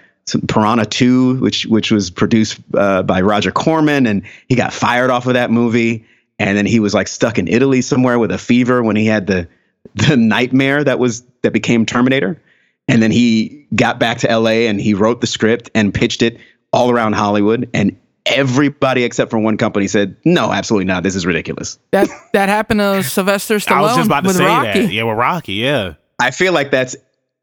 Piranha 0.48 0.87
Two, 0.87 1.37
which 1.40 1.66
which 1.66 1.90
was 1.90 2.11
produced 2.11 2.61
uh, 2.74 3.02
by 3.02 3.20
Roger 3.20 3.50
Corman, 3.50 4.06
and 4.06 4.22
he 4.48 4.54
got 4.54 4.72
fired 4.72 5.11
off 5.11 5.26
of 5.26 5.35
that 5.35 5.50
movie, 5.50 6.06
and 6.38 6.56
then 6.56 6.66
he 6.66 6.80
was 6.80 6.94
like 6.94 7.09
stuck 7.09 7.38
in 7.38 7.48
Italy 7.48 7.82
somewhere 7.82 8.18
with 8.18 8.30
a 8.30 8.38
fever 8.38 8.82
when 8.82 8.96
he 8.96 9.06
had 9.06 9.26
the 9.26 9.48
the 9.94 10.16
nightmare 10.16 10.85
that 10.85 10.98
was 10.98 11.22
that 11.42 11.52
became 11.52 11.85
Terminator, 11.85 12.40
and 12.88 13.03
then 13.03 13.11
he 13.11 13.66
got 13.75 13.99
back 13.99 14.18
to 14.18 14.31
L.A. 14.31 14.68
and 14.68 14.81
he 14.81 14.94
wrote 14.94 15.20
the 15.20 15.27
script 15.27 15.70
and 15.75 15.92
pitched 15.92 16.22
it 16.22 16.38
all 16.72 16.90
around 16.90 17.14
Hollywood, 17.14 17.68
and 17.75 17.96
everybody 18.27 19.05
except 19.05 19.31
for 19.31 19.38
one 19.38 19.57
company 19.57 19.87
said, 19.88 20.16
"No, 20.25 20.53
absolutely 20.53 20.85
not. 20.87 21.03
This 21.03 21.14
is 21.14 21.27
ridiculous." 21.27 21.79
That 21.92 22.09
that 22.33 22.49
happened 22.49 22.81
to 22.81 23.03
Sylvester 23.03 23.57
Stallone. 23.57 23.72
I 23.72 23.81
was 23.83 23.96
just 23.96 24.07
about 24.07 24.25
to 24.25 24.35
say 24.35 24.44
Rocky. 24.44 24.81
that. 24.83 24.92
Yeah, 24.92 25.05
with 25.05 25.16
Rocky. 25.16 25.55
Yeah. 25.55 25.94
I 26.18 26.31
feel 26.31 26.53
like 26.53 26.70
that's 26.70 26.96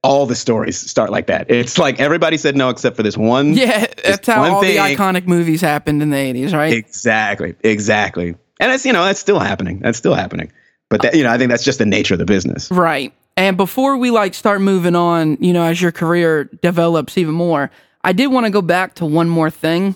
all 0.03 0.25
the 0.25 0.36
stories 0.36 0.77
start 0.77 1.10
like 1.10 1.27
that. 1.27 1.49
It's 1.49 1.77
like 1.77 1.99
everybody 1.99 2.38
said 2.38 2.56
no 2.56 2.69
except 2.69 2.95
for 2.97 3.03
this 3.03 3.17
one. 3.17 3.53
Yeah, 3.53 3.86
that's 4.03 4.27
how 4.27 4.43
all 4.43 4.62
thing. 4.62 4.75
the 4.75 4.82
iconic 4.82 5.27
movies 5.27 5.62
happened 5.62 6.01
in 6.01 6.10
the 6.10 6.17
eighties, 6.17 6.53
right? 6.53 6.73
Exactly, 6.73 7.56
exactly. 7.63 8.36
And 8.60 8.71
it's 8.71 8.86
you 8.86 8.93
know 8.93 9.06
that's 9.06 9.19
still 9.19 9.39
happening. 9.39 9.79
That's 9.79 9.97
still 9.97 10.13
happening. 10.13 10.51
But 10.89 11.01
that, 11.01 11.15
you 11.15 11.23
know, 11.23 11.32
I 11.32 11.38
think 11.38 11.49
that's 11.49 11.63
just 11.63 11.79
the 11.79 11.86
nature 11.86 12.13
of 12.13 12.19
the 12.19 12.26
business. 12.26 12.70
Right. 12.70 13.13
And 13.36 13.57
before 13.57 13.97
we 13.97 14.11
like 14.11 14.34
start 14.34 14.61
moving 14.61 14.95
on, 14.95 15.38
you 15.39 15.53
know, 15.53 15.63
as 15.63 15.81
your 15.81 15.91
career 15.91 16.45
develops 16.61 17.17
even 17.17 17.34
more, 17.34 17.71
I 18.03 18.13
did 18.13 18.27
want 18.27 18.45
to 18.45 18.51
go 18.51 18.61
back 18.61 18.95
to 18.95 19.05
one 19.05 19.29
more 19.29 19.49
thing 19.49 19.95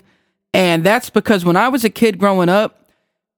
and 0.57 0.83
that's 0.83 1.11
because 1.11 1.45
when 1.45 1.55
I 1.55 1.67
was 1.69 1.85
a 1.85 1.89
kid 1.89 2.17
growing 2.17 2.49
up, 2.49 2.89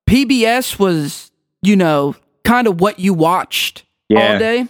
PBS 0.08 0.80
was, 0.80 1.32
you 1.62 1.76
know, 1.76 2.16
kind 2.46 2.66
of 2.66 2.80
what 2.80 3.00
you 3.00 3.14
watched 3.14 3.84
yeah. 4.08 4.34
all 4.34 4.40
day. 4.40 4.68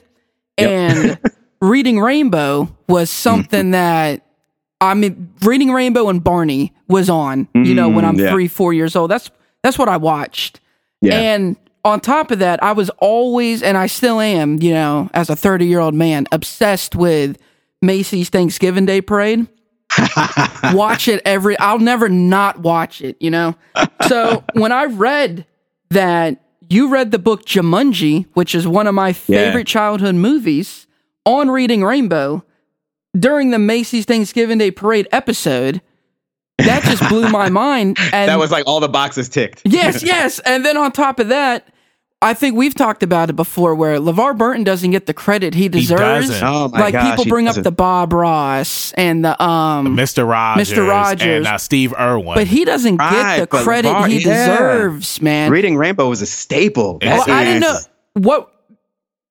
Yep. 0.57 0.69
And 0.69 1.19
Reading 1.61 1.99
Rainbow 1.99 2.75
was 2.87 3.11
something 3.11 3.71
that 3.71 4.25
I 4.81 4.95
mean, 4.95 5.31
Reading 5.43 5.71
Rainbow 5.71 6.09
and 6.09 6.23
Barney 6.23 6.73
was 6.87 7.07
on, 7.07 7.49
you 7.53 7.75
know, 7.75 7.89
when 7.89 8.05
I'm 8.05 8.15
mm, 8.15 8.21
yeah. 8.21 8.31
three, 8.31 8.47
four 8.47 8.73
years 8.73 8.95
old. 8.95 9.11
That's 9.11 9.29
that's 9.61 9.77
what 9.77 9.89
I 9.89 9.97
watched. 9.97 10.59
Yeah. 11.01 11.19
And 11.19 11.55
on 11.89 11.99
top 11.99 12.31
of 12.31 12.39
that, 12.39 12.61
I 12.63 12.71
was 12.71 12.89
always, 12.97 13.61
and 13.61 13.77
I 13.77 13.87
still 13.87 14.19
am, 14.19 14.61
you 14.61 14.73
know, 14.73 15.09
as 15.13 15.29
a 15.29 15.35
30 15.35 15.65
year 15.65 15.79
old 15.79 15.93
man, 15.93 16.27
obsessed 16.31 16.95
with 16.95 17.37
Macy's 17.81 18.29
Thanksgiving 18.29 18.85
Day 18.85 19.01
Parade. 19.01 19.47
watch 20.73 21.07
it 21.07 21.21
every, 21.25 21.57
I'll 21.57 21.79
never 21.79 22.09
not 22.09 22.59
watch 22.59 23.01
it, 23.01 23.17
you 23.19 23.31
know? 23.31 23.55
So 24.07 24.43
when 24.53 24.71
I 24.71 24.85
read 24.85 25.45
that 25.89 26.41
you 26.69 26.89
read 26.89 27.11
the 27.11 27.19
book 27.19 27.45
Jumanji, 27.45 28.27
which 28.33 28.53
is 28.53 28.67
one 28.67 28.87
of 28.87 28.93
my 28.93 29.11
favorite 29.11 29.67
yeah. 29.67 29.73
childhood 29.73 30.15
movies, 30.15 30.87
on 31.25 31.49
Reading 31.49 31.83
Rainbow 31.83 32.43
during 33.17 33.49
the 33.49 33.59
Macy's 33.59 34.05
Thanksgiving 34.05 34.57
Day 34.57 34.71
Parade 34.71 35.07
episode, 35.11 35.81
that 36.57 36.83
just 36.83 37.07
blew 37.09 37.29
my 37.29 37.49
mind. 37.49 37.97
And 38.13 38.29
that 38.29 38.39
was 38.39 38.51
like 38.51 38.65
all 38.67 38.79
the 38.79 38.89
boxes 38.89 39.29
ticked. 39.29 39.61
yes, 39.65 40.03
yes. 40.03 40.39
And 40.39 40.65
then 40.65 40.77
on 40.77 40.91
top 40.91 41.19
of 41.19 41.29
that, 41.29 41.67
I 42.21 42.33
think 42.33 42.57
we've 42.57 42.75
talked 42.75 43.01
about 43.01 43.29
it 43.29 43.37
before 43.37 43.75
where 43.75 43.97
LeVar 43.97 44.37
Burton 44.37 44.65
doesn't 44.65 44.91
get 44.91 45.05
the 45.05 45.13
credit 45.13 45.53
he 45.53 45.69
deserves. 45.69 46.27
He 46.27 46.45
oh 46.45 46.67
my 46.67 46.81
like 46.81 46.93
gosh, 46.93 47.11
people 47.11 47.29
bring 47.29 47.47
up 47.47 47.55
the 47.55 47.71
Bob 47.71 48.11
Ross 48.11 48.91
and 48.93 49.23
the 49.23 49.41
um 49.41 49.95
Mr. 49.95 50.27
Rogers, 50.27 50.69
Mr. 50.69 50.85
Rogers 50.85 51.21
and 51.21 51.47
uh, 51.47 51.57
Steve 51.57 51.93
Irwin. 51.97 52.35
But 52.35 52.47
he 52.47 52.65
doesn't 52.65 52.97
right, 52.97 53.37
get 53.37 53.49
the 53.49 53.63
credit 53.63 53.93
LeVar, 53.93 54.09
he 54.09 54.19
yeah. 54.19 54.47
deserves, 54.47 55.21
man. 55.21 55.49
Reading 55.49 55.77
Rainbow 55.77 56.09
was 56.09 56.21
a 56.21 56.25
staple. 56.25 56.99
Well, 57.01 57.23
I 57.29 57.45
didn't 57.45 57.61
know 57.61 57.77
what 58.15 58.51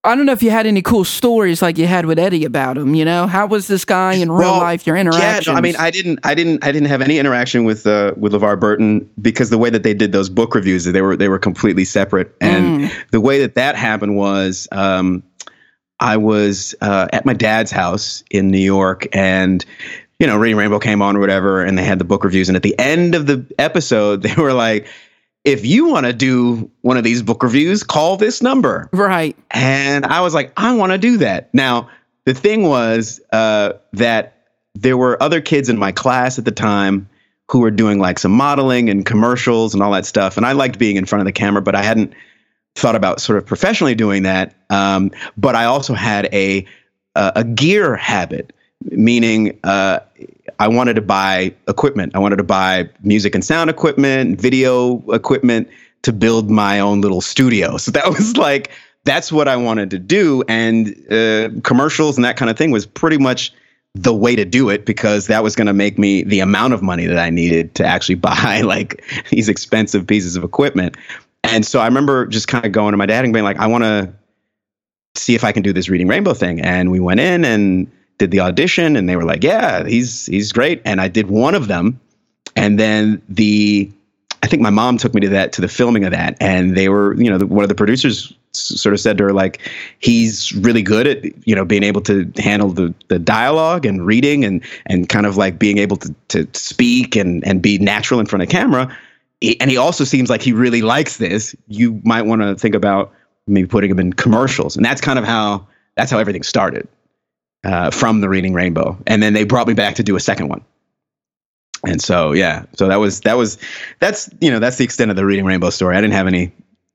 I 0.04 0.14
don't 0.14 0.26
know 0.26 0.32
if 0.32 0.44
you 0.44 0.50
had 0.50 0.66
any 0.66 0.80
cool 0.80 1.04
stories 1.04 1.60
like 1.60 1.76
you 1.76 1.86
had 1.86 2.06
with 2.06 2.20
Eddie 2.20 2.44
about 2.44 2.78
him. 2.78 2.94
You 2.94 3.04
know, 3.04 3.26
how 3.26 3.46
was 3.46 3.66
this 3.66 3.84
guy 3.84 4.14
in 4.14 4.30
real 4.30 4.52
well, 4.52 4.58
life? 4.58 4.86
Your 4.86 4.96
interaction? 4.96 5.50
Yeah, 5.50 5.52
no, 5.52 5.58
I 5.58 5.60
mean, 5.60 5.74
I 5.76 5.90
didn't, 5.90 6.20
I 6.22 6.34
didn't, 6.34 6.64
I 6.64 6.70
didn't 6.70 6.88
have 6.88 7.02
any 7.02 7.18
interaction 7.18 7.64
with 7.64 7.86
uh, 7.86 8.14
with 8.16 8.32
LeVar 8.32 8.60
Burton 8.60 9.10
because 9.20 9.50
the 9.50 9.58
way 9.58 9.70
that 9.70 9.82
they 9.82 9.94
did 9.94 10.12
those 10.12 10.28
book 10.28 10.54
reviews, 10.54 10.84
they 10.84 11.02
were 11.02 11.16
they 11.16 11.28
were 11.28 11.38
completely 11.38 11.84
separate. 11.84 12.34
And 12.40 12.82
mm. 12.82 13.10
the 13.10 13.20
way 13.20 13.40
that 13.40 13.56
that 13.56 13.74
happened 13.74 14.16
was, 14.16 14.68
um, 14.70 15.24
I 15.98 16.16
was 16.16 16.76
uh, 16.80 17.08
at 17.12 17.26
my 17.26 17.34
dad's 17.34 17.72
house 17.72 18.22
in 18.30 18.48
New 18.52 18.58
York, 18.58 19.08
and 19.12 19.64
you 20.20 20.26
know, 20.26 20.36
Reading 20.36 20.56
Rainbow 20.56 20.78
came 20.78 21.02
on 21.02 21.16
or 21.16 21.20
whatever, 21.20 21.62
and 21.62 21.76
they 21.76 21.84
had 21.84 21.98
the 21.98 22.04
book 22.04 22.22
reviews. 22.22 22.48
And 22.48 22.54
at 22.54 22.62
the 22.62 22.78
end 22.78 23.16
of 23.16 23.26
the 23.26 23.44
episode, 23.58 24.22
they 24.22 24.34
were 24.40 24.52
like 24.52 24.86
if 25.44 25.64
you 25.64 25.88
want 25.88 26.06
to 26.06 26.12
do 26.12 26.70
one 26.82 26.96
of 26.96 27.04
these 27.04 27.22
book 27.22 27.42
reviews, 27.42 27.82
call 27.82 28.16
this 28.16 28.42
number. 28.42 28.88
Right. 28.92 29.36
And 29.50 30.04
I 30.04 30.20
was 30.20 30.34
like, 30.34 30.52
I 30.56 30.74
want 30.74 30.92
to 30.92 30.98
do 30.98 31.16
that. 31.18 31.52
Now, 31.54 31.88
the 32.24 32.34
thing 32.34 32.64
was 32.64 33.20
uh, 33.32 33.74
that 33.94 34.46
there 34.74 34.96
were 34.96 35.20
other 35.22 35.40
kids 35.40 35.68
in 35.68 35.78
my 35.78 35.92
class 35.92 36.38
at 36.38 36.44
the 36.44 36.52
time 36.52 37.08
who 37.50 37.60
were 37.60 37.70
doing 37.70 37.98
like 37.98 38.18
some 38.18 38.32
modeling 38.32 38.90
and 38.90 39.06
commercials 39.06 39.72
and 39.72 39.82
all 39.82 39.92
that 39.92 40.04
stuff. 40.04 40.36
And 40.36 40.44
I 40.44 40.52
liked 40.52 40.78
being 40.78 40.96
in 40.96 41.06
front 41.06 41.20
of 41.20 41.26
the 41.26 41.32
camera, 41.32 41.62
but 41.62 41.74
I 41.74 41.82
hadn't 41.82 42.12
thought 42.74 42.94
about 42.94 43.20
sort 43.20 43.38
of 43.38 43.46
professionally 43.46 43.94
doing 43.94 44.24
that. 44.24 44.54
Um, 44.70 45.10
but 45.36 45.54
I 45.54 45.64
also 45.64 45.94
had 45.94 46.26
a, 46.34 46.66
a, 47.14 47.32
a 47.36 47.44
gear 47.44 47.96
habit, 47.96 48.52
meaning 48.84 49.58
uh, 49.64 50.00
I 50.58 50.68
wanted 50.68 50.94
to 50.94 51.02
buy 51.02 51.54
equipment. 51.68 52.14
I 52.14 52.18
wanted 52.18 52.36
to 52.36 52.44
buy 52.44 52.88
music 53.02 53.34
and 53.34 53.44
sound 53.44 53.70
equipment, 53.70 54.40
video 54.40 55.02
equipment 55.12 55.68
to 56.02 56.12
build 56.12 56.50
my 56.50 56.80
own 56.80 57.00
little 57.00 57.20
studio. 57.20 57.76
So 57.78 57.90
that 57.92 58.08
was 58.08 58.36
like 58.36 58.70
that's 59.04 59.32
what 59.32 59.48
I 59.48 59.56
wanted 59.56 59.90
to 59.90 59.98
do, 59.98 60.42
and 60.48 60.88
uh, 61.10 61.48
commercials 61.62 62.18
and 62.18 62.24
that 62.24 62.36
kind 62.36 62.50
of 62.50 62.58
thing 62.58 62.70
was 62.70 62.84
pretty 62.84 63.16
much 63.16 63.52
the 63.94 64.14
way 64.14 64.36
to 64.36 64.44
do 64.44 64.68
it 64.68 64.84
because 64.84 65.26
that 65.28 65.42
was 65.42 65.56
going 65.56 65.66
to 65.66 65.72
make 65.72 65.98
me 65.98 66.22
the 66.22 66.40
amount 66.40 66.74
of 66.74 66.82
money 66.82 67.06
that 67.06 67.18
I 67.18 67.30
needed 67.30 67.74
to 67.76 67.84
actually 67.84 68.14
buy 68.30 68.60
like 68.60 69.02
these 69.30 69.48
expensive 69.48 70.06
pieces 70.06 70.36
of 70.36 70.44
equipment. 70.44 70.96
And 71.42 71.64
so 71.64 71.80
I 71.80 71.86
remember 71.86 72.26
just 72.26 72.48
kind 72.48 72.64
of 72.64 72.72
going 72.72 72.92
to 72.92 72.98
my 72.98 73.06
dad 73.06 73.24
and 73.24 73.32
being 73.32 73.44
like, 73.44 73.58
I 73.58 73.66
want 73.66 73.84
to 73.84 74.12
see 75.14 75.34
if 75.34 75.44
I 75.44 75.52
can 75.52 75.62
do 75.62 75.72
this 75.72 75.88
reading 75.88 76.08
rainbow 76.08 76.34
thing. 76.34 76.60
And 76.60 76.90
we 76.90 77.00
went 77.00 77.20
in 77.20 77.44
and 77.44 77.90
did 78.18 78.30
the 78.30 78.40
audition 78.40 78.96
and 78.96 79.08
they 79.08 79.16
were 79.16 79.24
like, 79.24 79.42
"Yeah, 79.42 79.86
he's 79.86 80.26
he's 80.26 80.52
great." 80.52 80.82
And 80.84 81.00
I 81.00 81.08
did 81.08 81.28
one 81.28 81.54
of 81.54 81.68
them, 81.68 81.98
and 82.56 82.78
then 82.78 83.22
the 83.28 83.90
I 84.42 84.46
think 84.46 84.62
my 84.62 84.70
mom 84.70 84.98
took 84.98 85.14
me 85.14 85.20
to 85.22 85.28
that 85.30 85.52
to 85.52 85.60
the 85.60 85.68
filming 85.68 86.04
of 86.04 86.10
that, 86.12 86.36
and 86.40 86.76
they 86.76 86.88
were, 86.88 87.14
you 87.14 87.30
know, 87.30 87.38
the, 87.38 87.46
one 87.46 87.64
of 87.64 87.68
the 87.68 87.74
producers 87.74 88.32
sort 88.52 88.94
of 88.94 89.00
said 89.00 89.18
to 89.18 89.24
her 89.24 89.32
like, 89.32 89.60
"He's 90.00 90.52
really 90.56 90.82
good 90.82 91.06
at 91.06 91.46
you 91.46 91.54
know 91.54 91.64
being 91.64 91.82
able 91.82 92.00
to 92.02 92.30
handle 92.36 92.70
the 92.70 92.92
the 93.08 93.18
dialogue 93.18 93.86
and 93.86 94.04
reading 94.04 94.44
and 94.44 94.62
and 94.86 95.08
kind 95.08 95.26
of 95.26 95.36
like 95.36 95.58
being 95.58 95.78
able 95.78 95.96
to 95.98 96.14
to 96.28 96.46
speak 96.52 97.16
and 97.16 97.46
and 97.46 97.62
be 97.62 97.78
natural 97.78 98.20
in 98.20 98.26
front 98.26 98.42
of 98.42 98.48
camera." 98.48 98.94
and 99.60 99.70
he 99.70 99.76
also 99.76 100.02
seems 100.02 100.28
like 100.28 100.42
he 100.42 100.52
really 100.52 100.82
likes 100.82 101.18
this. 101.18 101.54
You 101.68 102.00
might 102.04 102.22
want 102.22 102.42
to 102.42 102.56
think 102.56 102.74
about 102.74 103.12
maybe 103.46 103.68
putting 103.68 103.88
him 103.88 104.00
in 104.00 104.12
commercials, 104.12 104.74
and 104.74 104.84
that's 104.84 105.00
kind 105.00 105.16
of 105.16 105.24
how 105.24 105.64
that's 105.94 106.10
how 106.10 106.18
everything 106.18 106.42
started 106.42 106.88
uh, 107.64 107.90
from 107.90 108.20
the 108.20 108.28
Reading 108.28 108.54
Rainbow, 108.54 108.98
and 109.06 109.22
then 109.22 109.32
they 109.32 109.44
brought 109.44 109.66
me 109.66 109.74
back 109.74 109.96
to 109.96 110.02
do 110.02 110.16
a 110.16 110.20
second 110.20 110.48
one. 110.48 110.64
And 111.86 112.02
so, 112.02 112.32
yeah, 112.32 112.64
so 112.76 112.88
that 112.88 112.96
was 112.96 113.20
that 113.20 113.36
was 113.36 113.58
that's 114.00 114.28
you 114.40 114.50
know 114.50 114.58
that's 114.58 114.78
the 114.78 114.84
extent 114.84 115.10
of 115.10 115.16
the 115.16 115.24
Reading 115.24 115.44
Rainbow 115.44 115.70
story. 115.70 115.96
I 115.96 116.00
didn't 116.00 116.14
have 116.14 116.26
any 116.26 116.52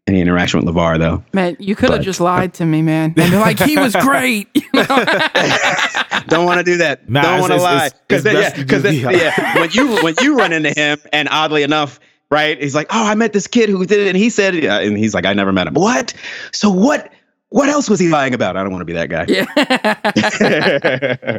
any 0.08 0.20
interaction 0.20 0.60
with 0.60 0.74
LeVar 0.76 1.00
though. 1.00 1.24
Man, 1.32 1.56
you 1.60 1.76
could 1.76 1.90
have 1.90 2.02
just 2.02 2.20
lied 2.20 2.54
to 2.56 2.66
me, 2.66 2.82
man. 2.82 3.14
And 3.18 3.34
like 3.34 3.60
he 3.60 3.78
was 3.78 3.96
great. 3.96 4.54
Don't 4.74 6.46
want 6.46 6.58
to 6.58 6.64
do 6.64 6.78
that. 6.78 7.10
Nah, 7.10 7.22
Don't 7.22 7.42
want 7.42 7.54
to 7.54 7.62
lie 7.62 7.90
because 8.08 8.24
then, 8.24 8.36
yeah, 8.36 8.54
because 8.56 8.84
yeah, 8.94 9.60
when 9.60 9.72
you 9.72 10.04
when 10.04 10.16
you 10.22 10.38
run 10.38 10.52
into 10.52 10.72
him, 10.72 10.98
and 11.14 11.30
oddly 11.30 11.64
enough, 11.64 12.02
right, 12.30 12.62
he's 12.62 12.76
like, 12.76 12.88
oh, 12.90 13.06
I 13.06 13.16
met 13.16 13.32
this 13.32 13.48
kid 13.48 13.70
who 13.70 13.86
did 13.86 14.02
it, 14.02 14.08
and 14.08 14.18
he 14.18 14.30
said, 14.30 14.56
yeah, 14.56 14.80
and 14.80 14.98
he's 14.98 15.14
like, 15.14 15.26
I 15.26 15.32
never 15.34 15.54
met 15.54 15.68
him. 15.68 15.76
What? 15.76 16.14
So 16.52 16.70
what? 16.70 17.13
What 17.54 17.70
else 17.70 17.88
was 17.88 18.00
he 18.00 18.10
lying 18.10 18.34
about? 18.34 18.58
I 18.58 18.64
don't 18.64 18.72
want 18.72 18.82
to 18.82 18.86
be 18.86 18.94
that 18.94 19.10
guy. 19.10 19.26
Yeah. 19.28 19.46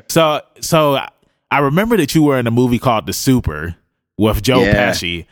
so 0.09 0.43
so 0.61 1.05
I 1.51 1.59
remember 1.59 1.97
that 1.97 2.15
you 2.15 2.23
were 2.23 2.39
in 2.39 2.47
a 2.47 2.53
movie 2.53 2.79
called 2.79 3.07
The 3.07 3.13
Super 3.13 3.75
with 4.17 4.41
Joe 4.41 4.63
yeah. 4.63 4.93
Pesci. 4.93 5.27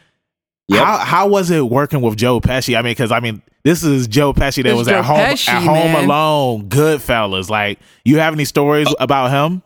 Yep. 0.67 0.85
How 0.85 0.99
how 0.99 1.29
was 1.29 1.53
it 1.53 1.69
working 1.69 2.01
with 2.01 2.17
Joe 2.17 2.41
Pesci? 2.41 2.77
I 2.77 2.83
mean, 2.83 2.91
because 2.91 3.13
I 3.13 3.21
mean, 3.21 3.43
this 3.63 3.85
is 3.85 4.09
Joe 4.09 4.33
Pesci 4.33 4.65
that 4.65 4.71
it's 4.71 4.79
was 4.79 4.89
Joe 4.89 4.99
at 4.99 5.05
home 5.05 5.19
Pesci, 5.19 5.49
at 5.51 5.63
Home 5.63 5.93
man. 5.93 6.05
Alone, 6.05 6.69
Goodfellas. 6.69 7.49
Like, 7.49 7.79
you 8.05 8.19
have 8.19 8.35
any 8.35 8.45
stories 8.45 8.89
oh. 8.89 8.97
about 8.99 9.31
him? 9.31 9.63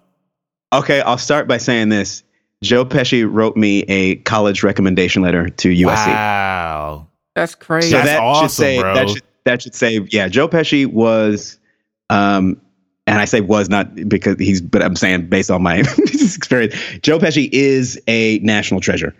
Okay, 0.75 1.01
I'll 1.01 1.17
start 1.17 1.49
by 1.49 1.57
saying 1.57 1.89
this. 1.89 2.25
Joe 2.63 2.85
Pesci 2.85 3.27
wrote 3.27 3.57
me 3.57 3.85
a 3.85 4.17
college 4.17 4.63
recommendation 4.63 5.23
letter 5.23 5.49
to 5.49 5.69
USC. 5.71 6.09
Wow, 6.09 7.07
that's 7.35 7.55
crazy. 7.55 7.93
So 7.93 7.97
that's 7.97 8.09
that 8.09 8.21
awesome, 8.21 8.49
should 8.49 8.55
say, 8.55 8.81
bro. 8.81 8.95
That 8.95 9.09
should, 9.09 9.23
that 9.47 9.63
should 9.63 9.75
say, 9.75 10.01
yeah, 10.11 10.29
Joe 10.29 10.49
Pesci 10.49 10.87
was, 10.87 11.59
um, 12.11 12.61
and 13.07 13.19
I 13.19 13.25
say 13.25 13.41
was 13.41 13.69
not 13.69 13.95
because 14.09 14.37
he's, 14.39 14.61
but 14.61 14.83
I'm 14.83 14.97
saying 14.97 15.29
based 15.29 15.51
on 15.51 15.63
my 15.63 15.79
experience, 15.99 16.75
Joe 17.03 17.19
Pesci 17.19 17.49
is 17.51 18.01
a 18.07 18.39
national 18.41 18.81
treasure. 18.81 19.15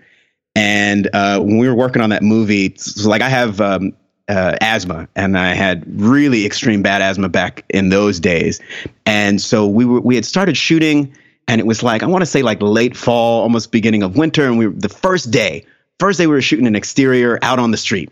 And 0.55 1.09
uh, 1.13 1.41
when 1.41 1.59
we 1.59 1.69
were 1.69 1.75
working 1.75 2.03
on 2.03 2.11
that 2.11 2.23
movie, 2.23 2.75
so 2.77 3.09
like 3.09 3.23
I 3.23 3.29
have 3.29 3.61
um, 3.61 3.93
uh, 4.29 4.57
asthma, 4.61 5.09
and 5.15 5.39
I 5.39 5.55
had 5.55 5.85
really 6.01 6.47
extreme 6.47 6.83
bad 6.83 7.03
asthma 7.03 7.29
back 7.29 7.65
in 7.69 7.91
those 7.91 8.19
days, 8.19 8.61
and 9.05 9.41
so 9.41 9.67
we 9.67 9.85
were 9.85 10.01
we 10.01 10.15
had 10.15 10.25
started 10.25 10.57
shooting, 10.57 11.15
and 11.47 11.61
it 11.61 11.67
was 11.67 11.83
like 11.83 12.03
I 12.03 12.07
want 12.07 12.23
to 12.23 12.27
say 12.27 12.43
like 12.43 12.63
late 12.63 12.97
fall, 12.97 13.43
almost 13.43 13.71
beginning 13.71 14.03
of 14.03 14.17
winter, 14.17 14.47
and 14.47 14.59
we 14.59 14.67
were 14.67 14.73
the 14.73 14.89
first 14.89 15.31
day, 15.31 15.65
first 16.01 16.19
day 16.19 16.27
we 16.27 16.33
were 16.33 16.43
shooting 16.43 16.67
an 16.67 16.75
exterior 16.75 17.39
out 17.43 17.59
on 17.59 17.71
the 17.71 17.77
street, 17.77 18.11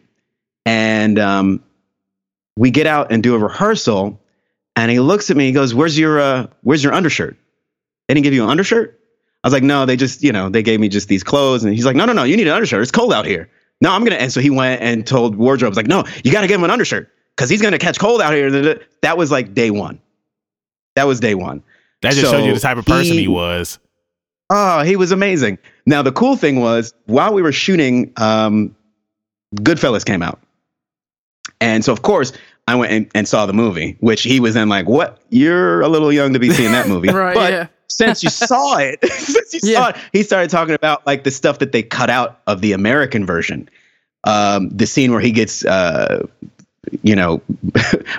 and 0.67 1.19
um, 1.19 1.65
we 2.57 2.71
get 2.71 2.87
out 2.87 3.13
and 3.13 3.23
do 3.23 3.35
a 3.35 3.39
rehearsal, 3.39 4.21
and 4.77 4.91
he 4.91 5.01
looks 5.01 5.31
at 5.31 5.37
me. 5.37 5.47
He 5.47 5.53
goes, 5.53 5.75
"Where's 5.75 5.99
your 5.99 6.21
uh, 6.21 6.47
Where's 6.63 6.83
your 6.83 6.93
undershirt? 6.93 7.37
They 8.09 8.15
didn't 8.15 8.25
give 8.25 8.35
you 8.35 8.45
an 8.45 8.51
undershirt." 8.51 9.01
I 9.43 9.47
was 9.47 9.53
like, 9.53 9.63
"No, 9.63 9.87
they 9.87 9.97
just 9.97 10.23
you 10.23 10.33
know 10.33 10.49
they 10.49 10.63
gave 10.63 10.81
me 10.81 10.89
just 10.89 11.09
these 11.09 11.23
clothes." 11.23 11.65
And 11.65 11.75
he's 11.75 11.85
like, 11.85 11.97
"No, 11.97 12.05
no, 12.05 12.13
no, 12.13 12.25
you 12.25 12.37
need 12.37 12.47
an 12.47 12.55
undershirt. 12.55 12.83
It's 12.83 12.91
cold 12.91 13.13
out 13.13 13.27
here." 13.27 13.49
No, 13.81 13.91
I'm 13.93 14.05
gonna. 14.05 14.17
And 14.17 14.33
so 14.33 14.41
he 14.41 14.51
went 14.51 14.81
and 14.83 15.07
told 15.07 15.37
wardrobe, 15.37 15.77
like, 15.77 15.87
"No, 15.87 16.05
you 16.25 16.33
got 16.33 16.43
to 16.43 16.47
give 16.47 16.59
him 16.59 16.65
an 16.65 16.71
undershirt 16.71 17.11
because 17.37 17.51
he's 17.51 17.61
gonna 17.61 17.79
catch 17.79 17.99
cold 17.99 18.21
out 18.21 18.33
here." 18.33 18.81
That 19.03 19.19
was 19.19 19.31
like 19.31 19.55
day 19.55 19.71
one. 19.71 20.01
That 20.97 21.07
was 21.07 21.21
day 21.21 21.35
one. 21.35 21.63
That 22.03 22.13
just 22.13 22.27
so 22.27 22.33
showed 22.33 22.47
you 22.47 22.55
the 22.55 22.61
type 22.61 22.77
of 22.77 22.87
person 22.87 23.15
he, 23.15 23.23
he 23.23 23.29
was. 23.29 23.79
Oh, 24.51 24.83
he 24.83 24.97
was 24.97 25.11
amazing. 25.11 25.59
Now 25.87 26.03
the 26.03 26.13
cool 26.13 26.37
thing 26.37 26.61
was 26.61 26.95
while 27.07 27.33
we 27.33 27.43
were 27.43 27.53
shooting, 27.53 28.13
um, 28.17 28.77
Goodfellas 29.57 30.05
came 30.05 30.23
out. 30.23 30.39
And 31.61 31.85
so, 31.85 31.93
of 31.93 32.03
course, 32.03 32.33
I 32.67 32.75
went 32.75 32.93
and, 32.93 33.11
and, 33.15 33.29
saw 33.29 33.47
the 33.47 33.53
movie, 33.53 33.97
which 34.01 34.23
he 34.23 34.41
was 34.41 34.55
then 34.55 34.69
like, 34.69 34.89
"What? 34.89 35.21
You're 35.31 35.83
a 35.83 35.89
little 35.89 36.13
young 36.13 36.33
to 36.33 36.39
be 36.39 36.51
seeing 36.51 36.73
that 36.73 36.89
movie." 36.89 37.09
right, 37.13 37.35
but 37.35 37.53
yeah. 37.53 37.67
since 37.89 38.23
you 38.23 38.31
saw 38.31 38.79
it, 38.79 39.05
since 39.11 39.55
you 39.55 39.61
yeah. 39.65 39.79
saw 39.79 39.89
it, 39.89 39.97
he 40.13 40.23
started 40.23 40.51
talking 40.51 40.75
about 40.75 41.07
like 41.07 41.25
the 41.25 41.31
stuff 41.31 41.59
that 41.59 41.73
they 41.73 41.83
cut 41.83 42.11
out 42.11 42.41
of 42.47 42.61
the 42.61 42.73
American 42.73 43.27
version. 43.27 43.69
Um, 44.25 44.71
the 44.71 44.87
scene 44.87 45.13
where 45.13 45.21
he 45.21 45.33
gets, 45.33 45.67
uh, 45.67 46.27
you 47.03 47.15
know, 47.15 47.43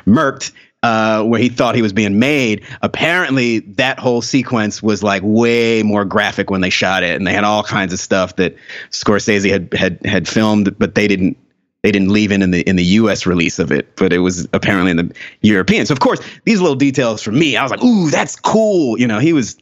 murked, 0.05 0.51
uh, 0.83 1.23
where 1.23 1.39
he 1.39 1.49
thought 1.49 1.73
he 1.73 1.81
was 1.81 1.93
being 1.93 2.19
made. 2.19 2.63
Apparently, 2.83 3.61
that 3.61 3.97
whole 3.97 4.21
sequence 4.21 4.83
was 4.83 5.01
like 5.01 5.23
way 5.25 5.81
more 5.81 6.05
graphic 6.05 6.51
when 6.51 6.61
they 6.61 6.69
shot 6.69 7.01
it, 7.01 7.15
and 7.15 7.25
they 7.25 7.33
had 7.33 7.43
all 7.43 7.63
kinds 7.63 7.91
of 7.91 7.99
stuff 7.99 8.35
that 8.35 8.55
Scorsese 8.91 9.49
had 9.49 9.73
had 9.73 10.05
had 10.05 10.27
filmed, 10.27 10.77
but 10.77 10.93
they 10.93 11.07
didn't 11.07 11.37
they 11.85 11.91
didn't 11.91 12.09
leave 12.09 12.31
in 12.31 12.41
in 12.41 12.49
the 12.49 12.61
in 12.61 12.77
the 12.77 12.83
U.S. 12.83 13.27
release 13.27 13.59
of 13.59 13.71
it, 13.71 13.95
but 13.95 14.11
it 14.11 14.17
was 14.17 14.47
apparently 14.53 14.89
in 14.89 14.97
the 14.97 15.15
European. 15.41 15.85
So 15.85 15.91
of 15.91 15.99
course, 15.99 16.19
these 16.43 16.59
little 16.59 16.75
details 16.75 17.21
for 17.21 17.31
me, 17.31 17.55
I 17.55 17.61
was 17.61 17.69
like, 17.69 17.83
"Ooh, 17.83 18.09
that's 18.09 18.35
cool." 18.35 18.99
You 18.99 19.05
know, 19.05 19.19
he 19.19 19.33
was 19.33 19.55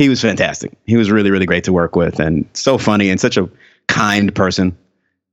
he 0.00 0.08
was 0.08 0.20
fantastic. 0.20 0.72
He 0.86 0.96
was 0.96 1.08
really 1.08 1.30
really 1.30 1.46
great 1.46 1.62
to 1.64 1.72
work 1.72 1.94
with, 1.94 2.18
and 2.18 2.44
so 2.52 2.78
funny 2.78 3.10
and 3.10 3.20
such 3.20 3.36
a 3.36 3.48
kind 3.86 4.34
person. 4.34 4.76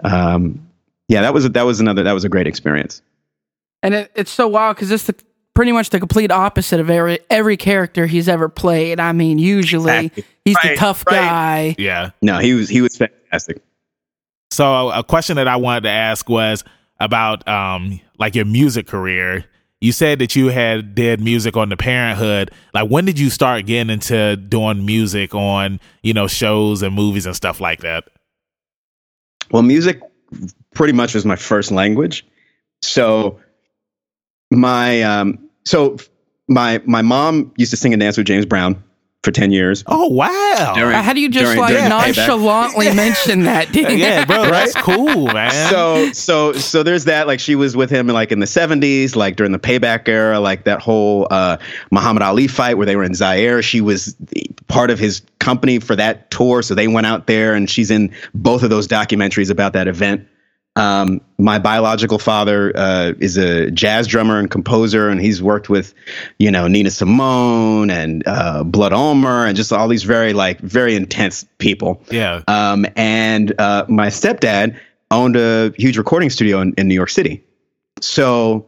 Um, 0.04 0.70
yeah, 1.08 1.22
that 1.22 1.34
was 1.34 1.50
that 1.50 1.64
was 1.64 1.80
another 1.80 2.04
that 2.04 2.14
was 2.14 2.26
a 2.26 2.30
great 2.30 2.46
experience. 2.46 3.02
And 3.82 3.96
it, 3.96 4.12
it's 4.14 4.30
so 4.30 4.48
wild 4.48 4.76
because 4.76 4.92
it's 4.92 5.06
the 5.06 5.16
pretty 5.56 5.72
much 5.72 5.90
the 5.90 6.00
complete 6.00 6.30
opposite 6.30 6.80
of 6.80 6.92
every 6.92 7.18
every 7.32 7.58
character 7.58 8.06
he's 8.06 8.30
ever 8.30 8.50
played. 8.50 9.00
I 9.00 9.14
mean, 9.14 9.40
usually 9.40 9.96
exactly. 9.96 10.26
he's 10.46 10.56
right, 10.58 10.70
the 10.70 10.76
tough 10.76 11.08
right. 11.08 11.16
guy. 11.16 11.76
Yeah. 11.80 12.12
No, 12.22 12.38
he 12.38 12.54
was 12.54 12.70
he 12.70 12.82
was 12.82 12.96
fantastic. 12.96 13.64
So 14.56 14.90
a 14.90 15.04
question 15.04 15.36
that 15.36 15.50
I 15.50 15.58
wanted 15.58 15.82
to 15.82 15.90
ask 15.90 16.30
was 16.30 16.64
about 17.02 17.46
um 17.46 18.00
like 18.18 18.36
your 18.36 18.46
music 18.46 18.88
career. 18.88 19.44
You 19.82 19.92
said 19.92 20.20
that 20.20 20.34
you 20.38 20.48
had 20.48 20.96
did 20.96 21.20
music 21.20 21.58
on 21.58 21.68
the 21.68 21.76
Parent 21.76 22.18
'Hood. 22.18 22.52
Like 22.74 22.90
when 22.90 23.04
did 23.04 23.20
you 23.20 23.30
start 23.30 23.66
getting 23.66 23.90
into 23.90 24.38
doing 24.38 24.86
music 24.86 25.36
on, 25.36 25.82
you 26.04 26.14
know, 26.14 26.28
shows 26.28 26.84
and 26.84 26.96
movies 26.96 27.26
and 27.26 27.36
stuff 27.36 27.60
like 27.60 27.82
that? 27.82 28.06
Well, 29.52 29.62
music 29.62 30.00
pretty 30.74 30.94
much 30.94 31.14
was 31.14 31.26
my 31.26 31.36
first 31.36 31.70
language. 31.70 32.26
So 32.82 33.42
my 34.52 35.02
um 35.02 35.50
so 35.66 35.98
my 36.48 36.82
my 36.86 37.02
mom 37.02 37.52
used 37.58 37.72
to 37.72 37.78
sing 37.78 37.92
and 37.92 38.00
dance 38.00 38.16
with 38.16 38.26
James 38.26 38.46
Brown 38.46 38.82
for 39.26 39.32
10 39.32 39.52
years. 39.52 39.84
Oh, 39.88 40.08
wow. 40.08 40.74
During, 40.76 40.96
How 40.96 41.12
do 41.12 41.20
you 41.20 41.28
just 41.28 41.46
during, 41.46 41.60
like 41.60 41.74
during 41.74 41.90
nonchalantly 41.90 42.94
mention 42.96 43.44
that? 43.44 43.76
yeah, 43.76 44.24
bro, 44.24 44.44
that's 44.44 44.76
cool, 44.76 45.26
man. 45.28 45.72
So, 45.72 46.12
so, 46.14 46.54
so 46.54 46.84
there's 46.84 47.06
that. 47.06 47.28
Like 47.28 47.40
she 47.40 47.56
was 47.56 47.76
with 47.76 47.90
him 47.90 48.08
like 48.08 48.32
in 48.32 48.40
the 48.40 48.46
70s, 48.46 49.16
like 49.16 49.36
during 49.36 49.52
the 49.52 49.60
payback 49.60 50.08
era, 50.08 50.40
like 50.40 50.64
that 50.64 50.82
whole 50.82 51.28
uh, 51.32 51.58
Muhammad 51.92 52.22
Ali 52.22 52.48
fight 52.48 52.76
where 52.78 52.86
they 52.86 52.96
were 52.96 53.04
in 53.04 53.16
Zaire. 53.16 53.62
She 53.62 53.82
was 53.82 54.16
part 54.68 54.92
of 54.92 55.00
his 55.00 55.24
company 55.40 55.80
for 55.80 55.96
that 55.96 56.30
tour. 56.32 56.62
So 56.62 56.76
they 56.76 56.88
went 56.88 57.08
out 57.08 57.28
there 57.28 57.56
and 57.56 57.70
she's 57.70 57.92
in 57.92 58.14
both 58.36 58.64
of 58.64 58.70
those 58.70 58.88
documentaries 58.88 59.50
about 59.50 59.74
that 59.74 59.88
event. 59.88 60.26
Um, 60.78 61.22
my 61.38 61.58
biological 61.58 62.20
father 62.20 62.74
uh, 62.76 63.14
is 63.20 63.38
a 63.38 63.72
jazz 63.72 64.08
drummer 64.08 64.40
and 64.40 64.52
composer, 64.52 65.08
and 65.08 65.22
he's 65.22 65.42
worked 65.42 65.70
with, 65.70 65.94
you 66.38 66.52
know, 66.52 66.68
Nina 66.68 66.92
Simone 66.92 67.90
and 67.90 68.24
uh, 68.28 68.64
Blood 68.64 68.92
Ulmer 68.92 69.46
and 69.46 69.56
just 69.56 69.72
all 69.72 69.88
these 69.88 70.04
very 70.04 70.34
like 70.34 70.60
very 70.60 70.96
intense 70.96 71.46
people. 71.60 72.02
Yeah. 72.12 72.42
Um, 72.48 72.86
and 72.96 73.54
uh, 73.60 73.86
my 73.88 74.08
stepdad 74.08 74.78
owned 75.12 75.38
a 75.38 75.72
huge 75.78 75.98
recording 75.98 76.30
studio 76.30 76.60
in, 76.60 76.74
in 76.78 76.88
New 76.88 76.96
York 76.96 77.10
City, 77.10 77.44
so 78.02 78.66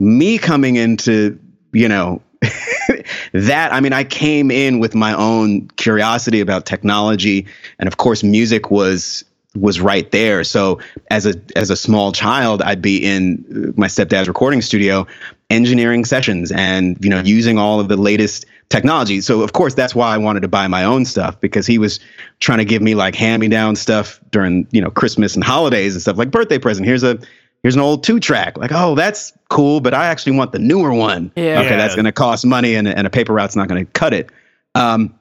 me 0.00 0.38
coming 0.38 0.76
into 0.76 1.38
you 1.72 1.88
know 1.88 2.22
that 3.32 3.72
i 3.72 3.80
mean 3.80 3.92
i 3.92 4.04
came 4.04 4.50
in 4.50 4.78
with 4.78 4.94
my 4.94 5.12
own 5.14 5.66
curiosity 5.76 6.40
about 6.40 6.66
technology 6.66 7.46
and 7.78 7.88
of 7.88 7.96
course 7.96 8.22
music 8.22 8.70
was 8.70 9.24
was 9.60 9.80
right 9.80 10.10
there. 10.10 10.44
So 10.44 10.80
as 11.10 11.26
a 11.26 11.34
as 11.56 11.70
a 11.70 11.76
small 11.76 12.12
child, 12.12 12.62
I'd 12.62 12.82
be 12.82 13.04
in 13.04 13.74
my 13.76 13.86
stepdad's 13.86 14.28
recording 14.28 14.62
studio, 14.62 15.06
engineering 15.50 16.04
sessions, 16.04 16.52
and 16.52 16.96
you 17.00 17.10
know 17.10 17.20
using 17.20 17.58
all 17.58 17.80
of 17.80 17.88
the 17.88 17.96
latest 17.96 18.46
technology. 18.68 19.20
So 19.20 19.42
of 19.42 19.52
course 19.52 19.74
that's 19.74 19.94
why 19.94 20.14
I 20.14 20.18
wanted 20.18 20.40
to 20.40 20.48
buy 20.48 20.68
my 20.68 20.84
own 20.84 21.04
stuff 21.04 21.40
because 21.40 21.66
he 21.66 21.78
was 21.78 22.00
trying 22.40 22.58
to 22.58 22.64
give 22.64 22.82
me 22.82 22.94
like 22.94 23.14
hand 23.14 23.40
me 23.40 23.48
down 23.48 23.76
stuff 23.76 24.20
during 24.30 24.66
you 24.70 24.80
know 24.80 24.90
Christmas 24.90 25.34
and 25.34 25.44
holidays 25.44 25.94
and 25.94 26.02
stuff 26.02 26.16
like 26.16 26.30
birthday 26.30 26.58
present. 26.58 26.86
Here's 26.86 27.02
a 27.02 27.18
here's 27.62 27.74
an 27.74 27.80
old 27.80 28.04
two 28.04 28.20
track. 28.20 28.56
Like 28.58 28.72
oh 28.72 28.94
that's 28.94 29.32
cool, 29.48 29.80
but 29.80 29.94
I 29.94 30.06
actually 30.06 30.36
want 30.36 30.52
the 30.52 30.58
newer 30.58 30.92
one. 30.92 31.32
Yeah. 31.36 31.60
Okay, 31.60 31.76
that's 31.76 31.94
going 31.94 32.04
to 32.04 32.12
cost 32.12 32.46
money, 32.46 32.74
and 32.74 32.86
and 32.86 33.06
a 33.06 33.10
paper 33.10 33.32
route's 33.32 33.56
not 33.56 33.68
going 33.68 33.84
to 33.84 33.92
cut 33.92 34.12
it. 34.14 34.30
Um, 34.74 35.14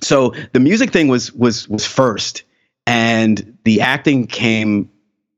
so 0.00 0.34
the 0.52 0.60
music 0.60 0.92
thing 0.92 1.08
was 1.08 1.32
was 1.32 1.68
was 1.68 1.86
first 1.86 2.44
and 2.86 3.53
the 3.64 3.80
acting 3.80 4.26
came 4.26 4.88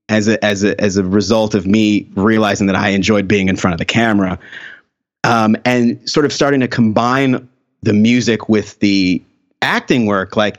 as 0.08 0.28
a 0.28 0.44
as 0.44 0.62
a 0.62 0.80
as 0.80 0.96
a 0.96 1.04
result 1.04 1.54
of 1.54 1.66
me 1.66 2.08
realizing 2.14 2.66
that 2.66 2.76
I 2.76 2.90
enjoyed 2.90 3.26
being 3.26 3.48
in 3.48 3.56
front 3.56 3.74
of 3.74 3.78
the 3.78 3.84
camera, 3.84 4.38
um, 5.24 5.56
and 5.64 6.08
sort 6.08 6.26
of 6.26 6.32
starting 6.32 6.60
to 6.60 6.68
combine 6.68 7.48
the 7.82 7.92
music 7.92 8.48
with 8.48 8.78
the 8.80 9.22
acting 9.62 10.06
work. 10.06 10.36
Like 10.36 10.58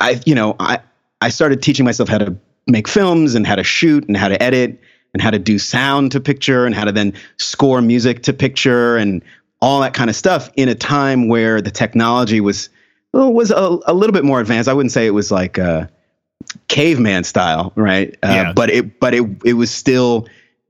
I, 0.00 0.20
you 0.26 0.34
know, 0.34 0.56
I 0.58 0.80
I 1.20 1.28
started 1.28 1.62
teaching 1.62 1.84
myself 1.84 2.08
how 2.08 2.18
to 2.18 2.36
make 2.66 2.88
films 2.88 3.34
and 3.34 3.46
how 3.46 3.56
to 3.56 3.64
shoot 3.64 4.06
and 4.08 4.16
how 4.16 4.28
to 4.28 4.42
edit 4.42 4.78
and 5.14 5.22
how 5.22 5.30
to 5.30 5.38
do 5.38 5.58
sound 5.58 6.12
to 6.12 6.20
picture 6.20 6.64
and 6.64 6.74
how 6.74 6.84
to 6.84 6.92
then 6.92 7.12
score 7.36 7.82
music 7.82 8.22
to 8.22 8.32
picture 8.32 8.96
and 8.96 9.22
all 9.60 9.80
that 9.80 9.94
kind 9.94 10.10
of 10.10 10.16
stuff 10.16 10.50
in 10.56 10.68
a 10.68 10.74
time 10.74 11.28
where 11.28 11.60
the 11.60 11.70
technology 11.70 12.40
was 12.40 12.68
well, 13.12 13.32
was 13.32 13.50
a, 13.50 13.78
a 13.86 13.92
little 13.92 14.12
bit 14.12 14.24
more 14.24 14.40
advanced. 14.40 14.68
I 14.68 14.72
wouldn't 14.74 14.92
say 14.92 15.06
it 15.06 15.10
was 15.14 15.30
like. 15.30 15.58
Uh, 15.58 15.86
caveman 16.68 17.24
style, 17.24 17.72
right? 17.76 18.16
Uh, 18.22 18.28
yeah. 18.28 18.52
But 18.52 18.70
it 18.70 19.00
but 19.00 19.14
it 19.14 19.24
it 19.44 19.54
was 19.54 19.70
still 19.70 20.26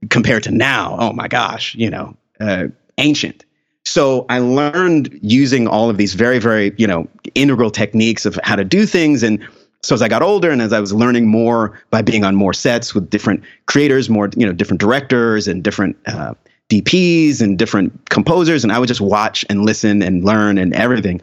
compared 0.09 0.43
to 0.43 0.51
now. 0.51 0.97
Oh 0.99 1.13
my 1.13 1.27
gosh, 1.27 1.75
you 1.75 1.89
know, 1.89 2.15
uh, 2.39 2.67
ancient. 2.97 3.45
So 3.85 4.25
I 4.29 4.39
learned 4.39 5.19
using 5.21 5.67
all 5.67 5.89
of 5.89 5.97
these 5.97 6.13
very 6.13 6.39
very 6.39 6.73
you 6.77 6.87
know 6.87 7.07
integral 7.35 7.71
techniques 7.71 8.25
of 8.25 8.39
how 8.43 8.55
to 8.55 8.65
do 8.65 8.85
things 8.85 9.23
and. 9.23 9.45
So 9.85 9.93
as 9.93 10.01
I 10.01 10.07
got 10.07 10.21
older 10.21 10.49
and 10.49 10.61
as 10.61 10.71
I 10.71 10.79
was 10.79 10.93
learning 10.93 11.27
more 11.27 11.77
by 11.89 12.01
being 12.01 12.23
on 12.23 12.35
more 12.35 12.53
sets 12.53 12.95
with 12.95 13.09
different 13.09 13.43
creators, 13.65 14.09
more 14.09 14.29
you 14.37 14.45
know 14.45 14.53
different 14.53 14.79
directors 14.79 15.45
and 15.45 15.61
different 15.61 15.97
uh, 16.05 16.35
DPs 16.69 17.41
and 17.41 17.57
different 17.59 18.09
composers, 18.09 18.63
and 18.63 18.71
I 18.71 18.79
would 18.79 18.87
just 18.87 19.01
watch 19.01 19.45
and 19.49 19.65
listen 19.65 20.01
and 20.01 20.23
learn 20.23 20.57
and 20.57 20.73
everything. 20.73 21.21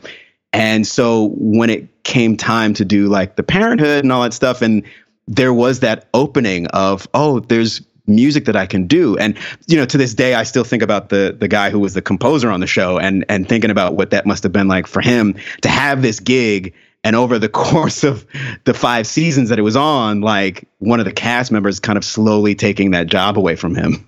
And 0.53 0.87
so 0.87 1.33
when 1.37 1.71
it 1.71 2.03
came 2.03 2.37
time 2.37 2.75
to 2.75 2.85
do 2.85 3.07
like 3.09 3.37
the 3.37 3.43
Parent 3.43 3.81
'Hood 3.81 4.05
and 4.05 4.13
all 4.13 4.23
that 4.23 4.35
stuff, 4.35 4.63
and 4.63 4.83
there 5.29 5.55
was 5.55 5.81
that 5.81 6.09
opening 6.13 6.67
of, 6.69 7.07
oh, 7.15 7.41
there's 7.41 7.83
music 8.07 8.47
that 8.47 8.57
I 8.57 8.67
can 8.67 8.87
do. 8.87 9.17
And 9.17 9.39
you 9.67 9.77
know, 9.77 9.87
to 9.87 9.97
this 9.97 10.15
day, 10.15 10.35
I 10.35 10.43
still 10.43 10.65
think 10.65 10.83
about 10.83 11.09
the 11.09 11.37
the 11.39 11.49
guy 11.49 11.71
who 11.71 11.79
was 11.79 11.95
the 11.95 12.03
composer 12.03 12.51
on 12.51 12.61
the 12.61 12.67
show, 12.67 12.99
and 12.99 13.25
and 13.29 13.49
thinking 13.49 13.71
about 13.71 13.95
what 13.95 14.11
that 14.11 14.27
must 14.27 14.43
have 14.43 14.53
been 14.53 14.69
like 14.69 14.87
for 14.87 15.01
him 15.01 15.37
to 15.63 15.69
have 15.69 16.03
this 16.03 16.21
gig. 16.21 16.75
And 17.03 17.17
over 17.17 17.39
the 17.39 17.49
course 17.65 18.05
of 18.05 18.27
the 18.65 18.75
five 18.75 19.07
seasons 19.07 19.49
that 19.49 19.59
it 19.59 19.63
was 19.63 19.77
on, 19.77 20.21
like 20.21 20.69
one 20.79 20.99
of 20.99 21.07
the 21.07 21.13
cast 21.13 21.51
members 21.51 21.81
kind 21.81 21.97
of 21.97 22.05
slowly 22.05 22.55
taking 22.55 22.91
that 22.91 23.07
job 23.07 23.39
away 23.39 23.57
from 23.57 23.75
him. 23.75 24.07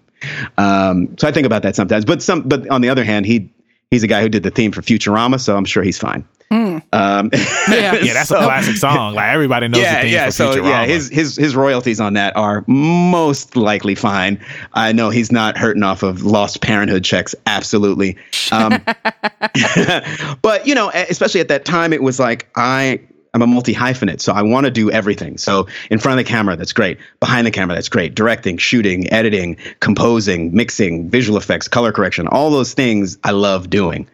Um, 0.59 1.17
so 1.19 1.27
I 1.27 1.33
think 1.33 1.47
about 1.47 1.63
that 1.63 1.75
sometimes. 1.75 2.05
But 2.05 2.23
some, 2.23 2.43
but 2.43 2.69
on 2.69 2.81
the 2.81 2.91
other 2.91 3.03
hand, 3.03 3.27
he 3.27 3.51
he's 3.93 4.03
a 4.03 4.07
guy 4.07 4.23
who 4.23 4.29
did 4.31 4.43
the 4.43 4.51
theme 4.51 4.73
for 4.73 4.81
Futurama, 4.81 5.39
so 5.39 5.55
I'm 5.55 5.67
sure 5.67 5.83
he's 5.83 5.99
fine. 5.99 6.25
Mm. 6.51 6.83
Um, 6.93 7.31
yeah, 7.69 7.95
yeah, 7.95 8.15
that's 8.15 8.31
so, 8.31 8.39
a 8.39 8.43
classic 8.43 8.77
song. 8.77 9.15
Like 9.15 9.33
everybody 9.33 9.69
knows 9.69 9.83
yeah, 9.83 9.97
the 9.97 10.03
theme 10.03 10.13
yeah. 10.13 10.25
for 10.27 10.33
so 10.33 10.55
Futurama. 10.55 10.69
yeah, 10.69 10.85
his 10.87 11.09
his 11.11 11.37
his 11.37 11.55
royalties 11.55 12.01
on 12.01 12.15
that 12.15 12.35
are 12.37 12.65
most 12.67 13.55
likely 13.55 13.95
fine. 13.95 14.43
I 14.73 14.93
know 14.93 15.11
he's 15.11 15.31
not 15.31 15.57
hurting 15.57 15.83
off 15.83 16.03
of 16.03 16.23
lost 16.23 16.63
Parent 16.63 16.91
'Hood 16.91 17.05
checks. 17.05 17.35
Absolutely. 17.47 18.17
Um, 18.51 18.73
but 20.43 20.67
you 20.67 20.75
know, 20.75 20.91
especially 20.91 21.41
at 21.41 21.49
that 21.49 21.65
time, 21.65 21.93
it 21.93 22.03
was 22.03 22.19
like 22.19 22.49
I 22.57 22.99
I'm 23.35 23.43
a 23.43 23.47
multi 23.47 23.75
hyphenate, 23.75 24.21
so 24.21 24.33
I 24.33 24.43
want 24.43 24.67
to 24.67 24.71
do 24.71 24.91
everything. 24.91 25.39
So 25.39 25.67
in 25.91 25.99
front 25.99 26.21
of 26.21 26.27
the 26.27 26.29
camera, 26.29 26.57
that's 26.57 26.73
great. 26.73 26.99
Behind 27.19 27.47
the 27.47 27.51
camera, 27.51 27.75
that's 27.75 27.89
great. 27.89 28.15
Directing, 28.15 28.59
shooting, 28.59 29.11
editing, 29.11 29.57
composing, 29.81 30.55
mixing, 30.55 31.09
visual 31.09 31.39
effects, 31.39 31.67
color 31.67 31.93
correction, 31.93 32.29
all 32.29 32.51
those 32.51 32.75
things 32.75 33.19
I 33.25 33.31
love 33.31 33.71
doing. 33.71 34.07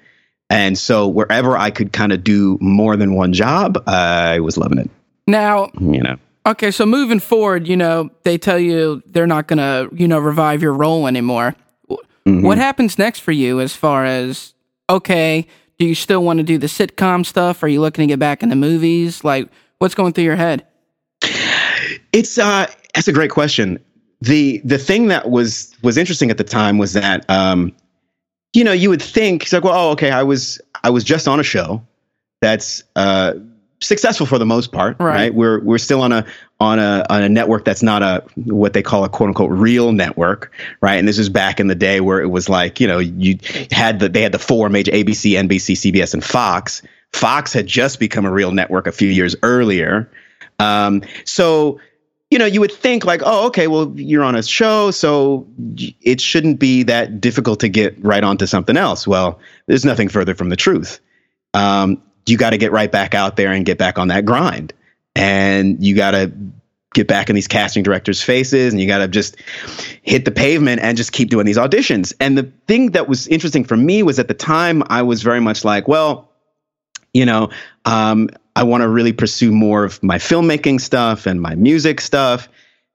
And 0.51 0.79
so 0.79 1.09
wherever 1.09 1.57
I 1.57 1.71
could 1.71 1.93
kind 1.93 2.12
of 2.12 2.23
do 2.23 2.59
more 2.61 2.97
than 2.97 3.14
one 3.14 3.33
job, 3.33 3.83
I 3.87 4.41
was 4.41 4.57
loving 4.57 4.79
it. 4.79 4.91
Now, 5.27 5.71
you 5.81 6.01
know. 6.01 6.16
Okay, 6.47 6.71
so 6.71 6.87
moving 6.87 7.21
forward, 7.21 7.66
you 7.69 7.77
know, 7.77 8.11
they 8.23 8.39
tell 8.39 8.59
you 8.59 9.03
they're 9.05 9.27
not 9.27 9.49
going 9.49 9.59
to, 9.59 9.95
you 9.95 10.09
know, 10.09 10.19
revive 10.19 10.62
your 10.62 10.73
role 10.73 11.07
anymore. 11.07 11.55
Mm-hmm. 11.91 12.43
What 12.43 12.57
happens 12.57 12.99
next 12.99 13.21
for 13.21 13.33
you 13.33 13.61
as 13.61 13.75
far 13.75 14.07
as 14.07 14.55
okay, 14.89 15.47
do 15.79 15.87
you 15.87 15.95
still 15.95 16.22
want 16.22 16.39
to 16.39 16.43
do 16.43 16.59
the 16.59 16.66
sitcom 16.66 17.24
stuff? 17.24 17.62
Are 17.62 17.68
you 17.68 17.81
looking 17.81 18.03
to 18.03 18.07
get 18.07 18.18
back 18.18 18.43
into 18.43 18.57
movies? 18.57 19.24
Like 19.24 19.49
what's 19.79 19.95
going 19.95 20.12
through 20.12 20.24
your 20.24 20.37
head? 20.37 20.66
It's 22.12 22.39
uh 22.39 22.66
that's 22.95 23.09
a 23.09 23.12
great 23.12 23.31
question. 23.31 23.79
The 24.20 24.61
the 24.64 24.79
thing 24.79 25.09
that 25.09 25.31
was 25.31 25.74
was 25.83 25.97
interesting 25.97 26.31
at 26.31 26.39
the 26.39 26.45
time 26.45 26.79
was 26.79 26.93
that 26.95 27.29
um 27.29 27.72
you 28.55 28.64
know, 28.64 28.72
you 28.72 28.89
would 28.91 29.03
think 29.03 29.43
it's 29.43 29.53
like, 29.53 29.64
well, 29.64 29.74
oh, 29.74 29.91
okay, 29.93 30.11
I 30.11 30.22
was 30.22 30.61
I 30.83 30.91
was 30.91 31.05
just 31.05 31.29
on 31.29 31.39
a 31.39 31.43
show 31.43 31.83
that's 32.41 32.83
uh, 32.97 33.35
successful 33.81 34.26
for 34.26 34.39
the 34.39 34.47
most 34.47 34.72
part, 34.72 34.97
right. 34.99 35.14
right? 35.14 35.35
We're 35.35 35.61
we're 35.61 35.79
still 35.79 36.03
on 36.03 36.12
a 36.12 36.26
on 36.61 36.79
a 36.79 37.05
on 37.09 37.22
a 37.22 37.29
network 37.29 37.64
that's 37.64 37.83
not 37.83 38.03
a 38.03 38.24
what 38.37 38.72
they 38.72 38.83
call 38.83 39.05
a 39.05 39.09
quote 39.09 39.29
unquote 39.29 39.51
real 39.51 39.93
network, 39.93 40.53
right? 40.81 40.97
And 40.97 41.07
this 41.07 41.18
is 41.18 41.29
back 41.29 41.61
in 41.61 41.68
the 41.68 41.74
day 41.74 42.01
where 42.01 42.20
it 42.20 42.29
was 42.29 42.49
like, 42.49 42.81
you 42.81 42.87
know, 42.87 42.99
you 42.99 43.39
had 43.70 44.01
the 44.01 44.09
they 44.09 44.22
had 44.22 44.33
the 44.33 44.39
four 44.39 44.68
major 44.68 44.93
ABC, 44.93 45.33
NBC, 45.33 45.93
CBS, 45.93 46.14
and 46.14 46.24
Fox. 46.24 46.83
Fox 47.12 47.53
had 47.53 47.66
just 47.66 48.01
become 48.01 48.26
a 48.26 48.33
real 48.33 48.53
network 48.53 48.87
a 48.87 48.93
few 48.93 49.09
years 49.09 49.35
earlier. 49.43 50.11
Um, 50.59 51.03
so 51.24 51.81
you 52.31 52.39
know, 52.39 52.45
you 52.45 52.61
would 52.61 52.72
think 52.72 53.07
like, 53.07 53.22
oh, 53.24 53.47
okay, 53.47 53.68
well, 53.68 53.91
you're 53.97 54.22
on 54.22 54.35
a 54.35 54.43
show, 54.43 54.91
so 54.91 55.47
it 56.03 56.20
shouldn't 56.20 56.59
be 56.59 56.83
that 56.83 57.22
difficult 57.22 57.59
to 57.61 57.70
get 57.70 57.97
right 58.05 58.22
onto 58.22 58.45
something 58.45 58.76
else. 58.76 59.07
Well, 59.07 59.39
there's 59.66 59.85
nothing 59.85 60.11
further 60.11 60.35
from 60.35 60.51
the 60.51 60.57
truth. 60.57 61.01
Um, 61.55 62.03
you 62.29 62.37
got 62.37 62.51
to 62.51 62.59
get 62.59 62.72
right 62.72 62.91
back 62.91 63.14
out 63.14 63.37
there 63.37 63.53
and 63.53 63.64
get 63.64 63.79
back 63.79 63.99
on 63.99 64.09
that 64.09 64.24
grind, 64.24 64.72
and 65.14 65.85
you 65.85 65.95
got 65.97 66.12
to 66.12 66.33
get 66.95 67.07
back 67.07 67.29
in 67.29 67.35
these 67.35 67.49
casting 67.49 67.83
directors' 67.83 68.22
faces, 68.22 68.72
and 68.72 68.81
you 68.81 68.87
got 68.87 68.99
to 68.99 69.09
just 69.09 69.37
hit 70.03 70.24
the 70.24 70.31
pavement 70.31 70.81
and 70.81 70.97
just 70.97 71.12
keep 71.12 71.29
doing 71.29 71.47
these 71.47 71.59
auditions. 71.59 72.12
And 72.18 72.37
the 72.37 72.51
thing 72.66 72.93
that 72.93 73.09
was 73.09 73.29
interesting 73.29 73.64
for 73.64 73.76
me 73.76 74.03
was 74.03 74.18
at 74.18 74.29
the 74.29 74.35
time 74.35 74.83
I 74.89 75.03
was 75.03 75.22
very 75.22 75.41
much 75.41 75.64
like, 75.64 75.87
well, 75.87 76.31
you 77.12 77.26
know, 77.26 77.51
um, 77.85 78.29
I 78.57 78.64
want 78.64 78.83
to 78.83 78.89
really 78.89 79.12
pursue 79.12 79.53
more 79.53 79.85
of 79.85 80.03
my 80.03 80.18
filmmaking 80.18 80.81
stuff 80.81 81.26
and 81.26 81.41
my 81.41 81.55
music 81.55 82.01
stuff. 82.01 82.49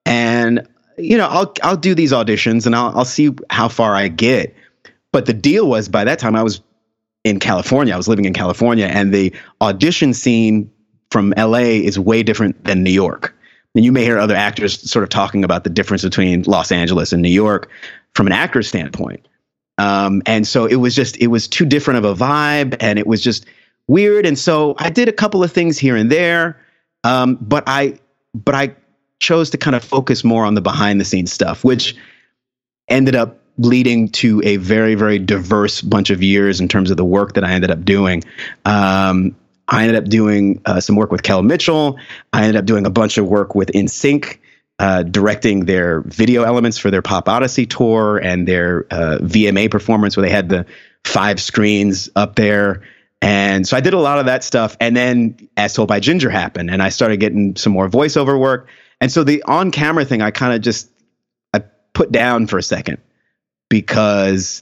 And, 0.06 0.68
you 0.98 1.18
know, 1.18 1.28
I'll, 1.28 1.54
I'll 1.64 1.78
do 1.78 1.96
these 1.96 2.12
auditions 2.12 2.66
and 2.66 2.76
I'll, 2.76 2.98
I'll 2.98 3.06
see 3.06 3.32
how 3.50 3.70
far 3.70 3.96
I 3.96 4.10
get. 4.10 4.56
But 5.12 5.26
the 5.26 5.34
deal 5.34 5.68
was 5.68 5.88
by 5.88 6.04
that 6.04 6.20
time 6.20 6.36
I 6.36 6.44
was 6.44 6.62
in 7.24 7.40
California. 7.40 7.94
I 7.94 7.98
was 7.98 8.08
living 8.08 8.26
in 8.26 8.34
California 8.34 8.86
and 8.86 9.14
the 9.14 9.34
audition 9.62 10.14
scene 10.14 10.70
from 11.12 11.34
LA 11.38 11.60
is 11.60 11.98
way 11.98 12.24
different 12.24 12.64
than 12.66 12.84
New 12.84 12.92
York. 12.92 13.36
And 13.76 13.84
you 13.84 13.92
may 13.92 14.04
hear 14.04 14.20
other 14.20 14.36
actors 14.36 14.80
sort 14.90 15.04
of 15.04 15.10
talking 15.10 15.44
about 15.44 15.64
the 15.64 15.70
difference 15.70 16.04
between 16.04 16.44
Los 16.44 16.72
Angeles 16.72 17.12
and 17.12 17.22
New 17.22 17.30
York 17.30 17.70
from 18.14 18.28
an 18.28 18.34
actor's 18.34 18.68
standpoint. 18.68 19.28
Um, 19.78 20.22
and 20.26 20.48
so 20.48 20.66
it 20.66 20.76
was 20.76 20.96
just, 20.96 21.18
it 21.18 21.28
was 21.28 21.48
too 21.48 21.66
different 21.66 22.06
of 22.06 22.06
a 22.06 22.14
vibe. 22.14 22.76
And 22.80 23.00
it 23.00 23.08
was 23.08 23.24
just, 23.24 23.46
weird. 23.88 24.26
And 24.26 24.38
so 24.38 24.76
I 24.78 24.90
did 24.90 25.10
a 25.10 25.14
couple 25.14 25.44
of 25.44 25.52
things 25.52 25.78
here 25.78 25.96
and 25.96 26.12
there, 26.12 26.60
um, 27.04 27.38
but 27.42 27.64
I 27.68 28.00
but 28.34 28.56
I 28.56 28.76
chose 29.20 29.50
to 29.52 29.58
kind 29.58 29.76
of 29.76 29.84
focus 29.84 30.24
more 30.24 30.46
on 30.46 30.56
the 30.56 30.62
behind 30.62 31.00
the 31.00 31.06
scenes 31.06 31.32
stuff, 31.32 31.64
which 31.64 31.96
ended 32.88 33.16
up 33.16 33.40
leading 33.58 34.10
to 34.10 34.42
a 34.44 34.58
very 34.58 34.96
very 34.96 35.20
diverse 35.20 35.82
bunch 35.82 36.10
of 36.10 36.24
years 36.24 36.60
in 36.60 36.68
terms 36.68 36.92
of 36.92 36.98
the 36.98 37.06
work 37.06 37.34
that 37.34 37.44
I 37.44 37.52
ended 37.52 37.72
up 37.72 37.86
doing. 37.86 38.24
Um, 38.66 39.36
I 39.68 39.84
ended 39.84 39.96
up 40.04 40.10
doing 40.10 40.62
uh, 40.66 40.80
some 40.80 40.96
work 40.96 41.12
with 41.12 41.24
Kel 41.24 41.42
Mitchell. 41.42 41.98
I 42.34 42.42
ended 42.42 42.58
up 42.58 42.66
doing 42.66 42.86
a 42.86 42.90
bunch 42.90 43.18
of 43.18 43.28
work 43.28 43.56
with 43.56 43.72
NSYNC, 43.72 44.38
uh, 44.80 45.04
directing 45.04 45.66
their 45.66 46.02
video 46.02 46.44
elements 46.44 46.78
for 46.78 46.92
their 46.92 47.02
Pop 47.02 47.30
Odyssey 47.30 47.66
tour 47.66 48.18
and 48.18 48.48
their 48.48 48.86
uh, 48.92 49.20
VMA 49.22 49.72
performance, 49.72 50.18
where 50.18 50.26
they 50.26 50.32
had 50.32 50.50
the 50.50 50.66
five 51.06 51.42
screens 51.42 52.10
up 52.16 52.36
there. 52.36 52.82
And 53.22 53.66
so 53.66 53.78
I 53.78 53.80
did 53.80 53.94
a 53.94 54.00
lot 54.00 54.20
of 54.20 54.26
that 54.26 54.44
stuff. 54.44 54.76
And 54.82 54.98
then 54.98 55.50
As 55.56 55.74
Told 55.74 55.88
by 55.88 56.02
Ginger 56.02 56.30
happened, 56.30 56.70
and 56.70 56.84
I 56.84 56.90
started 56.90 57.22
getting 57.22 57.56
some 57.56 57.72
more 57.72 57.88
voiceover 57.88 58.38
work. 58.38 58.68
And 59.00 59.12
so 59.12 59.24
the 59.24 59.42
on 59.44 59.72
camera 59.72 60.04
thing, 60.04 60.22
I 60.22 60.32
kind 60.32 60.54
of 60.54 60.62
just 60.62 60.90
I 61.54 61.64
put 61.94 62.12
down 62.12 62.48
for 62.48 62.58
a 62.58 62.64
second 62.64 62.98
because 63.74 64.62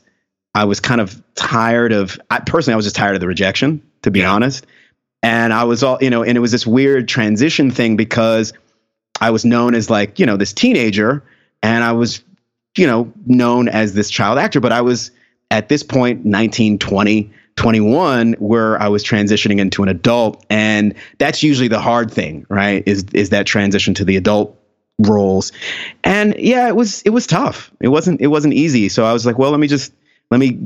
I 0.55 0.63
was 0.63 0.79
kind 0.79 1.01
of 1.01 1.21
tired 1.35 1.91
of. 1.91 2.17
I, 2.29 2.39
personally, 2.39 2.75
I 2.75 2.77
was 2.77 2.85
just 2.85 2.95
tired 2.95 3.15
of 3.15 3.19
the 3.19 3.27
rejection, 3.27 3.81
to 4.03 4.11
be 4.11 4.21
yeah. 4.21 4.31
honest. 4.31 4.65
And 5.21 5.51
I 5.51 5.65
was 5.65 5.83
all, 5.83 5.97
you 5.99 6.09
know, 6.09 6.23
and 6.23 6.37
it 6.37 6.39
was 6.39 6.53
this 6.53 6.65
weird 6.65 7.09
transition 7.09 7.71
thing 7.71 7.97
because 7.97 8.53
I 9.19 9.31
was 9.31 9.43
known 9.43 9.75
as 9.75 9.89
like, 9.89 10.17
you 10.17 10.25
know, 10.25 10.37
this 10.37 10.53
teenager, 10.53 11.25
and 11.61 11.83
I 11.83 11.91
was, 11.91 12.23
you 12.77 12.87
know, 12.87 13.11
known 13.25 13.67
as 13.67 13.93
this 13.93 14.09
child 14.09 14.39
actor, 14.39 14.61
but 14.61 14.71
I 14.71 14.79
was 14.79 15.11
at 15.51 15.67
this 15.67 15.83
point 15.83 16.23
19, 16.23 16.79
20 16.79 17.33
21 17.57 18.33
where 18.39 18.81
I 18.81 18.87
was 18.87 19.03
transitioning 19.03 19.59
into 19.59 19.83
an 19.83 19.89
adult 19.89 20.45
and 20.49 20.95
that's 21.17 21.43
usually 21.43 21.67
the 21.67 21.81
hard 21.81 22.09
thing 22.09 22.45
right 22.47 22.81
is 22.87 23.03
is 23.13 23.31
that 23.31 23.45
transition 23.45 23.93
to 23.95 24.05
the 24.05 24.15
adult 24.15 24.57
roles 24.99 25.51
and 26.03 26.35
yeah 26.37 26.67
it 26.67 26.75
was 26.75 27.01
it 27.03 27.09
was 27.09 27.25
tough 27.25 27.71
it 27.79 27.87
wasn't 27.87 28.21
it 28.21 28.27
wasn't 28.27 28.53
easy 28.53 28.87
so 28.87 29.03
I 29.03 29.13
was 29.13 29.25
like 29.25 29.37
well 29.37 29.51
let 29.51 29.59
me 29.59 29.67
just 29.67 29.93
let 30.29 30.39
me 30.39 30.59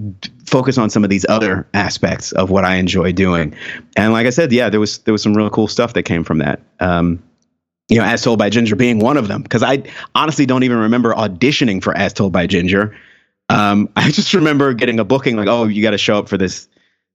focus 0.46 0.78
on 0.78 0.90
some 0.90 1.04
of 1.04 1.10
these 1.10 1.26
other 1.30 1.68
aspects 1.74 2.32
of 2.34 2.50
what 2.50 2.66
I 2.66 2.76
enjoy 2.76 3.14
doing 3.14 3.56
and 3.96 4.12
like 4.12 4.28
I 4.28 4.32
said 4.32 4.52
yeah 4.52 4.70
there 4.70 4.80
was 4.80 5.00
there 5.00 5.14
was 5.14 5.24
some 5.24 5.34
real 5.36 5.50
cool 5.50 5.68
stuff 5.68 5.94
that 5.94 6.04
came 6.04 6.24
from 6.24 6.40
that 6.40 6.62
um, 6.80 7.24
you 7.90 7.98
know, 7.98 8.04
As 8.04 8.24
Told 8.24 8.40
by 8.40 8.50
Ginger 8.50 8.76
being 8.76 9.00
one 9.00 9.18
of 9.18 9.28
them, 9.28 9.42
because 9.42 9.64
I 9.64 9.84
honestly 10.16 10.46
don't 10.46 10.64
even 10.64 10.78
remember 10.78 11.14
auditioning 11.14 11.84
for 11.84 11.96
As 11.96 12.14
Told 12.14 12.34
by 12.34 12.48
Ginger. 12.48 12.96
Um, 13.50 13.90
I 13.96 14.12
just 14.12 14.34
remember 14.34 14.74
getting 14.74 15.00
a 15.00 15.06
booking 15.06 15.36
like, 15.36 15.48
oh, 15.48 15.66
you 15.66 15.82
got 15.82 15.92
to 15.92 15.98
show 15.98 16.18
up 16.18 16.30
for 16.30 16.38
this 16.38 16.68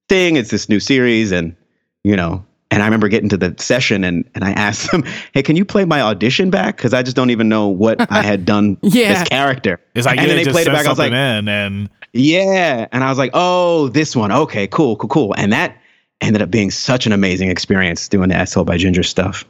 thing. 0.08 0.36
It's 0.36 0.50
this 0.50 0.68
new 0.68 0.80
series, 0.80 1.32
and 1.32 1.56
you 2.04 2.16
know. 2.16 2.44
And 2.70 2.82
I 2.82 2.86
remember 2.86 3.08
getting 3.08 3.28
to 3.30 3.36
the 3.36 3.54
session 3.58 4.04
and, 4.04 4.28
and 4.34 4.44
I 4.44 4.52
asked 4.52 4.90
them, 4.90 5.02
"Hey, 5.32 5.42
can 5.42 5.56
you 5.56 5.64
play 5.64 5.84
my 5.84 6.00
audition 6.00 6.50
back? 6.50 6.76
Because 6.76 6.94
I 6.94 7.02
just 7.02 7.16
don't 7.16 7.30
even 7.30 7.48
know 7.48 7.68
what 7.68 8.10
I 8.12 8.22
had 8.22 8.44
done 8.44 8.78
yeah. 8.82 9.14
this 9.14 9.28
character." 9.28 9.80
It's 9.94 10.06
like, 10.06 10.18
and 10.18 10.30
then 10.30 10.44
they 10.44 10.50
played 10.50 10.66
it 10.66 10.72
back. 10.72 10.86
I 10.86 10.90
was 10.90 10.98
like, 10.98 11.12
in 11.12 11.48
and 11.48 11.90
yeah, 12.12 12.86
and 12.92 13.02
I 13.02 13.08
was 13.08 13.18
like, 13.18 13.30
"Oh, 13.34 13.88
this 13.88 14.14
one. 14.14 14.30
Okay, 14.30 14.66
cool, 14.66 14.96
cool, 14.96 15.08
cool." 15.08 15.34
And 15.36 15.52
that 15.52 15.76
ended 16.20 16.42
up 16.42 16.50
being 16.50 16.70
such 16.70 17.06
an 17.06 17.12
amazing 17.12 17.50
experience 17.50 18.08
doing 18.08 18.28
the 18.28 18.36
As 18.36 18.52
Told 18.52 18.66
by 18.66 18.76
Ginger 18.76 19.02
stuff. 19.02 19.44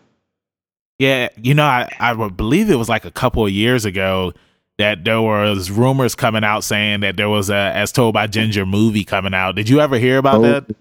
Yeah, 0.98 1.28
you 1.36 1.54
know, 1.54 1.64
I 1.64 1.90
I 2.00 2.28
believe 2.28 2.70
it 2.70 2.76
was 2.76 2.88
like 2.88 3.04
a 3.04 3.10
couple 3.10 3.44
of 3.44 3.52
years 3.52 3.84
ago 3.84 4.32
that 4.80 5.04
there 5.04 5.20
was 5.20 5.70
rumors 5.70 6.14
coming 6.14 6.42
out 6.42 6.64
saying 6.64 7.00
that 7.00 7.18
there 7.18 7.28
was 7.28 7.50
a 7.50 7.54
as 7.54 7.92
told 7.92 8.14
by 8.14 8.26
ginger 8.26 8.64
movie 8.64 9.04
coming 9.04 9.34
out 9.34 9.54
did 9.54 9.68
you 9.68 9.78
ever 9.78 9.98
hear 9.98 10.16
about 10.16 10.36
oh, 10.36 10.42
that 10.42 10.76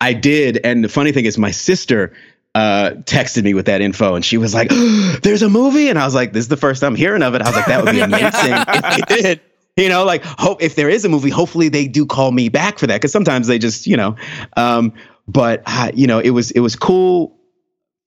i 0.00 0.12
did 0.12 0.58
and 0.64 0.84
the 0.84 0.88
funny 0.88 1.12
thing 1.12 1.24
is 1.24 1.38
my 1.38 1.50
sister 1.50 2.12
uh, 2.52 2.90
texted 3.04 3.44
me 3.44 3.54
with 3.54 3.66
that 3.66 3.80
info 3.80 4.16
and 4.16 4.24
she 4.24 4.36
was 4.36 4.52
like 4.52 4.68
oh, 4.72 5.18
there's 5.22 5.42
a 5.42 5.48
movie 5.48 5.88
and 5.88 5.98
i 5.98 6.04
was 6.04 6.14
like 6.14 6.32
this 6.32 6.42
is 6.42 6.48
the 6.48 6.56
first 6.56 6.80
time 6.80 6.96
hearing 6.96 7.22
of 7.22 7.34
it. 7.34 7.42
I 7.42 7.46
was 7.46 7.54
like 7.54 7.66
that 7.66 7.84
would 7.84 7.92
be 7.92 8.00
amazing 8.00 8.32
if 8.34 9.06
they 9.06 9.22
did. 9.22 9.40
You 9.76 9.88
know 9.88 10.04
like 10.04 10.24
hope 10.24 10.60
if 10.60 10.74
there 10.74 10.90
is 10.90 11.04
a 11.04 11.08
movie 11.08 11.30
hopefully 11.30 11.68
they 11.68 11.86
do 11.86 12.04
call 12.04 12.32
me 12.32 12.48
back 12.48 12.78
for 12.78 12.88
that 12.88 12.96
because 12.96 13.12
sometimes 13.12 13.46
they 13.46 13.58
just 13.58 13.86
you 13.86 13.96
know 13.96 14.16
um, 14.56 14.92
but 15.28 15.62
uh, 15.64 15.92
you 15.94 16.08
know 16.08 16.18
it 16.18 16.30
was 16.30 16.50
it 16.50 16.60
was 16.60 16.74
cool 16.74 17.38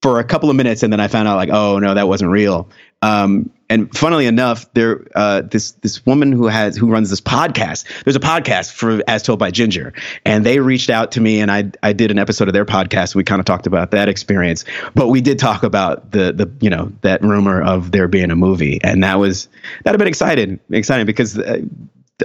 for 0.02 0.20
a 0.20 0.26
couple 0.26 0.50
of 0.50 0.58
minutes 0.58 0.84
and 0.84 0.92
then 0.92 1.00
i 1.00 1.08
found 1.08 1.28
out 1.28 1.38
like 1.38 1.50
oh 1.50 1.80
no 1.80 1.94
that 1.94 2.08
wasn't 2.10 2.30
real. 2.30 2.70
Um, 3.02 3.50
and 3.74 3.92
funnily 3.98 4.28
enough, 4.28 4.72
there 4.74 5.04
uh, 5.16 5.42
this 5.42 5.72
this 5.82 6.06
woman 6.06 6.32
who 6.32 6.46
has 6.46 6.78
who 6.78 6.86
runs 6.86 7.10
this 7.10 7.20
podcast. 7.20 7.86
There's 8.04 8.16
a 8.16 8.20
podcast 8.20 8.72
for 8.72 9.02
As 9.08 9.24
Told 9.24 9.40
by 9.40 9.50
Ginger, 9.50 9.94
and 10.26 10.46
they 10.46 10.60
reached 10.60 10.92
out 10.92 11.12
to 11.14 11.22
me, 11.22 11.40
and 11.40 11.50
I 11.50 11.72
I 11.82 11.92
did 11.92 12.12
an 12.12 12.20
episode 12.20 12.48
of 12.48 12.54
their 12.54 12.66
podcast. 12.66 13.16
We 13.16 13.24
kind 13.24 13.40
of 13.40 13.46
talked 13.46 13.66
about 13.66 13.90
that 13.90 14.10
experience, 14.10 14.64
but 14.94 15.08
we 15.08 15.22
did 15.22 15.40
talk 15.40 15.64
about 15.64 16.12
the 16.12 16.32
the 16.32 16.52
you 16.62 16.70
know 16.70 16.92
that 17.02 17.24
rumor 17.24 17.64
of 17.64 17.92
there 17.92 18.08
being 18.08 18.30
a 18.30 18.36
movie, 18.36 18.80
and 18.84 19.04
that 19.04 19.16
was 19.16 19.48
that 19.84 19.90
have 19.90 19.98
been 19.98 20.08
excited 20.08 20.60
exciting 20.70 21.08
because 21.08 21.40
uh, 21.40 21.58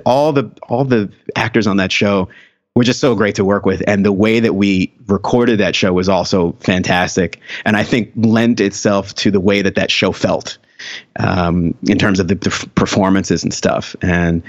all 0.05 0.35
the 0.35 0.51
all 0.69 0.85
the 0.85 1.11
actors 1.35 1.67
on 1.67 1.79
that 1.79 1.91
show 1.91 2.29
were 2.75 2.85
just 2.85 3.01
so 3.01 3.15
great 3.15 3.37
to 3.37 3.45
work 3.47 3.65
with. 3.65 3.83
And 3.87 4.05
the 4.05 4.13
way 4.13 4.39
that 4.39 4.55
we 4.55 4.93
recorded 5.07 5.61
that 5.61 5.75
show 5.75 5.95
was 5.95 6.11
also 6.11 6.53
fantastic. 6.61 7.41
And 7.65 7.75
i 7.75 7.83
think 7.83 8.13
lent 8.17 8.61
itself 8.61 9.15
to 9.15 9.31
the 9.31 9.41
way 9.41 9.63
that 9.63 9.77
that 9.77 9.91
show 9.91 10.13
felt 10.13 10.59
um, 11.19 11.75
in 11.89 11.99
terms 11.99 12.21
of 12.21 12.29
the, 12.29 12.35
the, 12.35 12.69
performances 12.75 13.43
and 13.43 13.53
stuff. 13.53 13.95
And 14.03 14.43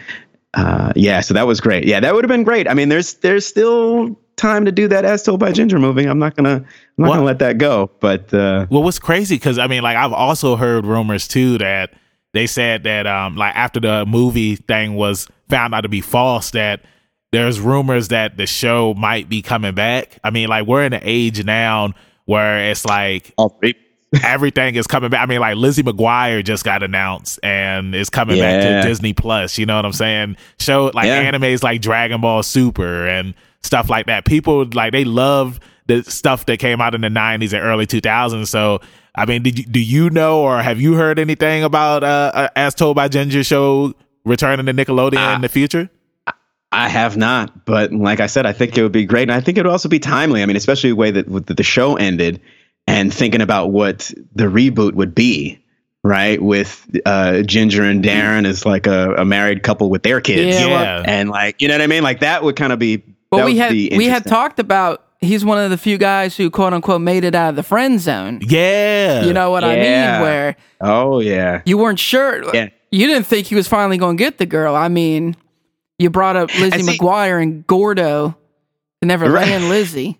uh, 0.54 0.94
yeah, 0.96 1.22
so 1.22 1.34
that 1.34 1.48
was 1.48 1.62
great. 1.62 1.86
Yeah, 1.86 2.00
that 2.00 2.14
would 2.14 2.24
have 2.24 2.30
been 2.30 2.44
great. 2.44 2.68
I 2.68 2.74
mean, 2.74 2.90
there's 2.90 3.16
there's 3.16 3.46
still 3.46 4.18
time 4.36 4.66
to 4.66 4.72
do 4.72 4.88
that 4.88 5.06
as 5.06 5.22
told 5.24 5.40
by 5.40 5.52
Ginger 5.52 5.80
movie. 5.80 6.06
I'm 6.06 6.20
not 6.20 6.36
gonna 6.36 6.56
I'm 6.56 6.66
not 6.98 7.08
gonna 7.08 7.24
let 7.24 7.40
that 7.40 7.58
go. 7.58 7.92
But 8.00 8.34
uh, 8.34 8.66
well, 8.70 8.84
what's 8.84 9.00
crazy 9.00 9.36
because 9.36 9.60
I 9.60 9.68
mean, 9.68 9.84
like 9.84 9.98
I've 9.98 10.14
also 10.14 10.56
heard 10.56 10.86
rumors 10.86 11.28
too 11.28 11.58
that 11.60 11.94
they 12.34 12.48
said 12.48 12.84
that 12.84 13.06
um 13.06 13.36
like 13.36 13.56
after 13.56 13.80
the 13.80 14.06
movie 14.06 14.56
thing 14.56 14.96
was 14.96 15.28
found 15.50 15.74
out 15.74 15.82
to 15.82 15.90
be 15.90 16.02
false 16.02 16.52
that 16.52 16.82
there's 17.32 17.60
rumors 17.60 18.08
that 18.08 18.38
the 18.38 18.48
show 18.48 18.94
might 18.96 19.30
be 19.30 19.42
coming 19.42 19.76
back. 19.76 20.18
I 20.24 20.32
mean, 20.32 20.50
like 20.50 20.66
we're 20.66 20.84
in 20.84 20.94
an 20.94 21.02
age 21.04 21.44
now 21.44 21.94
where 22.26 22.72
it's 22.72 22.86
like 22.86 23.34
everything 24.24 24.76
is 24.76 24.88
coming 24.88 25.10
back. 25.10 25.22
I 25.22 25.26
mean, 25.26 25.40
like 25.40 25.56
Lizzie 25.56 25.84
McGuire 25.84 26.44
just 26.44 26.64
got 26.64 26.84
announced 26.84 27.40
and 27.44 27.94
is 27.94 28.10
coming 28.10 28.38
yeah. 28.38 28.60
back 28.60 28.84
to 28.84 28.88
Disney 28.88 29.14
Plus. 29.14 29.58
You 29.58 29.66
know 29.66 29.76
what 29.76 29.86
I'm 29.86 29.94
saying? 29.94 30.38
Show 30.60 30.92
like 30.94 31.08
yeah. 31.08 31.32
animes 31.32 31.64
like 31.64 31.82
Dragon 31.82 32.22
Ball 32.22 32.44
Super 32.44 33.08
and 33.08 33.34
stuff 33.62 33.90
like 33.90 34.08
that. 34.08 34.26
People 34.26 34.66
like 34.74 34.92
they 34.92 35.04
love 35.04 35.60
the 35.88 36.04
stuff 36.04 36.46
that 36.46 36.58
came 36.60 36.82
out 36.82 36.96
in 36.96 37.02
the 37.02 37.08
90s 37.08 37.54
and 37.54 37.64
early 37.64 37.88
2000s. 37.88 38.48
So, 38.48 38.80
I 39.16 39.26
mean, 39.26 39.44
did 39.44 39.60
you, 39.60 39.66
do 39.66 39.80
you 39.80 40.10
know 40.10 40.42
or 40.42 40.62
have 40.62 40.80
you 40.80 40.94
heard 40.94 41.20
anything 41.20 41.64
about 41.64 42.04
uh, 42.04 42.32
uh 42.34 42.50
As 42.56 42.76
Told 42.76 42.96
by 42.96 43.08
Ginger 43.08 43.44
show 43.44 43.94
returning 44.24 44.66
to 44.68 44.74
Nickelodeon 44.74 45.32
uh, 45.32 45.36
in 45.36 45.42
the 45.42 45.50
future? 45.50 45.90
I 46.72 46.88
have 46.88 47.18
not, 47.18 47.66
but 47.66 47.92
like 47.92 48.20
I 48.20 48.28
said, 48.28 48.46
I 48.46 48.54
think 48.54 48.78
it 48.78 48.84
would 48.84 48.92
be 48.92 49.06
great, 49.06 49.24
and 49.24 49.32
I 49.32 49.42
think 49.42 49.58
it 49.58 49.66
would 49.66 49.72
also 49.72 49.90
be 49.90 49.98
timely. 49.98 50.44
I 50.44 50.46
mean, 50.46 50.56
especially 50.56 50.92
the 50.92 50.96
way 50.96 51.10
that, 51.10 51.28
that 51.48 51.58
the 51.58 51.64
show 51.64 51.96
ended 51.96 52.42
and 52.90 53.14
thinking 53.14 53.42
about 53.42 53.72
what 53.72 54.12
the 54.36 54.46
reboot 54.46 54.94
would 54.94 55.14
be 55.16 55.64
right 56.04 56.42
with 56.42 56.86
uh, 57.06 57.42
ginger 57.42 57.84
and 57.84 58.04
darren 58.04 58.46
as 58.46 58.66
like 58.66 58.88
a, 58.88 59.14
a, 59.16 59.26
married 59.26 59.64
couple 59.64 59.90
with 59.90 60.02
their 60.04 60.22
kids 60.22 60.58
yeah, 60.60 61.04
and 61.06 61.30
like 61.30 61.62
you 61.62 61.68
know 61.68 61.74
what 61.74 61.82
i 61.82 61.88
mean 61.88 62.04
like 62.04 62.22
that 62.22 62.42
would 62.44 62.56
kind 62.56 62.72
of 62.72 62.80
be 62.80 63.04
well 63.32 63.46
we 63.46 63.58
had 63.58 63.72
we 63.72 64.06
had 64.06 64.26
talked 64.26 64.60
about 64.60 65.04
he's 65.20 65.44
one 65.44 65.58
of 65.58 65.70
the 65.70 65.78
few 65.78 65.98
guys 65.98 66.38
who 66.38 66.50
quote 66.50 66.72
unquote 66.74 67.02
made 67.02 67.26
it 67.26 67.36
out 67.36 67.50
of 67.50 67.56
the 67.58 67.64
friend 67.64 68.00
zone. 68.00 68.40
Yeah. 68.42 69.26
You 69.26 69.34
know 69.34 69.52
what 69.52 69.64
Yeah. 69.64 69.70
I 69.70 69.76
mean? 69.76 70.22
Where 70.22 70.56
Oh 70.80 71.20
yeah. 71.20 71.62
you 71.66 71.78
weren't 71.78 72.00
sure. 72.00 72.56
Yeah. 72.56 72.70
You 72.90 73.06
didn't 73.06 73.26
think 73.28 73.46
he 73.48 73.54
was 73.56 73.68
finally 73.68 73.98
going 73.98 74.16
to 74.16 74.24
get 74.24 74.38
the 74.38 74.46
girl. 74.46 74.76
I 74.78 74.88
mean, 74.88 75.36
you 75.98 76.10
brought 76.10 76.38
up 76.38 76.50
Lizzie 76.60 76.84
see- 76.84 76.98
McGuire 76.98 77.44
and 77.44 77.68
Gordo 77.68 78.30
to 79.02 79.06
never 79.06 79.30
Right. 79.30 79.46
land 79.50 79.68
Lizzie. 79.68 80.18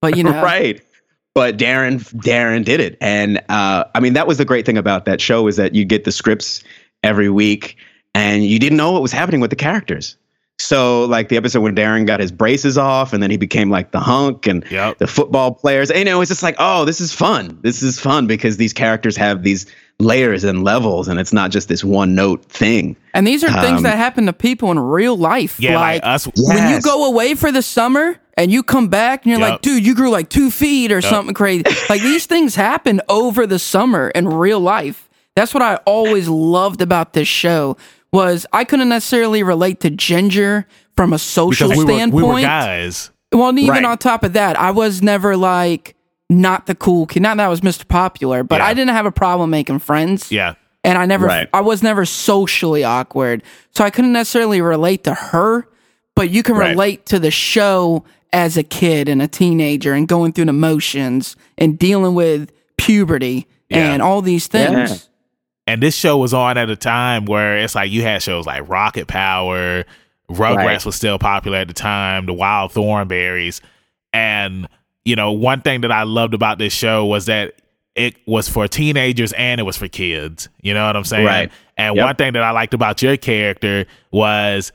But, 0.00 0.16
you 0.16 0.22
know, 0.24 0.42
right. 0.42 0.80
But 1.38 1.56
Darren 1.56 2.00
Darren 2.14 2.64
did 2.64 2.80
it, 2.80 2.98
and 3.00 3.38
uh, 3.48 3.84
I 3.94 4.00
mean 4.00 4.14
that 4.14 4.26
was 4.26 4.38
the 4.38 4.44
great 4.44 4.66
thing 4.66 4.76
about 4.76 5.04
that 5.04 5.20
show 5.20 5.46
is 5.46 5.54
that 5.54 5.72
you 5.72 5.84
get 5.84 6.02
the 6.02 6.10
scripts 6.10 6.64
every 7.04 7.30
week, 7.30 7.76
and 8.12 8.44
you 8.44 8.58
didn't 8.58 8.76
know 8.76 8.90
what 8.90 9.02
was 9.02 9.12
happening 9.12 9.40
with 9.40 9.50
the 9.50 9.56
characters. 9.56 10.16
So 10.60 11.04
like 11.04 11.28
the 11.28 11.36
episode 11.36 11.60
when 11.60 11.76
Darren 11.76 12.04
got 12.08 12.18
his 12.18 12.32
braces 12.32 12.76
off, 12.76 13.12
and 13.12 13.22
then 13.22 13.30
he 13.30 13.36
became 13.36 13.70
like 13.70 13.92
the 13.92 14.00
hunk 14.00 14.48
and 14.48 14.64
Yep. 14.68 14.98
the 14.98 15.06
football 15.06 15.52
players. 15.54 15.88
And, 15.92 16.00
you 16.00 16.04
know, 16.06 16.20
it's 16.20 16.28
just 16.30 16.42
like, 16.42 16.56
oh, 16.58 16.84
this 16.84 17.00
is 17.00 17.12
fun. 17.12 17.56
This 17.62 17.80
is 17.84 18.00
fun 18.00 18.26
because 18.26 18.56
these 18.56 18.72
characters 18.72 19.16
have 19.16 19.44
these 19.44 19.66
layers 20.00 20.42
and 20.42 20.64
levels, 20.64 21.06
and 21.06 21.20
it's 21.20 21.32
not 21.32 21.52
just 21.52 21.68
this 21.68 21.84
one 21.84 22.16
note 22.16 22.44
thing. 22.46 22.96
and 23.14 23.24
these 23.24 23.44
are 23.44 23.52
things 23.62 23.78
Um, 23.78 23.82
that 23.84 23.96
happen 23.96 24.26
to 24.26 24.32
people 24.32 24.72
in 24.72 24.80
real 24.80 25.16
life. 25.16 25.60
Yeah, 25.60 25.78
like, 25.78 26.00
us. 26.04 26.26
when 26.36 26.70
you 26.72 26.80
go 26.80 27.04
away 27.06 27.34
for 27.36 27.52
the 27.52 27.62
summer 27.62 28.16
and 28.38 28.50
you 28.50 28.62
come 28.62 28.88
back 28.88 29.24
and 29.24 29.30
you're 29.32 29.40
Yep. 29.40 29.50
like, 29.50 29.60
dude, 29.60 29.84
you 29.84 29.94
grew 29.94 30.08
like 30.10 30.30
two 30.30 30.50
feet 30.50 30.90
or 30.92 31.02
something 31.02 31.34
crazy. 31.34 31.64
like 31.90 32.00
these 32.00 32.24
things 32.24 32.54
happen 32.54 33.02
over 33.10 33.46
the 33.46 33.58
summer 33.58 34.08
in 34.08 34.26
real 34.28 34.60
life. 34.60 35.10
That's 35.36 35.52
what 35.52 35.62
I 35.62 35.76
always 35.84 36.28
loved 36.28 36.80
about 36.80 37.12
this 37.12 37.28
show 37.28 37.76
was 38.12 38.46
I 38.52 38.64
couldn't 38.64 38.88
necessarily 38.88 39.42
relate 39.42 39.80
to 39.80 39.90
Ginger 39.90 40.66
from 40.96 41.12
a 41.12 41.18
social 41.18 41.68
Because 41.68 41.78
we 41.84 41.84
were, 41.84 41.98
standpoint. 41.98 42.26
we 42.26 42.32
were 42.32 42.40
guys. 42.40 43.10
Well, 43.32 43.50
and 43.50 43.58
even 43.58 43.70
Right. 43.74 43.84
on 43.84 43.98
top 43.98 44.24
of 44.24 44.32
that, 44.32 44.58
I 44.58 44.70
was 44.70 45.02
never 45.02 45.36
like 45.36 45.94
not 46.30 46.66
the 46.66 46.74
cool 46.74 47.06
kid. 47.06 47.22
Not 47.22 47.36
that 47.36 47.44
I 47.46 47.48
was 47.48 47.60
Mr. 47.60 47.86
Popular, 47.86 48.42
but 48.42 48.60
Yeah. 48.60 48.66
I 48.66 48.74
didn't 48.74 48.94
have 48.94 49.04
a 49.06 49.12
problem 49.12 49.50
making 49.50 49.78
friends 49.80 50.30
Yeah. 50.32 50.54
and 50.84 50.96
I 50.98 51.06
never, 51.06 51.26
Right. 51.26 51.48
I 51.52 51.60
was 51.60 51.82
never 51.82 52.04
socially 52.04 52.84
awkward, 52.84 53.42
so 53.74 53.84
I 53.84 53.90
couldn't 53.90 54.12
necessarily 54.12 54.60
relate 54.60 55.04
to 55.04 55.14
her. 55.14 55.66
But 56.16 56.30
you 56.30 56.42
can 56.42 56.56
Right. 56.56 56.70
relate 56.70 57.06
to 57.06 57.18
the 57.20 57.30
show 57.30 58.04
as 58.32 58.56
a 58.56 58.62
kid 58.62 59.08
and 59.08 59.22
a 59.22 59.28
teenager, 59.28 59.94
and 59.94 60.06
going 60.08 60.32
through 60.32 60.44
the 60.46 60.52
motions 60.52 61.36
and 61.56 61.78
dealing 61.78 62.14
with 62.14 62.50
puberty 62.76 63.46
Yeah. 63.70 63.92
and 63.92 64.02
all 64.02 64.22
these 64.22 64.46
things. 64.46 64.90
Yeah. 64.90 65.72
And 65.72 65.82
this 65.82 65.94
show 65.94 66.16
was 66.16 66.32
on 66.32 66.56
at 66.56 66.70
a 66.70 66.76
time 66.76 67.26
where 67.26 67.58
it's 67.58 67.74
like 67.74 67.90
you 67.90 68.02
had 68.02 68.22
shows 68.22 68.46
like 68.46 68.68
Rocket 68.68 69.06
Power, 69.08 69.84
Rugrats 70.30 70.56
Right. 70.56 70.84
was 70.84 70.94
still 70.96 71.18
popular 71.18 71.58
at 71.58 71.68
the 71.68 71.74
time, 71.74 72.26
the 72.26 72.32
Wild 72.32 72.72
Thornberrys. 72.72 73.60
And, 74.12 74.68
you 75.04 75.16
know, 75.16 75.32
one 75.32 75.60
thing 75.60 75.82
that 75.82 75.92
I 75.92 76.04
loved 76.04 76.32
about 76.34 76.58
this 76.58 76.72
show 76.72 77.04
was 77.06 77.26
that 77.26 77.54
it 77.94 78.16
was 78.26 78.48
for 78.48 78.68
teenagers 78.68 79.32
and 79.34 79.60
it 79.60 79.64
was 79.64 79.76
for 79.76 79.88
kids. 79.88 80.48
You 80.62 80.72
know 80.72 80.86
what 80.86 80.96
I'm 80.96 81.04
saying? 81.04 81.26
Right. 81.26 81.50
And 81.76 81.96
Yep. 81.96 82.04
one 82.04 82.14
thing 82.16 82.32
that 82.34 82.42
I 82.42 82.50
liked 82.52 82.72
about 82.74 83.02
your 83.02 83.16
character 83.16 83.86
was 84.10 84.72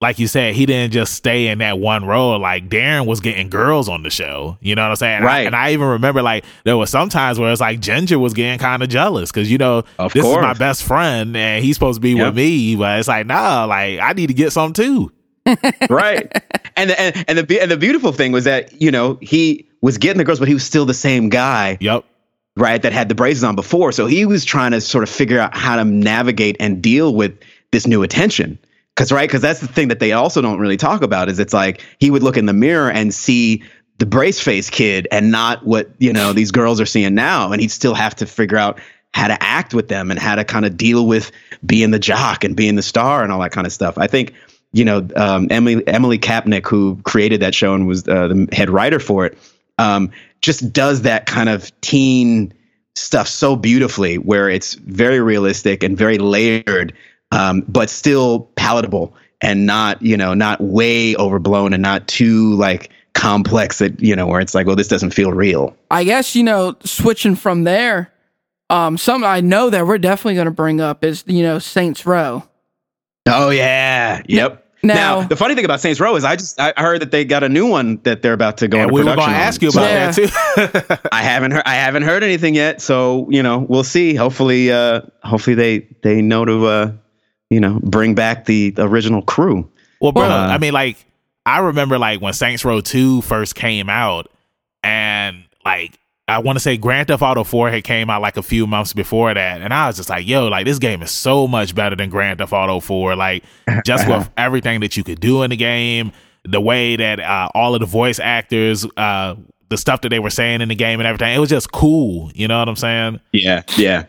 like 0.00 0.18
you 0.18 0.26
said, 0.28 0.54
he 0.54 0.66
didn't 0.66 0.92
just 0.92 1.14
stay 1.14 1.46
in 1.48 1.58
that 1.58 1.78
one 1.78 2.04
role. 2.04 2.38
Like 2.38 2.68
Darren 2.68 3.06
was 3.06 3.20
getting 3.20 3.48
girls 3.48 3.88
on 3.88 4.02
the 4.02 4.10
show. 4.10 4.58
You 4.60 4.74
know 4.74 4.82
what 4.82 4.90
I'm 4.90 4.96
saying? 4.96 5.16
And 5.18 5.24
I- 5.24 5.28
Right. 5.28 5.46
and 5.46 5.56
I 5.56 5.72
even 5.72 5.86
remember 5.86 6.20
like 6.22 6.44
there 6.64 6.76
was 6.76 6.90
some 6.90 7.08
times 7.08 7.38
where 7.38 7.50
it's 7.50 7.60
like 7.62 7.80
Ginger 7.80 8.18
was 8.18 8.34
getting 8.34 8.58
kind 8.58 8.82
of 8.82 8.88
jealous 8.90 9.30
because 9.32 9.50
you 9.50 9.56
know 9.58 9.84
Of 9.98 10.12
this 10.12 10.24
is 10.24 10.36
my 10.36 10.52
best 10.52 10.82
friend 10.82 11.34
and 11.36 11.64
he's 11.64 11.76
supposed 11.76 11.96
to 11.96 12.00
be 12.00 12.10
Yep. 12.12 12.26
with 12.26 12.36
me, 12.36 12.76
but 12.76 12.98
it's 12.98 13.08
like 13.08 13.26
nah, 13.26 13.64
like 13.64 13.98
I 14.00 14.12
need 14.12 14.26
to 14.26 14.34
get 14.34 14.52
some 14.52 14.72
too. 14.74 15.12
right. 15.90 16.30
And 16.76 16.90
the, 16.90 17.00
and 17.00 17.24
and 17.28 17.38
the 17.38 17.60
and 17.62 17.70
the 17.70 17.76
beautiful 17.76 18.12
thing 18.12 18.32
was 18.32 18.44
that 18.44 18.80
you 18.82 18.90
know 18.90 19.18
he 19.22 19.66
was 19.80 19.96
getting 19.96 20.18
the 20.18 20.24
girls, 20.24 20.38
but 20.38 20.48
he 20.48 20.54
was 20.54 20.64
still 20.64 20.84
the 20.84 20.92
same 20.94 21.28
guy, 21.28 21.78
Yep. 21.80 22.04
right? 22.56 22.82
That 22.82 22.92
had 22.92 23.08
the 23.08 23.14
braces 23.14 23.44
on 23.44 23.54
before, 23.54 23.92
so 23.92 24.06
he 24.06 24.26
was 24.26 24.44
trying 24.44 24.72
to 24.72 24.80
sort 24.80 25.04
of 25.04 25.08
figure 25.10 25.38
out 25.38 25.56
how 25.56 25.76
to 25.76 25.84
navigate 25.84 26.56
and 26.60 26.82
deal 26.82 27.14
with 27.14 27.38
this 27.70 27.86
new 27.86 28.02
attention. 28.02 28.58
Because 28.96 29.12
right, 29.12 29.28
because 29.28 29.42
that's 29.42 29.60
the 29.60 29.68
thing 29.68 29.88
that 29.88 30.00
they 30.00 30.12
also 30.12 30.40
don't 30.40 30.58
really 30.58 30.78
talk 30.78 31.02
about 31.02 31.28
is 31.28 31.38
it's 31.38 31.52
like 31.52 31.84
he 31.98 32.10
would 32.10 32.22
look 32.22 32.38
in 32.38 32.46
the 32.46 32.54
mirror 32.54 32.90
and 32.90 33.12
see 33.12 33.62
the 33.98 34.06
brace 34.06 34.40
face 34.40 34.70
kid 34.70 35.06
and 35.10 35.30
not 35.30 35.66
what 35.66 35.90
you 35.98 36.12
know 36.12 36.32
these 36.32 36.50
girls 36.50 36.80
are 36.80 36.86
seeing 36.86 37.14
now, 37.14 37.52
and 37.52 37.60
he'd 37.60 37.70
still 37.70 37.94
have 37.94 38.16
to 38.16 38.26
figure 38.26 38.56
out 38.56 38.78
how 39.12 39.28
to 39.28 39.42
act 39.42 39.74
with 39.74 39.88
them 39.88 40.10
and 40.10 40.18
how 40.18 40.34
to 40.34 40.44
kind 40.44 40.64
of 40.64 40.76
deal 40.76 41.06
with 41.06 41.30
being 41.64 41.90
the 41.90 41.98
jock 41.98 42.44
and 42.44 42.56
being 42.56 42.74
the 42.74 42.82
star 42.82 43.22
and 43.22 43.32
all 43.32 43.40
that 43.40 43.52
kind 43.52 43.66
of 43.66 43.72
stuff. 43.72 43.98
I 43.98 44.06
think 44.06 44.32
you 44.72 44.84
know 44.84 45.06
um, 45.14 45.48
Emily 45.50 45.86
Emily 45.86 46.18
Kapnek, 46.18 46.66
who 46.66 46.98
created 47.04 47.40
that 47.40 47.54
show 47.54 47.74
and 47.74 47.86
was 47.86 48.08
uh, 48.08 48.28
the 48.28 48.48
head 48.52 48.70
writer 48.70 48.98
for 48.98 49.26
it, 49.26 49.36
um, 49.78 50.10
just 50.40 50.72
does 50.72 51.02
that 51.02 51.26
kind 51.26 51.50
of 51.50 51.78
teen 51.82 52.54
stuff 52.94 53.28
so 53.28 53.56
beautifully, 53.56 54.16
where 54.16 54.48
it's 54.48 54.72
very 54.74 55.20
realistic 55.20 55.82
and 55.82 55.98
very 55.98 56.16
layered, 56.16 56.94
um, 57.32 57.62
but 57.68 57.90
still 57.90 58.40
palatable 58.56 59.14
and 59.40 59.66
not 59.66 60.00
you 60.02 60.16
know 60.16 60.34
not 60.34 60.60
way 60.60 61.14
overblown 61.16 61.72
and 61.72 61.82
not 61.82 62.06
too 62.08 62.54
like 62.54 62.90
complex 63.14 63.78
that 63.78 64.00
you 64.00 64.14
know 64.14 64.26
where 64.26 64.40
it's 64.40 64.54
like 64.54 64.66
well 64.66 64.76
this 64.76 64.88
doesn't 64.88 65.10
feel 65.12 65.32
real. 65.32 65.76
I 65.90 66.04
guess 66.04 66.34
you 66.36 66.42
know, 66.42 66.76
switching 66.84 67.34
from 67.36 67.64
there, 67.64 68.12
um, 68.70 68.96
something 68.98 69.28
I 69.28 69.40
know 69.40 69.70
that 69.70 69.86
we're 69.86 69.98
definitely 69.98 70.34
going 70.34 70.46
to 70.46 70.50
bring 70.50 70.80
up 70.80 71.04
is 71.04 71.24
you 71.26 71.42
know 71.42 71.58
Saints 71.58 72.04
Row. 72.06 72.44
Oh 73.28 73.50
yeah, 73.50 74.22
yep. 74.28 74.62
Now- 74.82 74.94
Now, 74.94 75.22
the 75.22 75.34
funny 75.34 75.56
thing 75.56 75.64
about 75.64 75.80
Saints 75.80 75.98
Row 75.98 76.14
is 76.14 76.24
I 76.24 76.36
just 76.36 76.60
I 76.60 76.72
heard 76.76 77.00
that 77.00 77.10
they 77.10 77.24
got 77.24 77.42
a 77.42 77.48
new 77.48 77.66
one 77.66 77.98
that 78.04 78.22
they're 78.22 78.34
about 78.34 78.58
to 78.58 78.68
go 78.68 78.76
And 78.78 78.84
into 78.90 78.94
we 78.94 79.02
were 79.02 79.16
gonna 79.16 79.32
ask 79.32 79.60
you 79.60 79.70
about 79.70 79.82
Yeah. 79.90 80.10
that 80.12 80.96
too. 80.98 81.08
I 81.12 81.22
haven't 81.22 81.50
heard 81.52 81.62
I 81.66 81.74
haven't 81.74 82.02
heard 82.04 82.22
anything 82.22 82.54
yet, 82.54 82.80
so 82.80 83.26
you 83.30 83.42
know 83.42 83.66
we'll 83.68 83.82
see. 83.82 84.14
Hopefully, 84.14 84.70
uh, 84.70 85.00
hopefully 85.24 85.54
they 85.56 85.88
they 86.02 86.22
know 86.22 86.44
to 86.44 86.66
uh, 86.66 86.92
you 87.50 87.60
know 87.60 87.80
bring 87.82 88.14
back 88.14 88.44
the 88.46 88.74
original 88.78 89.22
crew. 89.22 89.68
Well, 90.00 90.12
bro, 90.12 90.24
Uh, 90.24 90.48
I 90.50 90.58
mean, 90.58 90.72
like, 90.72 91.04
I 91.46 91.60
remember 91.60 91.98
like 91.98 92.20
when 92.20 92.32
Saints 92.32 92.64
Row 92.64 92.80
2 92.80 93.22
first 93.22 93.54
came 93.54 93.88
out, 93.88 94.30
and 94.82 95.44
like, 95.64 95.98
I 96.28 96.38
want 96.40 96.56
to 96.56 96.60
say 96.60 96.76
Grand 96.76 97.08
Theft 97.08 97.22
Auto 97.22 97.44
4 97.44 97.70
had 97.70 97.84
came 97.84 98.10
out 98.10 98.20
like 98.20 98.36
a 98.36 98.42
few 98.42 98.66
months 98.66 98.92
before 98.92 99.32
that, 99.32 99.62
and 99.62 99.72
I 99.72 99.86
was 99.86 99.96
just 99.96 100.10
like, 100.10 100.26
yo, 100.26 100.48
like, 100.48 100.66
this 100.66 100.78
game 100.78 101.02
is 101.02 101.10
so 101.10 101.46
much 101.46 101.74
better 101.74 101.96
than 101.96 102.10
Grand 102.10 102.38
Theft 102.38 102.52
Auto 102.52 102.80
4. 102.80 103.16
Like, 103.16 103.44
just 103.84 104.06
with 104.08 104.28
everything 104.36 104.80
that 104.80 104.96
you 104.96 105.04
could 105.04 105.20
do 105.20 105.42
in 105.42 105.50
the 105.50 105.56
game, 105.56 106.12
the 106.44 106.60
way 106.60 106.96
that 106.96 107.20
uh, 107.20 107.48
all 107.54 107.74
of 107.74 107.80
the 107.80 107.86
voice 107.86 108.18
actors, 108.18 108.86
uh, 108.96 109.34
the 109.68 109.76
stuff 109.76 110.00
that 110.02 110.10
they 110.10 110.18
were 110.18 110.30
saying 110.30 110.60
in 110.60 110.68
the 110.68 110.74
game 110.74 111.00
and 111.00 111.06
everything, 111.06 111.34
it 111.34 111.38
was 111.38 111.48
just 111.48 111.72
cool. 111.72 112.30
You 112.34 112.48
know 112.48 112.58
what 112.58 112.68
I'm 112.68 112.76
saying? 112.76 113.20
Yeah, 113.32 113.62
yeah. 113.76 114.06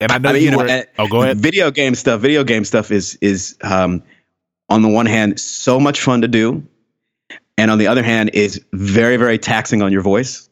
And 0.00 0.12
I 0.12 0.18
know 0.18 0.30
I 0.30 0.32
mean, 0.34 0.42
you, 0.42 0.50
you 0.50 0.56
know, 0.56 0.64
were. 0.64 0.84
oh, 0.98 1.08
go 1.08 1.22
ahead. 1.22 1.38
Video 1.38 1.70
game 1.70 1.94
stuff. 1.94 2.20
Video 2.20 2.44
game 2.44 2.64
stuff 2.64 2.90
is 2.90 3.18
is 3.20 3.56
um, 3.62 4.02
on 4.68 4.82
the 4.82 4.88
one 4.88 5.06
hand 5.06 5.40
so 5.40 5.80
much 5.80 6.00
fun 6.00 6.20
to 6.22 6.28
do, 6.28 6.62
and 7.56 7.70
on 7.70 7.78
the 7.78 7.86
other 7.86 8.02
hand 8.02 8.30
is 8.32 8.64
very 8.72 9.16
very 9.16 9.38
taxing 9.38 9.82
on 9.82 9.92
your 9.92 10.02
voice. 10.02 10.48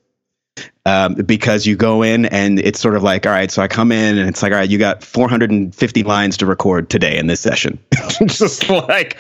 Um, 0.87 1.15
because 1.15 1.67
you 1.67 1.77
go 1.77 2.03
in 2.03 2.27
and 2.27 2.61
it's 2.61 2.81
sort 2.81 2.95
of 2.97 3.03
like, 3.03 3.27
all 3.27 3.33
right, 3.33 3.51
so 3.51 3.61
I 3.61 3.69
come 3.69 3.93
in 3.93 4.17
and 4.17 4.27
it's 4.29 4.43
like, 4.43 4.53
all 4.53 4.59
right, 4.59 4.71
you 4.71 4.79
got 4.79 5.03
450 5.03 6.03
lines 6.05 6.37
to 6.39 6.47
record 6.47 6.89
today 6.89 7.19
in 7.19 7.27
this 7.27 7.41
session. 7.41 7.79
Just 8.27 8.71
like, 8.71 9.19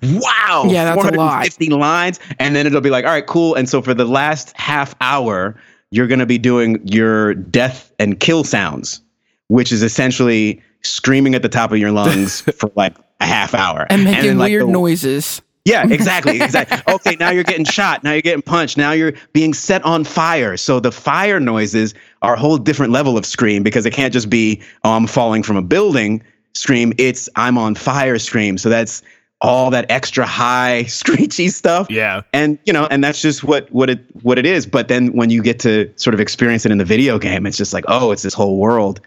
wow, 0.00 0.64
Yeah, 0.66 0.84
that's 0.84 1.04
a 1.04 1.16
lot. 1.16 1.44
450 1.52 1.70
lines, 1.70 2.20
and 2.38 2.56
then 2.56 2.66
it'll 2.66 2.80
be 2.80 2.88
like, 2.88 3.04
all 3.04 3.10
right, 3.10 3.26
cool. 3.26 3.54
And 3.54 3.68
so 3.68 3.82
for 3.82 3.92
the 3.92 4.06
last 4.06 4.56
half 4.56 4.94
hour, 5.00 5.60
you're 5.90 6.06
going 6.06 6.20
to 6.20 6.26
be 6.26 6.38
doing 6.38 6.80
your 6.86 7.34
death 7.34 7.92
and 7.98 8.18
kill 8.18 8.44
sounds, 8.44 9.02
which 9.48 9.72
is 9.72 9.82
essentially 9.82 10.62
screaming 10.82 11.34
at 11.34 11.42
the 11.42 11.48
top 11.48 11.72
of 11.72 11.78
your 11.78 11.90
lungs 11.92 12.40
for 12.56 12.70
like 12.76 12.96
a 13.20 13.26
half 13.26 13.54
hour 13.54 13.86
and 13.90 14.04
making 14.04 14.22
then, 14.22 14.38
like, 14.38 14.50
weird 14.50 14.68
the- 14.68 14.72
noises. 14.72 15.42
yeah, 15.64 15.84
exactly, 15.88 16.40
exactly. 16.40 16.78
Okay, 16.94 17.16
now 17.18 17.30
you're 17.30 17.44
getting 17.44 17.64
shot. 17.64 18.02
Now 18.04 18.12
you're 18.12 18.22
getting 18.22 18.42
punched. 18.42 18.76
Now 18.78 18.92
you're 18.92 19.12
being 19.32 19.52
set 19.54 19.84
on 19.84 20.04
fire. 20.04 20.56
So 20.56 20.80
the 20.80 20.92
fire 20.92 21.40
noises 21.40 21.94
are 22.22 22.34
a 22.34 22.38
whole 22.38 22.58
different 22.58 22.92
level 22.92 23.18
of 23.18 23.26
scream 23.26 23.62
because 23.62 23.84
it 23.86 23.92
can't 23.92 24.12
just 24.12 24.30
be 24.30 24.62
oh, 24.84 24.92
I'm 24.92 25.06
falling 25.06 25.42
from 25.42 25.56
a 25.56 25.62
building 25.62 26.22
scream. 26.54 26.92
It's 26.98 27.28
I'm 27.36 27.58
on 27.58 27.74
fire 27.74 28.18
scream. 28.18 28.56
So 28.58 28.68
that's 28.68 29.02
all 29.40 29.70
that 29.70 29.86
extra 29.90 30.26
high 30.26 30.82
screechy 30.88 31.48
stuff. 31.48 31.88
Yeah. 31.90 32.22
And 32.32 32.58
you 32.64 32.72
know, 32.72 32.86
and 32.90 33.02
that's 33.04 33.20
just 33.20 33.44
what 33.44 33.70
what 33.72 33.90
it 33.90 34.00
what 34.22 34.38
it 34.38 34.46
is. 34.46 34.64
But 34.66 34.88
then 34.88 35.08
when 35.08 35.28
you 35.30 35.42
get 35.42 35.58
to 35.60 35.92
sort 35.96 36.14
of 36.14 36.20
experience 36.20 36.64
it 36.66 36.72
in 36.72 36.78
the 36.78 36.84
video 36.84 37.18
game, 37.18 37.46
it's 37.46 37.56
just 37.56 37.72
like, 37.72 37.84
oh, 37.88 38.10
it's 38.12 38.22
this 38.22 38.34
whole 38.34 38.56
world. 38.58 39.00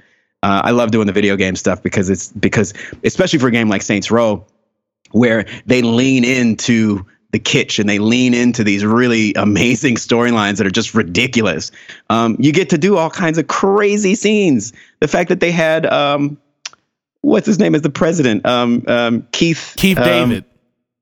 Uh, 0.44 0.62
I 0.66 0.72
love 0.72 0.92
doing 0.92 1.08
the 1.08 1.14
video 1.14 1.36
game 1.36 1.56
stuff 1.56 1.84
because 1.84 2.10
it's 2.10 2.30
because 2.30 2.74
especially 3.04 3.40
for 3.40 3.48
a 3.48 3.52
game 3.52 3.70
like 3.70 3.82
Saints 3.82 4.10
Row, 4.10 4.46
where 5.12 5.46
they 5.66 5.82
lean 5.82 6.24
into 6.24 7.06
the 7.32 7.40
kitsch 7.40 7.80
and 7.80 7.88
they 7.88 8.00
lean 8.00 8.34
into 8.34 8.64
these 8.64 8.84
really 8.84 9.34
amazing 9.36 9.96
storylines 9.96 10.58
that 10.58 10.68
are 10.68 10.72
just 10.72 10.94
ridiculous. 10.94 11.72
Um, 12.10 12.36
you 12.40 12.52
get 12.52 12.72
to 12.72 12.78
do 12.78 12.98
all 12.98 13.10
kinds 13.10 13.38
of 13.38 13.48
crazy 13.48 14.16
scenes. 14.16 14.74
The 15.00 15.08
fact 15.08 15.30
that 15.30 15.40
they 15.40 15.52
had 15.52 15.86
um, 15.86 16.38
what's 17.22 17.46
his 17.46 17.60
name 17.60 17.76
as 17.76 17.82
the 17.82 17.90
president, 17.90 18.46
um, 18.46 18.84
um, 18.88 19.28
Keith 19.32 19.74
Keith 19.78 19.98
um, 19.98 20.04
David. 20.04 20.46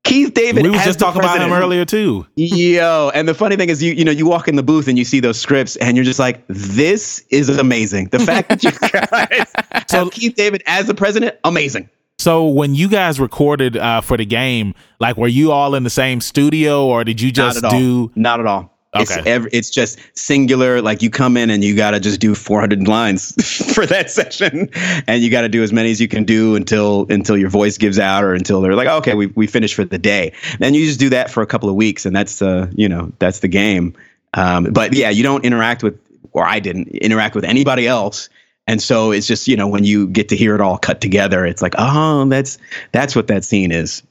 Keith 0.03 0.33
David. 0.33 0.63
We 0.63 0.69
was 0.69 0.83
just 0.83 0.99
talking 0.99 1.19
about 1.19 1.39
him 1.39 1.51
earlier 1.51 1.85
too. 1.85 2.25
Yo, 2.35 3.11
and 3.13 3.27
the 3.27 3.33
funny 3.33 3.55
thing 3.55 3.69
is, 3.69 3.83
you 3.83 3.93
you 3.93 4.03
know, 4.03 4.11
you 4.11 4.25
walk 4.25 4.47
in 4.47 4.55
the 4.55 4.63
booth 4.63 4.87
and 4.87 4.97
you 4.97 5.05
see 5.05 5.19
those 5.19 5.39
scripts, 5.39 5.75
and 5.77 5.95
you're 5.97 6.05
just 6.05 6.19
like, 6.19 6.43
this 6.47 7.23
is 7.29 7.49
amazing. 7.49 8.07
The 8.09 8.19
fact 8.19 8.49
that 8.49 8.63
you 8.63 8.71
guys 8.91 9.87
so, 9.89 10.05
have 10.05 10.11
Keith 10.11 10.35
David 10.35 10.63
as 10.65 10.87
the 10.87 10.95
president, 10.95 11.37
amazing. 11.43 11.89
So 12.17 12.47
when 12.47 12.75
you 12.75 12.89
guys 12.89 13.19
recorded 13.19 13.77
uh, 13.77 14.01
for 14.01 14.17
the 14.17 14.25
game, 14.25 14.73
like, 14.99 15.15
were 15.15 15.27
you 15.27 15.51
all 15.51 15.73
in 15.75 15.83
the 15.83 15.89
same 15.89 16.19
studio, 16.19 16.85
or 16.85 17.03
did 17.03 17.21
you 17.21 17.31
just 17.31 17.61
Not 17.61 17.71
do? 17.71 18.11
Not 18.15 18.39
at 18.39 18.45
all. 18.45 18.78
Okay. 18.95 19.03
It's, 19.03 19.27
every, 19.27 19.51
it's 19.53 19.69
just 19.69 19.99
singular. 20.17 20.81
Like 20.81 21.03
you 21.03 21.11
come 21.11 21.37
in 21.37 21.51
and 21.51 21.63
you 21.63 21.75
got 21.75 21.91
to 21.91 21.99
just 21.99 22.19
do 22.19 22.33
400 22.33 22.87
lines 22.87 23.33
for 23.75 23.85
that 23.85 24.09
session, 24.09 24.69
and 25.05 25.21
you 25.21 25.29
got 25.29 25.41
to 25.41 25.49
do 25.49 25.61
as 25.61 25.71
many 25.71 25.91
as 25.91 26.01
you 26.01 26.07
can 26.07 26.23
do 26.23 26.55
until 26.55 27.05
until 27.09 27.37
your 27.37 27.49
voice 27.49 27.77
gives 27.77 27.99
out 27.99 28.23
or 28.23 28.33
until 28.33 28.61
they're 28.61 28.75
like, 28.75 28.87
okay, 28.87 29.13
we 29.13 29.27
we 29.27 29.45
finished 29.45 29.75
for 29.75 29.85
the 29.85 29.99
day. 29.99 30.33
And 30.59 30.75
you 30.75 30.87
just 30.87 30.99
do 30.99 31.09
that 31.09 31.29
for 31.29 31.43
a 31.43 31.45
couple 31.45 31.69
of 31.69 31.75
weeks, 31.75 32.07
and 32.07 32.15
that's 32.15 32.41
uh 32.41 32.71
you 32.73 32.89
know 32.89 33.11
that's 33.19 33.39
the 33.39 33.47
game. 33.47 33.95
Um, 34.33 34.65
but 34.65 34.93
yeah, 34.93 35.11
you 35.11 35.21
don't 35.21 35.45
interact 35.45 35.83
with, 35.83 35.99
or 36.31 36.43
I 36.43 36.59
didn't 36.59 36.89
interact 36.89 37.35
with 37.35 37.45
anybody 37.45 37.87
else. 37.87 38.29
And 38.65 38.81
so 38.81 39.11
it's 39.11 39.27
just 39.27 39.47
you 39.47 39.55
know 39.55 39.67
when 39.67 39.83
you 39.83 40.07
get 40.07 40.29
to 40.29 40.35
hear 40.35 40.55
it 40.55 40.61
all 40.61 40.79
cut 40.79 40.99
together, 40.99 41.45
it's 41.45 41.61
like 41.61 41.75
oh 41.77 42.25
that's 42.25 42.57
that's 42.91 43.15
what 43.15 43.27
that 43.27 43.45
scene 43.45 43.71
is. 43.71 44.01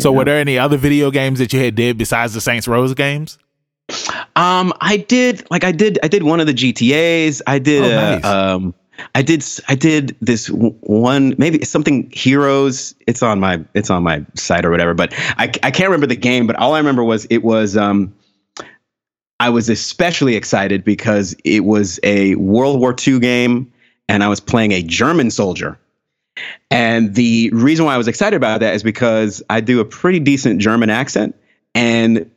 So 0.00 0.12
know? 0.12 0.18
were 0.18 0.24
there 0.24 0.38
any 0.38 0.56
other 0.56 0.76
video 0.76 1.10
games 1.10 1.40
that 1.40 1.52
you 1.52 1.58
had 1.58 1.74
did 1.74 1.98
besides 1.98 2.32
the 2.32 2.40
Saints 2.40 2.68
Row 2.68 2.86
games? 2.94 3.38
Um, 4.34 4.72
I 4.80 4.96
did 4.96 5.46
like 5.50 5.64
I 5.64 5.72
did 5.72 5.98
I 6.02 6.08
did 6.08 6.22
one 6.22 6.40
of 6.40 6.46
the 6.46 6.54
GTA's. 6.54 7.42
I 7.46 7.58
did 7.58 7.84
oh, 7.84 7.88
nice. 7.88 8.24
uh, 8.24 8.56
um 8.56 8.74
I 9.14 9.22
did 9.22 9.44
I 9.68 9.74
did 9.74 10.16
this 10.20 10.48
one 10.48 11.34
maybe 11.38 11.64
something 11.64 12.10
Heroes. 12.12 12.94
It's 13.06 13.22
on 13.22 13.40
my 13.40 13.64
it's 13.74 13.90
on 13.90 14.02
my 14.02 14.24
site 14.34 14.64
or 14.64 14.70
whatever. 14.70 14.94
But 14.94 15.12
I 15.38 15.44
I 15.62 15.70
can't 15.70 15.88
remember 15.88 16.06
the 16.06 16.16
game. 16.16 16.46
But 16.46 16.56
all 16.56 16.74
I 16.74 16.78
remember 16.78 17.04
was 17.04 17.26
it 17.30 17.44
was 17.44 17.76
um 17.76 18.14
I 19.38 19.50
was 19.50 19.68
especially 19.68 20.34
excited 20.34 20.84
because 20.84 21.36
it 21.44 21.60
was 21.64 22.00
a 22.02 22.34
World 22.36 22.80
War 22.80 22.94
II 23.06 23.20
game 23.20 23.72
and 24.08 24.24
I 24.24 24.28
was 24.28 24.40
playing 24.40 24.72
a 24.72 24.82
German 24.82 25.30
soldier. 25.30 25.78
And 26.70 27.14
the 27.14 27.50
reason 27.52 27.84
why 27.86 27.94
I 27.94 27.98
was 27.98 28.08
excited 28.08 28.36
about 28.36 28.60
that 28.60 28.74
is 28.74 28.82
because 28.82 29.42
I 29.48 29.60
do 29.60 29.80
a 29.80 29.84
pretty 29.84 30.20
decent 30.20 30.60
German 30.60 30.90
accent 30.90 31.34
and 31.74 32.30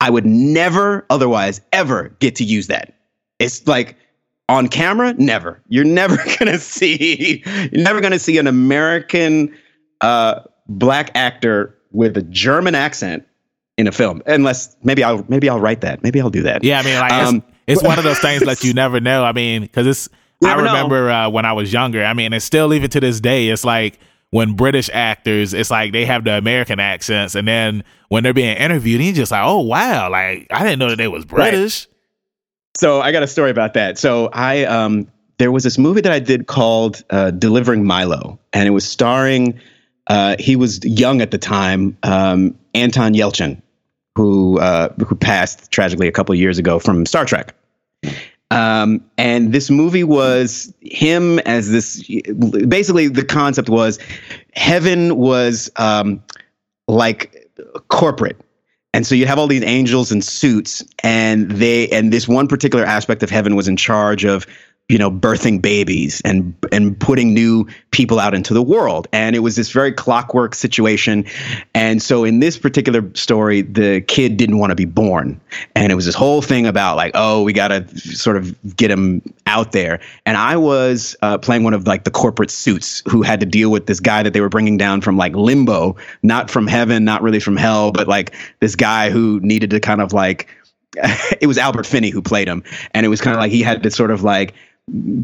I 0.00 0.10
would 0.10 0.26
never 0.26 1.04
otherwise 1.10 1.60
ever 1.72 2.10
get 2.20 2.36
to 2.36 2.44
use 2.44 2.68
that. 2.68 2.94
It's 3.38 3.66
like 3.66 3.96
on 4.48 4.68
camera, 4.68 5.14
never. 5.14 5.60
You're 5.68 5.84
never 5.84 6.16
gonna 6.38 6.58
see. 6.58 7.42
You're 7.72 7.84
never 7.84 8.00
gonna 8.00 8.18
see 8.18 8.38
an 8.38 8.46
American 8.46 9.56
uh, 10.00 10.40
black 10.68 11.10
actor 11.14 11.74
with 11.90 12.16
a 12.16 12.22
German 12.22 12.74
accent 12.74 13.26
in 13.76 13.86
a 13.86 13.92
film, 13.92 14.22
unless 14.26 14.76
maybe 14.82 15.02
I'll 15.04 15.24
maybe 15.28 15.48
I'll 15.48 15.60
write 15.60 15.80
that. 15.82 16.02
Maybe 16.02 16.20
I'll 16.20 16.30
do 16.30 16.42
that. 16.42 16.64
Yeah, 16.64 16.80
I 16.80 16.82
mean, 16.82 17.00
like 17.00 17.12
um, 17.12 17.36
it's, 17.66 17.80
it's 17.80 17.82
one 17.82 17.98
of 17.98 18.04
those 18.04 18.18
things 18.20 18.44
that 18.44 18.62
you 18.64 18.74
never 18.74 19.00
know. 19.00 19.24
I 19.24 19.32
mean, 19.32 19.62
because 19.62 19.86
it's. 19.86 20.08
I 20.44 20.54
remember 20.54 21.10
uh, 21.10 21.28
when 21.28 21.44
I 21.44 21.52
was 21.52 21.72
younger. 21.72 22.04
I 22.04 22.14
mean, 22.14 22.32
it's 22.32 22.44
still 22.44 22.72
even 22.72 22.88
to 22.90 23.00
this 23.00 23.20
day. 23.20 23.48
It's 23.48 23.64
like 23.64 23.98
when 24.30 24.54
British 24.54 24.90
actors, 24.92 25.54
it's 25.54 25.70
like 25.70 25.92
they 25.92 26.04
have 26.04 26.24
the 26.24 26.32
American 26.32 26.80
accents, 26.80 27.34
and 27.34 27.48
then 27.48 27.84
when 28.08 28.22
they're 28.22 28.34
being 28.34 28.56
interviewed, 28.56 29.00
he's 29.00 29.16
just 29.16 29.32
like, 29.32 29.42
"Oh 29.44 29.60
wow, 29.60 30.10
like 30.10 30.46
I 30.50 30.62
didn't 30.62 30.78
know 30.78 30.90
that 30.90 30.96
they 30.96 31.08
was 31.08 31.24
British." 31.24 31.86
Right. 31.86 31.94
So 32.76 33.00
I 33.00 33.10
got 33.12 33.22
a 33.22 33.26
story 33.26 33.50
about 33.50 33.74
that. 33.74 33.98
So 33.98 34.28
I 34.32 34.64
um, 34.64 35.08
there 35.38 35.50
was 35.50 35.64
this 35.64 35.78
movie 35.78 36.00
that 36.02 36.12
I 36.12 36.18
did 36.18 36.46
called 36.46 37.02
uh, 37.10 37.30
"Delivering 37.30 37.84
Milo," 37.84 38.38
and 38.52 38.66
it 38.66 38.72
was 38.72 38.86
starring. 38.86 39.58
Uh, 40.08 40.36
he 40.38 40.56
was 40.56 40.82
young 40.84 41.20
at 41.20 41.30
the 41.32 41.38
time, 41.38 41.96
um, 42.02 42.58
Anton 42.74 43.12
Yelchin, 43.12 43.60
who 44.14 44.58
uh, 44.58 44.92
who 45.06 45.14
passed 45.14 45.70
tragically 45.70 46.08
a 46.08 46.12
couple 46.12 46.34
years 46.34 46.58
ago 46.58 46.78
from 46.78 47.06
Star 47.06 47.24
Trek. 47.24 47.54
Um, 48.50 49.04
and 49.18 49.52
this 49.52 49.68
movie 49.68 50.04
was 50.04 50.72
him 50.80 51.38
as 51.40 51.70
this. 51.70 52.02
Basically, 52.66 53.08
the 53.08 53.24
concept 53.24 53.68
was 53.68 53.98
heaven 54.54 55.16
was 55.16 55.70
um, 55.76 56.22
like 56.86 57.50
corporate. 57.88 58.40
And 58.94 59.06
so 59.06 59.14
you'd 59.14 59.28
have 59.28 59.38
all 59.38 59.46
these 59.46 59.62
angels 59.64 60.10
in 60.10 60.22
suits, 60.22 60.82
and 61.02 61.50
they 61.50 61.88
and 61.90 62.10
this 62.10 62.26
one 62.26 62.48
particular 62.48 62.86
aspect 62.86 63.22
of 63.22 63.28
heaven 63.28 63.54
was 63.54 63.68
in 63.68 63.76
charge 63.76 64.24
of 64.24 64.46
you 64.88 64.96
know, 64.96 65.10
birthing 65.10 65.60
babies 65.60 66.22
and 66.24 66.54
and 66.72 66.98
putting 66.98 67.34
new 67.34 67.66
people 67.90 68.18
out 68.18 68.34
into 68.34 68.54
the 68.54 68.62
world. 68.62 69.06
And 69.12 69.36
it 69.36 69.40
was 69.40 69.54
this 69.54 69.70
very 69.70 69.92
clockwork 69.92 70.54
situation. 70.54 71.26
And 71.74 72.02
so 72.02 72.24
in 72.24 72.40
this 72.40 72.56
particular 72.56 73.04
story, 73.14 73.62
the 73.62 74.00
kid 74.00 74.38
didn't 74.38 74.58
want 74.58 74.70
to 74.70 74.74
be 74.74 74.86
born. 74.86 75.38
And 75.74 75.92
it 75.92 75.94
was 75.94 76.06
this 76.06 76.14
whole 76.14 76.40
thing 76.40 76.66
about 76.66 76.96
like, 76.96 77.12
oh, 77.14 77.42
we 77.42 77.52
got 77.52 77.68
to 77.68 77.86
sort 77.98 78.38
of 78.38 78.56
get 78.76 78.90
him 78.90 79.22
out 79.46 79.72
there. 79.72 80.00
And 80.24 80.38
I 80.38 80.56
was 80.56 81.14
uh, 81.20 81.36
playing 81.36 81.64
one 81.64 81.74
of 81.74 81.86
like 81.86 82.04
the 82.04 82.10
corporate 82.10 82.50
suits 82.50 83.02
who 83.06 83.20
had 83.20 83.40
to 83.40 83.46
deal 83.46 83.70
with 83.70 83.86
this 83.86 84.00
guy 84.00 84.22
that 84.22 84.32
they 84.32 84.40
were 84.40 84.48
bringing 84.48 84.78
down 84.78 85.02
from 85.02 85.18
like 85.18 85.34
limbo, 85.36 85.96
not 86.22 86.50
from 86.50 86.66
heaven, 86.66 87.04
not 87.04 87.22
really 87.22 87.40
from 87.40 87.58
hell, 87.58 87.92
but 87.92 88.08
like 88.08 88.34
this 88.60 88.74
guy 88.74 89.10
who 89.10 89.38
needed 89.40 89.68
to 89.70 89.80
kind 89.80 90.00
of 90.00 90.14
like 90.14 90.48
it 91.40 91.46
was 91.46 91.58
Albert 91.58 91.86
Finney 91.86 92.10
who 92.10 92.22
played 92.22 92.48
him, 92.48 92.62
and 92.92 93.04
it 93.04 93.08
was 93.08 93.20
kind 93.20 93.36
of 93.36 93.40
like 93.40 93.52
he 93.52 93.62
had 93.62 93.82
to 93.82 93.90
sort 93.90 94.10
of 94.10 94.22
like 94.22 94.54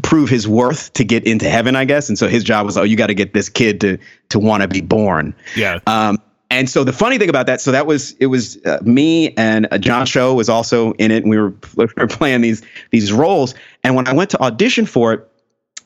prove 0.03 0.29
his 0.29 0.47
worth 0.47 0.93
to 0.93 1.03
get 1.03 1.25
into 1.25 1.49
heaven, 1.49 1.75
I 1.75 1.85
guess. 1.85 2.09
And 2.09 2.17
so 2.17 2.27
his 2.27 2.43
job 2.43 2.65
was, 2.65 2.77
oh, 2.77 2.83
you 2.83 2.95
got 2.95 3.07
to 3.07 3.13
get 3.13 3.33
this 3.33 3.49
kid 3.49 3.81
to 3.81 3.97
to 4.29 4.39
want 4.39 4.61
to 4.61 4.67
be 4.67 4.81
born. 4.81 5.33
Yeah. 5.55 5.79
Um, 5.87 6.19
and 6.51 6.69
so 6.69 6.83
the 6.83 6.93
funny 6.93 7.17
thing 7.17 7.29
about 7.29 7.47
that, 7.47 7.59
so 7.59 7.71
that 7.71 7.87
was 7.87 8.13
it 8.13 8.27
was 8.27 8.57
uh, 8.65 8.79
me 8.83 9.33
and 9.35 9.67
uh, 9.71 9.77
John 9.77 10.05
Cho 10.05 10.33
was 10.33 10.49
also 10.49 10.93
in 10.93 11.11
it, 11.11 11.23
and 11.23 11.29
we 11.29 11.37
were, 11.37 11.49
we 11.75 11.87
were 11.97 12.07
playing 12.07 12.41
these 12.41 12.61
these 12.91 13.11
roles. 13.11 13.55
And 13.83 13.95
when 13.95 14.07
I 14.07 14.13
went 14.13 14.29
to 14.31 14.41
audition 14.41 14.85
for 14.85 15.13
it, 15.13 15.27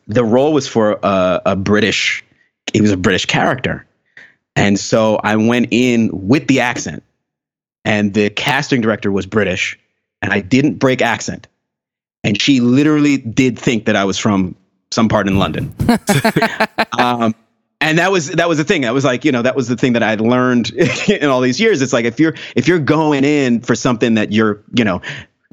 the 0.07 0.23
role 0.23 0.53
was 0.53 0.67
for 0.67 0.99
a, 1.01 1.41
a 1.45 1.55
British. 1.55 2.23
He 2.73 2.81
was 2.81 2.91
a 2.91 2.97
British 2.97 3.25
character, 3.25 3.85
and 4.55 4.79
so 4.79 5.19
I 5.23 5.37
went 5.37 5.69
in 5.71 6.09
with 6.13 6.47
the 6.47 6.59
accent, 6.59 7.03
and 7.85 8.13
the 8.13 8.29
casting 8.29 8.81
director 8.81 9.11
was 9.11 9.25
British, 9.25 9.79
and 10.21 10.31
I 10.31 10.41
didn't 10.41 10.75
break 10.75 11.01
accent 11.01 11.47
and 12.23 12.39
she 12.41 12.59
literally 12.59 13.17
did 13.17 13.57
think 13.57 13.85
that 13.85 13.95
I 13.95 14.05
was 14.05 14.17
from 14.17 14.55
some 14.91 15.09
part 15.09 15.27
in 15.27 15.37
London. 15.37 15.73
um, 16.99 17.35
and 17.81 17.97
that 17.97 18.11
was 18.11 18.31
that 18.31 18.49
was 18.49 18.57
the 18.57 18.63
thing. 18.63 18.81
That 18.81 18.93
was 18.93 19.05
like 19.05 19.23
you 19.23 19.31
know 19.31 19.41
that 19.41 19.55
was 19.55 19.67
the 19.67 19.77
thing 19.77 19.93
that 19.93 20.03
I 20.03 20.09
had 20.09 20.21
learned 20.21 20.71
in 21.07 21.29
all 21.29 21.41
these 21.41 21.59
years. 21.59 21.81
It's 21.81 21.93
like 21.93 22.05
if 22.05 22.19
you're 22.19 22.35
if 22.55 22.67
you're 22.67 22.79
going 22.79 23.23
in 23.23 23.61
for 23.61 23.75
something 23.75 24.15
that 24.15 24.31
you're 24.31 24.61
you 24.73 24.83
know 24.83 25.01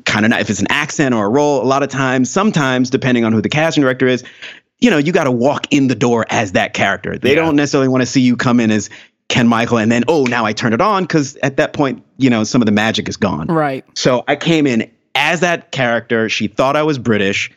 kind 0.04 0.24
of 0.24 0.30
not 0.30 0.40
if 0.40 0.50
it's 0.50 0.60
an 0.60 0.66
accent 0.70 1.14
or 1.14 1.26
a 1.26 1.28
role. 1.28 1.62
A 1.62 1.64
lot 1.64 1.82
of 1.82 1.88
times, 1.88 2.30
sometimes 2.30 2.90
depending 2.90 3.24
on 3.24 3.32
who 3.32 3.40
the 3.40 3.48
casting 3.48 3.82
director 3.82 4.06
is, 4.06 4.24
you 4.80 4.90
know 4.90 4.98
you 4.98 5.12
got 5.12 5.24
to 5.24 5.32
walk 5.32 5.72
in 5.72 5.86
the 5.86 5.94
door 5.94 6.26
as 6.28 6.52
that 6.52 6.74
character. 6.74 7.16
They 7.16 7.30
yeah. 7.30 7.36
don't 7.36 7.56
necessarily 7.56 7.88
want 7.88 8.02
to 8.02 8.06
see 8.06 8.22
you 8.22 8.36
come 8.36 8.58
in 8.58 8.72
as 8.72 8.90
Kenn 9.28 9.46
Michael 9.46 9.78
and 9.78 9.90
then 9.90 10.04
oh 10.08 10.24
now 10.24 10.44
I 10.44 10.52
turn 10.52 10.72
it 10.72 10.80
on 10.80 11.04
because 11.04 11.36
at 11.36 11.58
that 11.58 11.72
point 11.72 12.04
you 12.16 12.30
know 12.30 12.42
some 12.42 12.60
of 12.60 12.66
the 12.66 12.72
magic 12.72 13.08
is 13.08 13.16
gone. 13.16 13.46
Right. 13.46 13.84
So 13.94 14.24
I 14.26 14.34
came 14.34 14.66
in 14.66 14.90
as 15.16 15.40
that 15.40 15.72
character. 15.72 16.28
She 16.28 16.46
thought 16.46 16.76
I 16.76 16.82
was 16.82 16.98
British. 16.98 17.50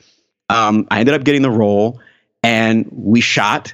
Um, 0.49 0.87
I 0.89 0.99
ended 0.99 1.13
up 1.13 1.23
getting 1.23 1.43
the 1.43 1.51
role, 1.51 1.99
and 2.41 2.87
we 2.91 3.21
shot. 3.21 3.73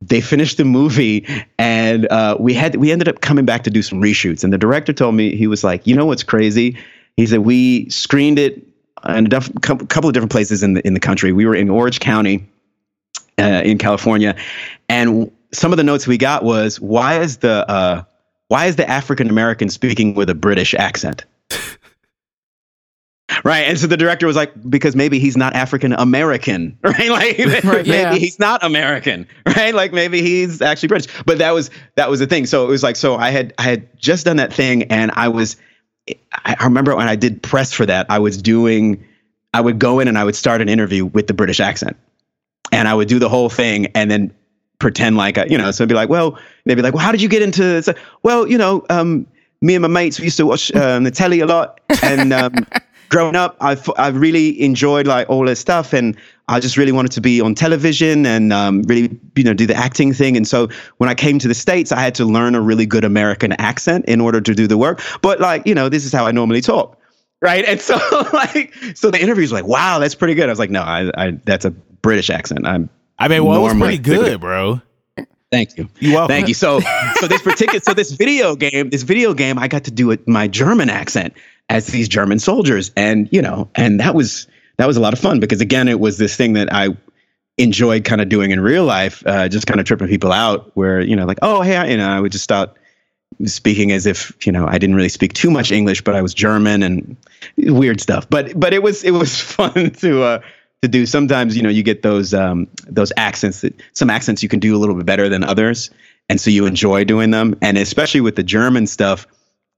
They 0.00 0.20
finished 0.20 0.58
the 0.58 0.64
movie, 0.64 1.26
and 1.58 2.06
uh, 2.06 2.36
we 2.38 2.54
had 2.54 2.76
we 2.76 2.92
ended 2.92 3.08
up 3.08 3.20
coming 3.20 3.44
back 3.44 3.64
to 3.64 3.70
do 3.70 3.82
some 3.82 4.00
reshoots. 4.00 4.44
And 4.44 4.52
the 4.52 4.58
director 4.58 4.92
told 4.92 5.14
me 5.14 5.34
he 5.34 5.46
was 5.46 5.64
like, 5.64 5.86
"You 5.86 5.96
know 5.96 6.06
what's 6.06 6.22
crazy?" 6.22 6.76
He 7.16 7.26
said 7.26 7.40
we 7.40 7.88
screened 7.88 8.38
it 8.38 8.66
in 9.08 9.26
a 9.26 9.28
def- 9.28 9.52
couple 9.60 10.08
of 10.08 10.12
different 10.12 10.32
places 10.32 10.62
in 10.62 10.74
the 10.74 10.86
in 10.86 10.94
the 10.94 11.00
country. 11.00 11.32
We 11.32 11.46
were 11.46 11.54
in 11.54 11.70
Orange 11.70 12.00
County, 12.00 12.46
uh, 13.38 13.62
in 13.64 13.78
California, 13.78 14.36
and 14.88 15.30
some 15.52 15.72
of 15.72 15.76
the 15.76 15.84
notes 15.84 16.06
we 16.06 16.18
got 16.18 16.44
was, 16.44 16.80
"Why 16.80 17.20
is 17.20 17.38
the 17.38 17.68
uh, 17.68 18.02
why 18.48 18.66
is 18.66 18.76
the 18.76 18.88
African 18.88 19.30
American 19.30 19.68
speaking 19.68 20.14
with 20.14 20.30
a 20.30 20.34
British 20.34 20.74
accent?" 20.74 21.24
Right. 23.44 23.62
And 23.62 23.78
so 23.78 23.86
the 23.86 23.96
director 23.96 24.26
was 24.26 24.36
like 24.36 24.52
because 24.68 24.96
maybe 24.96 25.18
he's 25.18 25.36
not 25.36 25.54
african 25.54 25.92
american 25.92 26.78
right? 26.82 27.08
Like 27.08 27.38
right, 27.64 27.64
maybe 27.64 27.88
yeah. 27.88 28.14
he's 28.14 28.38
not 28.38 28.62
american 28.62 29.26
right? 29.46 29.74
Like 29.74 29.92
maybe 29.92 30.22
he's 30.22 30.62
actually 30.62 30.88
british. 30.88 31.12
But 31.24 31.38
that 31.38 31.52
was 31.52 31.70
that 31.96 32.10
was 32.10 32.20
the 32.20 32.26
thing. 32.26 32.46
So 32.46 32.64
it 32.64 32.68
was 32.68 32.82
like 32.82 32.96
so 32.96 33.16
i 33.16 33.30
had 33.30 33.54
i 33.58 33.62
had 33.62 33.98
just 33.98 34.24
done 34.26 34.36
that 34.36 34.52
thing 34.52 34.84
and 34.84 35.10
i 35.14 35.28
was 35.28 35.56
i 36.32 36.56
remember 36.64 36.96
when 36.96 37.08
i 37.08 37.14
did 37.14 37.42
press 37.42 37.72
for 37.72 37.86
that 37.86 38.06
i 38.10 38.18
was 38.18 38.40
doing 38.42 39.04
i 39.54 39.60
would 39.60 39.78
go 39.78 40.00
in 40.00 40.08
and 40.08 40.18
i 40.18 40.24
would 40.24 40.34
start 40.34 40.60
an 40.60 40.68
interview 40.68 41.06
with 41.06 41.26
the 41.26 41.34
british 41.34 41.60
accent. 41.60 41.96
And 42.72 42.88
i 42.88 42.94
would 42.94 43.08
do 43.08 43.18
the 43.18 43.28
whole 43.28 43.48
thing 43.48 43.86
and 43.94 44.10
then 44.10 44.34
pretend 44.78 45.16
like 45.16 45.36
you 45.48 45.56
know 45.56 45.70
so 45.70 45.82
it'd 45.82 45.88
be 45.88 45.94
like 45.94 46.08
well 46.08 46.38
they'd 46.64 46.74
be 46.74 46.82
like 46.82 46.94
well 46.94 47.04
how 47.04 47.12
did 47.12 47.22
you 47.22 47.28
get 47.28 47.40
into 47.40 47.80
so, 47.82 47.94
well 48.24 48.48
you 48.48 48.58
know 48.58 48.84
um 48.90 49.26
me 49.62 49.76
and 49.76 49.82
my 49.82 49.88
mates 49.88 50.18
we 50.18 50.24
used 50.24 50.36
to 50.36 50.44
watch 50.44 50.74
um, 50.74 51.04
the 51.04 51.10
telly 51.10 51.40
a 51.40 51.46
lot. 51.46 51.80
And 52.02 52.32
um 52.32 52.52
growing 53.12 53.36
up, 53.36 53.56
I 53.60 53.76
I 53.96 54.08
really 54.08 54.60
enjoyed 54.60 55.06
like 55.06 55.30
all 55.30 55.44
this 55.44 55.60
stuff, 55.60 55.92
and 55.92 56.16
I 56.48 56.58
just 56.58 56.76
really 56.76 56.90
wanted 56.90 57.12
to 57.12 57.20
be 57.20 57.40
on 57.40 57.54
television 57.54 58.26
and 58.26 58.52
um, 58.52 58.82
really 58.82 59.16
you 59.36 59.44
know 59.44 59.54
do 59.54 59.66
the 59.66 59.76
acting 59.76 60.12
thing. 60.12 60.36
And 60.36 60.48
so 60.48 60.68
when 60.96 61.08
I 61.08 61.14
came 61.14 61.38
to 61.38 61.46
the 61.46 61.54
states, 61.54 61.92
I 61.92 62.00
had 62.00 62.14
to 62.16 62.24
learn 62.24 62.56
a 62.56 62.60
really 62.60 62.86
good 62.86 63.04
American 63.04 63.52
accent 63.52 64.06
in 64.06 64.20
order 64.20 64.40
to 64.40 64.54
do 64.54 64.66
the 64.66 64.78
work. 64.78 65.00
But 65.20 65.38
like 65.38 65.64
you 65.66 65.74
know, 65.74 65.88
this 65.88 66.04
is 66.04 66.12
how 66.12 66.26
I 66.26 66.32
normally 66.32 66.60
talk 66.60 66.98
right? 67.42 67.64
And 67.64 67.80
so 67.90 67.98
like 68.32 68.72
so 68.94 69.10
the 69.10 69.20
interview's 69.20 69.52
like, 69.52 69.66
wow, 69.66 69.98
that's 69.98 70.14
pretty 70.14 70.34
good. 70.34 70.48
I 70.48 70.52
was 70.52 70.58
like, 70.58 70.70
no, 70.70 70.82
I, 70.82 71.10
I 71.16 71.30
that's 71.44 71.64
a 71.64 71.70
British 71.70 72.30
accent. 72.30 72.66
I'm 72.66 72.88
I 73.18 73.28
mean, 73.28 73.44
well, 73.44 73.60
it 73.60 73.62
was 73.62 73.74
pretty 73.74 73.98
good, 73.98 74.40
bro. 74.40 74.80
Thank 75.52 75.76
you. 75.76 75.88
You 76.00 76.14
welcome. 76.14 76.28
Thank 76.28 76.48
you. 76.48 76.54
So 76.54 76.80
so 77.16 77.28
this 77.28 77.42
particular 77.42 77.78
so 77.80 77.92
this 77.92 78.10
video 78.10 78.56
game, 78.56 78.90
this 78.90 79.02
video 79.02 79.34
game, 79.34 79.58
I 79.58 79.68
got 79.68 79.84
to 79.84 79.90
do 79.90 80.10
it 80.10 80.26
my 80.26 80.48
German 80.48 80.88
accent 80.88 81.34
as 81.68 81.86
these 81.86 82.08
German 82.08 82.38
soldiers. 82.38 82.90
And 82.96 83.28
you 83.30 83.42
know, 83.42 83.68
and 83.74 84.00
that 84.00 84.14
was 84.14 84.48
that 84.78 84.86
was 84.86 84.96
a 84.96 85.00
lot 85.00 85.12
of 85.12 85.18
fun 85.18 85.40
because 85.40 85.60
again, 85.60 85.88
it 85.88 86.00
was 86.00 86.16
this 86.16 86.34
thing 86.36 86.54
that 86.54 86.72
I 86.72 86.88
enjoyed 87.58 88.04
kind 88.04 88.22
of 88.22 88.30
doing 88.30 88.50
in 88.50 88.60
real 88.60 88.84
life, 88.84 89.22
uh, 89.26 89.46
just 89.48 89.66
kind 89.66 89.78
of 89.78 89.84
tripping 89.84 90.08
people 90.08 90.32
out 90.32 90.70
where, 90.74 91.02
you 91.02 91.14
know, 91.14 91.26
like, 91.26 91.38
oh, 91.42 91.60
hey, 91.60 91.76
I, 91.76 91.86
you 91.88 91.96
know, 91.98 92.08
I 92.08 92.18
would 92.18 92.32
just 92.32 92.44
start 92.44 92.74
speaking 93.44 93.92
as 93.92 94.06
if 94.06 94.34
you 94.46 94.52
know 94.52 94.66
I 94.66 94.78
didn't 94.78 94.96
really 94.96 95.08
speak 95.08 95.34
too 95.34 95.50
much 95.50 95.70
English, 95.70 96.02
but 96.02 96.14
I 96.14 96.22
was 96.22 96.34
German 96.34 96.82
and 96.82 97.16
weird 97.58 98.00
stuff. 98.00 98.28
But 98.28 98.58
but 98.58 98.72
it 98.72 98.82
was 98.82 99.04
it 99.04 99.12
was 99.12 99.38
fun 99.40 99.90
to 99.90 100.22
uh, 100.22 100.40
to 100.82 100.88
do. 100.88 101.06
Sometimes 101.06 101.56
you 101.56 101.62
know 101.62 101.68
you 101.68 101.82
get 101.82 102.02
those 102.02 102.34
um, 102.34 102.68
those 102.86 103.12
accents 103.16 103.62
that 103.62 103.74
some 103.94 104.10
accents 104.10 104.42
you 104.42 104.48
can 104.48 104.60
do 104.60 104.76
a 104.76 104.78
little 104.78 104.94
bit 104.94 105.06
better 105.06 105.28
than 105.28 105.44
others, 105.44 105.90
and 106.28 106.40
so 106.40 106.50
you 106.50 106.66
enjoy 106.66 107.04
doing 107.04 107.30
them. 107.30 107.56
And 107.62 107.78
especially 107.78 108.20
with 108.20 108.36
the 108.36 108.42
German 108.42 108.86
stuff. 108.86 109.26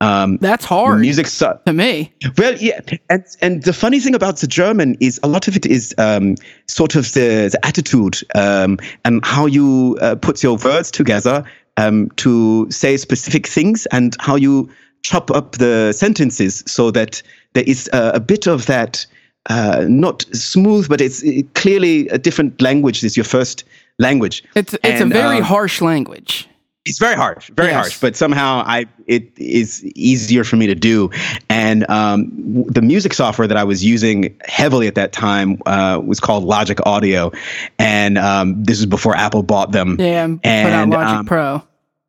Um, 0.00 0.38
That's 0.38 0.64
hard. 0.64 1.00
Music 1.00 1.26
su- 1.28 1.54
to 1.64 1.72
me. 1.72 2.12
Well, 2.36 2.56
yeah, 2.56 2.80
and 3.08 3.24
and 3.40 3.62
the 3.62 3.72
funny 3.72 4.00
thing 4.00 4.14
about 4.14 4.38
the 4.38 4.46
German 4.46 4.96
is 5.00 5.20
a 5.22 5.28
lot 5.28 5.46
of 5.46 5.56
it 5.56 5.64
is 5.66 5.94
um, 5.98 6.34
sort 6.66 6.96
of 6.96 7.12
the, 7.12 7.48
the 7.52 7.60
attitude 7.64 8.18
um, 8.34 8.78
and 9.04 9.24
how 9.24 9.46
you 9.46 9.96
uh, 10.00 10.16
put 10.16 10.42
your 10.42 10.58
words 10.58 10.90
together 10.90 11.44
um, 11.76 12.10
to 12.16 12.70
say 12.70 12.96
specific 12.96 13.46
things 13.46 13.86
and 13.86 14.16
how 14.20 14.36
you 14.36 14.68
chop 15.02 15.30
up 15.30 15.52
the 15.52 15.92
sentences 15.92 16.64
so 16.66 16.90
that 16.90 17.22
there 17.52 17.64
is 17.66 17.88
a, 17.92 18.12
a 18.14 18.20
bit 18.20 18.46
of 18.46 18.66
that 18.66 19.06
uh, 19.50 19.84
not 19.88 20.22
smooth, 20.34 20.88
but 20.88 21.00
it's 21.00 21.22
it, 21.22 21.52
clearly 21.54 22.08
a 22.08 22.18
different 22.18 22.60
language. 22.60 23.04
Is 23.04 23.16
your 23.16 23.24
first 23.24 23.64
language. 23.98 24.44
It's 24.54 24.74
it's 24.74 25.00
and, 25.00 25.12
a 25.12 25.14
very 25.14 25.38
um, 25.38 25.42
harsh 25.42 25.80
language. 25.80 26.48
It's 26.86 26.98
very 26.98 27.14
harsh, 27.14 27.50
very 27.50 27.68
yes. 27.68 27.76
harsh. 27.76 28.00
But 28.00 28.14
somehow 28.14 28.62
I 28.66 28.86
it 29.06 29.30
is 29.38 29.82
easier 29.94 30.44
for 30.44 30.56
me 30.56 30.66
to 30.66 30.74
do. 30.74 31.10
And 31.48 31.88
um, 31.88 32.30
the 32.68 32.82
music 32.82 33.14
software 33.14 33.48
that 33.48 33.56
I 33.56 33.64
was 33.64 33.82
using 33.82 34.38
heavily 34.44 34.86
at 34.86 34.94
that 34.94 35.12
time 35.12 35.60
uh, 35.64 36.00
was 36.04 36.20
called 36.20 36.44
Logic 36.44 36.78
Audio, 36.84 37.32
and 37.78 38.18
um, 38.18 38.62
this 38.62 38.78
was 38.78 38.86
before 38.86 39.16
Apple 39.16 39.42
bought 39.42 39.72
them. 39.72 39.96
Yeah, 39.98 40.24
and 40.24 40.40
put 40.42 40.72
out 40.72 40.88
Logic 40.88 41.18
um, 41.18 41.26
Pro. 41.26 41.62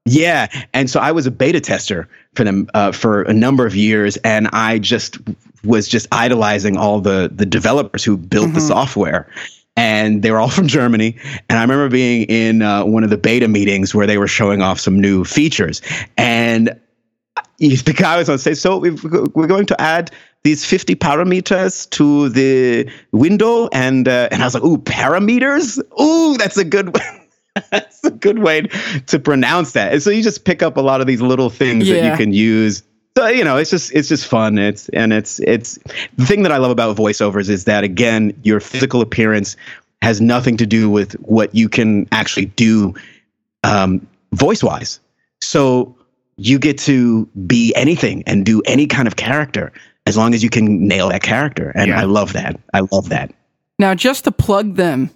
Yeah, 0.07 0.47
and 0.73 0.89
so 0.89 0.99
I 0.99 1.11
was 1.11 1.25
a 1.25 1.31
beta 1.31 1.59
tester 1.59 2.07
for 2.35 2.43
them 2.43 2.69
uh, 2.73 2.91
for 2.91 3.23
a 3.23 3.33
number 3.33 3.65
of 3.65 3.75
years, 3.75 4.17
and 4.17 4.47
I 4.49 4.77
just 4.77 5.17
was 5.65 5.87
just 5.87 6.07
idolizing 6.11 6.77
all 6.77 7.01
the 7.01 7.31
the 7.33 7.45
developers 7.45 8.03
who 8.03 8.17
built 8.17 8.47
mm-hmm. 8.47 8.55
the 8.55 8.61
software. 8.61 9.29
And 9.77 10.23
they 10.23 10.31
were 10.31 10.39
all 10.39 10.49
from 10.57 10.67
Germany. 10.67 11.17
And 11.49 11.59
I 11.59 11.61
remember 11.61 11.89
being 11.89 12.23
in 12.23 12.61
uh, 12.61 12.85
one 12.85 13.03
of 13.03 13.09
the 13.09 13.17
beta 13.17 13.47
meetings 13.47 13.93
where 13.93 14.07
they 14.07 14.17
were 14.17 14.27
showing 14.27 14.61
off 14.61 14.79
some 14.79 14.99
new 14.99 15.25
features. 15.25 15.81
And 16.17 16.79
the 17.57 17.95
guy 17.95 18.17
was 18.17 18.29
on 18.29 18.37
stage. 18.37 18.57
So 18.57 18.79
we're 18.79 19.47
going 19.47 19.65
to 19.65 19.81
add 19.81 20.11
these 20.43 20.63
50 20.63 20.95
parameters 20.95 21.89
to 21.91 22.29
the 22.29 22.89
window. 23.11 23.67
And, 23.73 24.07
uh, 24.07 24.29
and 24.31 24.41
I 24.41 24.45
was 24.45 24.53
like, 24.53 24.63
ooh, 24.63 24.77
parameters? 24.77 25.79
Ooh, 25.99 26.37
that's 26.37 26.57
a 26.57 26.63
good 26.63 26.93
one. 26.93 27.21
That's 27.71 28.03
a 28.03 28.11
good 28.11 28.39
way 28.39 28.63
to 29.07 29.17
pronounce 29.17 29.71
that. 29.71 29.93
And 29.93 30.03
so 30.03 30.09
you 30.09 30.21
just 30.21 30.43
pick 30.43 30.61
up 30.61 30.75
a 30.75 30.81
lot 30.81 30.99
of 30.99 31.07
these 31.07 31.21
little 31.21 31.49
things 31.49 31.87
yeah. 31.87 32.01
that 32.01 32.11
you 32.11 32.17
can 32.17 32.33
use. 32.33 32.83
So 33.17 33.27
you 33.27 33.43
know, 33.43 33.57
it's 33.57 33.69
just 33.69 33.93
it's 33.93 34.09
just 34.09 34.27
fun. 34.27 34.57
It's 34.57 34.89
and 34.89 35.13
it's 35.13 35.39
it's 35.39 35.79
the 36.17 36.25
thing 36.25 36.43
that 36.43 36.51
I 36.51 36.57
love 36.57 36.71
about 36.71 36.97
voiceovers 36.97 37.49
is 37.49 37.63
that 37.63 37.83
again, 37.83 38.37
your 38.43 38.59
physical 38.59 39.01
appearance 39.01 39.55
has 40.01 40.19
nothing 40.19 40.57
to 40.57 40.65
do 40.65 40.89
with 40.89 41.13
what 41.21 41.55
you 41.55 41.69
can 41.69 42.07
actually 42.11 42.45
do 42.45 42.93
um, 43.63 44.05
voice 44.33 44.63
wise. 44.63 44.99
So 45.41 45.95
you 46.37 46.59
get 46.59 46.77
to 46.79 47.25
be 47.47 47.73
anything 47.75 48.23
and 48.27 48.45
do 48.45 48.61
any 48.65 48.87
kind 48.87 49.07
of 49.07 49.15
character 49.15 49.71
as 50.05 50.17
long 50.17 50.33
as 50.33 50.43
you 50.43 50.49
can 50.49 50.87
nail 50.87 51.09
that 51.09 51.23
character. 51.23 51.71
And 51.73 51.89
yeah. 51.89 51.99
I 51.99 52.03
love 52.03 52.33
that. 52.33 52.59
I 52.73 52.81
love 52.91 53.09
that. 53.09 53.33
Now, 53.79 53.95
just 53.95 54.25
to 54.25 54.31
plug 54.31 54.75
them, 54.75 55.09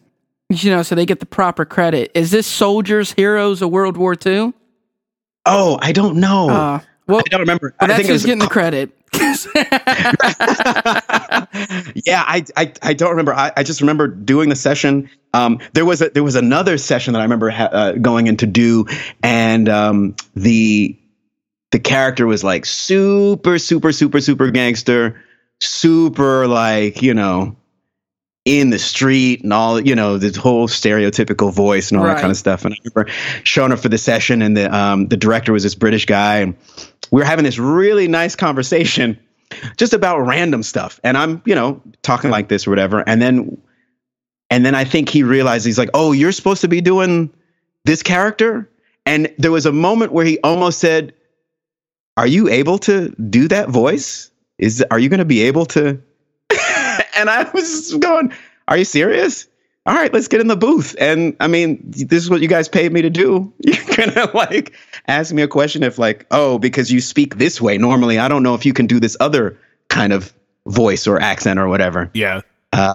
you 0.49 0.71
know, 0.71 0.83
so 0.83 0.95
they 0.95 1.05
get 1.05 1.19
the 1.19 1.25
proper 1.25 1.65
credit. 1.65 2.11
Is 2.13 2.31
this 2.31 2.47
Soldiers 2.47 3.13
Heroes 3.13 3.61
of 3.61 3.69
World 3.69 3.97
War 3.97 4.15
II? 4.25 4.53
Oh, 5.45 5.77
I 5.81 5.91
don't 5.91 6.17
know. 6.19 6.49
Uh, 6.49 6.79
well, 7.09 7.19
I 7.19 7.29
don't 7.29 7.41
remember. 7.41 7.73
Well, 7.81 7.91
I 7.91 7.95
think 7.95 8.07
who's 8.07 8.23
getting 8.23 8.39
the 8.39 8.47
credit. 8.47 8.91
yeah, 12.05 12.23
I, 12.25 12.45
I, 12.55 12.73
I 12.83 12.93
don't 12.93 13.09
remember. 13.09 13.33
I, 13.33 13.51
I 13.57 13.63
just 13.63 13.81
remember 13.81 14.07
doing 14.07 14.49
the 14.49 14.55
session. 14.55 15.09
Um, 15.33 15.59
there 15.73 15.85
was 15.85 16.01
a, 16.01 16.09
there 16.09 16.23
was 16.23 16.35
another 16.35 16.77
session 16.77 17.13
that 17.13 17.19
I 17.19 17.23
remember 17.23 17.49
ha- 17.49 17.69
uh, 17.71 17.91
going 17.93 18.27
in 18.27 18.37
to 18.37 18.45
do, 18.45 18.85
and 19.23 19.67
um, 19.67 20.15
the 20.35 20.95
the 21.71 21.79
character 21.79 22.27
was 22.27 22.43
like 22.43 22.65
super, 22.65 23.57
super, 23.57 23.91
super, 23.91 24.21
super 24.21 24.51
gangster, 24.51 25.19
super 25.59 26.47
like 26.47 27.01
you 27.01 27.15
know 27.15 27.55
in 28.45 28.69
the 28.71 28.79
street 28.79 29.43
and 29.43 29.53
all, 29.53 29.79
you 29.79 29.95
know, 29.95 30.17
this 30.17 30.35
whole 30.35 30.67
stereotypical 30.67 31.53
voice 31.53 31.91
and 31.91 31.99
all 31.99 32.07
right. 32.07 32.15
that 32.15 32.21
kind 32.21 32.31
of 32.31 32.37
stuff. 32.37 32.65
And 32.65 32.73
I 32.73 32.77
remember 32.83 33.11
showing 33.43 33.71
up 33.71 33.79
for 33.79 33.89
the 33.89 33.97
session, 33.97 34.41
and 34.41 34.57
the 34.57 34.75
um, 34.75 35.07
the 35.07 35.17
director 35.17 35.53
was 35.53 35.63
this 35.63 35.75
British 35.75 36.05
guy, 36.05 36.37
and 36.37 36.57
we 37.11 37.19
were 37.21 37.25
having 37.25 37.45
this 37.45 37.57
really 37.57 38.07
nice 38.07 38.35
conversation 38.35 39.19
just 39.77 39.93
about 39.93 40.19
random 40.19 40.63
stuff. 40.63 40.99
And 41.03 41.17
I'm, 41.17 41.41
you 41.45 41.55
know, 41.55 41.81
talking 42.01 42.29
like 42.29 42.49
this 42.49 42.67
or 42.67 42.69
whatever, 42.69 43.03
and 43.07 43.21
then 43.21 43.61
and 44.49 44.65
then 44.65 44.75
I 44.75 44.83
think 44.83 45.09
he 45.09 45.23
realized 45.23 45.65
he's 45.65 45.77
like, 45.77 45.89
"Oh, 45.93 46.11
you're 46.11 46.31
supposed 46.31 46.61
to 46.61 46.67
be 46.67 46.81
doing 46.81 47.31
this 47.85 48.03
character." 48.03 48.69
And 49.05 49.33
there 49.37 49.51
was 49.51 49.65
a 49.65 49.71
moment 49.71 50.11
where 50.11 50.25
he 50.25 50.39
almost 50.39 50.79
said, 50.79 51.13
"Are 52.17 52.27
you 52.27 52.47
able 52.49 52.77
to 52.79 53.09
do 53.29 53.47
that 53.47 53.69
voice? 53.69 54.31
Is 54.57 54.83
are 54.91 54.99
you 54.99 55.09
going 55.09 55.19
to 55.19 55.25
be 55.25 55.41
able 55.43 55.65
to 55.67 56.01
and 57.15 57.29
I 57.29 57.49
was 57.53 57.95
going, 57.95 58.33
"Are 58.67 58.77
you 58.77 58.85
serious? 58.85 59.47
All 59.89 59.95
right, 59.95 60.13
let's 60.13 60.27
get 60.27 60.39
in 60.39 60.47
the 60.47 60.55
booth." 60.55 60.95
And 60.99 61.35
I 61.39 61.47
mean, 61.47 61.79
this 61.83 62.23
is 62.23 62.29
what 62.29 62.41
you 62.41 62.47
guys 62.47 62.69
paid 62.69 62.93
me 62.93 63.01
to 63.01 63.09
do. 63.09 63.51
You're 63.59 63.95
gonna 63.95 64.29
like 64.35 64.73
ask 65.07 65.33
me 65.33 65.41
a 65.41 65.47
question 65.47 65.81
if 65.81 65.97
like, 65.97 66.27
oh, 66.29 66.59
because 66.59 66.91
you 66.91 67.01
speak 67.01 67.37
this 67.37 67.59
way 67.59 67.77
normally, 67.77 68.19
I 68.19 68.27
don't 68.27 68.43
know 68.43 68.53
if 68.53 68.65
you 68.65 68.73
can 68.73 68.85
do 68.85 68.99
this 68.99 69.17
other 69.19 69.57
kind 69.87 70.13
of 70.13 70.31
voice 70.67 71.07
or 71.07 71.19
accent 71.19 71.59
or 71.59 71.67
whatever. 71.67 72.11
Yeah. 72.13 72.41
Uh, 72.71 72.93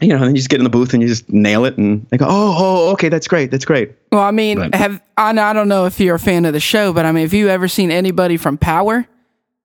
you 0.00 0.08
know, 0.08 0.22
and 0.22 0.28
you 0.28 0.36
just 0.36 0.48
get 0.48 0.60
in 0.60 0.64
the 0.64 0.70
booth 0.70 0.92
and 0.92 1.02
you 1.02 1.08
just 1.08 1.28
nail 1.28 1.64
it, 1.64 1.76
and 1.76 2.06
they 2.10 2.18
go, 2.18 2.26
"Oh, 2.28 2.54
oh, 2.56 2.92
okay, 2.92 3.08
that's 3.08 3.26
great, 3.26 3.50
that's 3.50 3.64
great." 3.64 3.92
Well, 4.12 4.22
I 4.22 4.30
mean, 4.30 4.58
but, 4.58 4.74
have 4.74 5.02
I, 5.16 5.30
I 5.30 5.52
don't 5.52 5.68
know 5.68 5.86
if 5.86 5.98
you're 5.98 6.16
a 6.16 6.20
fan 6.20 6.44
of 6.44 6.52
the 6.52 6.60
show, 6.60 6.92
but 6.92 7.04
I 7.04 7.12
mean, 7.12 7.22
have 7.22 7.34
you 7.34 7.48
ever 7.48 7.66
seen 7.66 7.90
anybody 7.90 8.36
from 8.36 8.58
Power 8.58 9.06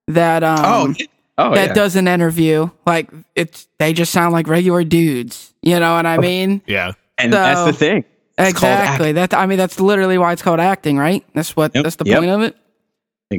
that 0.08 0.42
um, 0.42 0.58
oh 0.60 0.94
oh, 1.42 1.54
that 1.54 1.68
yeah. 1.68 1.74
does 1.74 1.96
an 1.96 2.08
interview. 2.08 2.68
Like 2.86 3.10
it's 3.34 3.68
they 3.78 3.92
just 3.92 4.12
sound 4.12 4.32
like 4.32 4.46
regular 4.46 4.84
dudes. 4.84 5.52
You 5.62 5.78
know 5.78 5.94
what 5.94 6.06
I 6.06 6.18
mean? 6.18 6.62
yeah. 6.66 6.92
And 7.18 7.32
so, 7.32 7.38
that's 7.38 7.64
the 7.64 7.72
thing. 7.72 8.04
It's 8.38 8.50
exactly. 8.50 9.12
That 9.12 9.34
I 9.34 9.46
mean 9.46 9.58
that's 9.58 9.78
literally 9.80 10.18
why 10.18 10.32
it's 10.32 10.42
called 10.42 10.60
acting, 10.60 10.96
right? 10.96 11.24
That's 11.34 11.54
what 11.54 11.74
yep. 11.74 11.84
that's 11.84 11.96
the 11.96 12.04
yep. 12.06 12.18
point 12.18 12.30
of 12.30 12.42
it. 12.42 12.56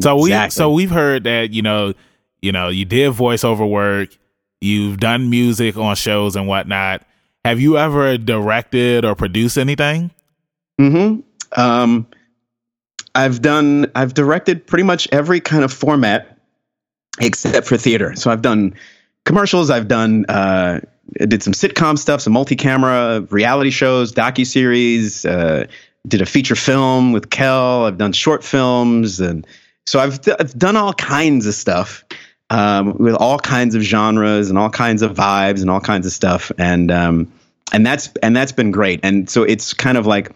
So 0.01 0.18
we 0.18 0.49
so 0.49 0.72
we've 0.72 0.89
heard 0.89 1.26
that, 1.26 1.51
you 1.51 1.62
know, 1.62 1.93
you 2.41 2.51
know, 2.51 2.70
you 2.70 2.86
did 2.86 3.12
voiceover 3.14 3.70
work, 3.70 4.10
you've 4.62 4.97
done 4.97 5.30
music 5.30 5.78
on 5.78 5.95
shows 5.95 6.36
and 6.36 6.47
whatnot. 6.47 7.04
Have 7.45 7.60
you 7.60 7.78
ever 7.78 8.18
directed 8.18 9.06
or 9.06 9.16
produced 9.16 9.58
anything? 9.58 10.12
Mm-hmm. 10.80 11.60
Um 11.60 12.08
I've 13.16 13.41
done 13.41 13.91
I've 13.95 14.14
directed 14.14 14.66
pretty 14.66 14.84
much 14.84 15.08
every 15.12 15.39
kind 15.39 15.64
of 15.64 15.72
format 15.72 16.33
except 17.20 17.68
for 17.68 17.78
theater. 17.78 18.16
So 18.16 18.32
I've 18.32 18.41
done 18.41 18.74
commercials. 19.26 19.70
I've 19.70 19.88
done 19.88 20.26
uh, 20.26 20.82
did 21.18 21.43
some 21.43 21.53
sitcom 21.53 21.97
stuff, 21.97 22.22
some 22.22 22.34
multi-camera 22.34 23.22
reality 23.30 23.70
shows, 23.70 24.11
docu 24.14 24.45
series. 24.45 25.26
Uh, 25.26 25.68
did 26.07 26.22
a 26.22 26.26
feature 26.26 26.55
film 26.55 27.14
with 27.14 27.30
Kel. 27.30 27.86
I've 27.86 27.97
done 27.97 28.11
short 28.14 28.43
films, 28.43 29.20
and 29.20 29.47
so 29.86 29.99
I've 29.99 30.20
I've 30.39 30.57
done 30.57 30.76
all 30.76 30.93
kinds 30.93 31.45
of 31.45 31.53
stuff 31.53 32.03
um, 32.49 32.97
with 32.97 33.16
all 33.16 33.39
kinds 33.39 33.76
of 33.76 33.82
genres 33.82 34.49
and 34.49 34.57
all 34.57 34.70
kinds 34.70 35.01
of 35.01 35.14
vibes 35.14 35.61
and 35.61 35.70
all 35.70 35.80
kinds 35.80 36.05
of 36.05 36.11
stuff, 36.11 36.51
and 36.57 36.91
um, 36.91 37.32
and 37.72 37.86
that's 37.86 38.09
and 38.22 38.36
that's 38.36 38.51
been 38.51 38.72
great. 38.72 38.99
And 39.03 39.30
so 39.30 39.43
it's 39.43 39.74
kind 39.74 39.97
of 39.97 40.05
like 40.05 40.32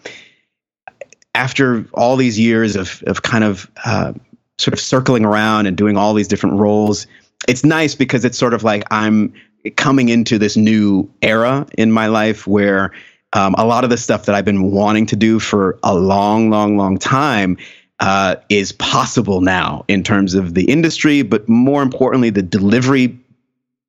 after 1.35 1.85
all 1.93 2.15
these 2.15 2.39
years 2.39 2.75
of 2.75 3.03
of 3.05 3.21
kind 3.21 3.43
of 3.43 3.69
uh, 3.83 4.13
sort 4.57 4.73
of 4.73 4.79
circling 4.79 5.25
around 5.25 5.65
and 5.65 5.77
doing 5.77 5.97
all 5.97 6.13
these 6.13 6.27
different 6.27 6.59
roles, 6.59 7.07
it's 7.47 7.63
nice 7.63 7.95
because 7.95 8.25
it's 8.25 8.37
sort 8.37 8.53
of 8.53 8.63
like 8.63 8.83
I'm 8.91 9.33
coming 9.75 10.09
into 10.09 10.37
this 10.37 10.57
new 10.57 11.09
era 11.21 11.67
in 11.77 11.91
my 11.91 12.07
life 12.07 12.47
where 12.47 12.91
um, 13.33 13.55
a 13.57 13.65
lot 13.65 13.83
of 13.83 13.89
the 13.89 13.97
stuff 13.97 14.25
that 14.25 14.35
I've 14.35 14.45
been 14.45 14.71
wanting 14.71 15.05
to 15.07 15.15
do 15.15 15.39
for 15.39 15.77
a 15.83 15.93
long, 15.93 16.49
long, 16.49 16.77
long 16.77 16.97
time 16.97 17.57
uh, 17.99 18.35
is 18.49 18.71
possible 18.71 19.41
now 19.41 19.83
in 19.87 20.03
terms 20.03 20.33
of 20.33 20.53
the 20.53 20.65
industry, 20.65 21.23
but 21.23 21.47
more 21.49 21.81
importantly, 21.81 22.29
the 22.29 22.41
delivery 22.41 23.17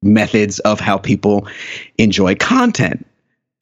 methods 0.02 0.58
of 0.60 0.80
how 0.80 0.98
people 0.98 1.46
enjoy 1.98 2.34
content. 2.34 3.06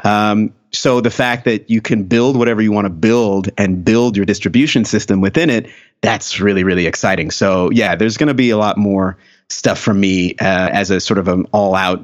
Um, 0.04 0.52
so 0.76 1.00
the 1.00 1.10
fact 1.10 1.44
that 1.44 1.68
you 1.70 1.80
can 1.80 2.04
build 2.04 2.36
whatever 2.36 2.62
you 2.62 2.72
want 2.72 2.86
to 2.86 2.90
build 2.90 3.48
and 3.56 3.84
build 3.84 4.16
your 4.16 4.26
distribution 4.26 4.84
system 4.84 5.20
within 5.20 5.50
it, 5.50 5.68
that's 6.02 6.40
really, 6.40 6.64
really 6.64 6.86
exciting. 6.86 7.30
So 7.30 7.70
yeah, 7.70 7.96
there's 7.96 8.16
going 8.16 8.28
to 8.28 8.34
be 8.34 8.50
a 8.50 8.56
lot 8.56 8.76
more 8.76 9.16
stuff 9.48 9.78
from 9.78 10.00
me 10.00 10.32
uh, 10.34 10.68
as 10.72 10.90
a 10.90 11.00
sort 11.00 11.18
of 11.18 11.28
an 11.28 11.46
all-out, 11.52 12.02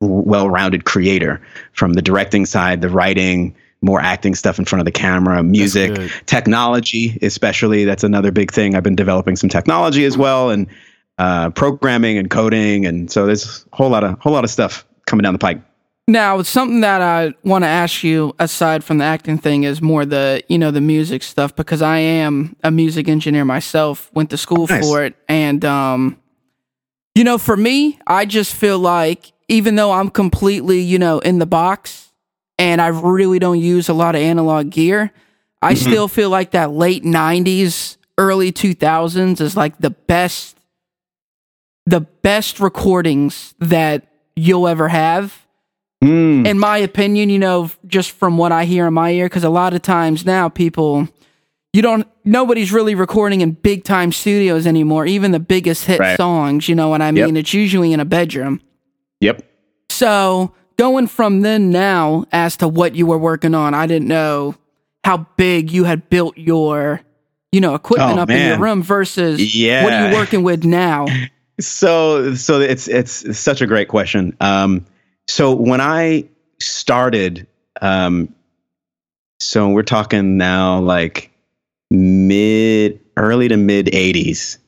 well-rounded 0.00 0.84
creator 0.84 1.40
from 1.72 1.94
the 1.94 2.02
directing 2.02 2.46
side, 2.46 2.80
the 2.80 2.88
writing, 2.88 3.54
more 3.82 4.00
acting 4.00 4.34
stuff 4.34 4.58
in 4.58 4.64
front 4.64 4.80
of 4.80 4.84
the 4.84 4.92
camera, 4.92 5.42
music, 5.42 5.92
technology, 6.26 7.18
especially. 7.22 7.84
That's 7.84 8.04
another 8.04 8.30
big 8.30 8.52
thing. 8.52 8.74
I've 8.74 8.82
been 8.82 8.96
developing 8.96 9.36
some 9.36 9.50
technology 9.50 10.04
as 10.04 10.16
well, 10.16 10.50
and 10.50 10.68
uh, 11.18 11.50
programming 11.50 12.18
and 12.18 12.30
coding, 12.30 12.86
and 12.86 13.10
so 13.10 13.26
there's 13.26 13.66
a 13.72 13.76
whole 13.76 13.90
lot 13.90 14.04
of 14.04 14.18
whole 14.20 14.32
lot 14.32 14.44
of 14.44 14.50
stuff 14.50 14.86
coming 15.06 15.22
down 15.22 15.32
the 15.32 15.38
pike. 15.38 15.60
Now, 16.08 16.42
something 16.42 16.80
that 16.80 17.00
I 17.00 17.32
want 17.44 17.62
to 17.62 17.68
ask 17.68 18.02
you, 18.02 18.34
aside 18.40 18.82
from 18.82 18.98
the 18.98 19.04
acting 19.04 19.38
thing, 19.38 19.62
is 19.62 19.80
more 19.80 20.04
the 20.04 20.42
you 20.48 20.58
know 20.58 20.72
the 20.72 20.80
music 20.80 21.22
stuff 21.22 21.54
because 21.54 21.80
I 21.80 21.98
am 21.98 22.56
a 22.64 22.72
music 22.72 23.08
engineer 23.08 23.44
myself. 23.44 24.10
Went 24.12 24.30
to 24.30 24.36
school 24.36 24.66
nice. 24.66 24.84
for 24.84 25.04
it, 25.04 25.14
and 25.28 25.64
um, 25.64 26.18
you 27.14 27.22
know, 27.22 27.38
for 27.38 27.56
me, 27.56 28.00
I 28.04 28.24
just 28.24 28.54
feel 28.54 28.80
like 28.80 29.32
even 29.46 29.76
though 29.76 29.92
I'm 29.92 30.10
completely 30.10 30.80
you 30.80 30.98
know 30.98 31.20
in 31.20 31.38
the 31.38 31.46
box 31.46 32.10
and 32.58 32.80
I 32.80 32.88
really 32.88 33.38
don't 33.38 33.60
use 33.60 33.88
a 33.88 33.94
lot 33.94 34.16
of 34.16 34.22
analog 34.22 34.70
gear, 34.70 35.12
I 35.60 35.74
mm-hmm. 35.74 35.88
still 35.88 36.08
feel 36.08 36.30
like 36.30 36.50
that 36.50 36.72
late 36.72 37.04
'90s, 37.04 37.96
early 38.18 38.50
2000s 38.50 39.40
is 39.40 39.56
like 39.56 39.78
the 39.78 39.90
best, 39.90 40.58
the 41.86 42.00
best 42.00 42.58
recordings 42.58 43.54
that 43.60 44.08
you'll 44.34 44.66
ever 44.66 44.88
have 44.88 45.41
Mm. 46.02 46.46
In 46.46 46.58
my 46.58 46.78
opinion, 46.78 47.30
you 47.30 47.38
know, 47.38 47.70
just 47.86 48.10
from 48.10 48.36
what 48.36 48.50
I 48.50 48.64
hear 48.64 48.88
in 48.88 48.94
my 48.94 49.10
ear, 49.10 49.26
because 49.26 49.44
a 49.44 49.50
lot 49.50 49.72
of 49.72 49.82
times 49.82 50.26
now 50.26 50.48
people, 50.48 51.08
you 51.72 51.80
don't, 51.80 52.08
nobody's 52.24 52.72
really 52.72 52.96
recording 52.96 53.40
in 53.40 53.52
big 53.52 53.84
time 53.84 54.10
studios 54.10 54.66
anymore, 54.66 55.06
even 55.06 55.30
the 55.30 55.40
biggest 55.40 55.84
hit 55.84 56.00
right. 56.00 56.16
songs, 56.16 56.68
you 56.68 56.74
know 56.74 56.88
what 56.88 57.02
I 57.02 57.12
mean? 57.12 57.36
Yep. 57.36 57.40
It's 57.40 57.54
usually 57.54 57.92
in 57.92 58.00
a 58.00 58.04
bedroom. 58.04 58.60
Yep. 59.20 59.44
So 59.90 60.52
going 60.76 61.06
from 61.06 61.42
then 61.42 61.70
now 61.70 62.24
as 62.32 62.56
to 62.56 62.66
what 62.66 62.96
you 62.96 63.06
were 63.06 63.18
working 63.18 63.54
on, 63.54 63.72
I 63.72 63.86
didn't 63.86 64.08
know 64.08 64.56
how 65.04 65.28
big 65.36 65.70
you 65.70 65.84
had 65.84 66.10
built 66.10 66.36
your, 66.36 67.00
you 67.52 67.60
know, 67.60 67.76
equipment 67.76 68.18
oh, 68.18 68.22
up 68.22 68.28
man. 68.28 68.40
in 68.40 68.48
your 68.48 68.58
room 68.58 68.82
versus 68.82 69.54
yeah. 69.54 69.84
what 69.84 69.92
are 69.92 70.08
you 70.08 70.16
working 70.16 70.42
with 70.42 70.64
now? 70.64 71.06
So, 71.60 72.34
so 72.34 72.60
it's, 72.60 72.88
it's 72.88 73.38
such 73.38 73.60
a 73.60 73.66
great 73.66 73.86
question. 73.86 74.34
Um, 74.40 74.86
so 75.28 75.54
when 75.54 75.80
I 75.80 76.24
started, 76.60 77.46
um, 77.80 78.34
so 79.40 79.68
we're 79.70 79.82
talking 79.82 80.36
now 80.36 80.80
like 80.80 81.30
mid, 81.90 83.00
early 83.16 83.48
to 83.48 83.56
mid 83.56 83.86
80s, 83.86 84.58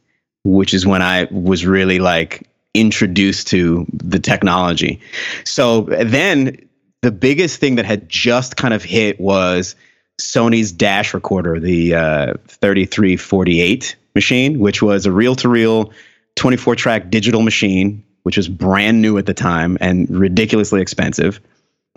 which 0.45 0.75
is 0.75 0.87
when 0.87 1.03
I 1.03 1.29
was 1.31 1.67
really 1.67 1.99
like 1.99 2.49
introduced 2.75 3.49
to 3.49 3.87
the 3.93 4.19
technology. 4.19 5.01
So 5.45 5.83
then 5.83 6.69
the 7.03 7.13
biggest 7.13 7.61
thing 7.61 7.77
that 7.77 7.85
had 7.85 8.09
just 8.09 8.57
kind 8.57 8.75
of 8.75 8.83
hit 8.83 9.21
was 9.21 9.77
Sony's 10.21 10.73
Dash 10.73 11.15
recorder, 11.15 11.61
the 11.61 11.95
uh, 11.95 12.35
3348 12.49 13.97
machine, 14.15 14.59
which 14.59 14.83
was 14.83 15.07
a 15.07 15.13
reel 15.13 15.35
to 15.37 15.49
reel 15.49 15.93
24 16.37 16.77
track 16.77 17.11
digital 17.11 17.43
machine 17.43 18.04
which 18.25 18.37
was 18.37 18.49
brand 18.49 19.01
new 19.01 19.17
at 19.17 19.27
the 19.27 19.35
time 19.35 19.79
and 19.81 20.11
ridiculously 20.11 20.83
expensive. 20.83 21.41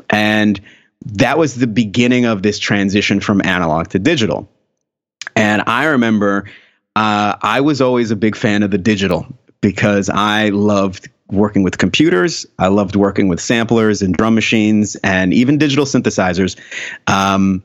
And 0.09 0.61
that 1.05 1.38
was 1.38 1.55
the 1.55 1.67
beginning 1.67 2.25
of 2.25 2.43
this 2.43 2.59
transition 2.59 3.19
from 3.19 3.41
analog 3.43 3.89
to 3.89 3.99
digital. 3.99 4.47
And 5.36 5.63
I 5.67 5.86
remember 5.86 6.45
uh, 6.95 7.36
I 7.41 7.61
was 7.61 7.82
always 7.82 8.11
a 8.11 8.15
big 8.15 8.36
fan 8.36 8.63
of 8.63 8.71
the 8.71 8.78
digital 8.78 9.25
because 9.61 10.09
I 10.09 10.49
loved 10.49 11.09
working 11.30 11.63
with 11.63 11.78
computers. 11.78 12.45
I 12.57 12.67
loved 12.67 12.95
working 12.95 13.28
with 13.28 13.39
samplers 13.39 14.01
and 14.01 14.15
drum 14.15 14.36
machines 14.36 14.95
and 15.03 15.34
even 15.34 15.57
digital 15.57 15.86
synthesizers. 15.86 16.57
Um, 17.07 17.63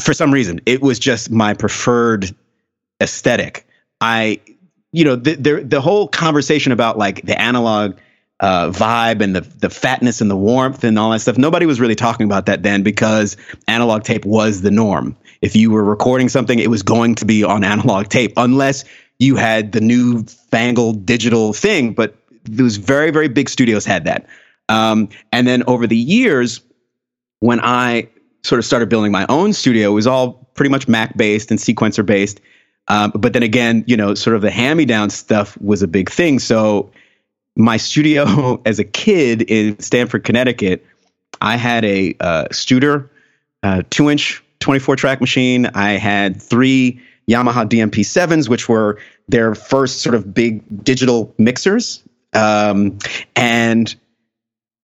for 0.00 0.14
some 0.14 0.32
reason, 0.32 0.60
it 0.66 0.82
was 0.82 0.98
just 0.98 1.30
my 1.30 1.54
preferred 1.54 2.34
aesthetic. 3.00 3.66
I 4.00 4.40
you 4.92 5.04
know, 5.04 5.16
the, 5.16 5.62
the, 5.62 5.80
whole 5.80 6.08
conversation 6.08 6.72
about 6.72 6.96
like 6.96 7.22
the 7.22 7.40
analog 7.40 7.96
uh, 8.40 8.70
vibe 8.70 9.22
and 9.22 9.34
the 9.34 9.40
the 9.40 9.70
fatness 9.70 10.20
and 10.20 10.30
the 10.30 10.36
warmth 10.36 10.84
and 10.84 10.98
all 10.98 11.10
that 11.10 11.20
stuff. 11.20 11.38
Nobody 11.38 11.66
was 11.66 11.80
really 11.80 11.94
talking 11.94 12.26
about 12.26 12.46
that 12.46 12.62
then 12.62 12.82
because 12.82 13.36
analog 13.66 14.04
tape 14.04 14.24
was 14.24 14.62
the 14.62 14.70
norm. 14.70 15.16
If 15.40 15.56
you 15.56 15.70
were 15.70 15.84
recording 15.84 16.28
something, 16.28 16.58
it 16.58 16.70
was 16.70 16.82
going 16.82 17.14
to 17.16 17.24
be 17.24 17.44
on 17.44 17.64
analog 17.64 18.08
tape, 18.08 18.32
unless 18.36 18.84
you 19.18 19.36
had 19.36 19.72
the 19.72 19.80
new 19.80 20.22
fangled 20.24 21.06
digital 21.06 21.52
thing. 21.52 21.94
But 21.94 22.14
those 22.44 22.76
very 22.76 23.10
very 23.10 23.28
big 23.28 23.48
studios 23.48 23.84
had 23.84 24.04
that. 24.04 24.26
Um, 24.68 25.08
and 25.32 25.46
then 25.46 25.62
over 25.66 25.86
the 25.86 25.96
years, 25.96 26.60
when 27.40 27.60
I 27.60 28.08
sort 28.42 28.58
of 28.58 28.64
started 28.64 28.88
building 28.88 29.12
my 29.12 29.26
own 29.28 29.52
studio, 29.52 29.90
it 29.90 29.94
was 29.94 30.06
all 30.06 30.48
pretty 30.54 30.70
much 30.70 30.88
Mac 30.88 31.16
based 31.16 31.50
and 31.50 31.58
sequencer 31.58 32.04
based. 32.04 32.40
Um, 32.88 33.12
but 33.14 33.32
then 33.32 33.42
again, 33.42 33.84
you 33.86 33.96
know, 33.96 34.14
sort 34.14 34.36
of 34.36 34.42
the 34.42 34.50
hand 34.50 34.76
me 34.76 34.84
down 34.84 35.10
stuff 35.10 35.60
was 35.60 35.82
a 35.82 35.88
big 35.88 36.10
thing. 36.10 36.38
So 36.38 36.90
my 37.56 37.76
studio 37.76 38.60
as 38.66 38.78
a 38.78 38.84
kid 38.84 39.42
in 39.42 39.78
Stamford, 39.80 40.24
Connecticut, 40.24 40.84
I 41.40 41.56
had 41.56 41.84
a 41.84 42.14
uh, 42.20 42.46
Studer 42.50 43.08
uh, 43.62 43.82
two 43.90 44.10
inch 44.10 44.42
24 44.60 44.96
track 44.96 45.20
machine. 45.20 45.66
I 45.66 45.92
had 45.92 46.40
three 46.40 47.00
Yamaha 47.28 47.68
DMP 47.68 48.00
7s, 48.00 48.48
which 48.48 48.68
were 48.68 48.98
their 49.28 49.54
first 49.54 50.00
sort 50.00 50.14
of 50.14 50.32
big 50.32 50.62
digital 50.84 51.34
mixers. 51.38 52.02
Um, 52.32 52.98
and 53.34 53.94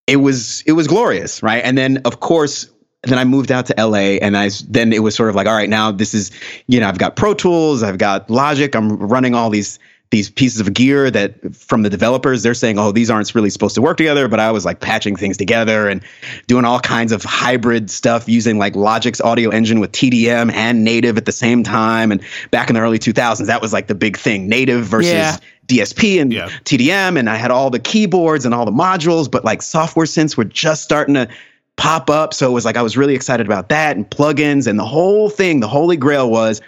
it 0.07 0.17
was 0.17 0.63
it 0.63 0.73
was 0.73 0.89
glorious, 0.89 1.43
right? 1.43 1.63
And 1.65 1.79
then 1.79 1.99
of 2.05 2.21
course 2.21 2.69
then 3.05 3.19
I 3.19 3.25
moved 3.25 3.51
out 3.51 3.67
to 3.67 3.75
LA 3.77 4.19
and 4.23 4.37
I 4.37 4.51
then 4.69 4.93
it 4.93 5.03
was 5.03 5.15
sort 5.15 5.29
of 5.29 5.35
like 5.35 5.47
all 5.47 5.55
right 5.55 5.69
now 5.69 5.91
this 5.91 6.15
is 6.15 6.31
you 6.69 6.81
know 6.81 6.89
I've 6.89 6.99
got 6.99 7.17
Pro 7.17 7.35
Tools 7.35 7.83
I've 7.83 7.99
got 7.99 8.31
Logic 8.31 8.75
I'm 8.75 8.97
running 8.97 9.35
all 9.35 9.51
these 9.51 9.79
these 10.11 10.29
pieces 10.29 10.61
of 10.61 10.73
gear 10.75 11.11
that 11.11 11.57
from 11.57 11.83
the 11.83 11.91
developers 11.91 12.43
they're 12.43 12.55
saying 12.55 12.79
oh 12.79 12.93
these 12.93 13.11
aren't 13.11 13.35
really 13.35 13.51
supposed 13.51 13.75
to 13.75 13.83
work 13.83 13.97
together 13.97 14.29
but 14.29 14.39
I 14.39 14.53
was 14.53 14.65
like 14.65 14.81
patching 14.81 15.17
things 15.17 15.37
together 15.37 15.89
and 15.89 16.03
doing 16.47 16.65
all 16.65 16.79
kinds 16.79 17.13
of 17.13 17.25
hybrid 17.25 17.91
stuff 17.91 18.29
using 18.29 18.59
like 18.59 18.77
Logic's 18.77 19.21
audio 19.21 19.51
engine 19.51 19.81
with 19.81 19.91
TDM 19.93 20.53
and 20.53 20.85
native 20.85 21.17
at 21.17 21.25
the 21.25 21.33
same 21.33 21.65
time 21.65 22.13
and 22.13 22.23
back 22.51 22.69
in 22.69 22.75
the 22.75 22.81
early 22.81 22.99
2000s 22.99 23.47
that 23.47 23.61
was 23.61 23.73
like 23.73 23.89
the 23.89 23.95
big 23.95 24.17
thing 24.17 24.49
native 24.49 24.85
versus 24.85 25.13
yeah. 25.13 25.37
DSP 25.67 26.21
and 26.21 26.33
yeah. 26.33 26.49
TDM 26.65 27.19
and 27.19 27.31
I 27.31 27.37
had 27.37 27.51
all 27.51 27.71
the 27.71 27.81
keyboards 27.81 28.45
and 28.45 28.55
all 28.55 28.65
the 28.65 28.71
modules 28.71 29.29
but 29.29 29.45
like 29.45 29.63
software 29.63 30.07
synths 30.07 30.37
were 30.37 30.45
just 30.45 30.85
starting 30.85 31.15
to 31.15 31.29
pop 31.77 32.11
up. 32.11 32.35
So 32.35 32.49
it 32.51 32.53
was 32.53 32.65
like 32.65 32.77
I 32.77 32.83
was 32.83 32.97
really 32.97 33.15
excited 33.15 33.47
about 33.47 33.69
that 33.71 33.97
and 33.97 34.09
plugins 34.09 34.67
and 34.67 34.79
the 34.79 34.87
whole 34.87 35.29
thing. 35.29 35.61
The 35.61 35.69
holy 35.69 35.97
grail 35.97 36.31
was 36.31 36.61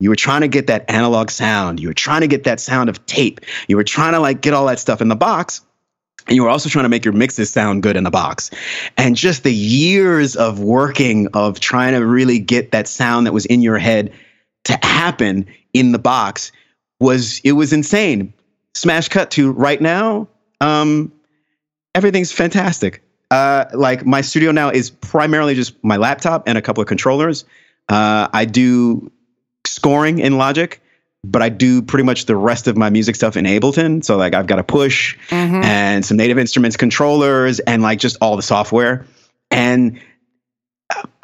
you 0.00 0.10
were 0.10 0.16
trying 0.16 0.42
to 0.42 0.48
get 0.48 0.66
that 0.68 0.88
analog 0.90 1.30
sound. 1.30 1.80
You 1.80 1.88
were 1.88 1.94
trying 1.94 2.20
to 2.20 2.28
get 2.28 2.44
that 2.44 2.60
sound 2.60 2.88
of 2.88 3.04
tape. 3.06 3.40
You 3.66 3.76
were 3.76 3.84
trying 3.84 4.12
to 4.12 4.20
like 4.20 4.40
get 4.40 4.54
all 4.54 4.66
that 4.66 4.78
stuff 4.78 5.00
in 5.00 5.08
the 5.08 5.16
box. 5.16 5.62
And 6.26 6.36
you 6.36 6.42
were 6.42 6.50
also 6.50 6.68
trying 6.68 6.84
to 6.84 6.90
make 6.90 7.04
your 7.04 7.14
mixes 7.14 7.50
sound 7.50 7.82
good 7.82 7.96
in 7.96 8.04
the 8.04 8.10
box. 8.10 8.50
And 8.98 9.16
just 9.16 9.44
the 9.44 9.54
years 9.54 10.36
of 10.36 10.60
working 10.60 11.26
of 11.32 11.58
trying 11.58 11.94
to 11.94 12.04
really 12.04 12.38
get 12.38 12.70
that 12.72 12.86
sound 12.86 13.26
that 13.26 13.32
was 13.32 13.46
in 13.46 13.62
your 13.62 13.78
head 13.78 14.12
to 14.64 14.78
happen 14.82 15.46
in 15.72 15.92
the 15.92 15.98
box 15.98 16.52
was 17.00 17.40
it 17.44 17.52
was 17.52 17.72
insane. 17.72 18.34
Smash 18.74 19.08
cut 19.08 19.30
to 19.32 19.50
right 19.52 19.80
now, 19.80 20.28
um, 20.60 21.12
everything's 21.94 22.30
fantastic. 22.30 23.02
Uh, 23.30 23.66
like 23.74 24.06
my 24.06 24.20
studio 24.20 24.50
now 24.50 24.70
is 24.70 24.90
primarily 24.90 25.54
just 25.54 25.72
my 25.84 25.96
laptop 25.96 26.44
and 26.46 26.56
a 26.56 26.62
couple 26.62 26.80
of 26.80 26.88
controllers. 26.88 27.44
Uh, 27.88 28.28
I 28.32 28.44
do 28.44 29.10
scoring 29.66 30.18
in 30.18 30.38
Logic, 30.38 30.80
but 31.24 31.42
I 31.42 31.48
do 31.48 31.82
pretty 31.82 32.04
much 32.04 32.26
the 32.26 32.36
rest 32.36 32.68
of 32.68 32.76
my 32.76 32.90
music 32.90 33.16
stuff 33.16 33.36
in 33.36 33.44
Ableton. 33.44 34.04
So 34.04 34.16
like 34.16 34.34
I've 34.34 34.46
got 34.46 34.58
a 34.58 34.64
push 34.64 35.16
mm-hmm. 35.28 35.62
and 35.62 36.04
some 36.04 36.16
native 36.16 36.38
instruments 36.38 36.76
controllers 36.76 37.60
and 37.60 37.82
like 37.82 37.98
just 37.98 38.16
all 38.20 38.36
the 38.36 38.42
software. 38.42 39.04
And 39.50 40.00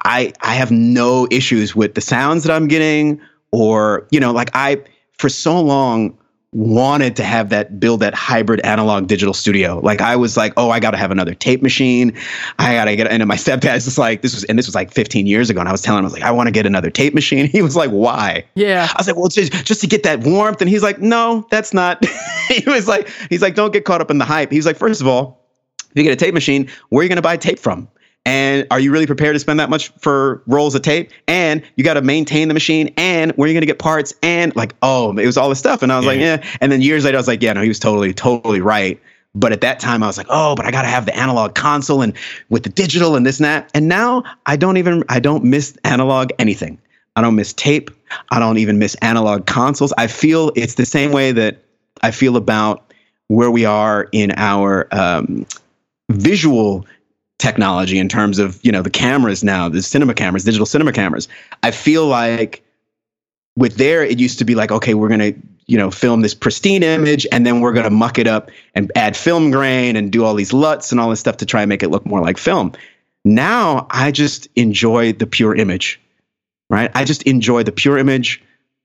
I 0.04 0.32
I 0.40 0.54
have 0.54 0.70
no 0.70 1.26
issues 1.30 1.74
with 1.74 1.94
the 1.94 2.00
sounds 2.00 2.44
that 2.44 2.52
I'm 2.52 2.68
getting 2.68 3.20
or 3.50 4.06
you 4.10 4.20
know 4.20 4.32
like 4.32 4.50
I 4.54 4.82
for 5.16 5.28
so 5.28 5.60
long 5.60 6.18
wanted 6.54 7.16
to 7.16 7.24
have 7.24 7.50
that 7.50 7.80
build 7.80 7.98
that 7.98 8.14
hybrid 8.14 8.60
analog 8.60 9.08
digital 9.08 9.34
studio. 9.34 9.80
Like 9.80 10.00
I 10.00 10.14
was 10.14 10.36
like, 10.36 10.52
oh, 10.56 10.70
I 10.70 10.78
got 10.78 10.92
to 10.92 10.96
have 10.96 11.10
another 11.10 11.34
tape 11.34 11.62
machine. 11.62 12.16
I 12.60 12.74
got 12.74 12.84
to 12.84 12.96
get. 12.96 13.08
And 13.08 13.26
my 13.26 13.34
stepdad's 13.36 13.84
just 13.84 13.98
like, 13.98 14.22
this 14.22 14.34
was, 14.34 14.44
and 14.44 14.56
this 14.56 14.66
was 14.66 14.74
like 14.74 14.92
15 14.92 15.26
years 15.26 15.50
ago. 15.50 15.58
And 15.58 15.68
I 15.68 15.72
was 15.72 15.82
telling 15.82 15.98
him, 15.98 16.04
I 16.04 16.06
was 16.06 16.12
like, 16.12 16.22
I 16.22 16.30
want 16.30 16.46
to 16.46 16.52
get 16.52 16.64
another 16.64 16.90
tape 16.90 17.12
machine. 17.12 17.34
He 17.54 17.62
was 17.62 17.76
like, 17.76 17.90
why? 17.90 18.44
Yeah. 18.54 18.88
I 18.90 18.94
was 18.98 19.06
like, 19.06 19.16
well, 19.16 19.28
just 19.28 19.52
just 19.64 19.80
to 19.80 19.86
get 19.86 20.02
that 20.04 20.20
warmth. 20.20 20.60
And 20.60 20.68
he's 20.68 20.82
like, 20.82 21.00
no, 21.00 21.46
that's 21.50 21.72
not. 21.72 22.04
he 22.48 22.64
was 22.68 22.88
like, 22.88 23.08
he's 23.28 23.42
like, 23.42 23.54
don't 23.54 23.72
get 23.72 23.84
caught 23.84 24.00
up 24.00 24.10
in 24.10 24.18
the 24.18 24.24
hype. 24.24 24.50
He's 24.50 24.66
like, 24.66 24.76
first 24.76 25.00
of 25.00 25.06
all, 25.06 25.44
if 25.78 25.92
you 25.94 26.02
get 26.02 26.12
a 26.12 26.16
tape 26.16 26.34
machine, 26.34 26.68
where 26.88 27.00
are 27.00 27.02
you 27.04 27.08
going 27.08 27.16
to 27.16 27.22
buy 27.22 27.36
tape 27.36 27.58
from? 27.58 27.88
And 28.26 28.66
are 28.70 28.80
you 28.80 28.90
really 28.90 29.06
prepared 29.06 29.34
to 29.34 29.38
spend 29.38 29.60
that 29.60 29.68
much 29.68 29.90
for 29.98 30.42
rolls 30.46 30.74
of 30.74 30.82
tape? 30.82 31.10
And 31.28 31.62
you 31.76 31.84
got 31.84 31.94
to 31.94 32.02
maintain 32.02 32.48
the 32.48 32.54
machine. 32.54 32.92
And 32.96 33.32
where 33.32 33.46
are 33.46 33.48
you 33.48 33.54
going 33.54 33.62
to 33.62 33.66
get 33.66 33.78
parts? 33.78 34.14
And 34.22 34.54
like, 34.56 34.74
oh, 34.82 35.16
it 35.16 35.26
was 35.26 35.36
all 35.36 35.50
this 35.50 35.58
stuff. 35.58 35.82
And 35.82 35.92
I 35.92 35.96
was 35.98 36.06
yeah. 36.06 36.10
like, 36.10 36.20
yeah. 36.20 36.58
And 36.60 36.72
then 36.72 36.80
years 36.80 37.04
later, 37.04 37.18
I 37.18 37.20
was 37.20 37.28
like, 37.28 37.42
yeah, 37.42 37.52
no, 37.52 37.60
he 37.60 37.68
was 37.68 37.78
totally, 37.78 38.14
totally 38.14 38.60
right. 38.60 38.98
But 39.34 39.52
at 39.52 39.60
that 39.62 39.80
time, 39.80 40.02
I 40.02 40.06
was 40.06 40.16
like, 40.16 40.28
oh, 40.30 40.54
but 40.54 40.64
I 40.64 40.70
got 40.70 40.82
to 40.82 40.88
have 40.88 41.06
the 41.06 41.16
analog 41.16 41.54
console 41.54 42.00
and 42.02 42.14
with 42.48 42.62
the 42.62 42.70
digital 42.70 43.16
and 43.16 43.26
this 43.26 43.38
and 43.38 43.44
that. 43.44 43.70
And 43.74 43.88
now 43.88 44.22
I 44.46 44.56
don't 44.56 44.76
even, 44.76 45.02
I 45.08 45.20
don't 45.20 45.44
miss 45.44 45.76
analog 45.84 46.30
anything. 46.38 46.78
I 47.16 47.20
don't 47.20 47.34
miss 47.36 47.52
tape. 47.52 47.90
I 48.30 48.38
don't 48.38 48.58
even 48.58 48.78
miss 48.78 48.94
analog 48.96 49.46
consoles. 49.46 49.92
I 49.98 50.06
feel 50.06 50.52
it's 50.54 50.74
the 50.74 50.86
same 50.86 51.12
way 51.12 51.32
that 51.32 51.58
I 52.02 52.10
feel 52.10 52.36
about 52.36 52.92
where 53.28 53.50
we 53.50 53.64
are 53.64 54.08
in 54.12 54.32
our 54.36 54.88
um, 54.92 55.46
visual 56.10 56.86
technology 57.38 57.98
in 57.98 58.08
terms 58.08 58.38
of 58.38 58.60
you 58.64 58.72
know 58.72 58.82
the 58.82 58.90
cameras 58.90 59.42
now 59.42 59.68
the 59.68 59.82
cinema 59.82 60.14
cameras 60.14 60.44
digital 60.44 60.66
cinema 60.66 60.92
cameras. 60.92 61.28
I 61.62 61.70
feel 61.70 62.06
like 62.06 62.62
with 63.56 63.76
there 63.76 64.02
it 64.02 64.18
used 64.18 64.38
to 64.38 64.44
be 64.44 64.54
like 64.54 64.70
okay 64.70 64.94
we're 64.94 65.08
going 65.08 65.20
to 65.20 65.34
you 65.66 65.78
know 65.78 65.90
film 65.90 66.20
this 66.20 66.34
pristine 66.34 66.82
image 66.82 67.26
and 67.32 67.46
then 67.46 67.60
we're 67.60 67.72
going 67.72 67.84
to 67.84 67.90
muck 67.90 68.18
it 68.18 68.26
up 68.26 68.50
and 68.74 68.90
add 68.96 69.16
film 69.16 69.50
grain 69.50 69.96
and 69.96 70.12
do 70.12 70.24
all 70.24 70.34
these 70.34 70.52
luts 70.52 70.90
and 70.90 71.00
all 71.00 71.10
this 71.10 71.20
stuff 71.20 71.38
to 71.38 71.46
try 71.46 71.62
and 71.62 71.68
make 71.68 71.82
it 71.82 71.88
look 71.90 72.06
more 72.06 72.20
like 72.20 72.38
film. 72.38 72.72
Now 73.24 73.86
i 73.90 74.10
just 74.10 74.48
enjoy 74.54 75.12
the 75.12 75.26
pure 75.26 75.54
image 75.54 76.00
right? 76.70 76.90
I 76.94 77.04
just 77.04 77.22
enjoy 77.24 77.62
the 77.62 77.72
pure 77.72 77.98
image 77.98 78.42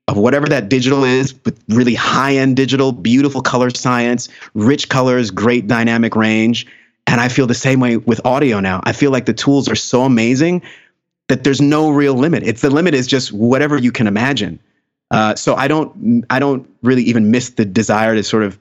of 0.07 0.17
whatever 0.17 0.47
that 0.47 0.69
digital 0.69 1.03
is 1.03 1.33
with 1.45 1.61
really 1.69 1.95
high 1.95 2.35
end 2.35 2.55
digital 2.55 2.91
beautiful 2.91 3.41
color 3.41 3.69
science 3.69 4.27
rich 4.53 4.89
colors 4.89 5.31
great 5.31 5.67
dynamic 5.67 6.15
range 6.15 6.65
and 7.09 7.19
I 7.19 7.27
feel 7.27 7.47
the 7.47 7.55
same 7.55 7.79
way 7.79 7.97
with 7.97 8.23
audio 8.23 8.59
now. 8.59 8.81
I 8.83 8.91
feel 8.93 9.09
like 9.09 9.25
the 9.25 9.33
tools 9.33 9.67
are 9.67 9.75
so 9.75 10.03
amazing 10.03 10.61
that 11.27 11.43
there's 11.43 11.59
no 11.59 11.89
real 11.89 12.13
limit. 12.13 12.43
It's 12.43 12.61
the 12.61 12.69
limit 12.69 12.93
is 12.93 13.07
just 13.07 13.31
whatever 13.31 13.77
you 13.77 13.91
can 13.91 14.05
imagine. 14.05 14.59
Uh, 15.09 15.33
so 15.33 15.55
I 15.55 15.67
don't 15.67 16.23
I 16.29 16.37
don't 16.37 16.69
really 16.83 17.01
even 17.03 17.31
miss 17.31 17.49
the 17.49 17.65
desire 17.65 18.13
to 18.13 18.23
sort 18.23 18.43
of 18.43 18.59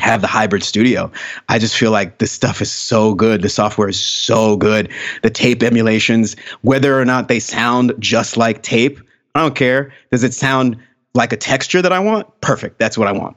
have 0.00 0.22
the 0.22 0.26
hybrid 0.26 0.62
studio. 0.62 1.12
I 1.50 1.58
just 1.58 1.76
feel 1.76 1.90
like 1.90 2.18
this 2.18 2.32
stuff 2.32 2.62
is 2.62 2.72
so 2.72 3.14
good. 3.14 3.42
The 3.42 3.50
software 3.50 3.88
is 3.88 4.00
so 4.00 4.56
good. 4.56 4.90
The 5.22 5.30
tape 5.30 5.62
emulations, 5.62 6.36
whether 6.62 6.98
or 6.98 7.04
not 7.04 7.28
they 7.28 7.38
sound 7.38 7.92
just 7.98 8.38
like 8.38 8.62
tape, 8.62 8.98
I 9.34 9.42
don't 9.42 9.54
care. 9.54 9.92
Does 10.10 10.24
it 10.24 10.32
sound 10.32 10.78
like 11.12 11.34
a 11.34 11.36
texture 11.36 11.82
that 11.82 11.92
I 11.92 11.98
want? 11.98 12.28
Perfect. 12.40 12.78
That's 12.78 12.96
what 12.96 13.08
I 13.08 13.12
want. 13.12 13.36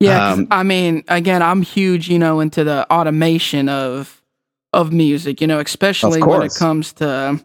Yeah, 0.00 0.32
um, 0.32 0.48
I 0.50 0.62
mean, 0.62 1.04
again, 1.08 1.42
I'm 1.42 1.62
huge, 1.62 2.08
you 2.08 2.18
know, 2.18 2.40
into 2.40 2.64
the 2.64 2.90
automation 2.92 3.68
of 3.68 4.22
of 4.72 4.92
music, 4.92 5.40
you 5.40 5.46
know, 5.46 5.60
especially 5.60 6.22
when 6.22 6.42
it 6.42 6.54
comes 6.54 6.92
to 6.94 7.40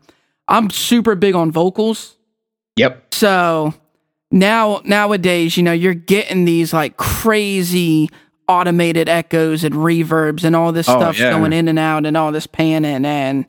I'm 0.47 0.69
super 0.69 1.15
big 1.15 1.35
on 1.35 1.51
vocals. 1.51 2.17
Yep. 2.75 3.13
So 3.13 3.73
now 4.31 4.81
nowadays, 4.83 5.55
you 5.55 5.63
know, 5.63 5.71
you're 5.71 5.93
getting 5.93 6.45
these 6.45 6.73
like 6.73 6.97
crazy 6.97 8.09
automated 8.47 9.07
echoes 9.07 9.63
and 9.63 9.75
reverbs 9.75 10.43
and 10.43 10.55
all 10.55 10.71
this 10.71 10.89
oh, 10.89 10.97
stuff 10.97 11.19
yeah. 11.19 11.31
going 11.31 11.53
in 11.53 11.67
and 11.67 11.77
out 11.77 12.07
and 12.07 12.17
all 12.17 12.31
this 12.31 12.47
panning 12.47 13.05
and 13.05 13.45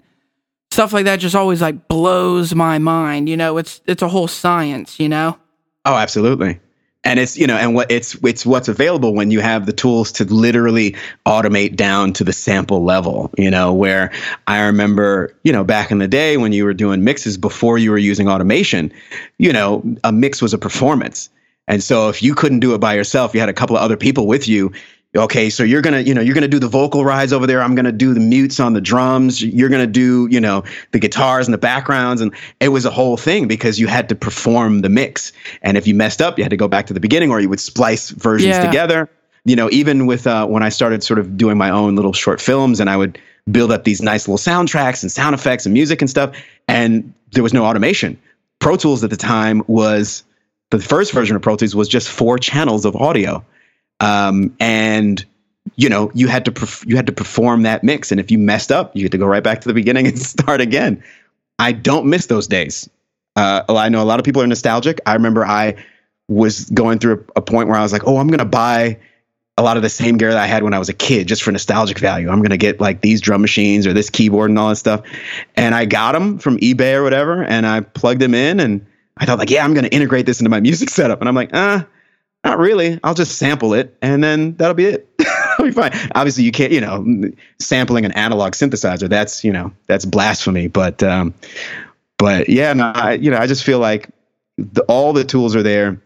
stuff 0.71 0.93
like 0.93 1.07
that 1.07 1.21
just 1.21 1.35
always 1.35 1.63
like 1.63 1.89
blows 1.89 2.55
my 2.55 2.79
mind. 2.79 3.31
You 3.31 3.37
know, 3.39 3.57
it's 3.57 3.81
it's 3.87 4.03
a 4.03 4.09
whole 4.09 4.29
science, 4.29 5.01
you 5.01 5.09
know? 5.09 5.39
Oh, 5.87 5.95
absolutely 5.95 6.61
and 7.05 7.19
it's 7.19 7.37
you 7.37 7.47
know 7.47 7.57
and 7.57 7.75
what 7.75 7.91
it's 7.91 8.15
it's 8.23 8.45
what's 8.45 8.69
available 8.69 9.15
when 9.15 9.31
you 9.31 9.41
have 9.41 9.67
the 9.67 9.73
tools 9.73 10.13
to 10.13 10.25
literally 10.25 10.95
automate 11.27 11.77
down 11.77 12.13
to 12.13 12.25
the 12.25 12.33
sample 12.33 12.85
level 12.85 13.31
you 13.39 13.51
know 13.51 13.73
where 13.73 14.13
i 14.47 14.61
remember 14.61 15.35
you 15.43 15.53
know 15.53 15.65
back 15.65 15.91
in 15.91 15.99
the 15.99 16.09
day 16.09 16.37
when 16.37 16.53
you 16.53 16.65
were 16.65 16.75
doing 16.75 17.03
mixes 17.03 17.37
before 17.37 17.79
you 17.79 17.91
were 17.91 17.99
using 17.99 18.29
automation 18.29 18.93
you 19.39 19.53
know 19.53 19.83
a 20.05 20.13
mix 20.13 20.43
was 20.43 20.55
a 20.55 20.59
performance. 20.59 21.29
And 21.69 21.85
so 21.85 22.09
if 22.09 22.21
you 22.21 22.35
couldn't 22.35 22.59
do 22.59 22.75
it 22.75 22.79
by 22.79 22.95
yourself 22.95 23.33
you 23.33 23.41
had 23.41 23.49
a 23.49 23.55
couple 23.55 23.77
of 23.77 23.83
other 23.83 23.97
people 23.97 24.27
with 24.27 24.49
you 24.49 24.73
okay 25.17 25.51
so 25.51 25.63
you're 25.65 25.83
gonna 25.83 26.01
you 26.01 26.15
know 26.15 26.21
you're 26.21 26.35
gonna 26.35 26.49
do 26.49 26.59
the 26.59 26.69
vocal 26.69 27.05
rides 27.05 27.33
over 27.33 27.47
there. 27.47 27.63
I'm 27.63 27.75
gonna 27.75 27.93
do 27.93 28.15
the 28.15 28.21
mutes 28.21 28.61
on 28.61 28.75
the 28.75 28.81
drums. 28.81 29.43
You're 29.43 29.69
gonna 29.69 29.87
do 29.87 30.29
you 30.31 30.41
know 30.41 30.65
the 30.93 30.99
guitars 30.99 31.47
and 31.47 31.55
the 31.55 31.59
backgrounds. 31.59 32.21
And 32.21 32.35
it 32.61 32.69
was 32.69 32.85
a 32.85 32.91
whole 32.91 33.17
thing 33.17 33.49
because 33.49 33.79
you 33.79 33.87
had 33.87 34.09
to 34.11 34.15
perform 34.15 34.81
the 34.81 34.89
mix. 34.89 35.33
And 35.63 35.77
if 35.77 35.87
you 35.87 35.95
messed 35.95 36.23
up 36.23 36.39
you 36.39 36.45
had 36.45 36.51
to 36.51 36.57
go 36.57 36.69
back 36.69 36.87
to 36.87 36.95
the 36.95 37.01
beginning 37.01 37.31
or 37.31 37.41
you 37.41 37.49
would 37.49 37.61
splice 37.61 38.11
versions 38.11 38.57
yeah. 38.57 38.65
together. 38.65 39.11
You 39.45 39.57
know 39.57 39.69
even 39.73 40.07
with 40.07 40.27
uh, 40.27 40.47
when 40.47 40.63
i 40.63 40.69
started 40.69 41.03
sort 41.03 41.19
of 41.19 41.37
doing 41.37 41.57
my 41.57 41.71
own 41.71 41.97
little 41.97 42.13
short 42.13 42.41
films 42.43 42.79
and 42.79 42.91
i 42.91 42.97
would 42.97 43.19
build 43.51 43.73
up 43.73 43.85
these 43.85 44.03
nice 44.03 44.29
little 44.29 44.39
soundtracks 44.39 45.03
and 45.03 45.11
sound 45.11 45.35
effects 45.35 45.65
and 45.65 45.73
music 45.73 46.03
and 46.03 46.11
stuff 46.11 46.37
and 46.69 47.13
there 47.33 47.43
was 47.43 47.55
no 47.55 47.65
automation. 47.65 48.21
Pro 48.59 48.77
tools 48.77 49.03
at 49.03 49.11
the 49.11 49.17
time 49.17 49.63
was 49.67 50.25
the 50.71 50.79
first 50.79 51.13
version 51.13 51.37
of 51.37 51.43
pro 51.43 51.57
tools 51.57 51.75
was 51.75 51.89
just 51.89 52.09
four 52.09 52.39
channels 52.39 52.85
of 52.85 52.95
audio 52.97 53.45
um, 54.01 54.57
and 54.59 55.25
you 55.77 55.89
know 55.89 56.11
you 56.15 56.29
had 56.29 56.45
to 56.47 56.87
you 56.87 56.97
had 56.97 57.07
to 57.07 57.13
perform 57.13 57.63
that 57.63 57.85
mix, 57.85 58.11
and 58.11 58.21
if 58.21 58.31
you 58.31 58.39
messed 58.39 58.73
up, 58.73 58.97
you 58.97 59.05
had 59.05 59.13
to 59.13 59.19
go 59.19 59.27
right 59.27 59.45
back 59.45 59.61
to 59.61 59.69
the 59.69 59.75
beginning 59.75 60.07
and 60.07 60.19
start 60.35 60.61
again. 60.61 61.03
I 61.59 61.73
don't 61.73 62.07
miss 62.07 62.27
those 62.27 62.47
days. 62.47 62.89
Uh, 63.37 63.63
I 63.69 63.89
know 63.91 64.03
a 64.03 64.05
lot 64.05 64.19
of 64.19 64.25
people 64.25 64.43
are 64.43 64.47
nostalgic. 64.47 65.01
I 65.07 65.15
remember 65.15 65.47
I 65.47 65.77
was 66.29 66.69
going 66.71 66.99
through 66.99 67.27
a, 67.37 67.41
a 67.41 67.43
point 67.43 67.69
where 67.69 67.77
I 67.77 67.83
was 67.83 67.93
like, 67.93 68.07
oh, 68.07 68.17
I'm 68.17 68.29
gonna 68.29 68.45
buy 68.45 68.99
a 69.59 69.63
lot 69.63 69.77
of 69.77 69.83
the 69.83 69.89
same 69.91 70.17
gear 70.17 70.31
that 70.31 70.43
I 70.43 70.47
had 70.47 70.63
when 70.63 70.73
I 70.73 70.79
was 70.79 70.89
a 70.89 70.95
kid, 70.95 71.29
just 71.29 71.43
for 71.43 71.53
nostalgic 71.53 71.99
value. 71.99 72.31
I'm 72.31 72.41
gonna 72.41 72.57
get 72.57 72.81
like 72.81 73.03
these 73.03 73.21
drum 73.21 73.43
machines 73.43 73.87
or 73.87 73.93
this 73.93 74.09
keyboard 74.09 74.49
and 74.51 74.59
all 74.59 74.71
that 74.71 74.77
stuff. 74.77 75.03
And 75.55 75.75
I 75.75 75.85
got 75.85 76.13
them 76.13 76.39
from 76.39 76.59
eBay 76.59 76.95
or 76.95 77.03
whatever, 77.03 77.43
and 77.43 77.67
I 77.67 77.81
plugged 77.81 78.21
them 78.21 78.35
in, 78.35 78.59
and 78.59 78.87
I 79.17 79.27
thought 79.27 79.39
like, 79.39 79.51
yeah, 79.51 79.65
I'm 79.65 79.75
gonna 79.75 79.89
integrate 79.89 80.25
this 80.27 80.41
into 80.41 80.51
my 80.51 80.61
music 80.69 80.89
setup. 80.89 81.21
And 81.21 81.29
I'm 81.29 81.35
like, 81.35 81.51
ah, 81.53 81.83
uh, 81.83 81.85
not 82.45 82.59
really. 82.59 82.99
I'll 83.05 83.15
just 83.15 83.37
sample 83.39 83.75
it 83.75 83.97
and 84.01 84.25
then 84.25 84.57
that'll 84.57 84.75
be 84.75 84.87
it. 84.87 85.09
I'll 85.59 85.67
be 85.67 85.73
fine. 85.73 85.93
Obviously, 86.15 86.45
you 86.45 86.53
can't, 86.53 86.73
you 86.73 86.81
know, 86.81 87.31
sampling 87.59 88.05
an 88.05 88.13
analog 88.13 88.53
synthesizer. 88.53 89.09
That's, 89.09 89.45
you 89.45 89.53
know, 89.53 89.73
that's 89.87 90.05
blasphemy. 90.05 90.69
But, 90.69 91.03
um, 91.03 91.35
but 92.19 92.49
yeah, 92.49 92.73
no, 92.73 92.93
I, 92.95 93.13
you 93.15 93.31
know, 93.31 93.39
I 93.39 93.47
just 93.47 93.65
feel 93.65 93.79
like 93.79 94.09
the, 94.57 94.83
all 94.83 95.13
the 95.13 95.25
tools 95.25 95.55
are 95.55 95.63
there 95.63 96.01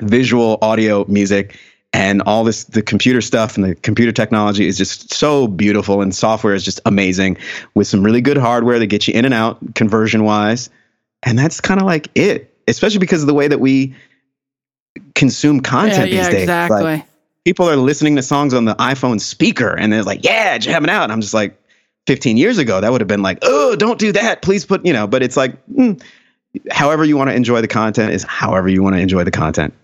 visual, 0.00 0.58
audio, 0.60 1.04
music, 1.08 1.58
and 1.92 2.20
all 2.22 2.44
this, 2.44 2.64
the 2.64 2.82
computer 2.82 3.20
stuff 3.20 3.56
and 3.56 3.64
the 3.64 3.74
computer 3.74 4.12
technology 4.12 4.66
is 4.66 4.76
just 4.76 5.14
so 5.14 5.46
beautiful. 5.46 6.02
And 6.02 6.14
software 6.14 6.54
is 6.54 6.64
just 6.64 6.80
amazing 6.84 7.38
with 7.74 7.86
some 7.86 8.02
really 8.02 8.20
good 8.20 8.36
hardware 8.36 8.78
that 8.78 8.86
gets 8.88 9.08
you 9.08 9.14
in 9.14 9.24
and 9.24 9.32
out 9.32 9.74
conversion 9.74 10.24
wise. 10.24 10.68
And 11.22 11.38
that's 11.38 11.60
kind 11.60 11.80
of 11.80 11.86
like 11.86 12.08
it, 12.14 12.54
especially 12.68 12.98
because 12.98 13.22
of 13.22 13.26
the 13.26 13.34
way 13.34 13.48
that 13.48 13.60
we, 13.60 13.94
consume 15.14 15.60
content 15.60 16.10
yeah, 16.10 16.22
these 16.22 16.26
yeah, 16.26 16.30
days. 16.30 16.42
Exactly. 16.42 16.82
Like, 16.82 17.06
people 17.44 17.68
are 17.68 17.76
listening 17.76 18.16
to 18.16 18.22
songs 18.22 18.54
on 18.54 18.64
the 18.64 18.74
iPhone 18.76 19.20
speaker 19.20 19.76
and 19.76 19.92
they're 19.92 20.02
like, 20.02 20.24
yeah, 20.24 20.58
jamming 20.58 20.90
out. 20.90 21.04
And 21.04 21.12
I'm 21.12 21.20
just 21.20 21.34
like, 21.34 21.56
15 22.06 22.36
years 22.36 22.58
ago, 22.58 22.80
that 22.80 22.92
would 22.92 23.00
have 23.00 23.08
been 23.08 23.22
like, 23.22 23.38
oh, 23.42 23.76
don't 23.76 23.98
do 23.98 24.12
that. 24.12 24.42
Please 24.42 24.64
put, 24.64 24.84
you 24.86 24.92
know, 24.92 25.06
but 25.06 25.22
it's 25.22 25.36
like, 25.36 25.54
mm, 25.66 26.00
however 26.70 27.04
you 27.04 27.16
want 27.16 27.30
to 27.30 27.34
enjoy 27.34 27.60
the 27.60 27.68
content 27.68 28.12
is 28.12 28.22
however 28.22 28.68
you 28.68 28.82
want 28.82 28.94
to 28.94 29.00
enjoy 29.00 29.24
the 29.24 29.30
content. 29.30 29.74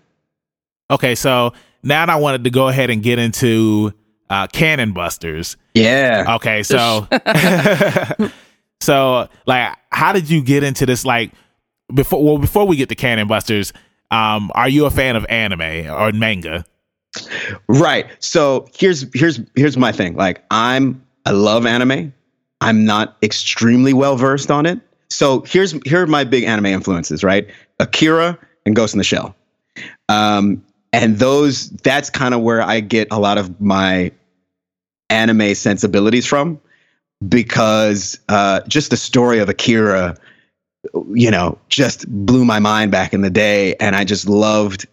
Okay. 0.89 1.15
So 1.15 1.53
now 1.83 2.05
I 2.05 2.15
wanted 2.15 2.45
to 2.45 2.49
go 2.49 2.69
ahead 2.69 2.89
and 2.89 3.03
get 3.03 3.19
into 3.19 3.93
uh, 4.29 4.47
Cannon 4.47 4.93
Busters. 4.93 5.57
Yeah. 5.73 6.35
Okay. 6.35 6.63
So, 6.63 7.07
so 8.81 9.27
like, 9.45 9.75
how 9.91 10.13
did 10.13 10.29
you 10.29 10.41
get 10.41 10.63
into 10.63 10.85
this? 10.85 11.05
Like, 11.05 11.31
before, 11.93 12.23
well, 12.23 12.37
before 12.37 12.65
we 12.65 12.77
get 12.77 12.89
to 12.89 12.95
Cannon 12.95 13.27
Busters, 13.27 13.73
um, 14.13 14.51
are 14.53 14.69
you 14.69 14.85
a 14.85 14.91
fan 14.91 15.15
of 15.15 15.25
anime 15.27 15.89
or 15.91 16.11
manga? 16.11 16.63
Right. 17.67 18.07
So 18.19 18.67
here's 18.75 19.05
here's 19.13 19.39
here's 19.55 19.75
my 19.75 19.91
thing. 19.91 20.15
Like 20.15 20.43
I'm 20.51 21.03
I 21.25 21.31
love 21.31 21.65
anime. 21.65 22.13
I'm 22.61 22.85
not 22.85 23.17
extremely 23.23 23.93
well 23.93 24.15
versed 24.15 24.51
on 24.51 24.65
it. 24.65 24.79
So 25.09 25.41
here's 25.41 25.71
here 25.83 26.03
are 26.03 26.07
my 26.07 26.23
big 26.23 26.43
anime 26.43 26.67
influences, 26.67 27.23
right? 27.23 27.49
Akira 27.79 28.37
and 28.65 28.75
Ghost 28.75 28.93
in 28.93 28.99
the 28.99 29.03
Shell. 29.03 29.35
Um, 30.09 30.63
and 30.91 31.17
those 31.17 31.69
that's 31.69 32.11
kind 32.11 32.35
of 32.35 32.41
where 32.41 32.61
I 32.61 32.81
get 32.81 33.07
a 33.09 33.19
lot 33.19 33.39
of 33.39 33.59
my 33.59 34.11
anime 35.09 35.55
sensibilities 35.55 36.25
from 36.25 36.61
because 37.27 38.19
uh, 38.29 38.61
just 38.67 38.91
the 38.91 38.97
story 38.97 39.39
of 39.39 39.49
Akira 39.49 40.15
you 41.13 41.31
know, 41.31 41.57
just 41.69 42.07
blew 42.07 42.45
my 42.45 42.59
mind 42.59 42.91
back 42.91 43.13
in 43.13 43.21
the 43.21 43.29
day. 43.29 43.75
And 43.75 43.95
I 43.95 44.03
just 44.03 44.27
loved, 44.27 44.87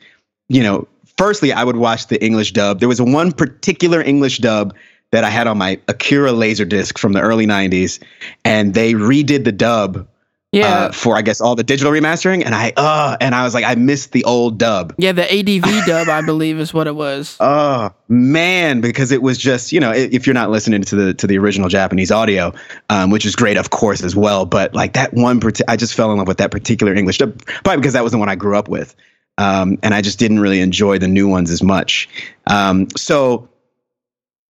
you 0.49 0.63
know, 0.63 0.87
firstly, 1.17 1.53
I 1.53 1.65
would 1.65 1.77
watch 1.77 2.07
the 2.07 2.23
English 2.25 2.53
dub. 2.53 2.81
There 2.81 2.89
was 2.89 3.01
one 3.01 3.33
particular 3.33 4.01
English 4.01 4.39
dub 4.39 4.75
that 5.13 5.25
I 5.25 5.31
had 5.31 5.47
on 5.47 5.59
my 5.59 5.81
Akira 5.89 6.31
Laserdisc 6.31 6.97
from 6.99 7.13
the 7.13 7.21
early 7.21 7.47
90s, 7.47 8.01
and 8.45 8.75
they 8.75 8.95
redid 8.95 9.45
the 9.45 9.53
dub 9.53 10.07
yeah. 10.53 10.67
Uh, 10.67 10.93
for 10.93 11.17
I 11.17 11.23
guess 11.23 11.41
all 11.41 11.55
the 11.55 11.63
digital 11.63 11.93
remastering, 11.93 12.45
and 12.45 12.55
I 12.55 12.73
uh 12.77 13.17
and 13.21 13.35
I 13.35 13.45
was 13.45 13.55
like, 13.55 13.65
I 13.65 13.77
missed 13.77 14.11
the 14.11 14.25
old 14.25 14.59
dub. 14.59 14.95
Yeah, 14.99 15.13
the 15.13 15.23
ADV 15.23 15.87
dub, 15.87 16.09
I 16.09 16.23
believe, 16.23 16.59
is 16.59 16.75
what 16.75 16.87
it 16.87 16.95
was. 16.95 17.37
Oh 17.61 17.91
man, 18.09 18.81
because 18.81 19.13
it 19.13 19.23
was 19.23 19.39
just 19.39 19.73
you 19.73 19.81
know 19.81 19.93
if 19.93 20.27
you're 20.27 20.35
not 20.35 20.51
listening 20.51 20.83
to 20.83 20.97
the 20.97 21.15
to 21.15 21.27
the 21.27 21.39
original 21.39 21.69
Japanese 21.69 22.11
audio, 22.11 22.53
um, 22.89 23.11
which 23.11 23.25
is 23.25 23.37
great, 23.37 23.57
of 23.57 23.71
course, 23.71 24.03
as 24.03 24.15
well. 24.17 24.45
But 24.45 24.75
like 24.75 24.95
that 24.95 25.15
one, 25.15 25.41
I 25.69 25.77
just 25.77 25.95
fell 25.95 26.11
in 26.13 26.19
love 26.19 26.29
with 26.29 26.39
that 26.39 26.51
particular 26.51 26.95
English 26.95 27.19
dub, 27.19 27.45
probably 27.45 27.77
because 27.79 27.93
that 27.95 28.03
was 28.03 28.13
the 28.13 28.19
one 28.19 28.29
I 28.29 28.35
grew 28.35 28.57
up 28.57 28.69
with, 28.69 28.95
um, 29.39 29.79
and 29.83 29.95
I 29.95 30.01
just 30.01 30.19
didn't 30.19 30.41
really 30.41 30.61
enjoy 30.61 30.99
the 30.99 31.09
new 31.09 31.29
ones 31.29 31.51
as 31.51 31.63
much. 31.63 32.09
Um, 32.47 32.89
so 32.97 33.49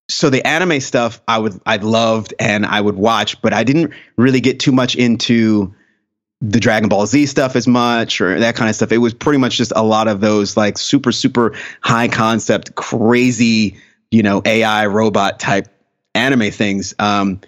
so 0.08 0.28
the 0.30 0.46
anime 0.46 0.80
stuff 0.80 1.20
I 1.28 1.38
would 1.38 1.60
I 1.64 1.76
loved 1.76 2.34
and 2.38 2.66
I 2.66 2.80
would 2.80 2.96
watch, 2.96 3.40
but 3.40 3.52
I 3.52 3.64
didn't 3.64 3.92
really 4.16 4.40
get 4.40 4.60
too 4.60 4.72
much 4.72 4.96
into 4.96 5.74
the 6.40 6.60
Dragon 6.60 6.88
Ball 6.88 7.06
Z 7.06 7.26
stuff 7.26 7.54
as 7.54 7.68
much 7.68 8.20
or 8.20 8.38
that 8.40 8.56
kind 8.56 8.70
of 8.70 8.76
stuff. 8.76 8.92
It 8.92 8.98
was 8.98 9.12
pretty 9.12 9.38
much 9.38 9.56
just 9.56 9.72
a 9.76 9.82
lot 9.82 10.08
of 10.08 10.20
those 10.20 10.56
like 10.56 10.78
super, 10.78 11.12
super 11.12 11.54
high 11.82 12.08
concept, 12.08 12.74
crazy, 12.74 13.76
you 14.10 14.22
know, 14.22 14.40
AI 14.44 14.86
robot 14.86 15.38
type 15.38 15.68
anime 16.14 16.50
things. 16.50 16.94
Um, 16.98 17.40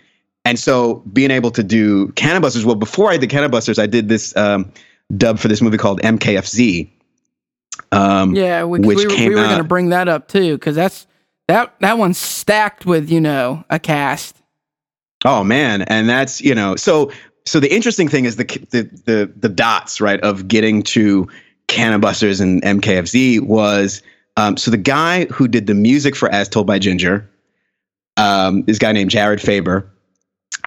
and 0.45 0.59
so 0.59 0.97
being 1.13 1.31
able 1.31 1.51
to 1.53 1.63
do 1.63 2.09
Cannon 2.13 2.43
Busters, 2.43 2.65
well, 2.65 2.75
before 2.75 3.11
I 3.11 3.17
did 3.17 3.31
Cannon 3.31 3.51
Busters, 3.51 3.79
I 3.79 3.87
did 3.87 4.09
this 4.09 4.37
um, 4.37 4.73
dub 5.17 5.39
for 5.39 5.49
this 5.49 5.63
movie 5.63 5.79
called 5.79 6.01
MKFZ. 6.03 6.91
Um, 7.93 8.35
yeah, 8.35 8.65
we, 8.65 8.81
which 8.81 8.99
we, 8.99 9.07
came 9.15 9.31
we 9.31 9.35
were 9.37 9.45
going 9.45 9.59
to 9.59 9.65
bring 9.65 9.91
that 9.91 10.09
up 10.09 10.29
too, 10.29 10.55
because 10.55 10.77
that's 10.77 11.07
that 11.49 11.75
that 11.81 11.97
one's 11.99 12.19
stacked 12.19 12.87
with 12.87 13.11
you 13.11 13.21
know 13.21 13.65
a 13.71 13.79
cast. 13.79 14.37
Oh 15.25 15.45
man, 15.45 15.83
and 15.83 16.09
that's 16.09 16.41
you 16.41 16.55
know 16.55 16.77
so 16.77 17.13
so 17.45 17.61
the 17.61 17.73
interesting 17.73 18.09
thing 18.09 18.25
is 18.25 18.37
the 18.37 18.45
the 18.71 18.83
the, 19.05 19.33
the 19.37 19.49
dots 19.49 20.01
right 20.01 20.21
of 20.21 20.49
getting 20.49 20.83
to 20.85 21.29
Cannon 21.67 22.01
Busters 22.01 22.41
and 22.41 22.63
MKFZ 22.63 23.41
was 23.41 24.03
um, 24.37 24.57
so 24.57 24.71
the 24.71 24.77
guy 24.77 25.27
who 25.27 25.49
did 25.49 25.67
the 25.67 25.75
music 25.75 26.17
for 26.17 26.29
As 26.31 26.49
Told 26.49 26.67
by 26.67 26.79
Ginger, 26.79 27.29
um, 28.17 28.63
this 28.63 28.79
guy 28.79 28.93
named 28.93 29.11
Jared 29.11 29.41
Faber. 29.41 29.89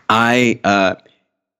I 0.09 0.59
uh, 0.63 0.95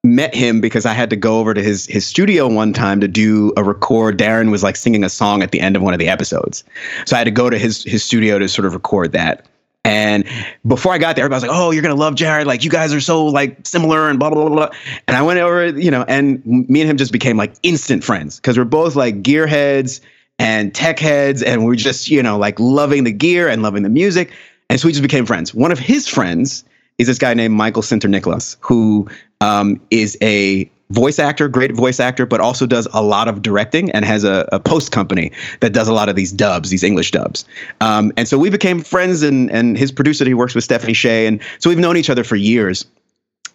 met 0.04 0.36
him 0.36 0.62
because 0.62 0.86
I 0.86 0.94
had 0.94 1.10
to 1.10 1.16
go 1.16 1.40
over 1.40 1.54
to 1.54 1.64
his 1.64 1.86
his 1.88 2.06
studio 2.06 2.48
one 2.48 2.74
time 2.74 3.02
to 3.02 3.08
do 3.08 3.54
a 3.58 3.64
record. 3.64 4.18
Darren 4.18 4.52
was 4.52 4.64
like 4.64 4.76
singing 4.76 5.04
a 5.04 5.10
song 5.10 5.42
at 5.42 5.52
the 5.52 5.60
end 5.60 5.76
of 5.76 5.82
one 5.82 5.94
of 5.94 6.00
the 6.00 6.08
episodes, 6.08 6.64
so 7.06 7.16
I 7.16 7.20
had 7.20 7.26
to 7.26 7.32
go 7.32 7.50
to 7.50 7.58
his 7.58 7.84
his 7.84 8.04
studio 8.04 8.38
to 8.40 8.48
sort 8.48 8.66
of 8.66 8.74
record 8.74 9.12
that. 9.14 9.48
And 9.86 10.26
before 10.66 10.94
I 10.94 10.98
got 10.98 11.16
there, 11.16 11.24
everybody 11.24 11.46
was 11.46 11.50
like, 11.50 11.58
"Oh, 11.58 11.70
you're 11.70 11.84
gonna 11.84 11.94
love 11.94 12.16
Jared. 12.16 12.48
Like, 12.48 12.64
you 12.64 12.72
guys 12.72 12.92
are 12.92 13.00
so 13.00 13.26
like 13.26 13.66
similar 13.66 14.10
and 14.10 14.18
blah 14.18 14.32
blah 14.32 14.48
blah." 14.48 14.56
blah. 14.56 14.70
And 15.08 15.16
I 15.16 15.22
went 15.22 15.40
over, 15.40 15.68
you 15.68 15.92
know, 15.92 16.04
and 16.08 16.44
me 16.46 16.82
and 16.82 16.90
him 16.90 16.98
just 16.98 17.12
became 17.12 17.38
like 17.38 17.54
instant 17.62 18.04
friends 18.04 18.38
because 18.38 18.58
we're 18.58 18.66
both 18.66 18.96
like 18.96 19.22
gearheads 19.22 20.02
and 20.40 20.74
tech 20.74 20.98
heads, 21.00 21.44
and 21.44 21.66
we're 21.66 21.76
just 21.76 22.10
you 22.10 22.24
know 22.24 22.38
like 22.38 22.60
loving 22.60 23.04
the 23.04 23.12
gear 23.12 23.48
and 23.48 23.62
loving 23.62 23.84
the 23.84 23.90
music. 23.90 24.34
And 24.72 24.80
so 24.80 24.88
we 24.88 24.92
just 24.92 25.04
became 25.04 25.28
friends. 25.28 25.54
One 25.54 25.72
of 25.72 25.78
his 25.78 26.08
friends 26.08 26.66
is 26.98 27.06
this 27.06 27.20
guy 27.20 27.36
named 27.36 27.54
Michael 27.54 27.84
Sinterniklaas, 27.84 28.58
who 28.62 29.08
um, 29.40 29.80
is 29.92 30.18
a 30.22 30.70
voice 30.92 31.18
actor, 31.18 31.48
great 31.48 31.74
voice 31.74 32.00
actor, 32.00 32.26
but 32.26 32.40
also 32.40 32.66
does 32.66 32.88
a 32.94 33.02
lot 33.02 33.28
of 33.28 33.42
directing 33.42 33.90
and 33.92 34.06
has 34.06 34.24
a, 34.24 34.48
a 34.52 34.60
post 34.60 34.92
company 34.92 35.32
that 35.62 35.74
does 35.74 35.88
a 35.88 35.94
lot 35.94 36.10
of 36.10 36.16
these 36.16 36.32
dubs, 36.32 36.70
these 36.70 36.84
English 36.84 37.12
dubs. 37.12 37.46
Um, 37.82 38.12
and 38.18 38.28
so 38.28 38.38
we 38.38 38.50
became 38.50 38.82
friends, 38.82 39.24
and 39.24 39.50
and 39.52 39.78
his 39.78 39.92
producer, 39.92 40.26
he 40.26 40.34
works 40.34 40.54
with 40.54 40.64
Stephanie 40.64 40.94
Sheh, 40.94 41.28
and 41.28 41.42
so 41.60 41.70
we've 41.70 41.80
known 41.80 41.98
each 41.98 42.10
other 42.10 42.24
for 42.24 42.36
years. 42.36 42.86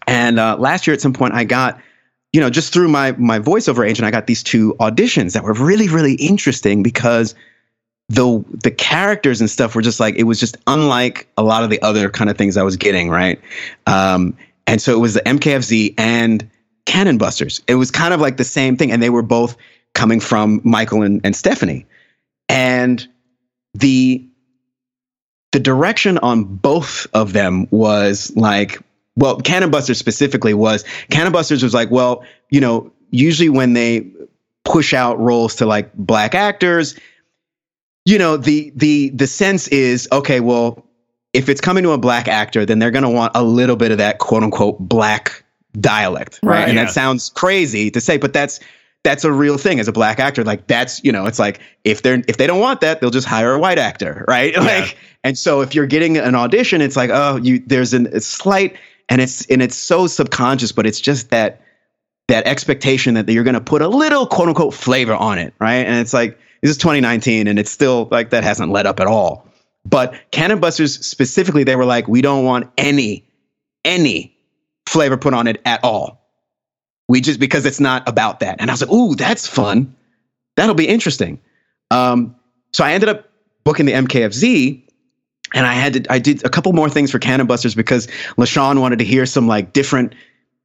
And 0.06 0.40
uh, 0.40 0.56
last 0.58 0.86
year, 0.86 0.94
at 0.94 1.00
some 1.00 1.12
point, 1.12 1.34
I 1.34 1.44
got, 1.44 1.80
you 2.32 2.40
know, 2.40 2.50
just 2.50 2.72
through 2.72 2.88
my 2.88 3.12
my 3.12 3.38
voiceover 3.38 3.88
agent, 3.88 4.06
I 4.06 4.10
got 4.10 4.26
these 4.26 4.42
two 4.42 4.74
auditions 4.80 5.34
that 5.34 5.44
were 5.44 5.54
really 5.54 5.88
really 5.88 6.14
interesting 6.14 6.82
because 6.82 7.34
the 8.08 8.44
the 8.64 8.72
characters 8.72 9.40
and 9.40 9.48
stuff 9.48 9.76
were 9.76 9.82
just 9.82 10.00
like 10.00 10.16
it 10.16 10.24
was 10.24 10.40
just 10.40 10.56
unlike 10.66 11.28
a 11.36 11.44
lot 11.44 11.62
of 11.62 11.70
the 11.70 11.80
other 11.80 12.10
kind 12.10 12.28
of 12.28 12.36
things 12.36 12.56
I 12.56 12.64
was 12.64 12.76
getting 12.76 13.08
right. 13.08 13.40
Um, 13.86 14.36
and 14.66 14.82
so 14.82 14.92
it 14.92 14.98
was 14.98 15.14
the 15.14 15.20
MKFZ 15.22 15.94
and 15.96 16.48
Cannon 16.90 17.18
Busters. 17.18 17.62
It 17.68 17.76
was 17.76 17.92
kind 17.92 18.12
of 18.12 18.20
like 18.20 18.36
the 18.36 18.42
same 18.42 18.76
thing, 18.76 18.90
and 18.90 19.00
they 19.00 19.10
were 19.10 19.22
both 19.22 19.56
coming 19.94 20.18
from 20.18 20.60
Michael 20.64 21.02
and, 21.02 21.20
and 21.22 21.36
Stephanie. 21.36 21.86
And 22.48 23.06
the 23.74 24.26
the 25.52 25.60
direction 25.60 26.18
on 26.18 26.42
both 26.42 27.06
of 27.14 27.32
them 27.32 27.68
was 27.70 28.34
like, 28.34 28.80
well, 29.14 29.40
Cannon 29.40 29.70
Busters 29.70 29.98
specifically 29.98 30.52
was 30.52 30.84
Cannon 31.10 31.32
Busters 31.32 31.62
was 31.62 31.74
like, 31.74 31.92
well, 31.92 32.24
you 32.50 32.60
know, 32.60 32.90
usually 33.10 33.50
when 33.50 33.74
they 33.74 34.10
push 34.64 34.92
out 34.92 35.16
roles 35.20 35.54
to 35.56 35.66
like 35.66 35.94
black 35.94 36.34
actors, 36.34 36.98
you 38.04 38.18
know, 38.18 38.36
the 38.36 38.72
the 38.74 39.10
the 39.10 39.28
sense 39.28 39.68
is 39.68 40.08
okay, 40.10 40.40
well, 40.40 40.84
if 41.32 41.48
it's 41.48 41.60
coming 41.60 41.84
to 41.84 41.92
a 41.92 41.98
black 41.98 42.26
actor, 42.26 42.66
then 42.66 42.80
they're 42.80 42.90
going 42.90 43.04
to 43.04 43.10
want 43.10 43.30
a 43.36 43.44
little 43.44 43.76
bit 43.76 43.92
of 43.92 43.98
that 43.98 44.18
quote 44.18 44.42
unquote 44.42 44.80
black 44.80 45.44
dialect, 45.78 46.40
right? 46.42 46.60
right 46.60 46.68
and 46.68 46.76
yeah. 46.76 46.84
that 46.84 46.92
sounds 46.92 47.30
crazy 47.30 47.90
to 47.90 48.00
say, 48.00 48.16
but 48.16 48.32
that's 48.32 48.60
that's 49.02 49.24
a 49.24 49.32
real 49.32 49.56
thing 49.56 49.80
as 49.80 49.88
a 49.88 49.92
black 49.92 50.18
actor. 50.18 50.44
Like 50.44 50.66
that's 50.66 51.02
you 51.04 51.12
know, 51.12 51.26
it's 51.26 51.38
like 51.38 51.60
if 51.84 52.02
they're 52.02 52.22
if 52.28 52.36
they 52.36 52.46
don't 52.46 52.60
want 52.60 52.80
that, 52.80 53.00
they'll 53.00 53.10
just 53.10 53.26
hire 53.26 53.54
a 53.54 53.58
white 53.58 53.78
actor, 53.78 54.24
right? 54.28 54.54
Yeah. 54.60 54.60
Like, 54.60 54.96
and 55.22 55.36
so 55.36 55.60
if 55.60 55.74
you're 55.74 55.86
getting 55.86 56.16
an 56.16 56.34
audition, 56.34 56.80
it's 56.80 56.96
like 56.96 57.10
oh, 57.10 57.36
you 57.36 57.62
there's 57.66 57.94
an, 57.94 58.06
a 58.08 58.20
slight 58.20 58.76
and 59.08 59.20
it's 59.20 59.44
and 59.46 59.62
it's 59.62 59.76
so 59.76 60.06
subconscious, 60.06 60.72
but 60.72 60.86
it's 60.86 61.00
just 61.00 61.30
that 61.30 61.60
that 62.28 62.46
expectation 62.46 63.14
that 63.14 63.28
you're 63.28 63.44
going 63.44 63.54
to 63.54 63.60
put 63.60 63.82
a 63.82 63.88
little 63.88 64.26
quote 64.26 64.48
unquote 64.48 64.72
flavor 64.72 65.14
on 65.14 65.38
it, 65.38 65.52
right? 65.58 65.86
And 65.86 65.96
it's 65.96 66.14
like 66.14 66.38
this 66.62 66.70
is 66.70 66.78
2019, 66.78 67.46
and 67.46 67.58
it's 67.58 67.70
still 67.70 68.08
like 68.10 68.30
that 68.30 68.44
hasn't 68.44 68.70
let 68.70 68.86
up 68.86 69.00
at 69.00 69.06
all. 69.06 69.46
But 69.84 70.14
Cannon 70.30 70.60
Busters 70.60 71.04
specifically, 71.04 71.64
they 71.64 71.76
were 71.76 71.86
like, 71.86 72.06
we 72.06 72.22
don't 72.22 72.44
want 72.44 72.70
any 72.78 73.24
any 73.84 74.36
flavor 74.86 75.16
put 75.16 75.34
on 75.34 75.46
it 75.46 75.60
at 75.64 75.82
all. 75.84 76.20
We 77.08 77.20
just 77.20 77.40
because 77.40 77.66
it's 77.66 77.80
not 77.80 78.08
about 78.08 78.40
that. 78.40 78.60
And 78.60 78.70
I 78.70 78.74
was 78.74 78.82
like, 78.82 78.90
ooh, 78.90 79.14
that's 79.14 79.46
fun. 79.46 79.94
That'll 80.56 80.74
be 80.74 80.88
interesting. 80.88 81.40
Um, 81.90 82.36
so 82.72 82.84
I 82.84 82.92
ended 82.92 83.08
up 83.08 83.28
booking 83.64 83.86
the 83.86 83.92
MKFZ 83.92 84.82
and 85.54 85.66
I 85.66 85.74
had 85.74 85.94
to 85.94 86.12
I 86.12 86.18
did 86.18 86.44
a 86.44 86.48
couple 86.48 86.72
more 86.72 86.88
things 86.88 87.10
for 87.10 87.18
Cannon 87.18 87.46
Busters 87.46 87.74
because 87.74 88.06
LeSean 88.36 88.80
wanted 88.80 88.98
to 89.00 89.04
hear 89.04 89.26
some 89.26 89.48
like 89.48 89.72
different 89.72 90.14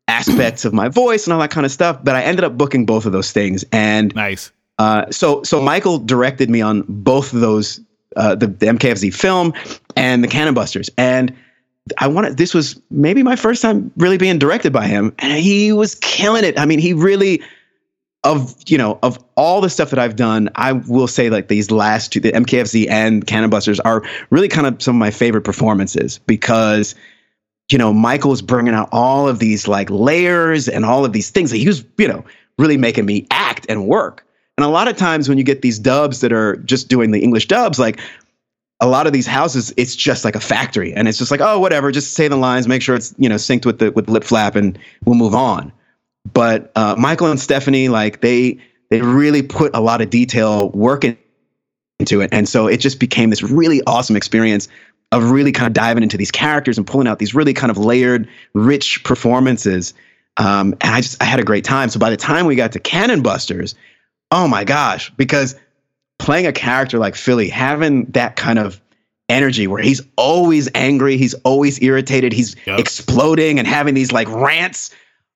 aspects 0.07 0.65
of 0.65 0.73
my 0.73 0.87
voice 0.87 1.25
and 1.25 1.33
all 1.33 1.39
that 1.39 1.51
kind 1.51 1.65
of 1.65 1.71
stuff. 1.71 1.99
But 2.03 2.15
I 2.15 2.21
ended 2.21 2.43
up 2.43 2.57
booking 2.57 2.85
both 2.85 3.05
of 3.05 3.11
those 3.11 3.31
things. 3.31 3.65
And 3.71 4.13
nice. 4.15 4.51
Uh, 4.77 5.09
so 5.09 5.41
so 5.43 5.61
Michael 5.61 5.99
directed 5.99 6.49
me 6.49 6.61
on 6.61 6.83
both 6.87 7.33
of 7.33 7.39
those, 7.39 7.79
uh, 8.15 8.35
the, 8.35 8.47
the 8.47 8.67
MKFZ 8.67 9.13
film 9.13 9.53
and 9.95 10.23
the 10.23 10.27
Cannon 10.27 10.53
Busters. 10.53 10.89
And 10.97 11.35
I 11.97 12.07
wanted 12.07 12.37
this 12.37 12.53
was 12.53 12.79
maybe 12.89 13.21
my 13.21 13.35
first 13.35 13.61
time 13.61 13.91
really 13.97 14.17
being 14.17 14.39
directed 14.39 14.73
by 14.73 14.87
him, 14.87 15.13
and 15.19 15.37
he 15.37 15.71
was 15.71 15.95
killing 15.95 16.43
it. 16.43 16.59
I 16.59 16.65
mean, 16.65 16.79
he 16.79 16.93
really 16.93 17.41
of 18.23 18.55
you 18.67 18.77
know 18.77 18.97
of 19.03 19.23
all 19.35 19.61
the 19.61 19.69
stuff 19.69 19.91
that 19.91 19.99
I've 19.99 20.15
done, 20.15 20.49
I 20.55 20.73
will 20.73 21.07
say 21.07 21.29
like 21.29 21.47
these 21.47 21.69
last 21.69 22.11
two, 22.11 22.19
the 22.19 22.31
MKFC 22.31 22.89
and 22.89 23.25
Cannon 23.25 23.49
Busters, 23.51 23.79
are 23.81 24.03
really 24.31 24.47
kind 24.47 24.67
of 24.67 24.81
some 24.81 24.95
of 24.95 24.99
my 24.99 25.11
favorite 25.11 25.43
performances 25.43 26.19
because 26.25 26.95
you 27.71 27.77
know 27.77 27.93
Michael's 27.93 28.41
bringing 28.41 28.73
out 28.73 28.89
all 28.91 29.27
of 29.27 29.37
these 29.37 29.67
like 29.67 29.89
layers 29.91 30.67
and 30.67 30.85
all 30.85 31.05
of 31.05 31.13
these 31.13 31.29
things 31.29 31.51
that 31.51 31.57
he 31.57 31.67
was 31.67 31.85
you 31.99 32.07
know 32.07 32.25
really 32.57 32.77
making 32.77 33.05
me 33.05 33.27
act 33.29 33.67
and 33.69 33.87
work. 33.87 34.25
And 34.57 34.65
a 34.65 34.69
lot 34.69 34.87
of 34.87 34.97
times 34.97 35.29
when 35.29 35.37
you 35.37 35.43
get 35.43 35.61
these 35.61 35.77
dubs 35.77 36.21
that 36.21 36.31
are 36.31 36.55
just 36.57 36.87
doing 36.87 37.11
the 37.11 37.21
English 37.21 37.47
dubs, 37.47 37.77
like 37.77 37.99
a 38.79 38.87
lot 38.87 39.07
of 39.07 39.13
these 39.13 39.27
houses, 39.27 39.73
it's 39.77 39.95
just 39.95 40.25
like 40.25 40.35
a 40.35 40.39
factory, 40.39 40.93
and 40.93 41.07
it's 41.07 41.17
just 41.17 41.31
like, 41.31 41.41
oh, 41.41 41.59
whatever, 41.59 41.91
just 41.91 42.13
say 42.13 42.27
the 42.27 42.35
lines, 42.35 42.67
make 42.67 42.81
sure 42.81 42.95
it's 42.95 43.13
you 43.17 43.29
know 43.29 43.35
synced 43.35 43.65
with 43.65 43.79
the 43.79 43.91
with 43.91 44.07
the 44.07 44.11
lip 44.11 44.23
flap, 44.23 44.55
and 44.55 44.77
we'll 45.05 45.15
move 45.15 45.33
on. 45.35 45.71
But 46.33 46.71
uh, 46.75 46.95
Michael 46.97 47.27
and 47.27 47.39
Stephanie, 47.39 47.89
like 47.89 48.21
they 48.21 48.59
they 48.89 49.01
really 49.01 49.41
put 49.41 49.75
a 49.75 49.79
lot 49.79 50.01
of 50.01 50.09
detail 50.09 50.69
work 50.71 51.03
into 51.99 52.21
it, 52.21 52.29
and 52.33 52.49
so 52.49 52.67
it 52.67 52.77
just 52.77 52.99
became 52.99 53.29
this 53.29 53.43
really 53.43 53.81
awesome 53.87 54.15
experience 54.15 54.67
of 55.11 55.31
really 55.31 55.51
kind 55.51 55.67
of 55.67 55.73
diving 55.73 56.03
into 56.03 56.17
these 56.17 56.31
characters 56.31 56.77
and 56.77 56.85
pulling 56.85 57.07
out 57.07 57.19
these 57.19 57.33
really 57.33 57.53
kind 57.53 57.71
of 57.71 57.77
layered, 57.77 58.27
rich 58.53 59.03
performances. 59.03 59.93
Um, 60.37 60.73
and 60.81 60.93
I 60.93 61.01
just 61.01 61.21
I 61.21 61.25
had 61.25 61.39
a 61.39 61.43
great 61.43 61.63
time. 61.63 61.89
So 61.89 61.99
by 61.99 62.09
the 62.09 62.17
time 62.17 62.45
we 62.45 62.55
got 62.55 62.73
to 62.73 62.79
Cannon 62.79 63.21
Busters, 63.21 63.75
oh 64.31 64.47
my 64.47 64.65
gosh, 64.65 65.11
because 65.11 65.55
playing 66.19 66.47
a 66.47 66.53
character 66.53 66.97
like 66.97 67.15
Philly, 67.15 67.49
having 67.49 68.05
that 68.11 68.35
kind 68.35 68.59
of 68.59 68.81
energy 69.29 69.67
where 69.67 69.81
he's 69.81 70.01
always 70.17 70.69
angry, 70.75 71.17
he's 71.17 71.33
always 71.45 71.81
irritated, 71.81 72.33
he's 72.33 72.55
yep. 72.65 72.79
exploding 72.79 73.59
and 73.59 73.67
having 73.67 73.93
these 73.93 74.11
like 74.11 74.27
rants. 74.29 74.91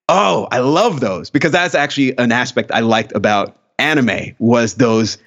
Oh, 0.08 0.48
I 0.52 0.60
love 0.60 1.00
those 1.00 1.30
because 1.30 1.52
that's 1.52 1.76
actually 1.76 2.18
an 2.18 2.32
aspect 2.32 2.72
I 2.72 2.80
liked 2.80 3.12
about 3.16 3.58
anime 3.78 4.36
was 4.40 4.76
those 4.76 5.18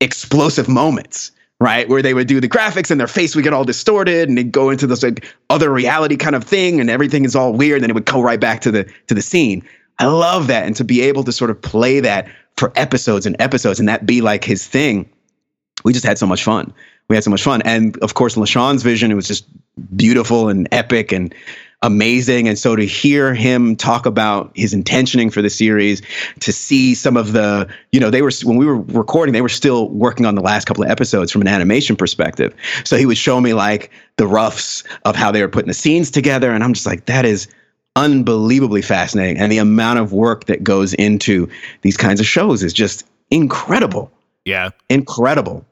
explosive 0.00 0.68
moments, 0.68 1.32
right? 1.60 1.88
Where 1.88 2.02
they 2.02 2.14
would 2.14 2.28
do 2.28 2.40
the 2.40 2.48
graphics 2.48 2.90
and 2.90 3.00
their 3.00 3.08
face 3.08 3.34
would 3.34 3.44
get 3.44 3.52
all 3.52 3.64
distorted 3.64 4.28
and 4.28 4.38
they'd 4.38 4.52
go 4.52 4.70
into 4.70 4.86
this 4.86 5.02
like 5.02 5.26
other 5.50 5.70
reality 5.70 6.16
kind 6.16 6.36
of 6.36 6.44
thing 6.44 6.80
and 6.80 6.90
everything 6.90 7.24
is 7.24 7.34
all 7.34 7.52
weird. 7.52 7.78
And 7.78 7.84
then 7.84 7.90
it 7.90 7.94
would 7.94 8.04
go 8.04 8.22
right 8.22 8.40
back 8.40 8.60
to 8.62 8.70
the 8.70 8.84
to 9.08 9.14
the 9.14 9.22
scene. 9.22 9.62
I 9.98 10.06
love 10.06 10.46
that. 10.46 10.64
And 10.64 10.76
to 10.76 10.84
be 10.84 11.00
able 11.02 11.24
to 11.24 11.32
sort 11.32 11.50
of 11.50 11.60
play 11.60 12.00
that 12.00 12.28
for 12.58 12.72
episodes 12.74 13.24
and 13.24 13.36
episodes 13.38 13.78
and 13.78 13.88
that 13.88 14.04
be 14.04 14.20
like 14.20 14.44
his 14.44 14.66
thing, 14.66 15.08
we 15.84 15.92
just 15.92 16.04
had 16.04 16.18
so 16.18 16.26
much 16.26 16.42
fun. 16.42 16.74
We 17.08 17.16
had 17.16 17.24
so 17.24 17.30
much 17.30 17.42
fun. 17.42 17.62
And 17.62 17.96
of 17.98 18.14
course, 18.14 18.34
LeSean's 18.34 18.82
vision, 18.82 19.10
it 19.10 19.14
was 19.14 19.28
just 19.28 19.46
beautiful 19.96 20.48
and 20.48 20.68
epic 20.72 21.12
and 21.12 21.32
amazing. 21.82 22.48
And 22.48 22.58
so 22.58 22.74
to 22.74 22.84
hear 22.84 23.32
him 23.32 23.76
talk 23.76 24.04
about 24.04 24.50
his 24.56 24.74
intentioning 24.74 25.30
for 25.30 25.40
the 25.40 25.48
series, 25.48 26.02
to 26.40 26.52
see 26.52 26.96
some 26.96 27.16
of 27.16 27.32
the, 27.32 27.68
you 27.92 28.00
know, 28.00 28.10
they 28.10 28.20
were, 28.20 28.32
when 28.42 28.56
we 28.56 28.66
were 28.66 28.80
recording, 28.80 29.32
they 29.32 29.40
were 29.40 29.48
still 29.48 29.88
working 29.90 30.26
on 30.26 30.34
the 30.34 30.42
last 30.42 30.64
couple 30.64 30.82
of 30.82 30.90
episodes 30.90 31.30
from 31.30 31.40
an 31.40 31.48
animation 31.48 31.94
perspective. 31.94 32.52
So 32.82 32.96
he 32.96 33.06
would 33.06 33.16
show 33.16 33.40
me 33.40 33.54
like 33.54 33.92
the 34.16 34.26
roughs 34.26 34.82
of 35.04 35.14
how 35.14 35.30
they 35.30 35.40
were 35.40 35.48
putting 35.48 35.68
the 35.68 35.74
scenes 35.74 36.10
together. 36.10 36.50
And 36.50 36.64
I'm 36.64 36.74
just 36.74 36.86
like, 36.86 37.06
that 37.06 37.24
is 37.24 37.46
unbelievably 37.98 38.82
fascinating. 38.82 39.38
And 39.38 39.50
the 39.50 39.58
amount 39.58 39.98
of 39.98 40.12
work 40.12 40.44
that 40.44 40.62
goes 40.62 40.94
into 40.94 41.48
these 41.82 41.96
kinds 41.96 42.20
of 42.20 42.26
shows 42.26 42.62
is 42.62 42.72
just 42.72 43.04
incredible. 43.30 44.10
Yeah. 44.44 44.70
Incredible. 44.88 45.66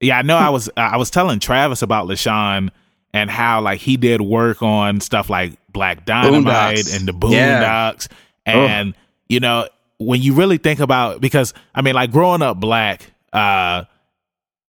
Yeah, 0.00 0.18
I 0.18 0.22
know 0.22 0.36
I 0.36 0.50
was 0.50 0.70
I 0.76 0.96
was 0.96 1.10
telling 1.10 1.40
Travis 1.40 1.82
about 1.82 2.06
LeSean 2.06 2.70
and 3.12 3.30
how 3.30 3.60
like 3.60 3.80
he 3.80 3.96
did 3.96 4.20
work 4.20 4.62
on 4.62 5.00
stuff 5.00 5.28
like 5.30 5.54
Black 5.72 6.04
Dynamite 6.04 6.78
Boondocks. 6.78 6.96
and 6.96 7.08
the 7.08 7.12
Boondocks. 7.12 8.08
Yeah. 8.46 8.54
And, 8.54 8.94
oh. 8.94 9.00
you 9.28 9.40
know, 9.40 9.68
when 9.98 10.22
you 10.22 10.34
really 10.34 10.58
think 10.58 10.78
about 10.80 11.20
because 11.20 11.52
I 11.74 11.82
mean 11.82 11.94
like 11.94 12.12
growing 12.12 12.42
up 12.42 12.58
black, 12.58 13.10
uh 13.32 13.84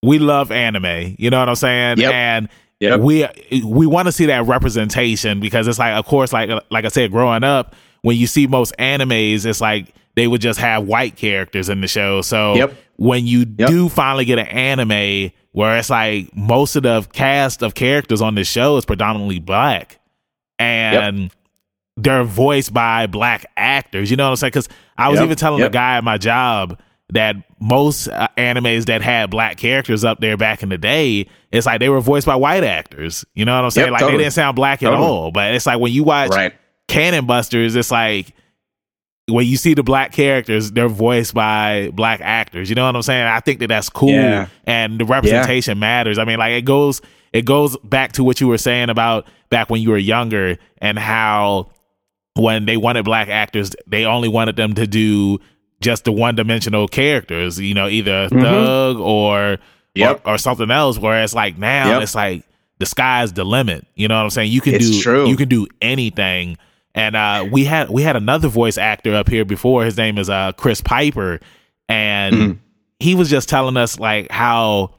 we 0.02 0.18
love 0.18 0.50
anime, 0.50 1.16
you 1.18 1.30
know 1.30 1.38
what 1.38 1.48
I'm 1.48 1.54
saying? 1.54 1.98
Yep. 1.98 2.12
And 2.12 2.48
yep. 2.80 3.00
we 3.00 3.26
we 3.64 3.86
want 3.86 4.06
to 4.06 4.12
see 4.12 4.26
that 4.26 4.46
representation 4.46 5.40
because 5.40 5.68
it's 5.68 5.78
like 5.78 5.94
of 5.94 6.06
course 6.06 6.32
like 6.32 6.50
like 6.70 6.84
I 6.84 6.88
said 6.88 7.10
growing 7.10 7.44
up 7.44 7.74
when 8.02 8.16
you 8.16 8.26
see 8.26 8.46
most 8.46 8.74
animes 8.78 9.46
it's 9.46 9.60
like 9.60 9.94
they 10.16 10.26
would 10.26 10.40
just 10.40 10.58
have 10.60 10.86
white 10.86 11.16
characters 11.16 11.68
in 11.68 11.80
the 11.80 11.88
show. 11.88 12.20
So 12.22 12.54
yep. 12.54 12.74
when 12.96 13.26
you 13.26 13.44
do 13.44 13.88
finally 13.88 14.24
get 14.24 14.38
an 14.38 14.46
anime 14.48 15.32
where 15.52 15.78
it's 15.78 15.90
like 15.90 16.34
most 16.36 16.76
of 16.76 16.82
the 16.82 17.06
cast 17.12 17.62
of 17.62 17.74
characters 17.74 18.20
on 18.20 18.34
the 18.34 18.44
show 18.44 18.76
is 18.76 18.84
predominantly 18.84 19.38
black 19.38 19.98
and 20.58 21.22
yep. 21.22 21.32
they're 21.96 22.24
voiced 22.24 22.72
by 22.72 23.06
black 23.06 23.46
actors. 23.56 24.10
You 24.10 24.16
know 24.16 24.24
what 24.24 24.30
I'm 24.30 24.36
saying? 24.36 24.50
Because 24.50 24.68
I 24.98 25.08
was 25.08 25.18
yep. 25.18 25.26
even 25.26 25.36
telling 25.36 25.60
yep. 25.60 25.72
the 25.72 25.74
guy 25.74 25.96
at 25.96 26.04
my 26.04 26.18
job 26.18 26.78
that 27.12 27.36
most 27.60 28.08
uh, 28.08 28.28
animes 28.36 28.86
that 28.86 29.02
had 29.02 29.30
black 29.30 29.56
characters 29.56 30.04
up 30.04 30.20
there 30.20 30.36
back 30.36 30.62
in 30.62 30.68
the 30.68 30.78
day, 30.78 31.28
it's 31.50 31.66
like 31.66 31.80
they 31.80 31.88
were 31.88 32.00
voiced 32.00 32.26
by 32.26 32.36
white 32.36 32.64
actors. 32.64 33.24
You 33.34 33.44
know 33.44 33.54
what 33.54 33.64
I'm 33.64 33.70
saying? 33.70 33.90
like 33.90 34.00
totally. 34.00 34.18
they 34.18 34.24
didn't 34.24 34.34
sound 34.34 34.56
black 34.56 34.80
totally. 34.80 35.02
at 35.02 35.08
all. 35.08 35.30
But 35.30 35.54
it's 35.54 35.66
like 35.66 35.80
when 35.80 35.92
you 35.92 36.04
watch 36.04 36.30
right. 36.30 36.54
Cannon 36.88 37.26
Busters, 37.26 37.76
it's 37.76 37.90
like 37.90 38.34
when 39.28 39.46
you 39.46 39.56
see 39.56 39.74
the 39.74 39.82
black 39.82 40.12
characters, 40.12 40.72
they're 40.72 40.88
voiced 40.88 41.34
by 41.34 41.90
black 41.92 42.20
actors. 42.20 42.68
You 42.68 42.74
know 42.74 42.86
what 42.86 42.96
I'm 42.96 43.02
saying? 43.02 43.26
I 43.26 43.40
think 43.40 43.60
that 43.60 43.68
that's 43.68 43.88
cool, 43.88 44.10
yeah. 44.10 44.48
and 44.64 44.98
the 44.98 45.04
representation 45.04 45.78
yeah. 45.78 45.80
matters. 45.80 46.18
I 46.18 46.24
mean, 46.24 46.38
like 46.38 46.52
it 46.52 46.64
goes 46.64 47.00
it 47.32 47.44
goes 47.44 47.76
back 47.78 48.12
to 48.12 48.24
what 48.24 48.40
you 48.40 48.48
were 48.48 48.58
saying 48.58 48.90
about 48.90 49.26
back 49.50 49.70
when 49.70 49.82
you 49.82 49.90
were 49.90 49.98
younger 49.98 50.58
and 50.78 50.98
how 50.98 51.70
when 52.34 52.66
they 52.66 52.76
wanted 52.76 53.04
black 53.04 53.28
actors, 53.28 53.72
they 53.86 54.04
only 54.04 54.28
wanted 54.28 54.56
them 54.56 54.74
to 54.74 54.86
do 54.86 55.38
just 55.80 56.04
the 56.04 56.12
one 56.12 56.34
dimensional 56.34 56.88
characters. 56.88 57.58
You 57.58 57.74
know, 57.74 57.88
either 57.88 58.28
mm-hmm. 58.28 58.40
thug 58.40 58.96
or, 58.98 59.58
yep. 59.94 60.22
or, 60.24 60.34
or 60.34 60.38
something 60.38 60.70
else. 60.70 60.98
Whereas 60.98 61.34
like 61.34 61.58
now, 61.58 61.92
yep. 61.92 62.02
it's 62.02 62.14
like 62.14 62.44
the 62.78 62.86
sky's 62.86 63.32
the 63.32 63.44
limit. 63.44 63.86
You 63.94 64.08
know 64.08 64.16
what 64.16 64.24
I'm 64.24 64.30
saying? 64.30 64.52
You 64.52 64.60
can 64.60 64.74
it's 64.74 64.90
do 64.90 65.00
true. 65.00 65.28
you 65.28 65.36
can 65.36 65.48
do 65.48 65.66
anything 65.80 66.56
and 66.94 67.14
uh, 67.14 67.46
we 67.50 67.64
had 67.64 67.88
we 67.88 68.02
had 68.02 68.16
another 68.16 68.48
voice 68.48 68.76
actor 68.76 69.14
up 69.14 69.28
here 69.28 69.44
before. 69.44 69.84
His 69.84 69.96
name 69.96 70.18
is 70.18 70.28
uh, 70.28 70.52
Chris 70.52 70.80
Piper, 70.80 71.40
and 71.88 72.34
mm-hmm. 72.34 72.58
he 72.98 73.14
was 73.14 73.30
just 73.30 73.48
telling 73.48 73.76
us 73.76 73.98
like 73.98 74.30
how 74.30 74.94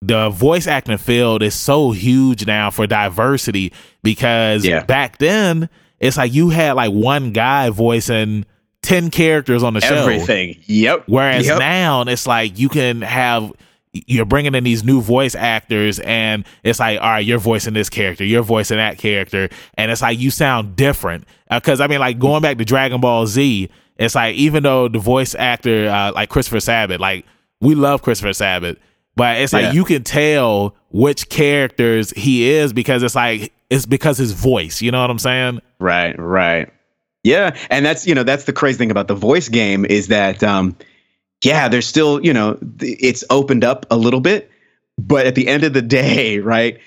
the 0.00 0.30
voice 0.30 0.66
acting 0.66 0.98
field 0.98 1.42
is 1.42 1.54
so 1.54 1.90
huge 1.90 2.46
now 2.46 2.70
for 2.70 2.86
diversity 2.86 3.72
because 4.02 4.64
yeah. 4.64 4.84
back 4.84 5.18
then 5.18 5.68
it's 5.98 6.16
like 6.16 6.32
you 6.32 6.50
had 6.50 6.72
like 6.72 6.92
one 6.92 7.32
guy 7.32 7.70
voicing 7.70 8.44
10 8.84 9.10
characters 9.10 9.62
on 9.62 9.74
the 9.74 9.80
show. 9.80 9.94
Everything. 9.94 10.56
Yep. 10.66 11.04
Whereas 11.06 11.46
yep. 11.46 11.58
now 11.58 12.02
it's 12.02 12.26
like 12.26 12.58
you 12.58 12.68
can 12.68 13.02
have 13.02 13.52
you're 13.94 14.26
bringing 14.26 14.54
in 14.54 14.64
these 14.64 14.84
new 14.84 15.00
voice 15.00 15.34
actors 15.34 16.00
and 16.00 16.44
it's 16.64 16.80
like 16.80 17.00
all 17.00 17.10
right 17.10 17.24
you're 17.24 17.38
voicing 17.38 17.74
this 17.74 17.88
character 17.88 18.24
you're 18.24 18.42
voicing 18.42 18.76
that 18.76 18.98
character 18.98 19.48
and 19.74 19.88
it's 19.88 20.02
like 20.02 20.18
you 20.18 20.32
sound 20.32 20.74
different 20.74 21.24
because 21.48 21.80
uh, 21.80 21.84
i 21.84 21.86
mean 21.86 22.00
like 22.00 22.18
going 22.18 22.42
back 22.42 22.58
to 22.58 22.64
dragon 22.64 23.00
ball 23.00 23.24
z 23.24 23.70
it's 23.96 24.16
like 24.16 24.34
even 24.34 24.64
though 24.64 24.88
the 24.88 24.98
voice 24.98 25.36
actor 25.36 25.88
uh, 25.88 26.10
like 26.12 26.28
christopher 26.28 26.58
sabat 26.58 26.98
like 26.98 27.24
we 27.60 27.76
love 27.76 28.02
christopher 28.02 28.32
sabat 28.32 28.76
but 29.14 29.38
it's 29.38 29.52
like 29.52 29.62
yeah. 29.62 29.72
you 29.72 29.84
can 29.84 30.02
tell 30.02 30.74
which 30.90 31.28
characters 31.28 32.10
he 32.10 32.50
is 32.50 32.72
because 32.72 33.00
it's 33.00 33.14
like 33.14 33.52
it's 33.70 33.86
because 33.86 34.18
his 34.18 34.32
voice 34.32 34.82
you 34.82 34.90
know 34.90 35.00
what 35.00 35.10
i'm 35.10 35.20
saying 35.20 35.60
right 35.78 36.18
right 36.18 36.73
yeah 37.24 37.56
and 37.70 37.84
that's 37.84 38.06
you 38.06 38.14
know 38.14 38.22
that's 38.22 38.44
the 38.44 38.52
crazy 38.52 38.78
thing 38.78 38.92
about 38.92 39.08
the 39.08 39.14
voice 39.14 39.48
game 39.48 39.84
is 39.84 40.08
that 40.08 40.42
um 40.44 40.76
yeah, 41.44 41.68
there's 41.68 41.86
still, 41.86 42.24
you 42.24 42.32
know, 42.32 42.58
it's 42.80 43.22
opened 43.28 43.64
up 43.64 43.86
a 43.90 43.96
little 43.96 44.20
bit, 44.20 44.50
but 44.98 45.26
at 45.26 45.34
the 45.34 45.46
end 45.46 45.62
of 45.62 45.72
the 45.74 45.82
day, 45.82 46.38
right? 46.40 46.80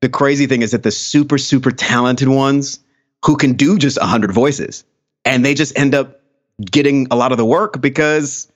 The 0.00 0.08
crazy 0.08 0.46
thing 0.46 0.62
is 0.62 0.72
that 0.72 0.82
the 0.82 0.90
super, 0.90 1.38
super 1.38 1.70
talented 1.70 2.28
ones 2.28 2.80
who 3.24 3.36
can 3.36 3.54
do 3.54 3.78
just 3.78 3.96
a 3.96 4.00
100 4.00 4.32
voices 4.32 4.84
and 5.24 5.44
they 5.44 5.54
just 5.54 5.78
end 5.78 5.94
up 5.94 6.20
getting 6.60 7.06
a 7.10 7.16
lot 7.16 7.32
of 7.32 7.38
the 7.38 7.44
work 7.44 7.80
because 7.80 8.50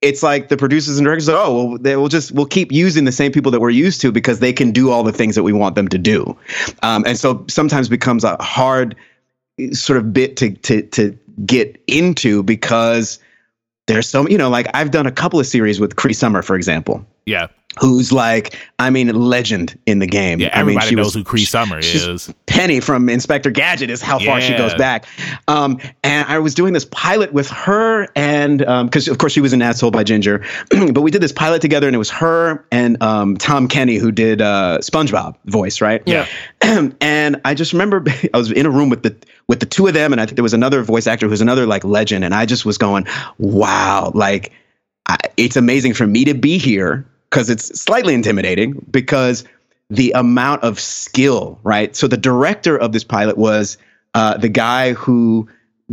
it's 0.00 0.22
like 0.22 0.48
the 0.48 0.56
producers 0.56 0.98
and 0.98 1.04
directors 1.04 1.26
say, 1.26 1.34
oh, 1.34 1.68
well, 1.68 1.78
they 1.78 1.96
will 1.96 2.08
just, 2.08 2.32
we'll 2.32 2.46
keep 2.46 2.72
using 2.72 3.04
the 3.04 3.12
same 3.12 3.30
people 3.30 3.52
that 3.52 3.60
we're 3.60 3.70
used 3.70 4.00
to 4.00 4.10
because 4.10 4.40
they 4.40 4.52
can 4.52 4.72
do 4.72 4.90
all 4.90 5.02
the 5.02 5.12
things 5.12 5.34
that 5.34 5.42
we 5.42 5.52
want 5.52 5.74
them 5.74 5.88
to 5.88 5.98
do. 5.98 6.36
Um, 6.82 7.04
and 7.06 7.18
so 7.18 7.44
sometimes 7.48 7.88
becomes 7.88 8.24
a 8.24 8.36
hard 8.42 8.96
sort 9.72 9.98
of 9.98 10.12
bit 10.12 10.36
to, 10.38 10.50
to, 10.50 10.82
to 10.82 11.18
get 11.44 11.82
into 11.86 12.42
because 12.42 13.18
there's 13.86 14.08
so 14.08 14.28
you 14.28 14.38
know 14.38 14.48
like 14.50 14.68
I've 14.74 14.90
done 14.90 15.06
a 15.06 15.12
couple 15.12 15.38
of 15.38 15.46
series 15.46 15.78
with 15.78 15.96
Cree 15.96 16.12
Summer, 16.12 16.42
for 16.42 16.56
example. 16.56 17.06
Yeah 17.24 17.48
who's 17.78 18.12
like, 18.12 18.56
I 18.78 18.90
mean, 18.90 19.08
legend 19.14 19.78
in 19.86 19.98
the 19.98 20.06
game. 20.06 20.40
Yeah, 20.40 20.48
everybody 20.52 20.76
I 20.76 20.80
mean, 20.80 20.88
she 20.88 20.94
knows 20.94 21.06
was, 21.06 21.14
who 21.14 21.24
Cree 21.24 21.44
Summer 21.44 21.78
is. 21.78 22.32
Penny 22.46 22.80
from 22.80 23.08
Inspector 23.08 23.50
Gadget 23.50 23.90
is 23.90 24.00
how 24.00 24.18
yeah. 24.18 24.26
far 24.26 24.40
she 24.40 24.56
goes 24.56 24.74
back. 24.74 25.06
Um, 25.48 25.78
and 26.02 26.26
I 26.28 26.38
was 26.38 26.54
doing 26.54 26.72
this 26.72 26.86
pilot 26.86 27.32
with 27.32 27.48
her, 27.50 28.08
and 28.16 28.58
because 28.58 29.08
um, 29.08 29.12
of 29.12 29.18
course 29.18 29.32
she 29.32 29.40
was 29.40 29.52
an 29.52 29.62
As 29.62 29.80
Told 29.80 29.92
by 29.92 30.04
Ginger, 30.04 30.44
but 30.92 31.02
we 31.02 31.10
did 31.10 31.22
this 31.22 31.32
pilot 31.32 31.60
together, 31.62 31.86
and 31.86 31.94
it 31.94 31.98
was 31.98 32.10
her 32.10 32.64
and 32.70 33.02
um, 33.02 33.36
Tom 33.36 33.68
Kenny 33.68 33.96
who 33.96 34.10
did 34.10 34.40
uh, 34.40 34.78
SpongeBob 34.80 35.36
voice, 35.44 35.80
right? 35.80 36.02
Yeah. 36.06 36.26
and 37.00 37.40
I 37.44 37.54
just 37.54 37.72
remember 37.72 38.04
I 38.34 38.38
was 38.38 38.50
in 38.50 38.66
a 38.66 38.70
room 38.70 38.88
with 38.88 39.02
the 39.02 39.16
with 39.48 39.60
the 39.60 39.66
two 39.66 39.86
of 39.86 39.94
them, 39.94 40.12
and 40.12 40.20
I 40.20 40.26
think 40.26 40.36
there 40.36 40.42
was 40.42 40.54
another 40.54 40.82
voice 40.82 41.06
actor 41.06 41.28
who's 41.28 41.40
another 41.40 41.66
like 41.66 41.84
legend, 41.84 42.24
and 42.24 42.34
I 42.34 42.46
just 42.46 42.64
was 42.64 42.78
going, 42.78 43.06
wow, 43.38 44.12
like. 44.14 44.52
I, 45.08 45.18
it's 45.36 45.54
amazing 45.54 45.94
for 45.94 46.04
me 46.04 46.24
to 46.24 46.34
be 46.34 46.58
here 46.58 47.06
because 47.36 47.50
it's 47.50 47.78
slightly 47.78 48.14
intimidating 48.14 48.82
because 48.90 49.44
the 49.90 50.10
amount 50.12 50.62
of 50.62 50.80
skill, 50.80 51.60
right? 51.64 51.94
So 51.94 52.08
the 52.08 52.16
director 52.16 52.78
of 52.78 52.92
this 52.92 53.04
pilot 53.04 53.36
was 53.36 53.76
uh, 54.14 54.38
the 54.38 54.48
guy 54.48 54.94
who 54.94 55.46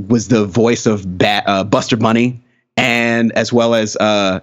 was 0.08 0.30
the 0.30 0.46
voice 0.46 0.86
of 0.86 1.18
ba- 1.18 1.44
uh, 1.46 1.66
Buster 1.66 1.98
Bunny 1.98 2.42
and 2.78 3.34
as 3.34 3.52
well 3.52 3.76
as 3.76 3.98
uh, 3.98 4.40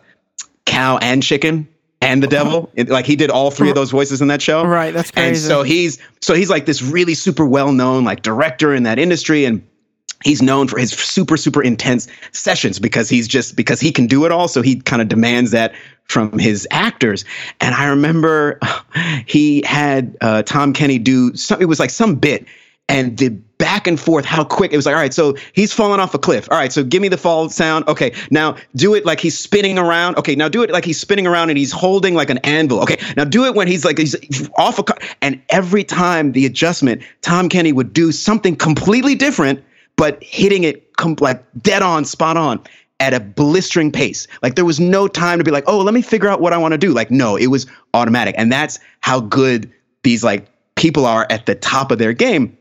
Cow 0.66 0.98
and 0.98 1.22
Chicken 1.22 1.66
and 2.02 2.22
the 2.22 2.26
Devil. 2.26 2.70
It, 2.74 2.90
like 2.90 3.06
he 3.06 3.16
did 3.16 3.30
all 3.30 3.50
three 3.50 3.70
of 3.70 3.74
those 3.74 3.90
voices 3.90 4.20
in 4.20 4.28
that 4.28 4.42
show. 4.42 4.66
Right, 4.66 4.92
that's 4.92 5.10
crazy. 5.10 5.28
And 5.28 5.38
so 5.38 5.62
he's 5.62 5.98
so 6.20 6.34
he's 6.34 6.50
like 6.50 6.66
this 6.66 6.82
really 6.82 7.14
super 7.14 7.46
well 7.46 7.72
known 7.72 8.04
like 8.04 8.20
director 8.20 8.74
in 8.74 8.82
that 8.82 8.98
industry 8.98 9.46
and 9.46 9.66
he's 10.24 10.42
known 10.42 10.68
for 10.68 10.78
his 10.78 10.90
super 10.90 11.36
super 11.36 11.62
intense 11.62 12.08
sessions 12.32 12.78
because 12.78 13.08
he's 13.08 13.28
just 13.28 13.56
because 13.56 13.80
he 13.80 13.92
can 13.92 14.06
do 14.06 14.24
it 14.24 14.32
all. 14.32 14.48
So 14.48 14.62
he 14.62 14.80
kind 14.80 15.02
of 15.02 15.08
demands 15.08 15.50
that 15.52 15.74
from 16.04 16.38
his 16.38 16.66
actors. 16.70 17.24
And 17.60 17.74
i 17.74 17.86
remember 17.86 18.58
he 19.26 19.62
had 19.64 20.16
uh, 20.20 20.42
tom 20.42 20.72
kenny 20.72 20.98
do 20.98 21.34
some 21.36 21.60
it 21.60 21.66
was 21.66 21.80
like 21.80 21.90
some 21.90 22.16
bit 22.16 22.46
and 22.88 23.16
the 23.18 23.28
back 23.28 23.86
and 23.86 24.00
forth 24.00 24.24
how 24.24 24.42
quick 24.42 24.72
it 24.72 24.76
was 24.76 24.86
like 24.86 24.96
all 24.96 25.00
right 25.00 25.14
so 25.14 25.36
he's 25.52 25.72
falling 25.72 26.00
off 26.00 26.14
a 26.14 26.18
cliff. 26.18 26.48
All 26.50 26.58
right 26.58 26.72
so 26.72 26.82
give 26.82 27.00
me 27.00 27.08
the 27.08 27.16
fall 27.16 27.48
sound. 27.48 27.86
Okay 27.86 28.12
now 28.30 28.56
do 28.74 28.94
it 28.94 29.06
like 29.06 29.20
he's 29.20 29.38
spinning 29.38 29.78
around. 29.78 30.16
Okay 30.16 30.34
now 30.34 30.48
do 30.48 30.62
it 30.62 30.70
like 30.70 30.84
he's 30.84 30.98
spinning 30.98 31.26
around 31.26 31.50
and 31.50 31.58
he's 31.58 31.70
holding 31.70 32.14
like 32.14 32.30
an 32.30 32.38
anvil. 32.38 32.80
Okay 32.80 32.98
now 33.16 33.24
do 33.24 33.44
it 33.44 33.54
when 33.54 33.68
he's 33.68 33.84
like 33.84 33.98
he's 33.98 34.50
off 34.56 34.78
a 34.78 34.82
car 34.82 34.98
and 35.22 35.40
every 35.50 35.84
time 35.84 36.32
the 36.32 36.44
adjustment 36.44 37.02
tom 37.22 37.48
kenny 37.48 37.72
would 37.72 37.92
do 37.92 38.10
something 38.10 38.56
completely 38.56 39.14
different 39.14 39.62
but 40.00 40.24
hitting 40.24 40.64
it 40.64 40.96
com- 40.96 41.14
like 41.20 41.44
dead 41.60 41.82
on, 41.82 42.06
spot 42.06 42.38
on. 42.38 42.58
at 43.00 43.12
a 43.12 43.20
blistering 43.20 43.92
pace. 43.92 44.26
Like 44.42 44.54
there 44.54 44.64
was 44.64 44.80
no 44.80 45.08
time 45.08 45.36
to 45.36 45.44
be 45.44 45.50
like, 45.50 45.64
oh, 45.66 45.80
let 45.80 45.92
me 45.92 46.00
figure 46.00 46.30
out 46.30 46.40
what 46.40 46.54
I 46.54 46.56
want 46.56 46.72
to 46.72 46.78
do. 46.78 46.94
Like, 46.94 47.10
no, 47.10 47.36
it 47.36 47.48
was 47.48 47.66
automatic. 47.92 48.34
And 48.38 48.50
that's 48.50 48.78
how 49.00 49.20
good 49.20 49.70
these 50.02 50.24
like 50.24 50.46
people 50.74 51.04
are 51.04 51.26
at 51.28 51.44
the 51.44 51.54
top 51.54 51.90
of 51.90 51.98
their 51.98 52.14
game, 52.14 52.56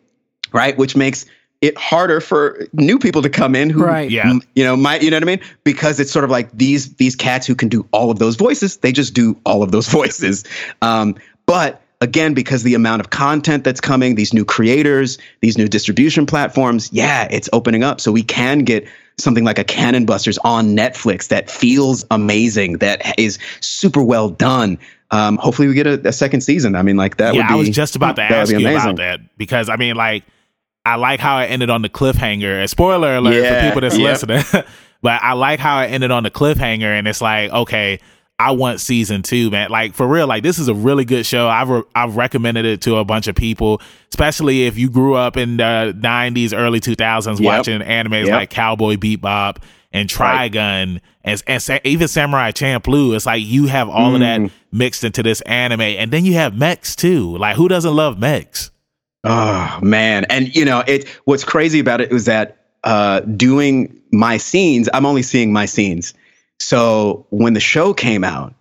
right? 0.51 0.77
Which 0.77 0.97
makes 0.97 1.25
it 1.61 1.77
harder 1.77 2.19
for 2.19 2.67
new 2.73 2.99
people 2.99 3.21
to 3.21 3.29
come 3.29 3.55
in 3.55 3.69
who 3.69 3.85
right. 3.85 4.11
yeah. 4.11 4.33
you 4.55 4.63
know 4.63 4.75
might 4.75 5.01
you 5.01 5.09
know 5.09 5.15
what 5.17 5.23
I 5.23 5.25
mean 5.25 5.41
because 5.63 5.99
it's 5.99 6.11
sort 6.11 6.23
of 6.25 6.31
like 6.31 6.49
these 6.53 6.93
these 6.95 7.17
cats 7.17 7.45
who 7.45 7.53
can 7.55 7.67
do 7.67 7.85
all 7.91 8.11
of 8.11 8.17
those 8.17 8.37
voices 8.37 8.77
they 8.77 8.93
just 8.93 9.13
do 9.13 9.37
all 9.45 9.61
of 9.61 9.73
those 9.73 9.87
voices 9.99 10.45
um, 10.81 11.15
but 11.45 11.81
again 12.01 12.33
because 12.33 12.63
the 12.63 12.73
amount 12.73 13.01
of 13.01 13.09
content 13.09 13.63
that's 13.63 13.81
coming 13.81 14.15
these 14.15 14.33
new 14.33 14.45
creators 14.45 15.17
these 15.41 15.57
new 15.57 15.67
distribution 15.67 16.25
platforms 16.25 16.89
yeah 16.93 17.27
it's 17.31 17.49
opening 17.53 17.83
up 17.83 17.99
so 17.99 18.11
we 18.11 18.23
can 18.23 18.59
get 18.59 18.87
something 19.17 19.43
like 19.43 19.59
a 19.59 19.65
Cannon 19.65 20.05
Busters 20.05 20.37
on 20.39 20.67
Netflix 20.77 21.27
that 21.27 21.49
feels 21.49 22.05
amazing 22.09 22.77
that 22.77 23.19
is 23.19 23.37
super 23.59 24.01
well 24.01 24.29
done 24.29 24.77
um, 25.11 25.37
hopefully 25.37 25.67
we 25.67 25.73
get 25.73 25.87
a, 25.87 26.07
a, 26.07 26.13
second 26.13 26.41
season 26.41 26.75
I 26.75 26.83
mean 26.83 26.95
like 26.95 27.17
that 27.17 27.33
yeah 27.33 27.41
would 27.41 27.47
be, 27.47 27.53
I 27.53 27.57
was 27.57 27.69
just 27.69 27.95
about 27.95 28.15
to 28.15 28.21
ask 28.21 28.51
you 28.51 28.59
about 28.59 28.95
that 28.97 29.19
because 29.37 29.67
I 29.67 29.75
mean 29.75 29.95
like 29.95 30.23
I 30.85 30.95
like 30.95 31.19
how 31.19 31.39
it 31.39 31.45
ended 31.45 31.69
on 31.69 31.81
the 31.81 31.89
cliffhanger. 31.89 32.67
Spoiler 32.69 33.17
alert 33.17 33.35
yeah, 33.35 33.61
for 33.61 33.67
people 33.67 33.81
that's 33.81 33.97
yep. 33.97 34.23
listening. 34.23 34.63
but 35.01 35.21
I 35.21 35.33
like 35.33 35.59
how 35.59 35.81
it 35.81 35.87
ended 35.87 36.11
on 36.11 36.23
the 36.23 36.31
cliffhanger, 36.31 36.97
and 36.97 37.07
it's 37.07 37.21
like, 37.21 37.51
okay, 37.51 37.99
I 38.39 38.51
want 38.51 38.79
season 38.79 39.21
two, 39.21 39.51
man. 39.51 39.69
Like 39.69 39.93
for 39.93 40.07
real, 40.07 40.25
like 40.25 40.43
this 40.43 40.59
is 40.59 40.69
a 40.69 40.73
really 40.73 41.03
good 41.03 41.25
show. 41.25 41.49
I've 41.49 41.67
re- 41.67 41.83
I've 41.93 42.15
recommended 42.15 42.65
it 42.65 42.81
to 42.83 42.95
a 42.95 43.03
bunch 43.03 43.27
of 43.27 43.35
people, 43.35 43.81
especially 44.09 44.65
if 44.65 44.77
you 44.77 44.89
grew 44.89 45.15
up 45.15 45.35
in 45.35 45.57
the 45.57 45.93
'90s, 45.97 46.57
early 46.57 46.79
2000s 46.79 47.39
yep. 47.39 47.45
watching 47.45 47.81
animes 47.81 48.27
yep. 48.27 48.35
like 48.35 48.49
Cowboy 48.49 48.95
Bebop 48.95 49.57
and 49.91 50.07
Trigun 50.07 51.01
right. 51.01 51.01
and, 51.23 51.43
and 51.47 51.81
even 51.83 52.07
Samurai 52.07 52.51
Champloo. 52.51 53.13
It's 53.13 53.25
like 53.25 53.43
you 53.43 53.67
have 53.67 53.89
all 53.89 54.11
mm. 54.11 54.15
of 54.15 54.19
that 54.21 54.39
mm. 54.39 54.51
mixed 54.71 55.03
into 55.03 55.21
this 55.21 55.41
anime, 55.41 55.81
and 55.81 56.09
then 56.09 56.23
you 56.23 56.35
have 56.35 56.55
mechs 56.55 56.95
too. 56.95 57.37
Like 57.37 57.57
who 57.57 57.67
doesn't 57.67 57.93
love 57.93 58.17
mechs? 58.17 58.71
Oh 59.25 59.79
man, 59.81 60.25
and 60.29 60.55
you 60.55 60.63
know 60.63 60.81
it. 60.87 61.09
What's 61.25 61.43
crazy 61.43 61.79
about 61.79 61.99
it 61.99 62.09
was 62.09 62.23
that 62.25 62.67
uh, 62.85 63.19
doing 63.19 63.99
my 64.13 64.37
scenes, 64.37 64.87
I'm 64.93 65.05
only 65.05 65.23
seeing 65.23 65.51
my 65.51 65.65
scenes. 65.65 66.13
So 66.59 67.25
when 67.29 67.53
the 67.53 67.59
show 67.59 67.93
came 67.93 68.23
out, 68.23 68.53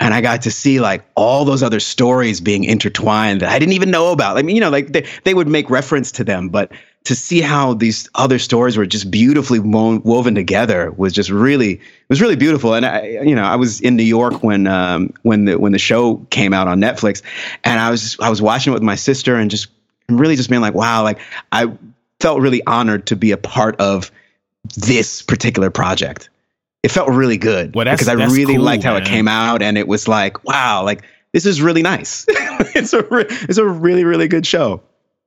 and 0.00 0.12
I 0.12 0.20
got 0.20 0.42
to 0.42 0.50
see 0.50 0.80
like 0.80 1.04
all 1.14 1.44
those 1.44 1.62
other 1.62 1.78
stories 1.78 2.40
being 2.40 2.64
intertwined 2.64 3.40
that 3.40 3.50
I 3.50 3.58
didn't 3.60 3.74
even 3.74 3.90
know 3.92 4.10
about. 4.10 4.36
I 4.36 4.42
mean, 4.42 4.56
you 4.56 4.60
know, 4.60 4.70
like 4.70 4.92
they, 4.92 5.06
they 5.22 5.32
would 5.32 5.46
make 5.46 5.70
reference 5.70 6.10
to 6.12 6.24
them, 6.24 6.48
but 6.48 6.72
to 7.04 7.14
see 7.14 7.40
how 7.40 7.74
these 7.74 8.08
other 8.16 8.38
stories 8.38 8.76
were 8.76 8.86
just 8.86 9.10
beautifully 9.10 9.58
wo- 9.60 10.00
woven 10.04 10.34
together 10.34 10.90
was 10.92 11.12
just 11.12 11.30
really 11.30 11.74
it 11.74 12.08
was 12.08 12.20
really 12.20 12.36
beautiful. 12.36 12.74
And 12.74 12.84
I, 12.84 13.06
you 13.06 13.34
know, 13.34 13.44
I 13.44 13.56
was 13.56 13.80
in 13.80 13.96
New 13.96 14.02
York 14.02 14.42
when 14.42 14.66
um, 14.66 15.12
when 15.22 15.44
the 15.44 15.58
when 15.58 15.72
the 15.72 15.78
show 15.78 16.16
came 16.30 16.52
out 16.52 16.66
on 16.66 16.80
Netflix, 16.80 17.22
and 17.62 17.78
I 17.80 17.90
was 17.90 18.16
I 18.20 18.28
was 18.28 18.42
watching 18.42 18.72
it 18.72 18.74
with 18.74 18.82
my 18.82 18.96
sister 18.96 19.36
and 19.36 19.50
just 19.50 19.68
really 20.08 20.34
just 20.36 20.48
being 20.50 20.62
like, 20.62 20.74
wow, 20.74 21.02
like 21.04 21.20
I 21.52 21.72
felt 22.20 22.40
really 22.40 22.64
honored 22.66 23.06
to 23.06 23.16
be 23.16 23.30
a 23.30 23.36
part 23.36 23.80
of 23.80 24.10
this 24.76 25.22
particular 25.22 25.70
project. 25.70 26.28
It 26.82 26.90
felt 26.90 27.08
really 27.10 27.38
good 27.38 27.74
well, 27.74 27.84
because 27.84 28.08
I 28.08 28.14
really 28.14 28.56
cool, 28.56 28.64
liked 28.64 28.82
how 28.82 28.94
man. 28.94 29.02
it 29.02 29.08
came 29.08 29.28
out, 29.28 29.62
and 29.62 29.78
it 29.78 29.86
was 29.86 30.08
like, 30.08 30.42
wow, 30.44 30.82
like 30.82 31.04
this 31.32 31.46
is 31.46 31.62
really 31.62 31.82
nice. 31.82 32.24
it's 32.28 32.92
a 32.92 33.02
re- 33.04 33.26
it's 33.28 33.58
a 33.58 33.66
really 33.66 34.04
really 34.04 34.28
good 34.28 34.46
show. 34.46 34.82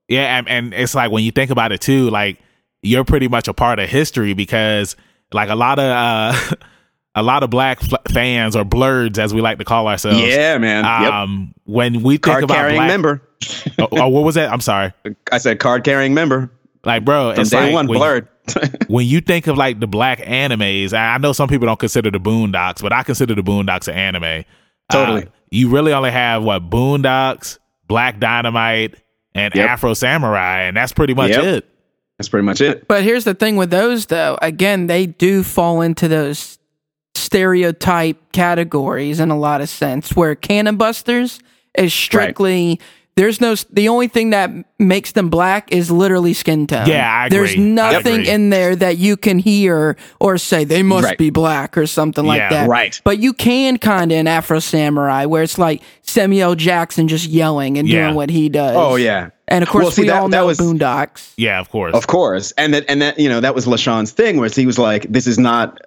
Yeah, 0.08 0.38
and, 0.38 0.48
and 0.48 0.74
it's 0.74 0.94
like 0.94 1.12
when 1.12 1.24
you 1.24 1.32
think 1.32 1.52
about 1.52 1.72
it 1.72 1.82
too, 1.82 2.10
like 2.10 2.40
you're 2.82 3.06
pretty 3.06 3.28
much 3.28 3.48
a 3.48 3.54
part 3.54 3.80
of 3.80 3.90
history 3.90 4.34
because 4.34 4.96
like 5.34 5.50
a 5.50 5.56
lot 5.56 5.80
of 5.80 5.86
uh 5.86 6.56
a 7.16 7.24
lot 7.24 7.44
of 7.44 7.50
black 7.50 7.80
fans 8.10 8.56
or 8.56 8.64
blerds 8.64 9.18
as 9.18 9.34
we 9.34 9.42
like 9.42 9.58
to 9.58 9.66
call 9.66 9.88
ourselves. 9.88 10.20
Yeah, 10.20 10.58
man. 10.58 10.86
Um, 10.86 11.54
yep. 11.56 11.56
when 11.64 12.04
we 12.04 12.16
think 12.16 12.24
Card 12.24 12.44
about 12.44 12.56
carrying 12.56 12.78
black, 12.78 12.88
member. 12.90 13.22
oh, 13.80 13.88
oh, 13.94 14.08
what 14.10 14.24
was 14.24 14.36
that? 14.36 14.52
I'm 14.52 14.62
sorry. 14.62 14.92
I 15.32 15.38
said 15.38 15.60
card 15.60 15.84
carrying 15.84 16.14
member. 16.14 16.52
Like, 16.84 17.04
bro, 17.06 17.32
From 17.34 17.42
it's 17.42 17.50
day 17.50 17.66
like 17.66 17.74
one 17.74 17.88
blerd. 17.88 18.28
when 18.88 19.06
you 19.06 19.22
think 19.22 19.48
of 19.48 19.58
like 19.58 19.80
the 19.80 19.88
black 19.88 20.20
animes, 20.20 20.94
I 20.94 21.18
know 21.18 21.34
some 21.34 21.50
people 21.50 21.66
don't 21.68 21.80
consider 21.80 22.12
the 22.12 22.20
Boondocks, 22.20 22.82
but 22.82 22.94
I 22.94 23.04
consider 23.04 23.36
the 23.36 23.44
Boondocks 23.44 23.88
an 23.88 23.96
anime. 23.96 24.46
Totally. 24.92 25.24
Uh, 25.24 25.30
you 25.52 25.70
really 25.70 25.94
only 25.94 26.12
have 26.12 26.44
what 26.44 26.70
Boondocks, 26.70 27.60
Black 27.88 28.20
Dynamite, 28.20 28.96
and 29.34 29.54
yep. 29.56 29.70
Afro 29.70 29.94
Samurai, 29.94 30.64
and 30.64 30.78
that's 30.78 30.94
pretty 30.94 31.14
much 31.14 31.32
yep. 31.32 31.44
it. 31.44 31.70
That's 32.18 32.30
pretty 32.30 32.46
much 32.46 32.62
it. 32.62 32.88
But 32.88 33.04
here's 33.04 33.26
the 33.26 33.34
thing 33.34 33.58
with 33.58 33.70
those, 33.70 34.06
though. 34.06 34.38
Again, 34.42 34.88
they 34.88 35.06
do 35.06 35.44
fall 35.44 35.82
into 35.82 36.08
those 36.08 36.58
stereotype 37.14 38.32
categories 38.32 39.20
in 39.20 39.32
a 39.32 39.38
lot 39.38 39.62
of 39.62 39.70
sense, 39.70 40.16
where 40.16 40.36
Cannon 40.36 40.78
Busters 40.78 41.40
is 41.78 41.94
strictly. 41.94 42.70
Right 42.70 42.82
there's 43.16 43.40
no 43.40 43.56
the 43.72 43.88
only 43.88 44.10
thing 44.10 44.32
that 44.32 44.52
makes 44.78 45.14
them 45.14 45.30
black 45.30 45.72
is 45.72 45.90
literally 45.90 46.34
skin 46.34 46.68
tone. 46.68 46.88
Yeah, 46.88 47.10
I 47.10 47.28
agree. 47.28 47.38
There's 47.38 47.56
nothing 47.56 48.26
in 48.26 48.50
there 48.50 48.76
that 48.76 48.98
you 48.98 49.16
can 49.16 49.40
hear 49.40 49.96
or 50.20 50.38
say 50.38 50.66
they 50.66 50.84
must 50.84 51.06
right. 51.06 51.18
be 51.18 51.30
black 51.30 51.78
or 51.78 51.88
something 51.88 52.26
like 52.26 52.40
yeah, 52.40 52.50
that. 52.50 52.70
Right. 52.70 53.00
But 53.06 53.20
you 53.20 53.32
can 53.32 53.78
kind 53.78 54.12
of 54.12 54.18
in 54.18 54.28
Afro 54.28 54.60
Samurai 54.60 55.26
where 55.26 55.44
it's 55.44 55.58
like 55.58 55.82
Samuel 56.02 56.56
Jackson 56.56 57.08
just 57.08 57.28
yelling 57.28 57.78
and 57.78 57.88
yeah. 57.88 58.06
doing 58.06 58.16
what 58.16 58.30
he 58.30 58.50
does. 58.50 58.76
Oh 58.76 58.96
yeah. 58.96 59.30
And 59.48 59.64
of 59.64 59.70
course, 59.70 59.84
well, 59.84 59.92
see, 59.92 60.02
we 60.02 60.08
that, 60.10 60.22
all 60.22 60.28
know 60.28 60.48
was, 60.48 60.58
Boondocks. 60.58 61.34
Yeah, 61.38 61.60
of 61.60 61.70
course, 61.70 61.94
of 61.94 62.08
course, 62.08 62.52
and 62.54 62.74
that 62.74 62.84
and 62.90 63.02
that 63.02 63.20
you 63.20 63.30
know 63.30 63.40
that 63.40 63.54
was 63.54 63.68
LeSean's 63.68 64.12
thing, 64.12 64.38
where 64.38 64.50
he 64.50 64.66
was 64.66 64.80
like, 64.80 65.04
"This 65.04 65.28
is 65.28 65.38
not 65.38 65.82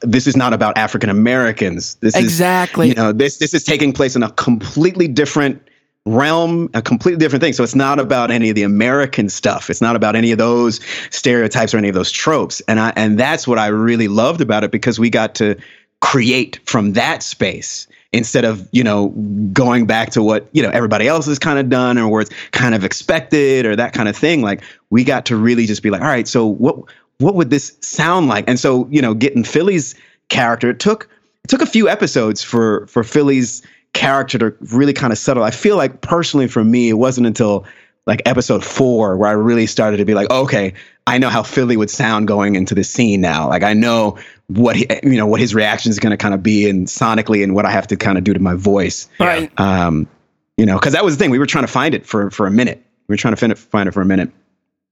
this 0.00 0.26
is 0.26 0.36
not 0.36 0.52
about 0.52 0.76
African 0.76 1.08
Americans. 1.08 1.94
This 1.96 2.16
exactly. 2.16 2.88
is 2.88 2.96
you 2.96 3.00
know 3.00 3.12
this 3.12 3.38
this 3.38 3.54
is 3.54 3.62
taking 3.62 3.92
place 3.92 4.16
in 4.16 4.24
a 4.24 4.30
completely 4.32 5.06
different 5.06 5.62
realm, 6.06 6.70
a 6.74 6.82
completely 6.82 7.18
different 7.18 7.42
thing. 7.42 7.52
So 7.52 7.62
it's 7.62 7.74
not 7.74 7.98
about 7.98 8.30
any 8.30 8.48
of 8.48 8.56
the 8.56 8.62
American 8.62 9.28
stuff. 9.28 9.68
It's 9.70 9.80
not 9.80 9.96
about 9.96 10.16
any 10.16 10.32
of 10.32 10.38
those 10.38 10.80
stereotypes 11.10 11.74
or 11.74 11.78
any 11.78 11.88
of 11.88 11.94
those 11.94 12.10
tropes. 12.10 12.60
And 12.68 12.80
I 12.80 12.92
and 12.96 13.18
that's 13.18 13.46
what 13.46 13.58
I 13.58 13.66
really 13.68 14.08
loved 14.08 14.40
about 14.40 14.64
it 14.64 14.70
because 14.70 14.98
we 14.98 15.10
got 15.10 15.34
to 15.36 15.56
create 16.00 16.58
from 16.64 16.94
that 16.94 17.22
space 17.22 17.86
instead 18.12 18.44
of 18.44 18.66
you 18.72 18.82
know 18.82 19.08
going 19.52 19.86
back 19.86 20.10
to 20.10 20.22
what 20.22 20.48
you 20.52 20.62
know 20.62 20.70
everybody 20.70 21.06
else 21.06 21.26
has 21.26 21.38
kind 21.38 21.58
of 21.58 21.68
done 21.68 21.98
or 21.98 22.08
where 22.08 22.22
it's 22.22 22.30
kind 22.52 22.74
of 22.74 22.84
expected 22.84 23.66
or 23.66 23.76
that 23.76 23.92
kind 23.92 24.08
of 24.08 24.16
thing 24.16 24.42
like 24.42 24.62
we 24.88 25.04
got 25.04 25.26
to 25.26 25.36
really 25.36 25.66
just 25.66 25.82
be 25.82 25.90
like 25.90 26.00
all 26.00 26.08
right 26.08 26.26
so 26.26 26.46
what 26.46 26.76
what 27.18 27.34
would 27.34 27.50
this 27.50 27.76
sound 27.80 28.26
like 28.28 28.48
and 28.48 28.58
so 28.58 28.88
you 28.90 29.00
know 29.00 29.14
getting 29.14 29.44
philly's 29.44 29.94
character 30.28 30.70
it 30.70 30.80
took 30.80 31.08
it 31.44 31.48
took 31.48 31.60
a 31.60 31.66
few 31.66 31.88
episodes 31.88 32.42
for 32.42 32.86
for 32.86 33.04
philly's 33.04 33.62
character 33.92 34.38
to 34.38 34.54
really 34.72 34.92
kind 34.92 35.12
of 35.12 35.18
settle. 35.18 35.42
I 35.42 35.50
feel 35.50 35.76
like 35.76 36.00
personally 36.00 36.46
for 36.46 36.64
me, 36.64 36.88
it 36.88 36.94
wasn't 36.94 37.26
until 37.26 37.64
like 38.06 38.22
episode 38.24 38.64
four 38.64 39.16
where 39.16 39.28
I 39.28 39.32
really 39.32 39.66
started 39.66 39.98
to 39.98 40.04
be 40.04 40.14
like, 40.14 40.30
okay, 40.30 40.72
I 41.06 41.18
know 41.18 41.28
how 41.28 41.42
Philly 41.42 41.76
would 41.76 41.90
sound 41.90 42.28
going 42.28 42.54
into 42.54 42.74
the 42.74 42.84
scene 42.84 43.20
now. 43.20 43.48
Like 43.48 43.62
I 43.62 43.74
know 43.74 44.18
what 44.48 44.76
he, 44.76 44.86
you 45.02 45.16
know 45.16 45.26
what 45.26 45.40
his 45.40 45.54
reaction 45.54 45.90
is 45.90 45.98
going 45.98 46.10
to 46.10 46.16
kind 46.16 46.34
of 46.34 46.42
be 46.42 46.68
and 46.68 46.86
sonically 46.86 47.42
and 47.42 47.54
what 47.54 47.66
I 47.66 47.70
have 47.70 47.86
to 47.88 47.96
kind 47.96 48.18
of 48.18 48.24
do 48.24 48.32
to 48.32 48.40
my 48.40 48.54
voice. 48.54 49.08
Right. 49.18 49.50
Um, 49.60 50.08
you 50.56 50.66
know, 50.66 50.78
because 50.78 50.92
that 50.92 51.04
was 51.04 51.16
the 51.16 51.22
thing. 51.22 51.30
We 51.30 51.38
were 51.38 51.46
trying 51.46 51.64
to 51.64 51.72
find 51.72 51.94
it 51.94 52.06
for 52.06 52.30
for 52.30 52.46
a 52.46 52.50
minute. 52.50 52.84
We 53.08 53.14
were 53.14 53.16
trying 53.16 53.32
to 53.32 53.36
find 53.36 53.52
it, 53.52 53.58
find 53.58 53.88
it 53.88 53.92
for 53.92 54.02
a 54.02 54.06
minute. 54.06 54.30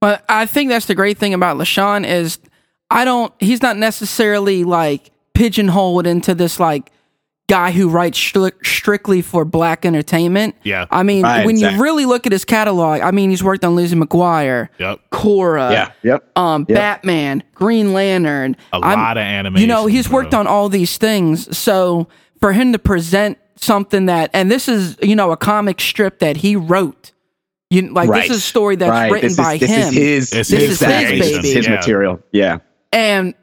But 0.00 0.24
I 0.28 0.46
think 0.46 0.70
that's 0.70 0.86
the 0.86 0.94
great 0.94 1.18
thing 1.18 1.34
about 1.34 1.56
LeSean 1.56 2.06
is 2.06 2.38
I 2.90 3.04
don't. 3.04 3.32
He's 3.40 3.62
not 3.62 3.76
necessarily 3.76 4.64
like 4.64 5.10
pigeonholed 5.34 6.06
into 6.06 6.34
this 6.34 6.58
like 6.58 6.90
guy 7.48 7.72
who 7.72 7.88
writes 7.88 8.18
stri- 8.18 8.52
strictly 8.64 9.22
for 9.22 9.44
black 9.44 9.84
entertainment. 9.84 10.54
Yeah. 10.62 10.86
I 10.90 11.02
mean, 11.02 11.24
right, 11.24 11.44
when 11.44 11.56
exactly. 11.56 11.76
you 11.76 11.82
really 11.82 12.06
look 12.06 12.26
at 12.26 12.32
his 12.32 12.44
catalog, 12.44 13.00
I 13.00 13.10
mean, 13.10 13.30
he's 13.30 13.42
worked 13.42 13.64
on 13.64 13.74
Lizzie 13.74 13.96
McGuire, 13.96 14.68
yep. 14.78 15.00
Korra, 15.10 15.72
yeah, 15.72 15.92
yep, 16.02 16.38
um, 16.38 16.66
yep. 16.68 16.76
Batman, 16.76 17.42
Green 17.54 17.92
Lantern. 17.92 18.56
A 18.72 18.76
I'm, 18.76 18.98
lot 18.98 19.16
of 19.16 19.22
animation. 19.22 19.62
You 19.62 19.66
know, 19.66 19.86
he's 19.86 20.08
worked 20.08 20.34
on 20.34 20.46
all 20.46 20.68
these 20.68 20.98
things. 20.98 21.56
So 21.56 22.08
for 22.40 22.52
him 22.52 22.72
to 22.72 22.78
present 22.78 23.38
something 23.56 24.06
that, 24.06 24.30
and 24.32 24.50
this 24.50 24.68
is, 24.68 24.96
you 25.02 25.16
know, 25.16 25.32
a 25.32 25.36
comic 25.36 25.80
strip 25.80 26.20
that 26.20 26.36
he 26.36 26.54
wrote. 26.54 27.12
You 27.70 27.92
like 27.92 28.08
right. 28.08 28.22
this 28.22 28.30
is 28.30 28.36
a 28.38 28.40
story 28.46 28.76
that's 28.76 28.88
right. 28.88 29.12
written 29.12 29.28
this 29.28 29.36
by 29.36 29.54
is, 29.54 29.60
this 29.60 29.70
him. 29.70 29.88
Is 29.88 29.94
his, 29.94 30.30
this 30.30 30.50
is 30.52 30.58
his, 30.58 30.68
his 30.68 30.80
baby. 30.80 31.52
his 31.52 31.66
yeah. 31.66 31.74
material. 31.74 32.20
Yeah. 32.32 32.58
And 32.92 33.34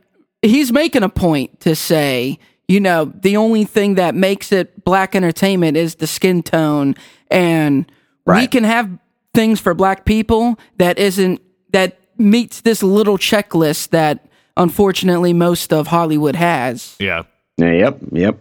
he's 0.42 0.72
making 0.72 1.04
a 1.04 1.10
point 1.10 1.60
to 1.60 1.76
say, 1.76 2.40
you 2.68 2.80
know, 2.80 3.06
the 3.06 3.38
only 3.38 3.64
thing 3.64 3.96
that 3.96 4.16
makes 4.16 4.52
it 4.52 4.84
black 4.84 5.16
entertainment 5.16 5.78
is 5.78 5.96
the 5.96 6.08
skin 6.08 6.42
tone. 6.44 6.96
And 7.30 7.92
right. 8.26 8.42
we 8.42 8.48
can 8.48 8.64
have 8.64 8.90
things 9.34 9.60
for 9.60 9.74
black 9.74 10.06
people 10.06 10.58
that 10.78 10.98
isn't, 10.98 11.42
that 11.72 12.00
meets 12.18 12.62
this 12.62 12.82
little 12.82 13.18
checklist 13.18 13.90
that 13.90 14.26
unfortunately 14.58 15.34
most 15.34 15.74
of 15.74 15.88
Hollywood 15.88 16.36
has. 16.36 16.96
Yeah. 17.00 17.24
yeah 17.58 17.72
yep. 17.72 18.00
Yep. 18.12 18.40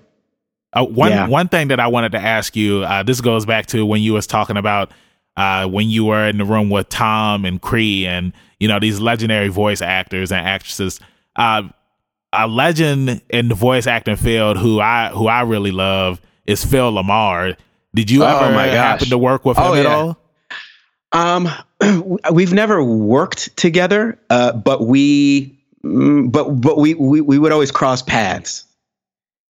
Uh, 0.73 0.85
one 0.85 1.11
Yeah. 1.13 1.29
one 1.29 1.49
thing 1.49 1.69
that 1.69 1.79
I 1.81 1.87
wanted 1.87 2.13
to 2.13 2.19
ask 2.19 2.57
you. 2.57 2.83
Uh, 2.83 3.03
this 3.03 3.21
goes 3.21 3.47
back 3.47 3.67
to 3.67 3.85
when 3.87 4.03
you 4.03 4.13
was 4.13 4.27
talking 4.27 4.57
about 4.57 4.91
uh, 5.37 5.67
when 5.67 5.89
you 5.89 6.05
were 6.05 6.29
in 6.29 6.39
the 6.39 6.45
room 6.45 6.71
with 6.71 6.89
Tom 6.89 7.45
and 7.45 7.61
Cree 7.61 8.07
and 8.07 8.33
you 8.59 8.69
know 8.69 8.79
these 8.79 9.01
legendary 9.01 9.49
voice 9.49 9.83
actors 9.83 10.33
and 10.33 10.47
actresses. 10.47 11.01
A 12.37 12.49
legend 12.49 13.23
in 13.31 13.49
the 13.49 13.55
voice 13.55 13.87
acting 13.87 14.17
field 14.17 14.57
who 14.59 14.81
I 14.81 15.11
who 15.11 15.27
I 15.29 15.43
really 15.43 15.71
love 15.71 16.21
is 16.47 16.65
Phil 16.65 16.93
LaMarr. 16.93 17.57
Did 17.95 18.11
you 18.11 18.25
oh 18.25 18.27
ever 18.27 18.59
happen 18.59 19.09
to 19.09 19.19
work 19.19 19.45
with 19.45 19.57
him 19.57 19.65
oh, 19.65 19.75
at 19.75 19.85
yeah. 19.85 19.95
all? 19.95 20.19
Um, 21.13 21.49
we've 22.33 22.53
never 22.53 22.83
worked 22.83 23.57
together, 23.57 24.19
uh, 24.31 24.53
but 24.53 24.85
we, 24.85 25.57
mm, 25.85 26.31
but 26.31 26.51
but 26.61 26.77
we, 26.77 26.95
we 26.95 27.21
we 27.21 27.39
would 27.39 27.53
always 27.53 27.71
cross 27.71 28.03
paths. 28.03 28.64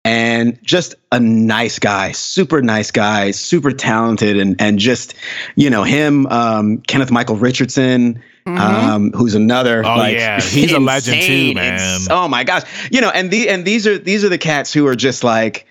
And 0.08 0.60
just 0.64 0.96
a 1.12 1.20
nice 1.20 1.80
guy, 1.80 2.12
super 2.14 2.62
nice 2.62 2.92
guy, 2.92 3.32
super 3.32 3.72
talented, 3.72 4.38
and 4.38 4.62
and 4.62 4.80
just 4.80 5.14
you 5.56 5.70
know 5.70 5.84
him, 5.84 6.26
um, 6.28 6.80
Kevin 6.80 7.14
Michael 7.14 7.36
Richardson, 7.36 8.24
Mm-hmm. 8.48 8.58
Um, 8.58 9.12
who's 9.12 9.36
another 9.36 9.86
oh 9.86 9.98
like, 9.98 10.16
yeah. 10.16 10.36
He's 10.42 10.72
insane, 10.72 10.76
a 10.76 10.80
legend 10.80 11.22
too 11.22 11.54
man. 11.54 12.00
oh 12.10 12.30
my 12.30 12.46
gosh. 12.46 12.64
You 12.90 13.02
know 13.02 13.10
and 13.10 13.30
the 13.30 13.50
and 13.50 13.66
these 13.66 13.86
are 13.86 13.98
these 13.98 14.24
are 14.24 14.30
the 14.30 14.38
cats 14.38 14.72
who 14.72 14.88
are 14.88 14.96
just 14.96 15.22
like 15.22 15.68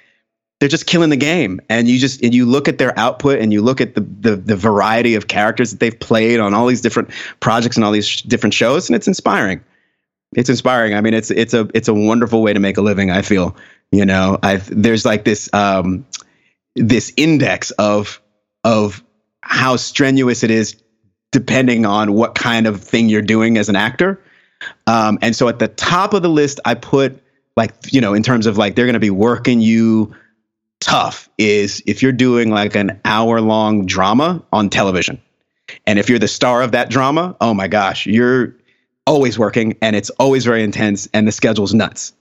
they're 0.61 0.69
just 0.69 0.85
killing 0.87 1.09
the 1.09 1.17
game. 1.17 1.59
And 1.71 1.89
you 1.89 1.99
just 1.99 2.23
and 2.23 2.35
you 2.35 2.45
look 2.45 2.69
at 2.69 2.77
their 2.77 2.99
output 2.99 3.39
and 3.39 3.51
you 3.51 3.63
look 3.63 3.81
at 3.81 3.95
the, 3.95 4.03
the 4.03 4.37
the 4.37 4.57
variety 4.57 5.15
of 5.15 5.27
characters 5.27 5.71
that 5.71 5.81
they've 5.81 5.99
played 5.99 6.39
on 6.39 6.53
all 6.53 6.67
these 6.67 6.83
different 6.83 7.11
projects 7.41 7.77
and 7.77 7.85
all 7.85 7.93
these 7.93 8.07
sh- 8.07 8.23
different 8.23 8.53
shows 8.53 8.91
and 8.91 8.97
it's 8.97 9.09
inspiring. 9.09 9.65
It's 10.35 10.51
inspiring. 10.51 10.95
I 10.95 11.01
mean 11.01 11.15
it's 11.15 11.31
it's 11.31 11.55
a 11.55 11.71
it's 11.73 11.89
a 11.89 11.95
wonderful 11.95 12.43
way 12.43 12.53
to 12.53 12.61
make 12.61 12.77
a 12.77 12.83
living 12.83 13.11
i 13.11 13.23
feel 13.23 13.57
you 13.93 14.05
know 14.05 14.39
i 14.43 14.57
there's 14.57 15.05
like 15.05 15.25
this 15.25 15.53
um 15.53 16.07
this 16.75 17.13
index 17.17 17.71
of 17.73 18.21
of 18.65 19.03
how 19.43 19.77
strenuous 19.77 20.43
it 20.43 20.51
is 20.51 20.83
depending 21.33 21.87
on 21.87 22.13
what 22.13 22.35
kind 22.35 22.67
of 22.67 22.83
thing 22.83 23.09
you're 23.09 23.23
doing 23.23 23.59
as 23.59 23.69
an 23.69 23.77
actor. 23.77 24.21
Um, 24.87 25.19
and 25.23 25.37
so 25.37 25.49
at 25.49 25.59
the 25.59 25.69
top 25.69 26.15
of 26.15 26.23
the 26.23 26.29
list, 26.29 26.61
I 26.65 26.75
put 26.75 27.23
like, 27.57 27.75
you 27.93 28.01
know, 28.01 28.15
in 28.15 28.23
terms 28.23 28.47
of 28.47 28.59
like, 28.59 28.75
they're 28.75 28.87
going 28.87 28.95
to 28.95 29.01
be 29.01 29.11
working 29.11 29.61
you 29.61 30.15
tough 30.81 31.29
is 31.39 31.83
if 31.87 32.03
you're 32.03 32.13
doing 32.13 32.51
like 32.51 32.75
an 32.75 33.01
hour 33.05 33.41
long 33.41 33.87
drama 33.87 34.43
on 34.53 34.71
television. 34.71 35.21
And 35.87 35.99
if 35.99 36.09
you're 36.09 36.19
the 36.19 36.29
star 36.29 36.63
of 36.63 36.73
that 36.73 36.91
drama, 36.91 37.37
oh 37.41 37.55
my 37.55 37.69
gosh, 37.69 38.07
you're 38.07 38.55
always 39.07 39.39
working 39.39 39.77
and 39.83 39.95
it's 39.95 40.11
always 40.11 40.45
very 40.45 40.63
intense 40.63 41.09
and 41.13 41.27
the 41.27 41.33
schedule's 41.33 41.75
nuts. 41.75 42.13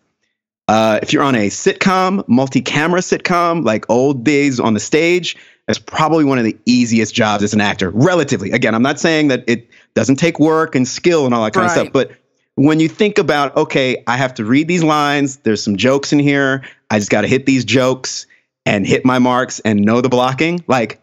Uh, 0.67 0.99
if 1.01 1.13
you're 1.13 1.23
on 1.23 1.35
a 1.35 1.47
sitcom, 1.47 2.27
multi 2.27 2.61
camera 2.61 2.99
sitcom, 2.99 3.63
like 3.63 3.89
old 3.89 4.23
days 4.23 4.59
on 4.59 4.73
the 4.73 4.79
stage, 4.79 5.37
it's 5.67 5.79
probably 5.79 6.25
one 6.25 6.37
of 6.37 6.43
the 6.43 6.57
easiest 6.65 7.13
jobs 7.13 7.43
as 7.43 7.53
an 7.53 7.61
actor, 7.61 7.89
relatively. 7.91 8.51
Again, 8.51 8.73
I'm 8.73 8.81
not 8.81 8.99
saying 8.99 9.27
that 9.29 9.43
it 9.47 9.69
doesn't 9.93 10.17
take 10.17 10.39
work 10.39 10.75
and 10.75 10.87
skill 10.87 11.25
and 11.25 11.33
all 11.33 11.43
that 11.43 11.53
kind 11.53 11.67
right. 11.67 11.77
of 11.77 11.81
stuff, 11.81 11.93
but 11.93 12.11
when 12.55 12.79
you 12.79 12.87
think 12.87 13.17
about, 13.17 13.55
okay, 13.57 14.03
I 14.07 14.17
have 14.17 14.33
to 14.35 14.45
read 14.45 14.67
these 14.67 14.83
lines, 14.83 15.37
there's 15.37 15.61
some 15.61 15.75
jokes 15.75 16.13
in 16.13 16.19
here, 16.19 16.63
I 16.89 16.99
just 16.99 17.11
got 17.11 17.21
to 17.21 17.27
hit 17.27 17.45
these 17.45 17.65
jokes 17.65 18.27
and 18.65 18.87
hit 18.87 19.05
my 19.05 19.19
marks 19.19 19.59
and 19.59 19.81
know 19.81 20.01
the 20.01 20.09
blocking, 20.09 20.63
like 20.67 21.01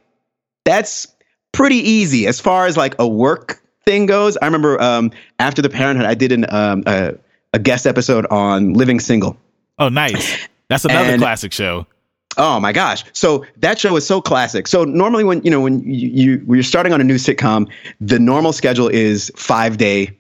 that's 0.65 1.07
pretty 1.53 1.77
easy 1.77 2.27
as 2.27 2.41
far 2.41 2.67
as 2.67 2.77
like 2.77 2.95
a 2.99 3.07
work 3.07 3.63
thing 3.85 4.07
goes. 4.07 4.37
I 4.39 4.47
remember 4.47 4.81
um, 4.81 5.13
after 5.39 5.61
the 5.61 5.69
Parent 5.69 5.99
'Hood, 5.99 6.07
I 6.07 6.15
did 6.15 6.33
an, 6.33 6.47
um, 6.49 6.83
a, 6.87 7.15
a 7.53 7.59
guest 7.59 7.87
episode 7.87 8.27
on 8.27 8.73
Living 8.73 8.99
Single. 8.99 9.37
Oh, 9.83 9.89
nice. 9.89 10.39
That's 10.69 10.85
another 10.85 11.11
and, 11.11 11.21
classic 11.21 11.53
show. 11.53 11.89
Oh 12.37 12.61
my 12.61 12.73
gosh! 12.73 13.05
So 13.13 13.45
that 13.59 13.81
show 13.81 13.97
is 13.97 14.07
so 14.07 14.21
classic. 14.21 14.69
So 14.69 14.85
normally, 14.85 15.25
when 15.25 15.43
you 15.43 15.51
know 15.51 15.61
when 15.61 15.83
you, 15.83 16.09
you 16.09 16.39
when 16.47 16.57
you're 16.57 16.63
starting 16.63 16.93
on 16.93 17.01
a 17.01 17.05
new 17.05 17.17
sitcom, 17.17 17.69
the 18.01 18.21
normal 18.21 18.53
schedule 18.53 18.87
is 18.87 19.33
five 19.35 19.77
day, 19.79 20.17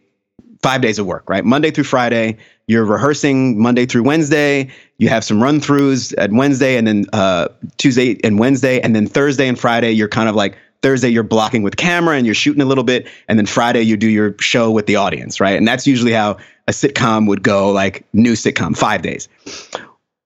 five 0.60 0.80
days 0.80 0.98
of 0.98 1.06
work, 1.06 1.30
right? 1.30 1.44
Monday 1.44 1.70
through 1.70 1.84
Friday. 1.84 2.38
You're 2.66 2.84
rehearsing 2.84 3.62
Monday 3.62 3.86
through 3.86 4.02
Wednesday. 4.02 4.68
You 4.98 5.08
have 5.08 5.22
some 5.22 5.40
run 5.40 5.60
throughs 5.60 6.12
at 6.18 6.32
Wednesday, 6.32 6.76
and 6.76 6.88
then 6.88 7.04
uh, 7.12 7.46
Tuesday 7.76 8.18
and 8.24 8.40
Wednesday, 8.40 8.80
and 8.80 8.96
then 8.96 9.06
Thursday 9.06 9.46
and 9.46 9.58
Friday. 9.58 9.92
You're 9.92 10.08
kind 10.08 10.28
of 10.28 10.34
like 10.34 10.58
Thursday 10.82 11.08
you're 11.08 11.22
blocking 11.22 11.62
with 11.62 11.76
camera 11.76 12.16
and 12.16 12.26
you're 12.26 12.34
shooting 12.34 12.62
a 12.62 12.66
little 12.66 12.84
bit, 12.84 13.08
and 13.28 13.38
then 13.38 13.46
Friday 13.46 13.82
you 13.82 13.96
do 13.96 14.08
your 14.08 14.34
show 14.40 14.70
with 14.70 14.86
the 14.86 14.96
audience, 14.96 15.40
right? 15.40 15.56
And 15.56 15.66
that's 15.66 15.86
usually 15.86 16.12
how 16.12 16.38
a 16.68 16.72
sitcom 16.72 17.26
would 17.28 17.42
go, 17.42 17.70
like 17.70 18.04
new 18.12 18.32
sitcom, 18.32 18.76
five 18.76 19.02
days. 19.02 19.28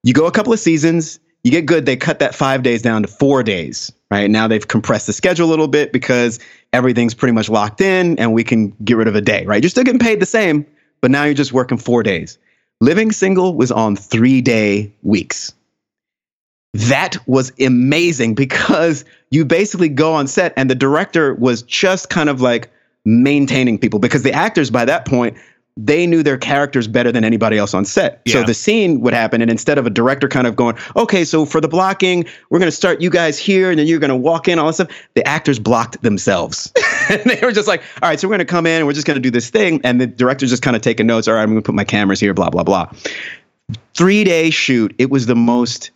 You 0.03 0.13
go 0.13 0.25
a 0.25 0.31
couple 0.31 0.53
of 0.53 0.59
seasons 0.59 1.19
you 1.47 1.51
get 1.51 1.65
good, 1.65 1.85
they 1.85 1.95
cut 1.95 2.19
that 2.19 2.35
five 2.35 2.61
days 2.61 2.81
down 2.81 3.03
to 3.03 3.07
four 3.07 3.41
days, 3.41 3.89
right? 4.11 4.29
Now 4.29 4.49
they've 4.49 4.67
compressed 4.67 5.07
the 5.07 5.13
schedule 5.13 5.47
a 5.47 5.49
little 5.49 5.69
bit 5.69 5.93
because 5.93 6.39
everything's 6.73 7.13
pretty 7.13 7.31
much 7.31 7.47
locked 7.47 7.79
in 7.79 8.19
and 8.19 8.33
we 8.33 8.43
can 8.43 8.75
get 8.83 8.97
rid 8.97 9.07
of 9.07 9.15
a 9.15 9.21
day, 9.21 9.45
right? 9.45 9.63
You're 9.63 9.69
still 9.69 9.85
getting 9.85 9.97
paid 9.97 10.19
the 10.19 10.25
same, 10.25 10.65
but 10.99 11.09
now 11.09 11.23
you're 11.23 11.33
just 11.33 11.53
working 11.53 11.77
four 11.77 12.03
days. 12.03 12.37
Living 12.81 13.13
Single 13.13 13.55
was 13.55 13.71
on 13.71 13.95
three 13.95 14.41
day 14.41 14.91
weeks. 15.03 15.53
That 16.73 17.17
was 17.27 17.51
amazing 17.59 18.35
because 18.35 19.05
you 19.31 19.45
basically 19.45 19.89
go 19.89 20.13
on 20.13 20.27
set 20.27 20.53
and 20.57 20.69
the 20.69 20.75
director 20.75 21.33
was 21.35 21.61
just 21.63 22.09
kind 22.09 22.29
of 22.29 22.41
like 22.41 22.71
maintaining 23.05 23.79
people 23.79 23.99
because 23.99 24.23
the 24.23 24.33
actors 24.33 24.69
by 24.69 24.85
that 24.85 25.05
point 25.05 25.37
they 25.77 26.07
knew 26.07 26.23
their 26.23 26.37
characters 26.37 26.87
better 26.87 27.11
than 27.11 27.23
anybody 27.23 27.57
else 27.57 27.73
on 27.73 27.85
set. 27.85 28.21
Yeah. 28.25 28.33
So 28.33 28.43
the 28.43 28.53
scene 28.53 28.99
would 29.01 29.13
happen, 29.13 29.41
and 29.41 29.51
instead 29.51 29.77
of 29.77 29.85
a 29.85 29.91
director 29.91 30.27
kind 30.27 30.47
of 30.47 30.55
going, 30.55 30.75
okay, 30.95 31.23
so 31.23 31.45
for 31.45 31.61
the 31.61 31.67
blocking, 31.67 32.25
we're 32.49 32.57
going 32.59 32.67
to 32.67 32.75
start 32.75 32.99
you 32.99 33.11
guys 33.11 33.37
here, 33.37 33.69
and 33.69 33.77
then 33.77 33.85
you're 33.85 33.99
going 33.99 34.09
to 34.09 34.15
walk 34.15 34.47
in, 34.47 34.57
all 34.57 34.67
this 34.67 34.77
stuff, 34.77 34.89
the 35.13 35.25
actors 35.27 35.59
blocked 35.59 36.01
themselves. 36.01 36.73
and 37.09 37.21
they 37.25 37.39
were 37.43 37.51
just 37.51 37.67
like, 37.67 37.83
all 38.01 38.09
right, 38.09 38.19
so 38.19 38.27
we're 38.27 38.33
going 38.33 38.39
to 38.39 38.45
come 38.45 38.65
in, 38.65 38.77
and 38.77 38.87
we're 38.87 38.93
just 38.93 39.05
going 39.05 39.15
to 39.15 39.21
do 39.21 39.29
this 39.29 39.49
thing. 39.51 39.79
And 39.83 40.01
the 40.01 40.07
director's 40.07 40.49
just 40.49 40.63
kind 40.63 40.75
of 40.75 40.81
taking 40.81 41.05
notes. 41.05 41.27
All 41.27 41.35
right, 41.35 41.43
I'm 41.43 41.49
going 41.49 41.61
to 41.61 41.65
put 41.65 41.75
my 41.75 41.85
cameras 41.85 42.19
here, 42.19 42.33
blah, 42.33 42.49
blah, 42.49 42.63
blah. 42.63 42.91
Three 43.93 44.23
day 44.23 44.49
shoot. 44.49 44.95
It 44.97 45.11
was 45.11 45.27
the 45.27 45.35
most 45.35 45.91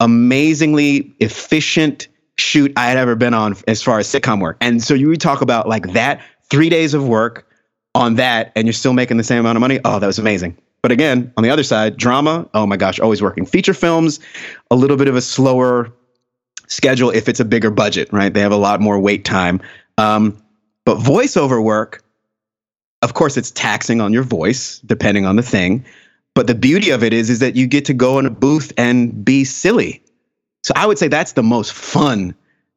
amazingly 0.00 1.14
efficient 1.20 2.08
shoot 2.38 2.72
I 2.76 2.86
had 2.86 2.98
ever 2.98 3.14
been 3.14 3.34
on 3.34 3.56
as 3.66 3.82
far 3.82 3.98
as 3.98 4.06
sitcom 4.06 4.40
work. 4.40 4.58
And 4.60 4.82
so 4.82 4.94
you 4.94 5.14
talk 5.16 5.40
about 5.40 5.68
like 5.68 5.92
that 5.92 6.20
three 6.50 6.68
days 6.68 6.94
of 6.94 7.06
work 7.08 7.46
on 7.94 8.16
that 8.16 8.52
and 8.54 8.66
you're 8.66 8.74
still 8.74 8.92
making 8.92 9.16
the 9.16 9.24
same 9.24 9.40
amount 9.40 9.56
of 9.56 9.60
money, 9.60 9.80
oh, 9.84 9.98
that 9.98 10.06
was 10.06 10.18
amazing. 10.18 10.56
But 10.82 10.92
again, 10.92 11.32
on 11.36 11.42
the 11.42 11.50
other 11.50 11.62
side, 11.62 11.96
drama, 11.96 12.48
oh 12.54 12.66
my 12.66 12.76
gosh, 12.76 13.00
always 13.00 13.22
working. 13.22 13.46
Feature 13.46 13.74
films, 13.74 14.20
a 14.70 14.76
little 14.76 14.96
bit 14.96 15.08
of 15.08 15.16
a 15.16 15.22
slower 15.22 15.92
schedule 16.68 17.10
if 17.10 17.28
it's 17.28 17.40
a 17.40 17.44
bigger 17.44 17.70
budget, 17.70 18.12
right? 18.12 18.32
They 18.32 18.40
have 18.40 18.52
a 18.52 18.56
lot 18.56 18.80
more 18.80 18.98
wait 18.98 19.24
time. 19.24 19.60
Um, 19.98 20.40
but 20.84 20.98
voiceover 20.98 21.62
work, 21.62 22.04
of 23.02 23.14
course, 23.14 23.36
it's 23.36 23.50
taxing 23.50 24.00
on 24.00 24.12
your 24.12 24.22
voice, 24.22 24.78
depending 24.80 25.26
on 25.26 25.36
the 25.36 25.42
thing. 25.42 25.84
But 26.36 26.48
the 26.48 26.54
beauty 26.54 26.90
of 26.90 27.02
it 27.02 27.14
is, 27.14 27.30
is 27.30 27.38
that 27.38 27.56
you 27.56 27.66
get 27.66 27.86
to 27.86 27.94
go 27.94 28.18
in 28.18 28.26
a 28.26 28.30
booth 28.30 28.70
and 28.76 29.24
be 29.24 29.42
silly. 29.42 30.02
So 30.64 30.74
I 30.76 30.84
would 30.84 30.98
say 30.98 31.08
that's 31.08 31.32
the 31.32 31.42
most 31.42 31.72
fun 31.72 32.34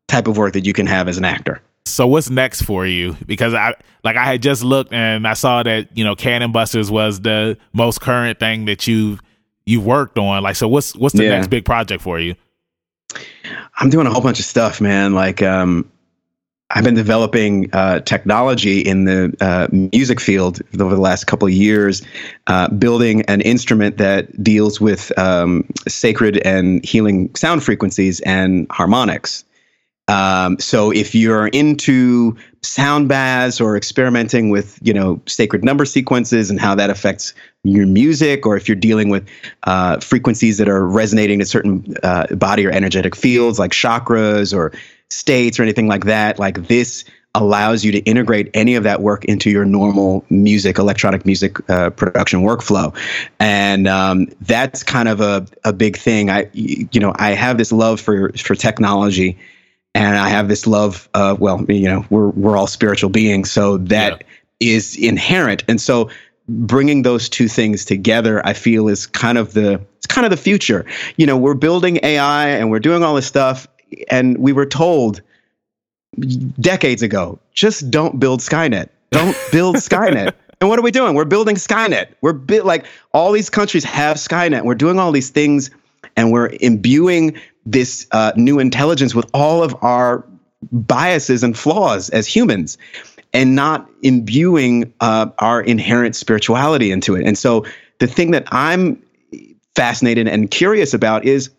type 0.08 0.28
of 0.30 0.38
work 0.38 0.54
that 0.54 0.66
you 0.66 0.72
can 0.72 0.88
have 0.88 1.10
as 1.10 1.18
an 1.18 1.26
actor. 1.26 1.62
So 1.86 2.08
what's 2.08 2.30
next 2.30 2.62
for 2.62 2.88
you? 2.88 3.18
Because 3.26 3.54
I 3.54 3.76
like 4.06 4.16
I 4.16 4.24
had 4.24 4.42
just 4.42 4.64
looked 4.64 4.94
and 4.94 5.28
I 5.28 5.34
saw 5.34 5.62
that 5.64 5.90
you 5.98 6.06
know 6.06 6.16
Cannon 6.16 6.54
Busters 6.54 6.90
was 6.90 7.20
the 7.20 7.58
most 7.74 8.00
current 8.00 8.40
thing 8.40 8.64
that 8.64 8.88
you 8.88 9.20
you've 9.66 9.86
worked 9.86 10.18
on. 10.18 10.42
Like, 10.42 10.56
so 10.56 10.70
what's 10.70 10.96
what's 10.96 11.14
the 11.14 11.26
yeah. 11.26 11.32
next 11.32 11.50
big 11.50 11.66
project 11.66 12.02
for 12.02 12.18
you? 12.18 12.36
I'm 13.78 13.90
doing 13.90 14.08
a 14.08 14.10
whole 14.10 14.22
bunch 14.22 14.40
of 14.40 14.46
stuff, 14.46 14.80
man. 14.80 15.14
Like, 15.14 15.42
um, 15.42 15.92
I've 16.72 16.84
been 16.84 16.96
developing 16.96 17.74
uh, 17.74 18.02
technology 18.02 18.82
in 18.82 19.06
the 19.06 19.36
uh, 19.42 19.68
music 19.72 20.20
field 20.20 20.62
over 20.80 20.94
the 20.94 21.02
last 21.02 21.26
couple 21.26 21.48
of 21.48 21.54
years, 21.54 22.04
uh, 22.46 22.68
building 22.70 23.24
an 23.24 23.42
instrument 23.42 23.98
that 23.98 24.44
deals 24.44 24.80
with 24.80 25.18
um, 25.18 25.68
sacred 25.88 26.38
and 26.46 26.86
healing 26.86 27.34
sound 27.36 27.64
frequencies 27.64 28.20
and 28.20 28.68
harmonics. 28.70 29.46
Um, 30.10 30.60
so 30.60 30.92
if 30.92 31.14
you're 31.16 31.48
into 31.48 32.36
sound 32.64 33.08
baths 33.08 33.62
or 33.62 33.76
experimenting 33.76 34.50
with, 34.50 34.80
you 34.82 34.94
know, 34.94 35.22
sacred 35.28 35.64
number 35.64 35.86
sequences 35.86 36.50
and 36.50 36.60
how 36.60 36.76
that 36.76 36.90
affects 36.90 37.34
your 37.64 37.86
music, 37.88 38.46
or 38.46 38.58
if 38.58 38.68
you're 38.68 38.76
dealing 38.76 39.10
with 39.10 39.28
uh, 39.64 40.00
frequencies 40.00 40.58
that 40.58 40.68
are 40.68 40.86
resonating 40.86 41.40
to 41.40 41.46
certain 41.46 41.96
uh, 42.04 42.28
body 42.36 42.66
or 42.66 42.72
energetic 42.72 43.16
fields 43.16 43.60
like 43.60 43.72
chakras 43.72 44.56
or 44.56 44.72
states 45.10 45.60
or 45.60 45.64
anything 45.64 45.88
like 45.88 46.06
that, 46.06 46.40
like 46.40 46.68
this 46.68 47.06
allows 47.36 47.86
you 47.86 47.92
to 47.92 48.00
integrate 48.00 48.50
any 48.56 48.76
of 48.76 48.84
that 48.84 49.02
work 49.02 49.24
into 49.26 49.52
your 49.52 49.64
normal 49.64 50.26
music, 50.30 50.80
electronic 50.80 51.26
music 51.26 51.58
uh, 51.70 51.90
production 51.92 52.42
workflow, 52.42 52.96
and 53.40 53.88
um, 53.88 54.28
that's 54.42 54.84
kind 54.84 55.08
of 55.08 55.22
a, 55.22 55.46
a 55.64 55.72
big 55.72 55.98
thing. 55.98 56.30
I, 56.30 56.50
you 56.54 57.00
know, 57.00 57.14
I 57.16 57.32
have 57.32 57.58
this 57.58 57.72
love 57.72 58.02
for 58.02 58.32
for 58.34 58.56
technology 58.56 59.38
and 59.96 60.18
I 60.18 60.30
have 60.30 60.48
this 60.48 60.68
love. 60.68 61.10
of 61.14 61.40
well, 61.40 61.64
you 61.70 61.86
know, 61.86 62.06
we're 62.10 62.30
we're 62.30 62.58
all 62.58 62.68
spiritual 62.68 63.10
beings, 63.10 63.52
so 63.52 63.78
that 63.78 64.24
yeah. 64.60 64.76
is 64.76 64.98
inherent. 64.98 65.64
And 65.68 65.80
so, 65.80 66.10
bringing 66.48 67.02
those 67.02 67.30
two 67.30 67.48
things 67.48 67.86
together, 67.86 68.46
I 68.46 68.54
feel 68.54 68.88
is 68.88 69.08
kind 69.08 69.38
of 69.38 69.54
the 69.54 69.82
it's 69.98 70.08
kind 70.08 70.26
of 70.26 70.32
the 70.32 70.38
future. 70.38 70.86
You 71.18 71.26
know, 71.26 71.38
we're 71.38 71.56
building 71.56 72.00
AI 72.04 72.50
and 72.50 72.70
we're 72.70 72.80
doing 72.80 73.04
all 73.04 73.16
this 73.16 73.28
stuff, 73.28 73.68
and 74.10 74.38
we 74.38 74.54
were 74.54 74.66
told 74.66 75.22
decades 76.60 77.02
ago, 77.02 77.40
just 77.54 77.90
don't 77.90 78.20
build 78.20 78.40
Skynet. 78.40 78.90
Don't 79.12 79.38
build 79.52 79.78
Skynet. 79.78 80.34
And 80.62 80.70
what 80.70 80.78
are 80.78 80.82
we 80.82 80.92
doing? 80.92 81.16
We're 81.16 81.26
building 81.26 81.56
Skynet. 81.56 82.08
We're 82.22 82.34
bi- 82.34 82.60
like 82.60 82.86
all 83.14 83.32
these 83.32 83.50
countries 83.50 83.84
have 83.86 84.18
Skynet. 84.18 84.64
We're 84.64 84.76
doing 84.76 85.00
all 85.00 85.12
these 85.12 85.30
things, 85.30 85.72
and 86.16 86.32
we're 86.32 86.50
imbuing 86.60 87.40
this 87.66 88.08
uh, 88.12 88.34
new 88.36 88.60
intelligence 88.60 89.16
with 89.16 89.30
all 89.34 89.64
of 89.64 89.76
our 89.82 90.26
biases 90.72 91.44
and 91.44 91.58
flaws 91.58 92.10
as 92.10 92.28
humans, 92.28 92.78
and 93.32 93.56
not 93.56 93.90
imbuing 94.02 94.94
uh, 95.00 95.28
our 95.40 95.62
inherent 95.62 96.16
spirituality 96.16 96.92
into 96.92 97.16
it. 97.16 97.26
And 97.26 97.38
so, 97.38 97.66
the 98.00 98.08
thing 98.08 98.32
that 98.32 98.46
I'm 98.52 99.02
fascinated 99.76 100.28
and 100.28 100.52
curious 100.52 100.94
about 100.94 101.24
is 101.24 101.50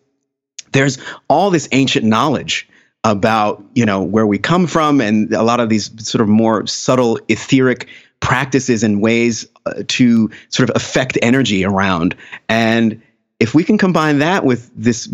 there's 0.72 0.98
all 1.28 1.50
this 1.50 1.68
ancient 1.72 2.04
knowledge 2.04 2.68
about 3.04 3.64
you 3.74 3.86
know 3.86 4.02
where 4.02 4.26
we 4.26 4.38
come 4.38 4.66
from 4.66 5.00
and 5.00 5.32
a 5.32 5.42
lot 5.42 5.60
of 5.60 5.68
these 5.68 5.90
sort 6.06 6.20
of 6.20 6.28
more 6.28 6.66
subtle 6.66 7.18
etheric 7.28 7.88
practices 8.20 8.82
and 8.82 9.00
ways 9.00 9.46
uh, 9.64 9.82
to 9.88 10.30
sort 10.50 10.68
of 10.68 10.76
affect 10.76 11.16
energy 11.22 11.64
around. 11.64 12.14
And 12.50 13.00
if 13.40 13.54
we 13.54 13.64
can 13.64 13.78
combine 13.78 14.18
that 14.18 14.44
with 14.44 14.70
this 14.76 15.08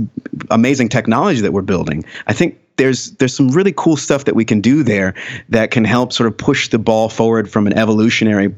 amazing 0.50 0.88
technology 0.88 1.40
that 1.40 1.52
we're 1.52 1.62
building 1.62 2.04
i 2.26 2.32
think 2.32 2.58
there's 2.76 3.12
there's 3.12 3.34
some 3.34 3.48
really 3.48 3.72
cool 3.74 3.96
stuff 3.96 4.24
that 4.24 4.34
we 4.34 4.44
can 4.44 4.60
do 4.60 4.82
there 4.82 5.14
that 5.48 5.70
can 5.70 5.84
help 5.84 6.12
sort 6.12 6.26
of 6.26 6.36
push 6.36 6.68
the 6.68 6.78
ball 6.78 7.08
forward 7.08 7.50
from 7.50 7.66
an 7.66 7.72
evolutionary 7.72 8.54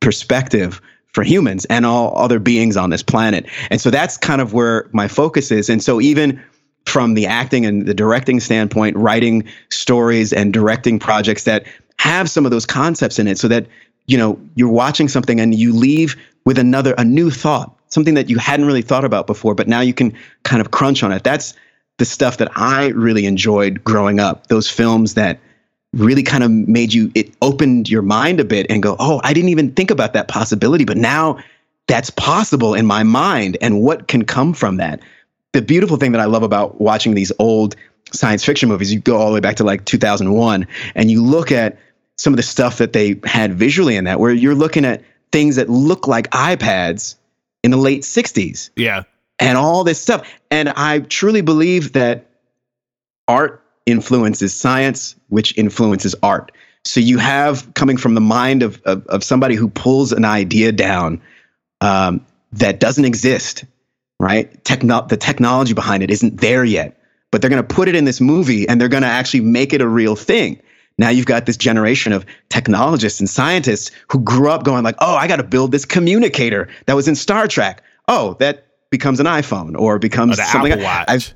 perspective 0.00 0.80
for 1.12 1.22
humans 1.24 1.64
and 1.66 1.84
all 1.84 2.16
other 2.16 2.38
beings 2.38 2.76
on 2.76 2.90
this 2.90 3.02
planet. 3.02 3.46
And 3.70 3.80
so 3.80 3.90
that's 3.90 4.16
kind 4.16 4.40
of 4.40 4.52
where 4.52 4.88
my 4.92 5.08
focus 5.08 5.50
is. 5.50 5.68
And 5.68 5.82
so 5.82 6.00
even 6.00 6.42
from 6.86 7.14
the 7.14 7.26
acting 7.26 7.66
and 7.66 7.86
the 7.86 7.94
directing 7.94 8.40
standpoint, 8.40 8.96
writing 8.96 9.44
stories 9.70 10.32
and 10.32 10.52
directing 10.52 10.98
projects 10.98 11.44
that 11.44 11.66
have 11.98 12.30
some 12.30 12.44
of 12.44 12.50
those 12.50 12.66
concepts 12.66 13.18
in 13.18 13.26
it 13.26 13.38
so 13.38 13.48
that, 13.48 13.66
you 14.06 14.16
know, 14.16 14.40
you're 14.54 14.70
watching 14.70 15.08
something 15.08 15.40
and 15.40 15.54
you 15.54 15.72
leave 15.72 16.16
with 16.44 16.58
another, 16.58 16.94
a 16.96 17.04
new 17.04 17.30
thought, 17.30 17.76
something 17.88 18.14
that 18.14 18.30
you 18.30 18.38
hadn't 18.38 18.66
really 18.66 18.82
thought 18.82 19.04
about 19.04 19.26
before, 19.26 19.54
but 19.54 19.68
now 19.68 19.80
you 19.80 19.92
can 19.92 20.16
kind 20.44 20.60
of 20.60 20.70
crunch 20.70 21.02
on 21.02 21.12
it. 21.12 21.22
That's 21.22 21.54
the 21.98 22.04
stuff 22.04 22.38
that 22.38 22.50
I 22.56 22.88
really 22.88 23.26
enjoyed 23.26 23.84
growing 23.84 24.20
up. 24.20 24.46
Those 24.46 24.70
films 24.70 25.14
that 25.14 25.38
really 25.92 26.22
kind 26.22 26.44
of 26.44 26.50
made 26.50 26.92
you 26.92 27.10
it 27.14 27.34
opened 27.42 27.88
your 27.88 28.02
mind 28.02 28.38
a 28.38 28.44
bit 28.44 28.66
and 28.70 28.82
go 28.82 28.94
oh 29.00 29.20
i 29.24 29.32
didn't 29.32 29.48
even 29.48 29.72
think 29.72 29.90
about 29.90 30.12
that 30.12 30.28
possibility 30.28 30.84
but 30.84 30.96
now 30.96 31.36
that's 31.90 32.10
possible 32.10 32.74
in 32.74 32.86
my 32.86 33.02
mind 33.02 33.56
and 33.60 33.82
what 33.82 34.06
can 34.06 34.24
come 34.24 34.54
from 34.54 34.76
that. 34.76 35.00
The 35.52 35.60
beautiful 35.60 35.96
thing 35.96 36.12
that 36.12 36.20
i 36.20 36.26
love 36.26 36.44
about 36.44 36.80
watching 36.80 37.14
these 37.14 37.32
old 37.40 37.74
science 38.12 38.44
fiction 38.44 38.68
movies 38.68 38.92
you 38.92 39.00
go 39.00 39.16
all 39.16 39.26
the 39.26 39.34
way 39.34 39.40
back 39.40 39.56
to 39.56 39.64
like 39.64 39.84
2001 39.84 40.66
and 40.94 41.10
you 41.10 41.22
look 41.22 41.50
at 41.50 41.78
some 42.16 42.32
of 42.32 42.36
the 42.36 42.44
stuff 42.44 42.78
that 42.78 42.92
they 42.92 43.20
had 43.24 43.54
visually 43.54 43.96
in 43.96 44.04
that 44.04 44.20
where 44.20 44.32
you're 44.32 44.54
looking 44.54 44.84
at 44.84 45.02
things 45.32 45.56
that 45.56 45.68
look 45.68 46.06
like 46.06 46.30
ipads 46.30 47.16
in 47.64 47.72
the 47.72 47.76
late 47.76 48.02
60s 48.02 48.70
yeah. 48.76 49.02
And 49.42 49.56
all 49.56 49.84
this 49.84 50.00
stuff. 50.00 50.30
And 50.50 50.68
i 50.68 51.00
truly 51.00 51.40
believe 51.40 51.94
that 51.94 52.26
art 53.26 53.64
influences 53.90 54.54
science, 54.54 55.16
which 55.28 55.56
influences 55.56 56.14
art. 56.22 56.52
So 56.84 57.00
you 57.00 57.18
have 57.18 57.72
coming 57.74 57.96
from 57.96 58.14
the 58.14 58.20
mind 58.20 58.62
of, 58.62 58.80
of, 58.84 59.06
of 59.08 59.22
somebody 59.22 59.54
who 59.54 59.68
pulls 59.68 60.12
an 60.12 60.24
idea 60.24 60.72
down 60.72 61.20
um, 61.80 62.24
that 62.52 62.80
doesn't 62.80 63.04
exist, 63.04 63.64
right? 64.18 64.62
Techno- 64.64 65.06
the 65.06 65.16
technology 65.16 65.74
behind 65.74 66.02
it 66.02 66.10
isn't 66.10 66.40
there 66.40 66.64
yet, 66.64 66.98
but 67.30 67.40
they're 67.40 67.50
going 67.50 67.62
to 67.62 67.74
put 67.74 67.88
it 67.88 67.94
in 67.94 68.04
this 68.04 68.20
movie 68.20 68.68
and 68.68 68.80
they're 68.80 68.88
going 68.88 69.02
to 69.02 69.08
actually 69.08 69.40
make 69.40 69.72
it 69.72 69.80
a 69.80 69.88
real 69.88 70.16
thing. 70.16 70.60
Now 70.98 71.08
you've 71.08 71.26
got 71.26 71.46
this 71.46 71.56
generation 71.56 72.12
of 72.12 72.26
technologists 72.50 73.20
and 73.20 73.28
scientists 73.28 73.90
who 74.08 74.20
grew 74.20 74.50
up 74.50 74.64
going 74.64 74.84
like, 74.84 74.96
"Oh, 74.98 75.14
I 75.14 75.28
got 75.28 75.36
to 75.36 75.42
build 75.42 75.72
this 75.72 75.86
communicator 75.86 76.68
that 76.86 76.94
was 76.94 77.08
in 77.08 77.14
Star 77.14 77.48
Trek." 77.48 77.82
Oh, 78.06 78.36
that 78.38 78.66
becomes 78.90 79.18
an 79.18 79.26
iPhone 79.26 79.78
or 79.78 79.98
becomes 79.98 80.38
or 80.38 80.42
something. 80.42 80.82
Watch. 80.82 81.04
I've, 81.08 81.34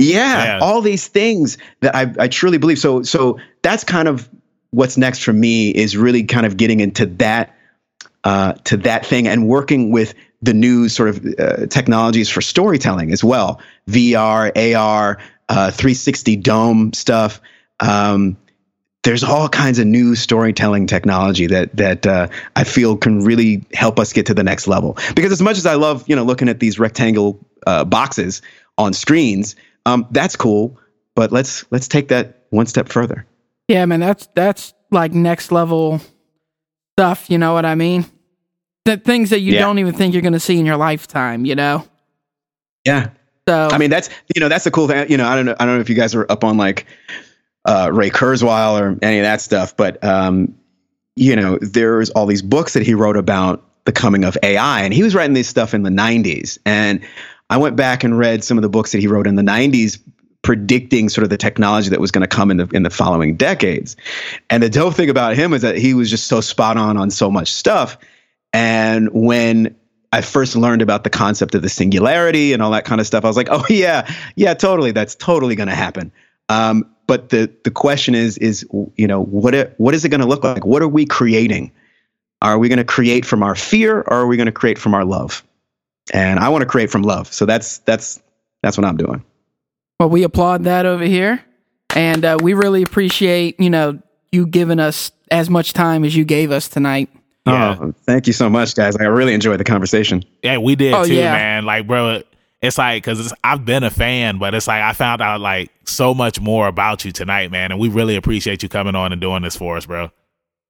yeah, 0.00 0.44
yeah, 0.44 0.58
all 0.60 0.80
these 0.80 1.06
things 1.06 1.58
that 1.80 1.94
I, 1.94 2.12
I 2.18 2.28
truly 2.28 2.58
believe. 2.58 2.78
So, 2.78 3.02
so 3.02 3.38
that's 3.62 3.84
kind 3.84 4.08
of 4.08 4.28
what's 4.70 4.96
next 4.96 5.22
for 5.22 5.32
me 5.32 5.70
is 5.70 5.96
really 5.96 6.24
kind 6.24 6.46
of 6.46 6.56
getting 6.56 6.80
into 6.80 7.06
that, 7.06 7.54
uh, 8.24 8.54
to 8.64 8.76
that 8.78 9.04
thing 9.06 9.26
and 9.26 9.48
working 9.48 9.90
with 9.90 10.14
the 10.42 10.54
new 10.54 10.88
sort 10.88 11.08
of 11.10 11.26
uh, 11.38 11.66
technologies 11.66 12.28
for 12.28 12.40
storytelling 12.40 13.12
as 13.12 13.22
well. 13.22 13.60
VR, 13.88 14.74
AR, 14.74 15.18
uh, 15.48 15.70
360 15.70 16.36
dome 16.36 16.92
stuff. 16.92 17.40
Um, 17.80 18.36
there's 19.02 19.24
all 19.24 19.48
kinds 19.48 19.78
of 19.78 19.86
new 19.86 20.14
storytelling 20.14 20.86
technology 20.86 21.46
that 21.46 21.74
that 21.76 22.06
uh, 22.06 22.28
I 22.54 22.64
feel 22.64 22.96
can 22.96 23.24
really 23.24 23.64
help 23.72 23.98
us 23.98 24.12
get 24.12 24.26
to 24.26 24.34
the 24.34 24.44
next 24.44 24.68
level. 24.68 24.98
Because 25.14 25.32
as 25.32 25.40
much 25.40 25.56
as 25.56 25.64
I 25.66 25.74
love, 25.74 26.04
you 26.06 26.14
know, 26.14 26.22
looking 26.22 26.48
at 26.48 26.60
these 26.60 26.78
rectangle 26.78 27.38
uh, 27.66 27.84
boxes 27.84 28.42
on 28.76 28.92
screens, 28.92 29.56
um, 29.86 30.06
that's 30.10 30.36
cool, 30.36 30.78
but 31.14 31.32
let's 31.32 31.64
let's 31.70 31.88
take 31.88 32.08
that 32.08 32.44
one 32.50 32.66
step 32.66 32.88
further. 32.88 33.26
Yeah, 33.68 33.84
man, 33.86 34.00
that's 34.00 34.28
that's 34.34 34.74
like 34.90 35.12
next 35.12 35.52
level 35.52 36.00
stuff. 36.96 37.30
You 37.30 37.38
know 37.38 37.52
what 37.52 37.64
I 37.64 37.74
mean? 37.74 38.04
The 38.84 38.96
things 38.96 39.30
that 39.30 39.40
you 39.40 39.54
yeah. 39.54 39.60
don't 39.60 39.78
even 39.78 39.94
think 39.94 40.14
you're 40.14 40.22
going 40.22 40.32
to 40.32 40.40
see 40.40 40.58
in 40.58 40.66
your 40.66 40.76
lifetime. 40.76 41.44
You 41.44 41.54
know? 41.54 41.86
Yeah. 42.84 43.10
So 43.48 43.68
I 43.70 43.78
mean, 43.78 43.90
that's 43.90 44.10
you 44.34 44.40
know 44.40 44.48
that's 44.48 44.64
the 44.64 44.70
cool 44.70 44.88
thing. 44.88 45.10
You 45.10 45.16
know, 45.16 45.26
I 45.26 45.34
don't 45.34 45.46
know. 45.46 45.56
I 45.58 45.66
don't 45.66 45.76
know 45.76 45.80
if 45.80 45.88
you 45.88 45.96
guys 45.96 46.14
are 46.14 46.26
up 46.30 46.44
on 46.44 46.56
like 46.56 46.86
uh, 47.64 47.90
Ray 47.92 48.10
Kurzweil 48.10 48.80
or 48.80 48.98
any 49.02 49.18
of 49.18 49.24
that 49.24 49.40
stuff, 49.40 49.76
but 49.76 50.02
um, 50.04 50.54
you 51.16 51.36
know, 51.36 51.58
there's 51.60 52.10
all 52.10 52.26
these 52.26 52.42
books 52.42 52.74
that 52.74 52.84
he 52.84 52.94
wrote 52.94 53.16
about 53.16 53.66
the 53.84 53.92
coming 53.92 54.24
of 54.24 54.36
AI, 54.42 54.82
and 54.82 54.94
he 54.94 55.02
was 55.02 55.14
writing 55.14 55.34
this 55.34 55.48
stuff 55.48 55.74
in 55.74 55.82
the 55.82 55.90
'90s, 55.90 56.58
and 56.64 57.00
I 57.50 57.58
went 57.58 57.76
back 57.76 58.04
and 58.04 58.16
read 58.16 58.44
some 58.44 58.56
of 58.56 58.62
the 58.62 58.68
books 58.68 58.92
that 58.92 59.00
he 59.00 59.08
wrote 59.08 59.26
in 59.26 59.34
the 59.34 59.42
90s 59.42 59.98
predicting 60.42 61.08
sort 61.08 61.22
of 61.24 61.30
the 61.30 61.36
technology 61.36 61.90
that 61.90 62.00
was 62.00 62.10
going 62.10 62.22
to 62.22 62.28
come 62.28 62.50
in 62.50 62.56
the 62.56 62.68
in 62.72 62.82
the 62.82 62.90
following 62.90 63.36
decades. 63.36 63.96
And 64.48 64.62
the 64.62 64.70
dope 64.70 64.94
thing 64.94 65.10
about 65.10 65.36
him 65.36 65.52
is 65.52 65.62
that 65.62 65.76
he 65.76 65.92
was 65.92 66.08
just 66.08 66.28
so 66.28 66.40
spot 66.40 66.76
on 66.76 66.96
on 66.96 67.10
so 67.10 67.30
much 67.30 67.52
stuff. 67.52 67.98
And 68.52 69.10
when 69.12 69.76
I 70.12 70.22
first 70.22 70.56
learned 70.56 70.82
about 70.82 71.04
the 71.04 71.10
concept 71.10 71.54
of 71.54 71.62
the 71.62 71.68
singularity 71.68 72.52
and 72.52 72.62
all 72.62 72.70
that 72.70 72.84
kind 72.84 73.00
of 73.00 73.06
stuff, 73.06 73.24
I 73.24 73.28
was 73.28 73.36
like, 73.36 73.48
oh 73.50 73.64
yeah, 73.70 74.10
yeah, 74.36 74.54
totally, 74.54 74.92
that's 74.92 75.14
totally 75.14 75.56
going 75.56 75.68
to 75.68 75.74
happen. 75.74 76.12
Um, 76.48 76.90
but 77.06 77.30
the 77.30 77.52
the 77.64 77.70
question 77.70 78.14
is 78.14 78.38
is 78.38 78.66
you 78.96 79.06
know 79.06 79.22
what 79.22 79.54
it, 79.54 79.74
what 79.78 79.94
is 79.94 80.04
it 80.04 80.08
going 80.08 80.20
to 80.20 80.26
look 80.26 80.44
like? 80.44 80.64
What 80.64 80.82
are 80.82 80.88
we 80.88 81.04
creating? 81.04 81.72
Are 82.42 82.58
we 82.58 82.68
going 82.68 82.78
to 82.78 82.84
create 82.84 83.26
from 83.26 83.42
our 83.42 83.54
fear, 83.54 83.98
or 83.98 84.12
are 84.12 84.26
we 84.26 84.36
going 84.36 84.46
to 84.46 84.52
create 84.52 84.78
from 84.78 84.94
our 84.94 85.04
love? 85.04 85.44
And 86.10 86.38
I 86.38 86.48
want 86.48 86.62
to 86.62 86.66
create 86.66 86.90
from 86.90 87.02
love. 87.02 87.32
So 87.32 87.46
that's 87.46 87.78
that's 87.78 88.20
that's 88.62 88.76
what 88.76 88.86
I'm 88.86 88.96
doing. 88.96 89.24
Well, 89.98 90.10
we 90.10 90.22
applaud 90.22 90.64
that 90.64 90.86
over 90.86 91.04
here, 91.04 91.44
and 91.94 92.24
uh, 92.24 92.38
we 92.42 92.54
really 92.54 92.82
appreciate 92.82 93.58
you 93.58 93.70
know 93.70 94.00
you 94.32 94.46
giving 94.46 94.78
us 94.78 95.12
as 95.30 95.48
much 95.48 95.72
time 95.72 96.04
as 96.04 96.16
you 96.16 96.24
gave 96.24 96.50
us 96.50 96.68
tonight. 96.68 97.08
Yeah. 97.46 97.76
Oh, 97.80 97.94
thank 98.04 98.26
you 98.26 98.32
so 98.32 98.50
much, 98.50 98.74
guys. 98.74 98.96
I 98.96 99.04
really 99.04 99.34
enjoyed 99.34 99.58
the 99.58 99.64
conversation. 99.64 100.24
Yeah, 100.42 100.58
we 100.58 100.76
did 100.76 100.92
oh, 100.92 101.04
too, 101.04 101.14
yeah. 101.14 101.32
man. 101.32 101.64
Like, 101.64 101.86
bro, 101.86 102.22
it's 102.60 102.76
like 102.76 103.04
because 103.04 103.32
I've 103.42 103.64
been 103.64 103.82
a 103.82 103.90
fan, 103.90 104.38
but 104.38 104.54
it's 104.54 104.68
like 104.68 104.82
I 104.82 104.92
found 104.92 105.22
out 105.22 105.40
like 105.40 105.70
so 105.86 106.12
much 106.12 106.40
more 106.40 106.68
about 106.68 107.04
you 107.04 107.12
tonight, 107.12 107.50
man, 107.50 107.72
and 107.72 107.80
we 107.80 107.88
really 107.88 108.16
appreciate 108.16 108.62
you 108.62 108.68
coming 108.68 108.94
on 108.94 109.12
and 109.12 109.20
doing 109.20 109.42
this 109.42 109.56
for 109.56 109.76
us, 109.76 109.86
bro. 109.86 110.10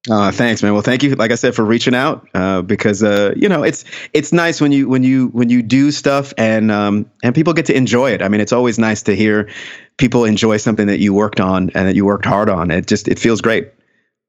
Uh, 0.09 0.33
thanks, 0.33 0.63
man. 0.63 0.73
Well, 0.73 0.83
thank 0.83 1.03
you, 1.03 1.15
like 1.15 1.31
I 1.31 1.35
said, 1.35 1.55
for 1.55 1.63
reaching 1.63 1.95
out 1.95 2.27
uh, 2.33 2.63
because 2.63 3.03
uh, 3.03 3.35
you 3.37 3.49
know 3.49 3.63
it's 3.63 3.85
it's 4.15 4.33
nice 4.33 4.59
when 4.61 4.73
you 4.73 4.89
when 4.89 5.03
you 5.03 5.29
when 5.29 5.51
you 5.51 5.63
do 5.63 5.91
stuff 5.91 6.33
and 6.39 6.71
um, 6.71 7.11
and 7.23 7.35
people 7.35 7.53
get 7.53 7.67
to 7.67 7.77
enjoy 7.77 8.11
it. 8.13 8.23
I 8.23 8.29
mean, 8.29 8.41
it's 8.41 8.53
always 8.53 8.79
nice 8.79 9.03
to 9.03 9.15
hear 9.15 9.51
people 9.99 10.25
enjoy 10.25 10.57
something 10.57 10.87
that 10.87 11.01
you 11.01 11.13
worked 11.13 11.39
on 11.39 11.71
and 11.75 11.87
that 11.87 11.97
you 11.97 12.07
worked 12.07 12.25
hard 12.25 12.49
on. 12.49 12.71
It 12.71 12.87
just 12.87 13.09
it 13.09 13.19
feels 13.19 13.43
great. 13.43 13.73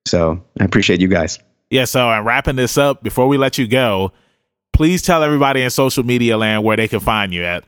So 0.06 0.44
I 0.60 0.66
appreciate 0.66 1.00
you 1.00 1.08
guys. 1.08 1.40
Yeah. 1.70 1.86
So 1.86 2.06
I'm 2.06 2.26
wrapping 2.26 2.58
this 2.58 2.78
up. 2.78 3.02
Before 3.02 3.28
we 3.28 3.38
let 3.38 3.58
you 3.58 3.66
go, 3.66 4.12
please 4.74 5.02
tell 5.02 5.24
everybody 5.24 5.62
in 5.62 5.70
social 5.70 6.04
media 6.04 6.38
land 6.38 6.66
where 6.66 6.76
they 6.76 6.90
can 6.90 7.00
find 7.00 7.34
you 7.34 7.46
at. 7.46 7.64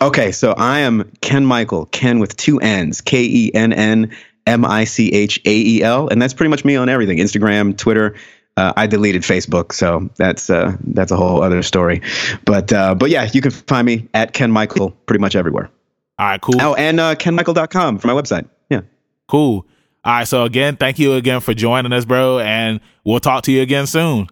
Okay, 0.00 0.32
so 0.32 0.52
I 0.52 0.80
am 0.80 1.12
Kenn 1.20 1.46
Michael, 1.46 1.86
Kenn 1.86 2.18
with 2.18 2.36
two 2.36 2.58
N's, 2.58 3.00
K 3.00 3.22
E 3.22 3.54
N 3.54 3.72
N 3.72 4.16
M 4.46 4.64
I 4.64 4.84
C 4.84 5.08
H 5.10 5.40
A 5.44 5.54
E 5.54 5.82
L, 5.82 6.08
and 6.08 6.20
that's 6.20 6.34
pretty 6.34 6.50
much 6.50 6.64
me 6.64 6.76
on 6.76 6.88
everything: 6.88 7.18
Instagram, 7.18 7.76
Twitter. 7.76 8.14
Uh, 8.56 8.72
I 8.76 8.86
deleted 8.86 9.22
Facebook, 9.22 9.72
so 9.72 10.08
that's 10.16 10.48
uh, 10.48 10.76
that's 10.84 11.10
a 11.10 11.16
whole 11.16 11.42
other 11.42 11.62
story. 11.62 12.02
But 12.44 12.72
uh, 12.72 12.94
but 12.94 13.10
yeah, 13.10 13.28
you 13.32 13.40
can 13.40 13.50
find 13.50 13.84
me 13.84 14.08
at 14.14 14.32
Kenn 14.32 14.52
Michael 14.52 14.90
pretty 15.06 15.20
much 15.20 15.34
everywhere. 15.34 15.70
All 16.18 16.26
right, 16.26 16.40
cool. 16.40 16.60
Oh, 16.60 16.74
and 16.74 17.00
uh, 17.00 17.16
KennMichael.com 17.16 17.98
for 17.98 18.06
my 18.06 18.12
website. 18.12 18.48
Yeah, 18.70 18.82
cool. 19.26 19.66
All 20.04 20.12
right, 20.12 20.28
so 20.28 20.44
again, 20.44 20.76
thank 20.76 20.98
you 20.98 21.14
again 21.14 21.40
for 21.40 21.54
joining 21.54 21.92
us, 21.92 22.04
bro, 22.04 22.38
and 22.38 22.78
we'll 23.04 23.20
talk 23.20 23.44
to 23.44 23.52
you 23.52 23.62
again 23.62 23.86
soon. 23.86 24.28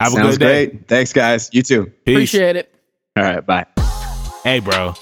Have 0.00 0.12
Sounds 0.12 0.36
a 0.36 0.38
good 0.38 0.44
day. 0.44 0.66
Great. 0.66 0.88
Thanks, 0.88 1.12
guys. 1.12 1.48
You 1.52 1.62
too. 1.62 1.86
Peace. 2.04 2.14
Appreciate 2.14 2.56
it. 2.56 2.74
All 3.16 3.22
right, 3.22 3.44
bye. 3.44 3.64
Hey, 4.44 4.60
bro. 4.60 4.94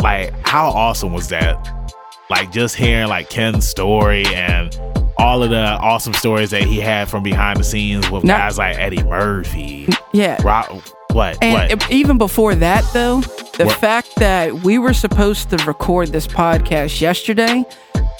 Like, 0.00 0.32
how 0.46 0.68
awesome 0.68 1.12
was 1.12 1.28
that? 1.28 1.83
Like 2.30 2.50
just 2.50 2.74
hearing 2.76 3.08
like 3.08 3.28
Kenn's 3.30 3.68
story 3.68 4.24
and 4.26 4.76
all 5.18 5.42
of 5.42 5.50
the 5.50 5.62
awesome 5.62 6.12
stories 6.14 6.50
that 6.50 6.62
he 6.62 6.80
had 6.80 7.08
from 7.08 7.22
behind 7.22 7.60
the 7.60 7.64
scenes 7.64 8.10
with 8.10 8.24
Now- 8.24 8.38
guys 8.38 8.58
like 8.58 8.76
Eddie 8.78 9.02
Murphy. 9.02 9.88
Yeah. 10.12 10.40
Rob, 10.42 10.82
what? 11.12 11.38
And 11.42 11.80
what? 11.80 11.90
even 11.90 12.18
before 12.18 12.54
that, 12.56 12.84
though, 12.92 13.20
the 13.56 13.66
What? 13.66 13.76
fact 13.76 14.16
that 14.16 14.52
we 14.62 14.78
were 14.78 14.94
supposed 14.94 15.50
to 15.50 15.56
record 15.66 16.08
this 16.12 16.26
podcast 16.26 17.00
yesterday, 17.00 17.64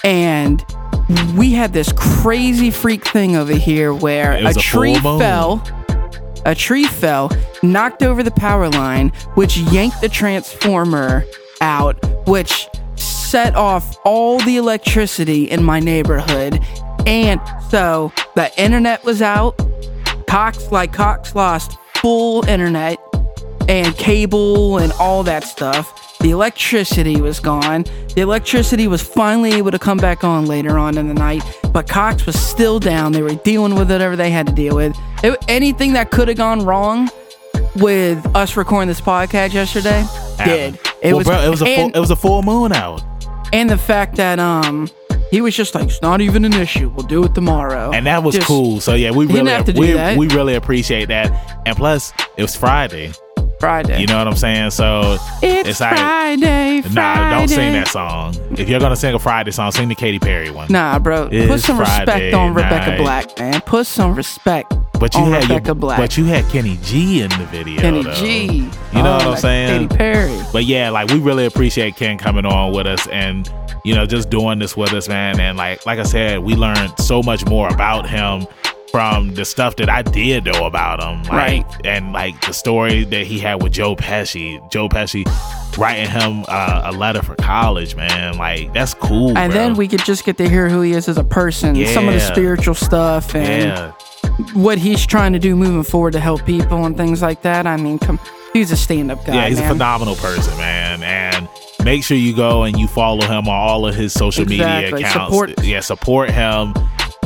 and 0.04 0.64
we 1.36 1.52
had 1.52 1.72
this 1.72 1.90
crazy 1.92 2.70
freak 2.70 3.04
thing 3.06 3.36
over 3.36 3.54
here 3.54 3.92
where 3.92 4.32
a 4.32 4.50
a 4.50 4.54
tree 4.54 4.94
fell. 4.96 5.62
A 6.46 6.54
tree 6.54 6.84
fell, 6.84 7.30
knocked 7.62 8.02
over 8.02 8.22
the 8.22 8.30
power 8.30 8.68
line, 8.68 9.08
which 9.34 9.56
yanked 9.56 10.00
the 10.02 10.08
transformer 10.10 11.24
out, 11.62 11.96
which 12.28 12.68
set 13.34 13.56
off 13.56 13.98
all 14.04 14.38
the 14.44 14.56
electricity 14.56 15.50
in 15.50 15.60
my 15.60 15.80
neighborhood. 15.80 16.64
And 17.04 17.40
so 17.68 18.12
the 18.36 18.48
internet 18.56 19.02
was 19.02 19.20
out. 19.20 19.60
Cox, 20.28 20.70
like 20.70 20.92
Cox 20.92 21.34
lost 21.34 21.76
full 21.96 22.46
internet 22.46 22.96
and 23.68 23.92
cable 23.96 24.78
and 24.78 24.92
all 25.00 25.24
that 25.24 25.42
stuff. 25.42 26.16
The 26.20 26.30
electricity 26.30 27.20
was 27.20 27.40
gone. 27.40 27.86
The 28.14 28.20
electricity 28.20 28.86
was 28.86 29.02
finally 29.02 29.54
able 29.54 29.72
to 29.72 29.80
come 29.80 29.98
back 29.98 30.22
on 30.22 30.46
later 30.46 30.78
on 30.78 30.96
in 30.96 31.08
the 31.08 31.14
night, 31.14 31.42
but 31.72 31.88
Cox 31.88 32.26
was 32.26 32.38
still 32.38 32.78
down. 32.78 33.10
They 33.10 33.22
were 33.22 33.34
dealing 33.34 33.74
with 33.74 33.90
whatever 33.90 34.14
they 34.14 34.30
had 34.30 34.46
to 34.46 34.52
deal 34.52 34.76
with. 34.76 34.96
It, 35.24 35.44
anything 35.48 35.94
that 35.94 36.12
could 36.12 36.28
have 36.28 36.36
gone 36.36 36.64
wrong 36.64 37.10
with 37.74 38.24
us 38.36 38.56
recording 38.56 38.86
this 38.86 39.00
podcast 39.00 39.54
yesterday 39.54 40.06
did. 40.44 40.78
It 41.02 41.08
well, 41.12 41.18
was, 41.18 41.26
bro, 41.26 41.40
it 41.40 41.50
was 41.50 41.62
a 41.62 41.76
full, 41.76 41.90
it 41.90 41.98
was 41.98 42.10
a 42.10 42.16
full 42.16 42.42
moon 42.42 42.72
out, 42.72 43.02
and 43.54 43.70
the 43.70 43.78
fact 43.78 44.16
that 44.16 44.38
um 44.38 44.88
he 45.30 45.40
was 45.40 45.56
just 45.56 45.74
like, 45.74 45.84
it's 45.88 46.02
not 46.02 46.20
even 46.20 46.44
an 46.44 46.52
issue. 46.52 46.90
We'll 46.90 47.06
do 47.06 47.24
it 47.24 47.34
tomorrow. 47.34 47.90
and 47.92 48.06
that 48.06 48.22
was 48.22 48.34
Just- 48.36 48.46
cool. 48.46 48.80
So 48.80 48.94
yeah, 48.94 49.10
we 49.10 49.26
really 49.26 49.50
have 49.50 49.64
to 49.64 49.72
do 49.72 49.80
we, 49.80 49.94
we 50.16 50.28
really 50.28 50.54
appreciate 50.54 51.06
that. 51.06 51.62
And 51.66 51.76
plus, 51.76 52.12
it 52.36 52.42
was 52.42 52.54
Friday. 52.54 53.12
Friday. 53.58 54.00
You 54.00 54.06
know 54.06 54.18
what 54.18 54.28
I'm 54.28 54.36
saying? 54.36 54.70
So 54.70 55.16
it's, 55.42 55.68
it's 55.70 55.80
like- 55.80 55.96
Friday, 55.96 56.82
Friday. 56.82 56.94
Nah, 56.94 57.38
don't 57.38 57.48
sing 57.48 57.72
that 57.72 57.88
song. 57.88 58.34
If 58.58 58.68
you're 58.68 58.78
gonna 58.80 58.94
sing 58.96 59.14
a 59.14 59.18
Friday 59.18 59.50
song, 59.50 59.72
sing 59.72 59.88
the 59.88 59.94
Katy 59.96 60.18
Perry 60.20 60.50
one. 60.50 60.68
Nah, 60.70 60.98
bro. 61.00 61.24
Put 61.24 61.34
It's 61.34 61.64
some 61.64 61.78
respect 61.78 62.04
Friday 62.10 62.32
on 62.32 62.54
Rebecca 62.54 62.90
night. 62.90 62.98
Black, 62.98 63.38
man. 63.38 63.60
Put 63.62 63.86
some 63.86 64.14
respect 64.14 64.72
but 65.00 65.14
you 65.14 65.20
on 65.20 65.32
had 65.32 65.42
Rebecca 65.44 65.66
your, 65.68 65.74
Black. 65.74 65.98
but 65.98 66.16
you 66.16 66.24
had 66.24 66.44
Kenny 66.50 66.78
G 66.82 67.20
in 67.22 67.28
the 67.30 67.46
video. 67.50 67.80
Kenny 67.80 68.02
though. 68.02 68.14
G. 68.14 68.44
You 68.46 68.62
know 69.02 69.12
Oh, 69.14 69.16
what 69.16 69.22
I'm 69.22 69.30
like 69.32 69.38
saying? 69.40 69.88
Katy 69.88 69.96
Perry. 69.98 70.38
But 70.52 70.64
yeah, 70.64 70.90
like 70.90 71.10
we 71.10 71.18
really 71.18 71.46
appreciate 71.46 71.96
Kenn 71.96 72.18
coming 72.18 72.46
on 72.46 72.72
with 72.72 72.86
us 72.86 73.06
and 73.08 73.50
you 73.84 73.94
know 73.94 74.06
just 74.06 74.30
doing 74.30 74.58
this 74.58 74.76
with 74.76 74.92
us, 74.92 75.08
man. 75.08 75.38
And 75.40 75.56
like 75.58 75.84
like 75.86 75.98
I 75.98 76.04
said, 76.04 76.40
we 76.40 76.54
learned 76.54 76.92
so 76.98 77.22
much 77.22 77.44
more 77.46 77.68
about 77.68 78.08
him 78.08 78.46
from 78.94 79.34
the 79.34 79.44
stuff 79.44 79.74
that 79.74 79.88
I 79.90 80.02
did 80.02 80.44
know 80.44 80.66
about 80.66 81.02
him, 81.02 81.24
like, 81.24 81.64
Right. 81.64 81.64
And 81.84 82.12
like 82.12 82.40
the 82.42 82.52
story 82.52 83.02
that 83.02 83.26
he 83.26 83.40
had 83.40 83.60
with 83.60 83.72
Joe 83.72 83.96
Pesci, 83.96 84.60
Joe 84.70 84.88
Pesci 84.88 85.26
writing 85.76 86.08
him 86.08 86.44
uh, 86.46 86.82
a 86.84 86.92
letter 86.92 87.20
for 87.20 87.34
college, 87.34 87.96
man. 87.96 88.38
Like 88.38 88.72
that's 88.72 88.94
cool. 88.94 89.36
And 89.36 89.52
bro. 89.52 89.60
then 89.60 89.74
we 89.74 89.88
could 89.88 90.04
just 90.04 90.24
get 90.24 90.36
to 90.36 90.48
hear 90.48 90.68
who 90.68 90.80
he 90.82 90.92
is 90.92 91.08
as 91.08 91.18
a 91.18 91.24
person, 91.24 91.74
some 91.86 92.06
of 92.06 92.14
the 92.14 92.20
spiritual 92.20 92.76
stuff, 92.76 93.34
and 93.34 93.64
yeah. 93.64 93.92
what 94.52 94.78
he's 94.78 95.04
trying 95.04 95.32
to 95.32 95.40
do 95.40 95.56
moving 95.56 95.82
forward 95.82 96.12
to 96.12 96.20
help 96.20 96.46
people 96.46 96.84
and 96.86 96.96
things 96.96 97.20
like 97.20 97.42
that. 97.42 97.66
I 97.66 97.76
mean, 97.76 97.98
come, 97.98 98.20
he's 98.52 98.70
a 98.70 98.76
stand-up 98.76 99.26
guy. 99.26 99.34
Yeah, 99.34 99.48
he's 99.48 99.58
man. 99.58 99.70
a 99.70 99.74
phenomenal 99.74 100.14
person, 100.14 100.56
man. 100.56 101.02
And 101.02 101.48
make 101.84 102.04
sure 102.04 102.16
you 102.16 102.36
go 102.36 102.62
and 102.62 102.78
you 102.78 102.86
follow 102.86 103.26
him 103.26 103.48
on 103.48 103.56
all 103.56 103.88
of 103.88 103.96
his 103.96 104.12
social 104.12 104.44
Exactly. 104.44 104.92
media 104.92 105.08
accounts. 105.08 105.34
Support- 105.34 105.64
Yeah, 105.64 105.80
support 105.80 106.30
him. 106.30 106.74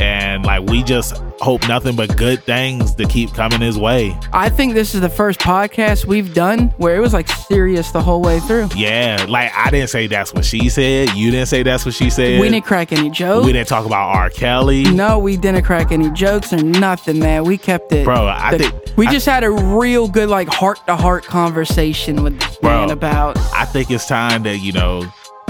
And 0.00 0.44
like 0.44 0.68
we 0.68 0.82
just 0.82 1.16
hope 1.40 1.66
nothing 1.68 1.94
but 1.96 2.16
good 2.16 2.42
things 2.44 2.94
to 2.96 3.06
keep 3.06 3.32
coming 3.34 3.60
his 3.60 3.78
way. 3.78 4.16
I 4.32 4.48
think 4.48 4.74
this 4.74 4.94
is 4.94 5.00
the 5.00 5.08
first 5.08 5.38
podcast 5.40 6.04
we've 6.04 6.34
done 6.34 6.68
where 6.78 6.96
it 6.96 7.00
was 7.00 7.12
like 7.12 7.28
serious 7.28 7.90
the 7.92 8.02
whole 8.02 8.20
way 8.22 8.40
through. 8.40 8.68
Yeah, 8.76 9.24
like 9.28 9.52
I 9.54 9.70
didn't 9.70 9.90
say 9.90 10.06
that's 10.06 10.32
what 10.34 10.44
she 10.44 10.68
said. 10.68 11.10
You 11.14 11.30
didn't 11.30 11.46
say 11.48 11.62
that's 11.62 11.84
what 11.84 11.94
she 11.94 12.10
said. 12.10 12.40
We 12.40 12.48
didn't 12.48 12.64
crack 12.64 12.92
any 12.92 13.10
jokes. 13.10 13.46
We 13.46 13.52
didn't 13.52 13.68
talk 13.68 13.86
about 13.86 14.08
R. 14.16 14.30
Kelly. 14.30 14.82
No, 14.84 15.18
we 15.18 15.36
didn't 15.36 15.62
crack 15.64 15.92
any 15.92 16.10
jokes 16.10 16.52
or 16.52 16.62
nothing, 16.62 17.18
man. 17.18 17.44
We 17.44 17.56
kept 17.58 17.92
it. 17.92 18.04
Bro, 18.04 18.26
I 18.26 18.52
the- 18.52 18.58
think- 18.58 18.74
we 18.96 19.06
I- 19.06 19.12
just 19.12 19.26
had 19.26 19.44
a 19.44 19.50
real 19.50 20.08
good, 20.08 20.28
like, 20.28 20.48
heart 20.48 20.80
to 20.86 20.96
heart 20.96 21.24
conversation 21.24 22.22
with 22.24 22.38
this 22.40 22.56
Bro. 22.56 22.70
man 22.70 22.90
about. 22.90 23.38
I 23.54 23.64
think 23.64 23.90
it's 23.90 24.06
time 24.06 24.42
that, 24.42 24.58
you 24.58 24.72
know, 24.72 25.04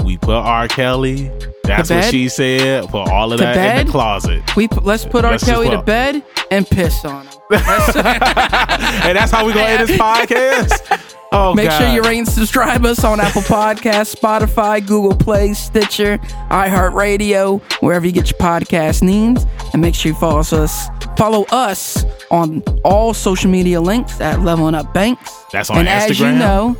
we 0.09 0.17
put 0.17 0.33
R. 0.33 0.67
Kelly. 0.67 1.29
That's 1.63 1.91
what 1.91 2.03
she 2.05 2.29
said. 2.29 2.87
Put 2.87 3.09
all 3.09 3.31
of 3.31 3.37
To 3.37 3.43
that 3.43 3.81
in 3.81 3.85
the 3.85 3.91
closet. 3.91 4.55
We 4.55 4.67
let's 4.81 5.05
put 5.05 5.23
R. 5.23 5.31
Let's 5.31 5.43
Kelly 5.43 5.69
to 5.69 5.83
bed 5.83 6.23
and 6.49 6.65
piss 6.65 7.05
on 7.05 7.27
him. 7.27 7.33
and 7.51 9.15
that's 9.15 9.31
how 9.31 9.45
we 9.45 9.53
gonna 9.53 9.67
end 9.67 9.87
this 9.87 9.97
podcast. 9.97 11.05
Oh, 11.31 11.53
Make 11.53 11.69
sure 11.69 11.87
you 11.93 12.01
rate 12.01 12.17
and 12.17 12.27
subscribe 12.27 12.83
us 12.85 13.03
on 13.03 13.19
Apple 13.19 13.43
Podcasts, 13.43 14.15
Spotify, 14.15 14.83
Google 14.83 15.15
Play, 15.15 15.53
Stitcher, 15.53 16.17
iHeartRadio, 16.49 17.61
wherever 17.83 18.03
you 18.07 18.11
get 18.11 18.31
your 18.31 18.39
podcast 18.39 19.03
needs. 19.03 19.45
And 19.71 19.79
make 19.79 19.93
sure 19.93 20.11
you 20.11 20.17
follow 20.17 20.39
us, 20.39 20.87
follow 21.19 21.45
us 21.51 22.03
on 22.31 22.63
all 22.83 23.13
social 23.13 23.51
media 23.51 23.79
links 23.79 24.19
at 24.19 24.39
Leveling 24.39 24.73
Up 24.73 24.91
Banks. 24.91 25.31
That's 25.51 25.69
on 25.69 25.77
and 25.77 25.87
as 25.87 26.19
you 26.19 26.25
Instagram? 26.25 26.39
know, 26.39 26.77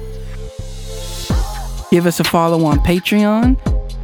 give 1.92 2.06
us 2.06 2.20
a 2.20 2.24
follow 2.24 2.66
on 2.66 2.80
Patreon. 2.80 3.58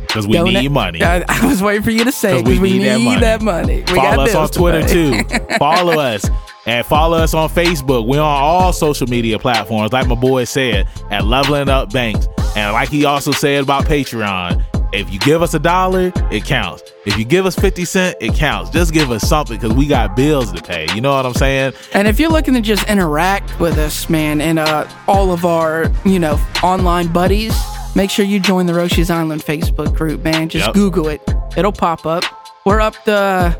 because 0.08 0.28
we 0.28 0.34
Donate- 0.34 0.54
need 0.64 0.72
money. 0.72 1.04
I, 1.04 1.24
I 1.28 1.46
was 1.48 1.62
waiting 1.62 1.84
for 1.84 1.92
you 1.92 2.04
to 2.06 2.12
say 2.12 2.40
it 2.40 2.44
'Cause 2.44 2.60
we 2.60 2.60
because 2.60 2.62
we, 2.62 2.80
need 2.80 2.86
that 2.86 3.00
money. 3.02 3.20
that 3.22 3.42
money. 3.42 3.76
We 3.78 3.84
got 3.96 4.16
follow 4.16 4.24
us 4.24 4.36
on 4.36 4.48
Twitter 4.50 4.88
too. 4.88 5.24
follow 5.60 6.00
us 6.00 6.26
and 6.66 6.86
follow 6.86 7.18
us 7.18 7.34
on 7.34 7.50
Facebook. 7.50 8.08
We're 8.08 8.22
on 8.22 8.26
all 8.44 8.74
social 8.74 9.08
media 9.08 9.38
platforms, 9.40 9.94
like 9.94 10.08
my 10.08 10.16
boy 10.16 10.46
said, 10.46 10.88
at 11.12 11.26
Leveling 11.26 11.70
Up 11.70 11.92
Banks. 11.92 12.28
And 12.56 12.74
like 12.74 12.90
he 12.90 13.06
also 13.06 13.32
said 13.32 13.64
about 13.64 13.86
Patreon, 13.86 14.64
if 14.94 15.12
you 15.12 15.20
give 15.20 15.42
us 15.42 15.54
a 15.54 15.60
dollar, 15.60 16.14
it 16.32 16.46
counts. 16.46 16.82
If 17.06 17.18
you 17.18 17.26
give 17.26 17.46
us 17.46 17.54
50 17.56 17.84
cents, 17.84 18.16
it 18.22 18.34
counts. 18.34 18.70
Just 18.70 18.94
give 18.94 19.12
us 19.12 19.28
something 19.28 19.58
because 19.60 19.74
we 19.76 19.86
got 19.88 20.16
bills 20.16 20.54
to 20.54 20.62
pay. 20.62 20.88
You 20.96 21.02
know 21.02 21.14
what 21.14 21.26
I'm 21.26 21.34
saying? 21.34 21.74
And 21.94 22.08
if 22.08 22.18
you're 22.20 22.30
looking 22.32 22.54
to 22.54 22.62
just 22.62 22.88
interact 22.88 23.60
with 23.60 23.78
us, 23.78 24.10
man, 24.10 24.40
and 24.40 24.58
uh, 24.58 24.88
all 25.08 25.32
of 25.34 25.44
our, 25.44 25.92
you 26.06 26.18
know, 26.18 26.40
online 26.64 27.10
buddies, 27.10 27.54
make 27.96 28.10
sure 28.12 28.26
you 28.26 28.40
join 28.40 28.66
the 28.66 28.74
Roshi's 28.74 29.10
Island 29.10 29.44
Facebook 29.44 29.96
group, 29.96 30.24
man. 30.24 30.50
Just 30.50 30.68
Yep. 30.68 30.76
Google 30.76 31.08
it. 31.08 31.22
It'll 31.58 31.72
pop 31.72 32.06
up. 32.06 32.24
We're 32.66 32.82
up 32.82 32.96
to, 33.06 33.60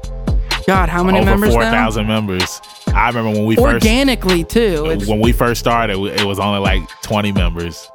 God, 0.68 0.90
how 0.90 1.04
many 1.04 1.20
Over 1.20 1.32
members 1.32 1.54
now? 1.56 1.62
4,000 1.62 2.08
members. 2.08 2.62
I 2.88 3.08
remember 3.08 3.32
when 3.32 3.46
we 3.46 3.56
first 3.56 3.74
Organically, 3.86 4.44
too. 4.44 4.86
It's, 4.90 5.08
when 5.08 5.20
we 5.20 5.32
first 5.32 5.60
started, 5.60 5.98
it 5.98 6.26
was 6.26 6.40
only 6.40 6.60
like 6.60 6.82
20 7.02 7.32
members. 7.32 7.90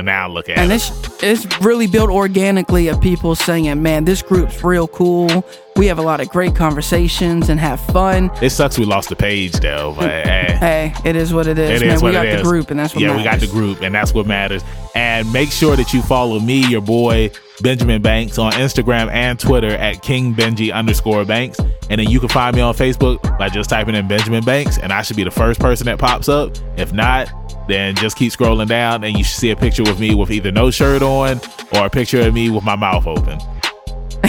And 0.00 0.06
now 0.06 0.28
look 0.28 0.48
at 0.48 0.56
and 0.56 0.72
it. 0.72 0.76
it's, 0.76 1.22
it's 1.22 1.60
really 1.60 1.86
built 1.86 2.08
organically 2.08 2.88
of 2.88 3.02
people 3.02 3.34
saying, 3.34 3.82
man, 3.82 4.06
this 4.06 4.22
group's 4.22 4.64
real 4.64 4.88
cool. 4.88 5.44
We 5.76 5.86
have 5.88 5.98
a 5.98 6.02
lot 6.02 6.20
of 6.22 6.30
great 6.30 6.56
conversations 6.56 7.50
and 7.50 7.60
have 7.60 7.78
fun. 7.80 8.30
It 8.40 8.48
sucks 8.48 8.78
we 8.78 8.86
lost 8.86 9.10
the 9.10 9.16
page 9.16 9.52
though, 9.52 9.94
but 9.96 10.08
hey. 10.08 10.46
Eh. 10.50 10.56
Hey, 10.58 10.94
it 11.04 11.16
is 11.16 11.32
what 11.34 11.46
it 11.46 11.58
is, 11.58 11.80
It 11.82 11.86
man. 11.86 11.96
is 11.96 12.02
we 12.02 12.12
got 12.12 12.22
the 12.22 12.40
is. 12.40 12.42
group, 12.42 12.70
and 12.70 12.80
that's 12.80 12.94
what 12.94 13.02
yeah, 13.02 13.16
we 13.16 13.22
got 13.22 13.40
the 13.40 13.46
group, 13.46 13.80
and 13.82 13.94
that's 13.94 14.12
what 14.14 14.26
matters. 14.26 14.62
And 14.94 15.30
make 15.32 15.50
sure 15.50 15.76
that 15.76 15.92
you 15.94 16.02
follow 16.02 16.38
me, 16.40 16.66
your 16.66 16.80
boy 16.82 17.30
Benjamin 17.62 18.02
Banks, 18.02 18.36
on 18.38 18.52
Instagram 18.52 19.10
and 19.10 19.38
Twitter 19.38 19.68
at 19.70 20.02
King 20.02 20.34
Benji 20.34 20.72
underscore 20.72 21.24
Banks. 21.24 21.58
And 21.88 21.98
then 21.98 22.08
you 22.10 22.20
can 22.20 22.28
find 22.28 22.54
me 22.54 22.62
on 22.62 22.74
Facebook 22.74 23.22
by 23.38 23.48
just 23.48 23.70
typing 23.70 23.94
in 23.94 24.06
Benjamin 24.08 24.44
Banks, 24.44 24.78
and 24.78 24.92
I 24.92 25.02
should 25.02 25.16
be 25.16 25.24
the 25.24 25.30
first 25.30 25.60
person 25.60 25.86
that 25.86 25.98
pops 25.98 26.28
up. 26.28 26.56
If 26.76 26.92
not, 26.92 27.30
then 27.70 27.94
just 27.94 28.16
keep 28.16 28.32
scrolling 28.32 28.66
down, 28.68 29.04
and 29.04 29.16
you 29.16 29.24
should 29.24 29.36
see 29.38 29.50
a 29.50 29.56
picture 29.56 29.82
with 29.82 29.98
me 30.00 30.14
with 30.14 30.30
either 30.30 30.50
no 30.50 30.70
shirt 30.70 31.02
on 31.02 31.40
or 31.74 31.86
a 31.86 31.90
picture 31.90 32.20
of 32.22 32.34
me 32.34 32.50
with 32.50 32.64
my 32.64 32.76
mouth 32.76 33.06
open. 33.06 33.38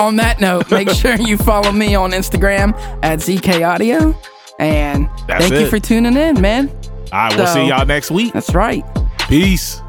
On 0.00 0.16
that 0.16 0.36
note, 0.40 0.70
make 0.70 0.90
sure 0.94 1.14
you 1.16 1.36
follow 1.36 1.70
me 1.72 1.94
on 1.94 2.10
Instagram 2.10 2.72
at 3.02 3.20
ZK 3.20 3.66
Audio. 3.68 4.18
And 4.58 5.08
That's 5.26 5.46
thank 5.48 5.60
you 5.60 5.68
for 5.70 5.78
tuning 5.78 6.16
in, 6.16 6.40
man. 6.40 6.68
Right, 7.12 7.34
we'll 7.36 7.46
So- 7.46 7.54
see 7.54 7.68
y'all 7.68 7.86
next 7.86 8.10
week. 8.10 8.32
That's 8.32 8.54
right. 8.54 8.84
Peace. 9.28 9.80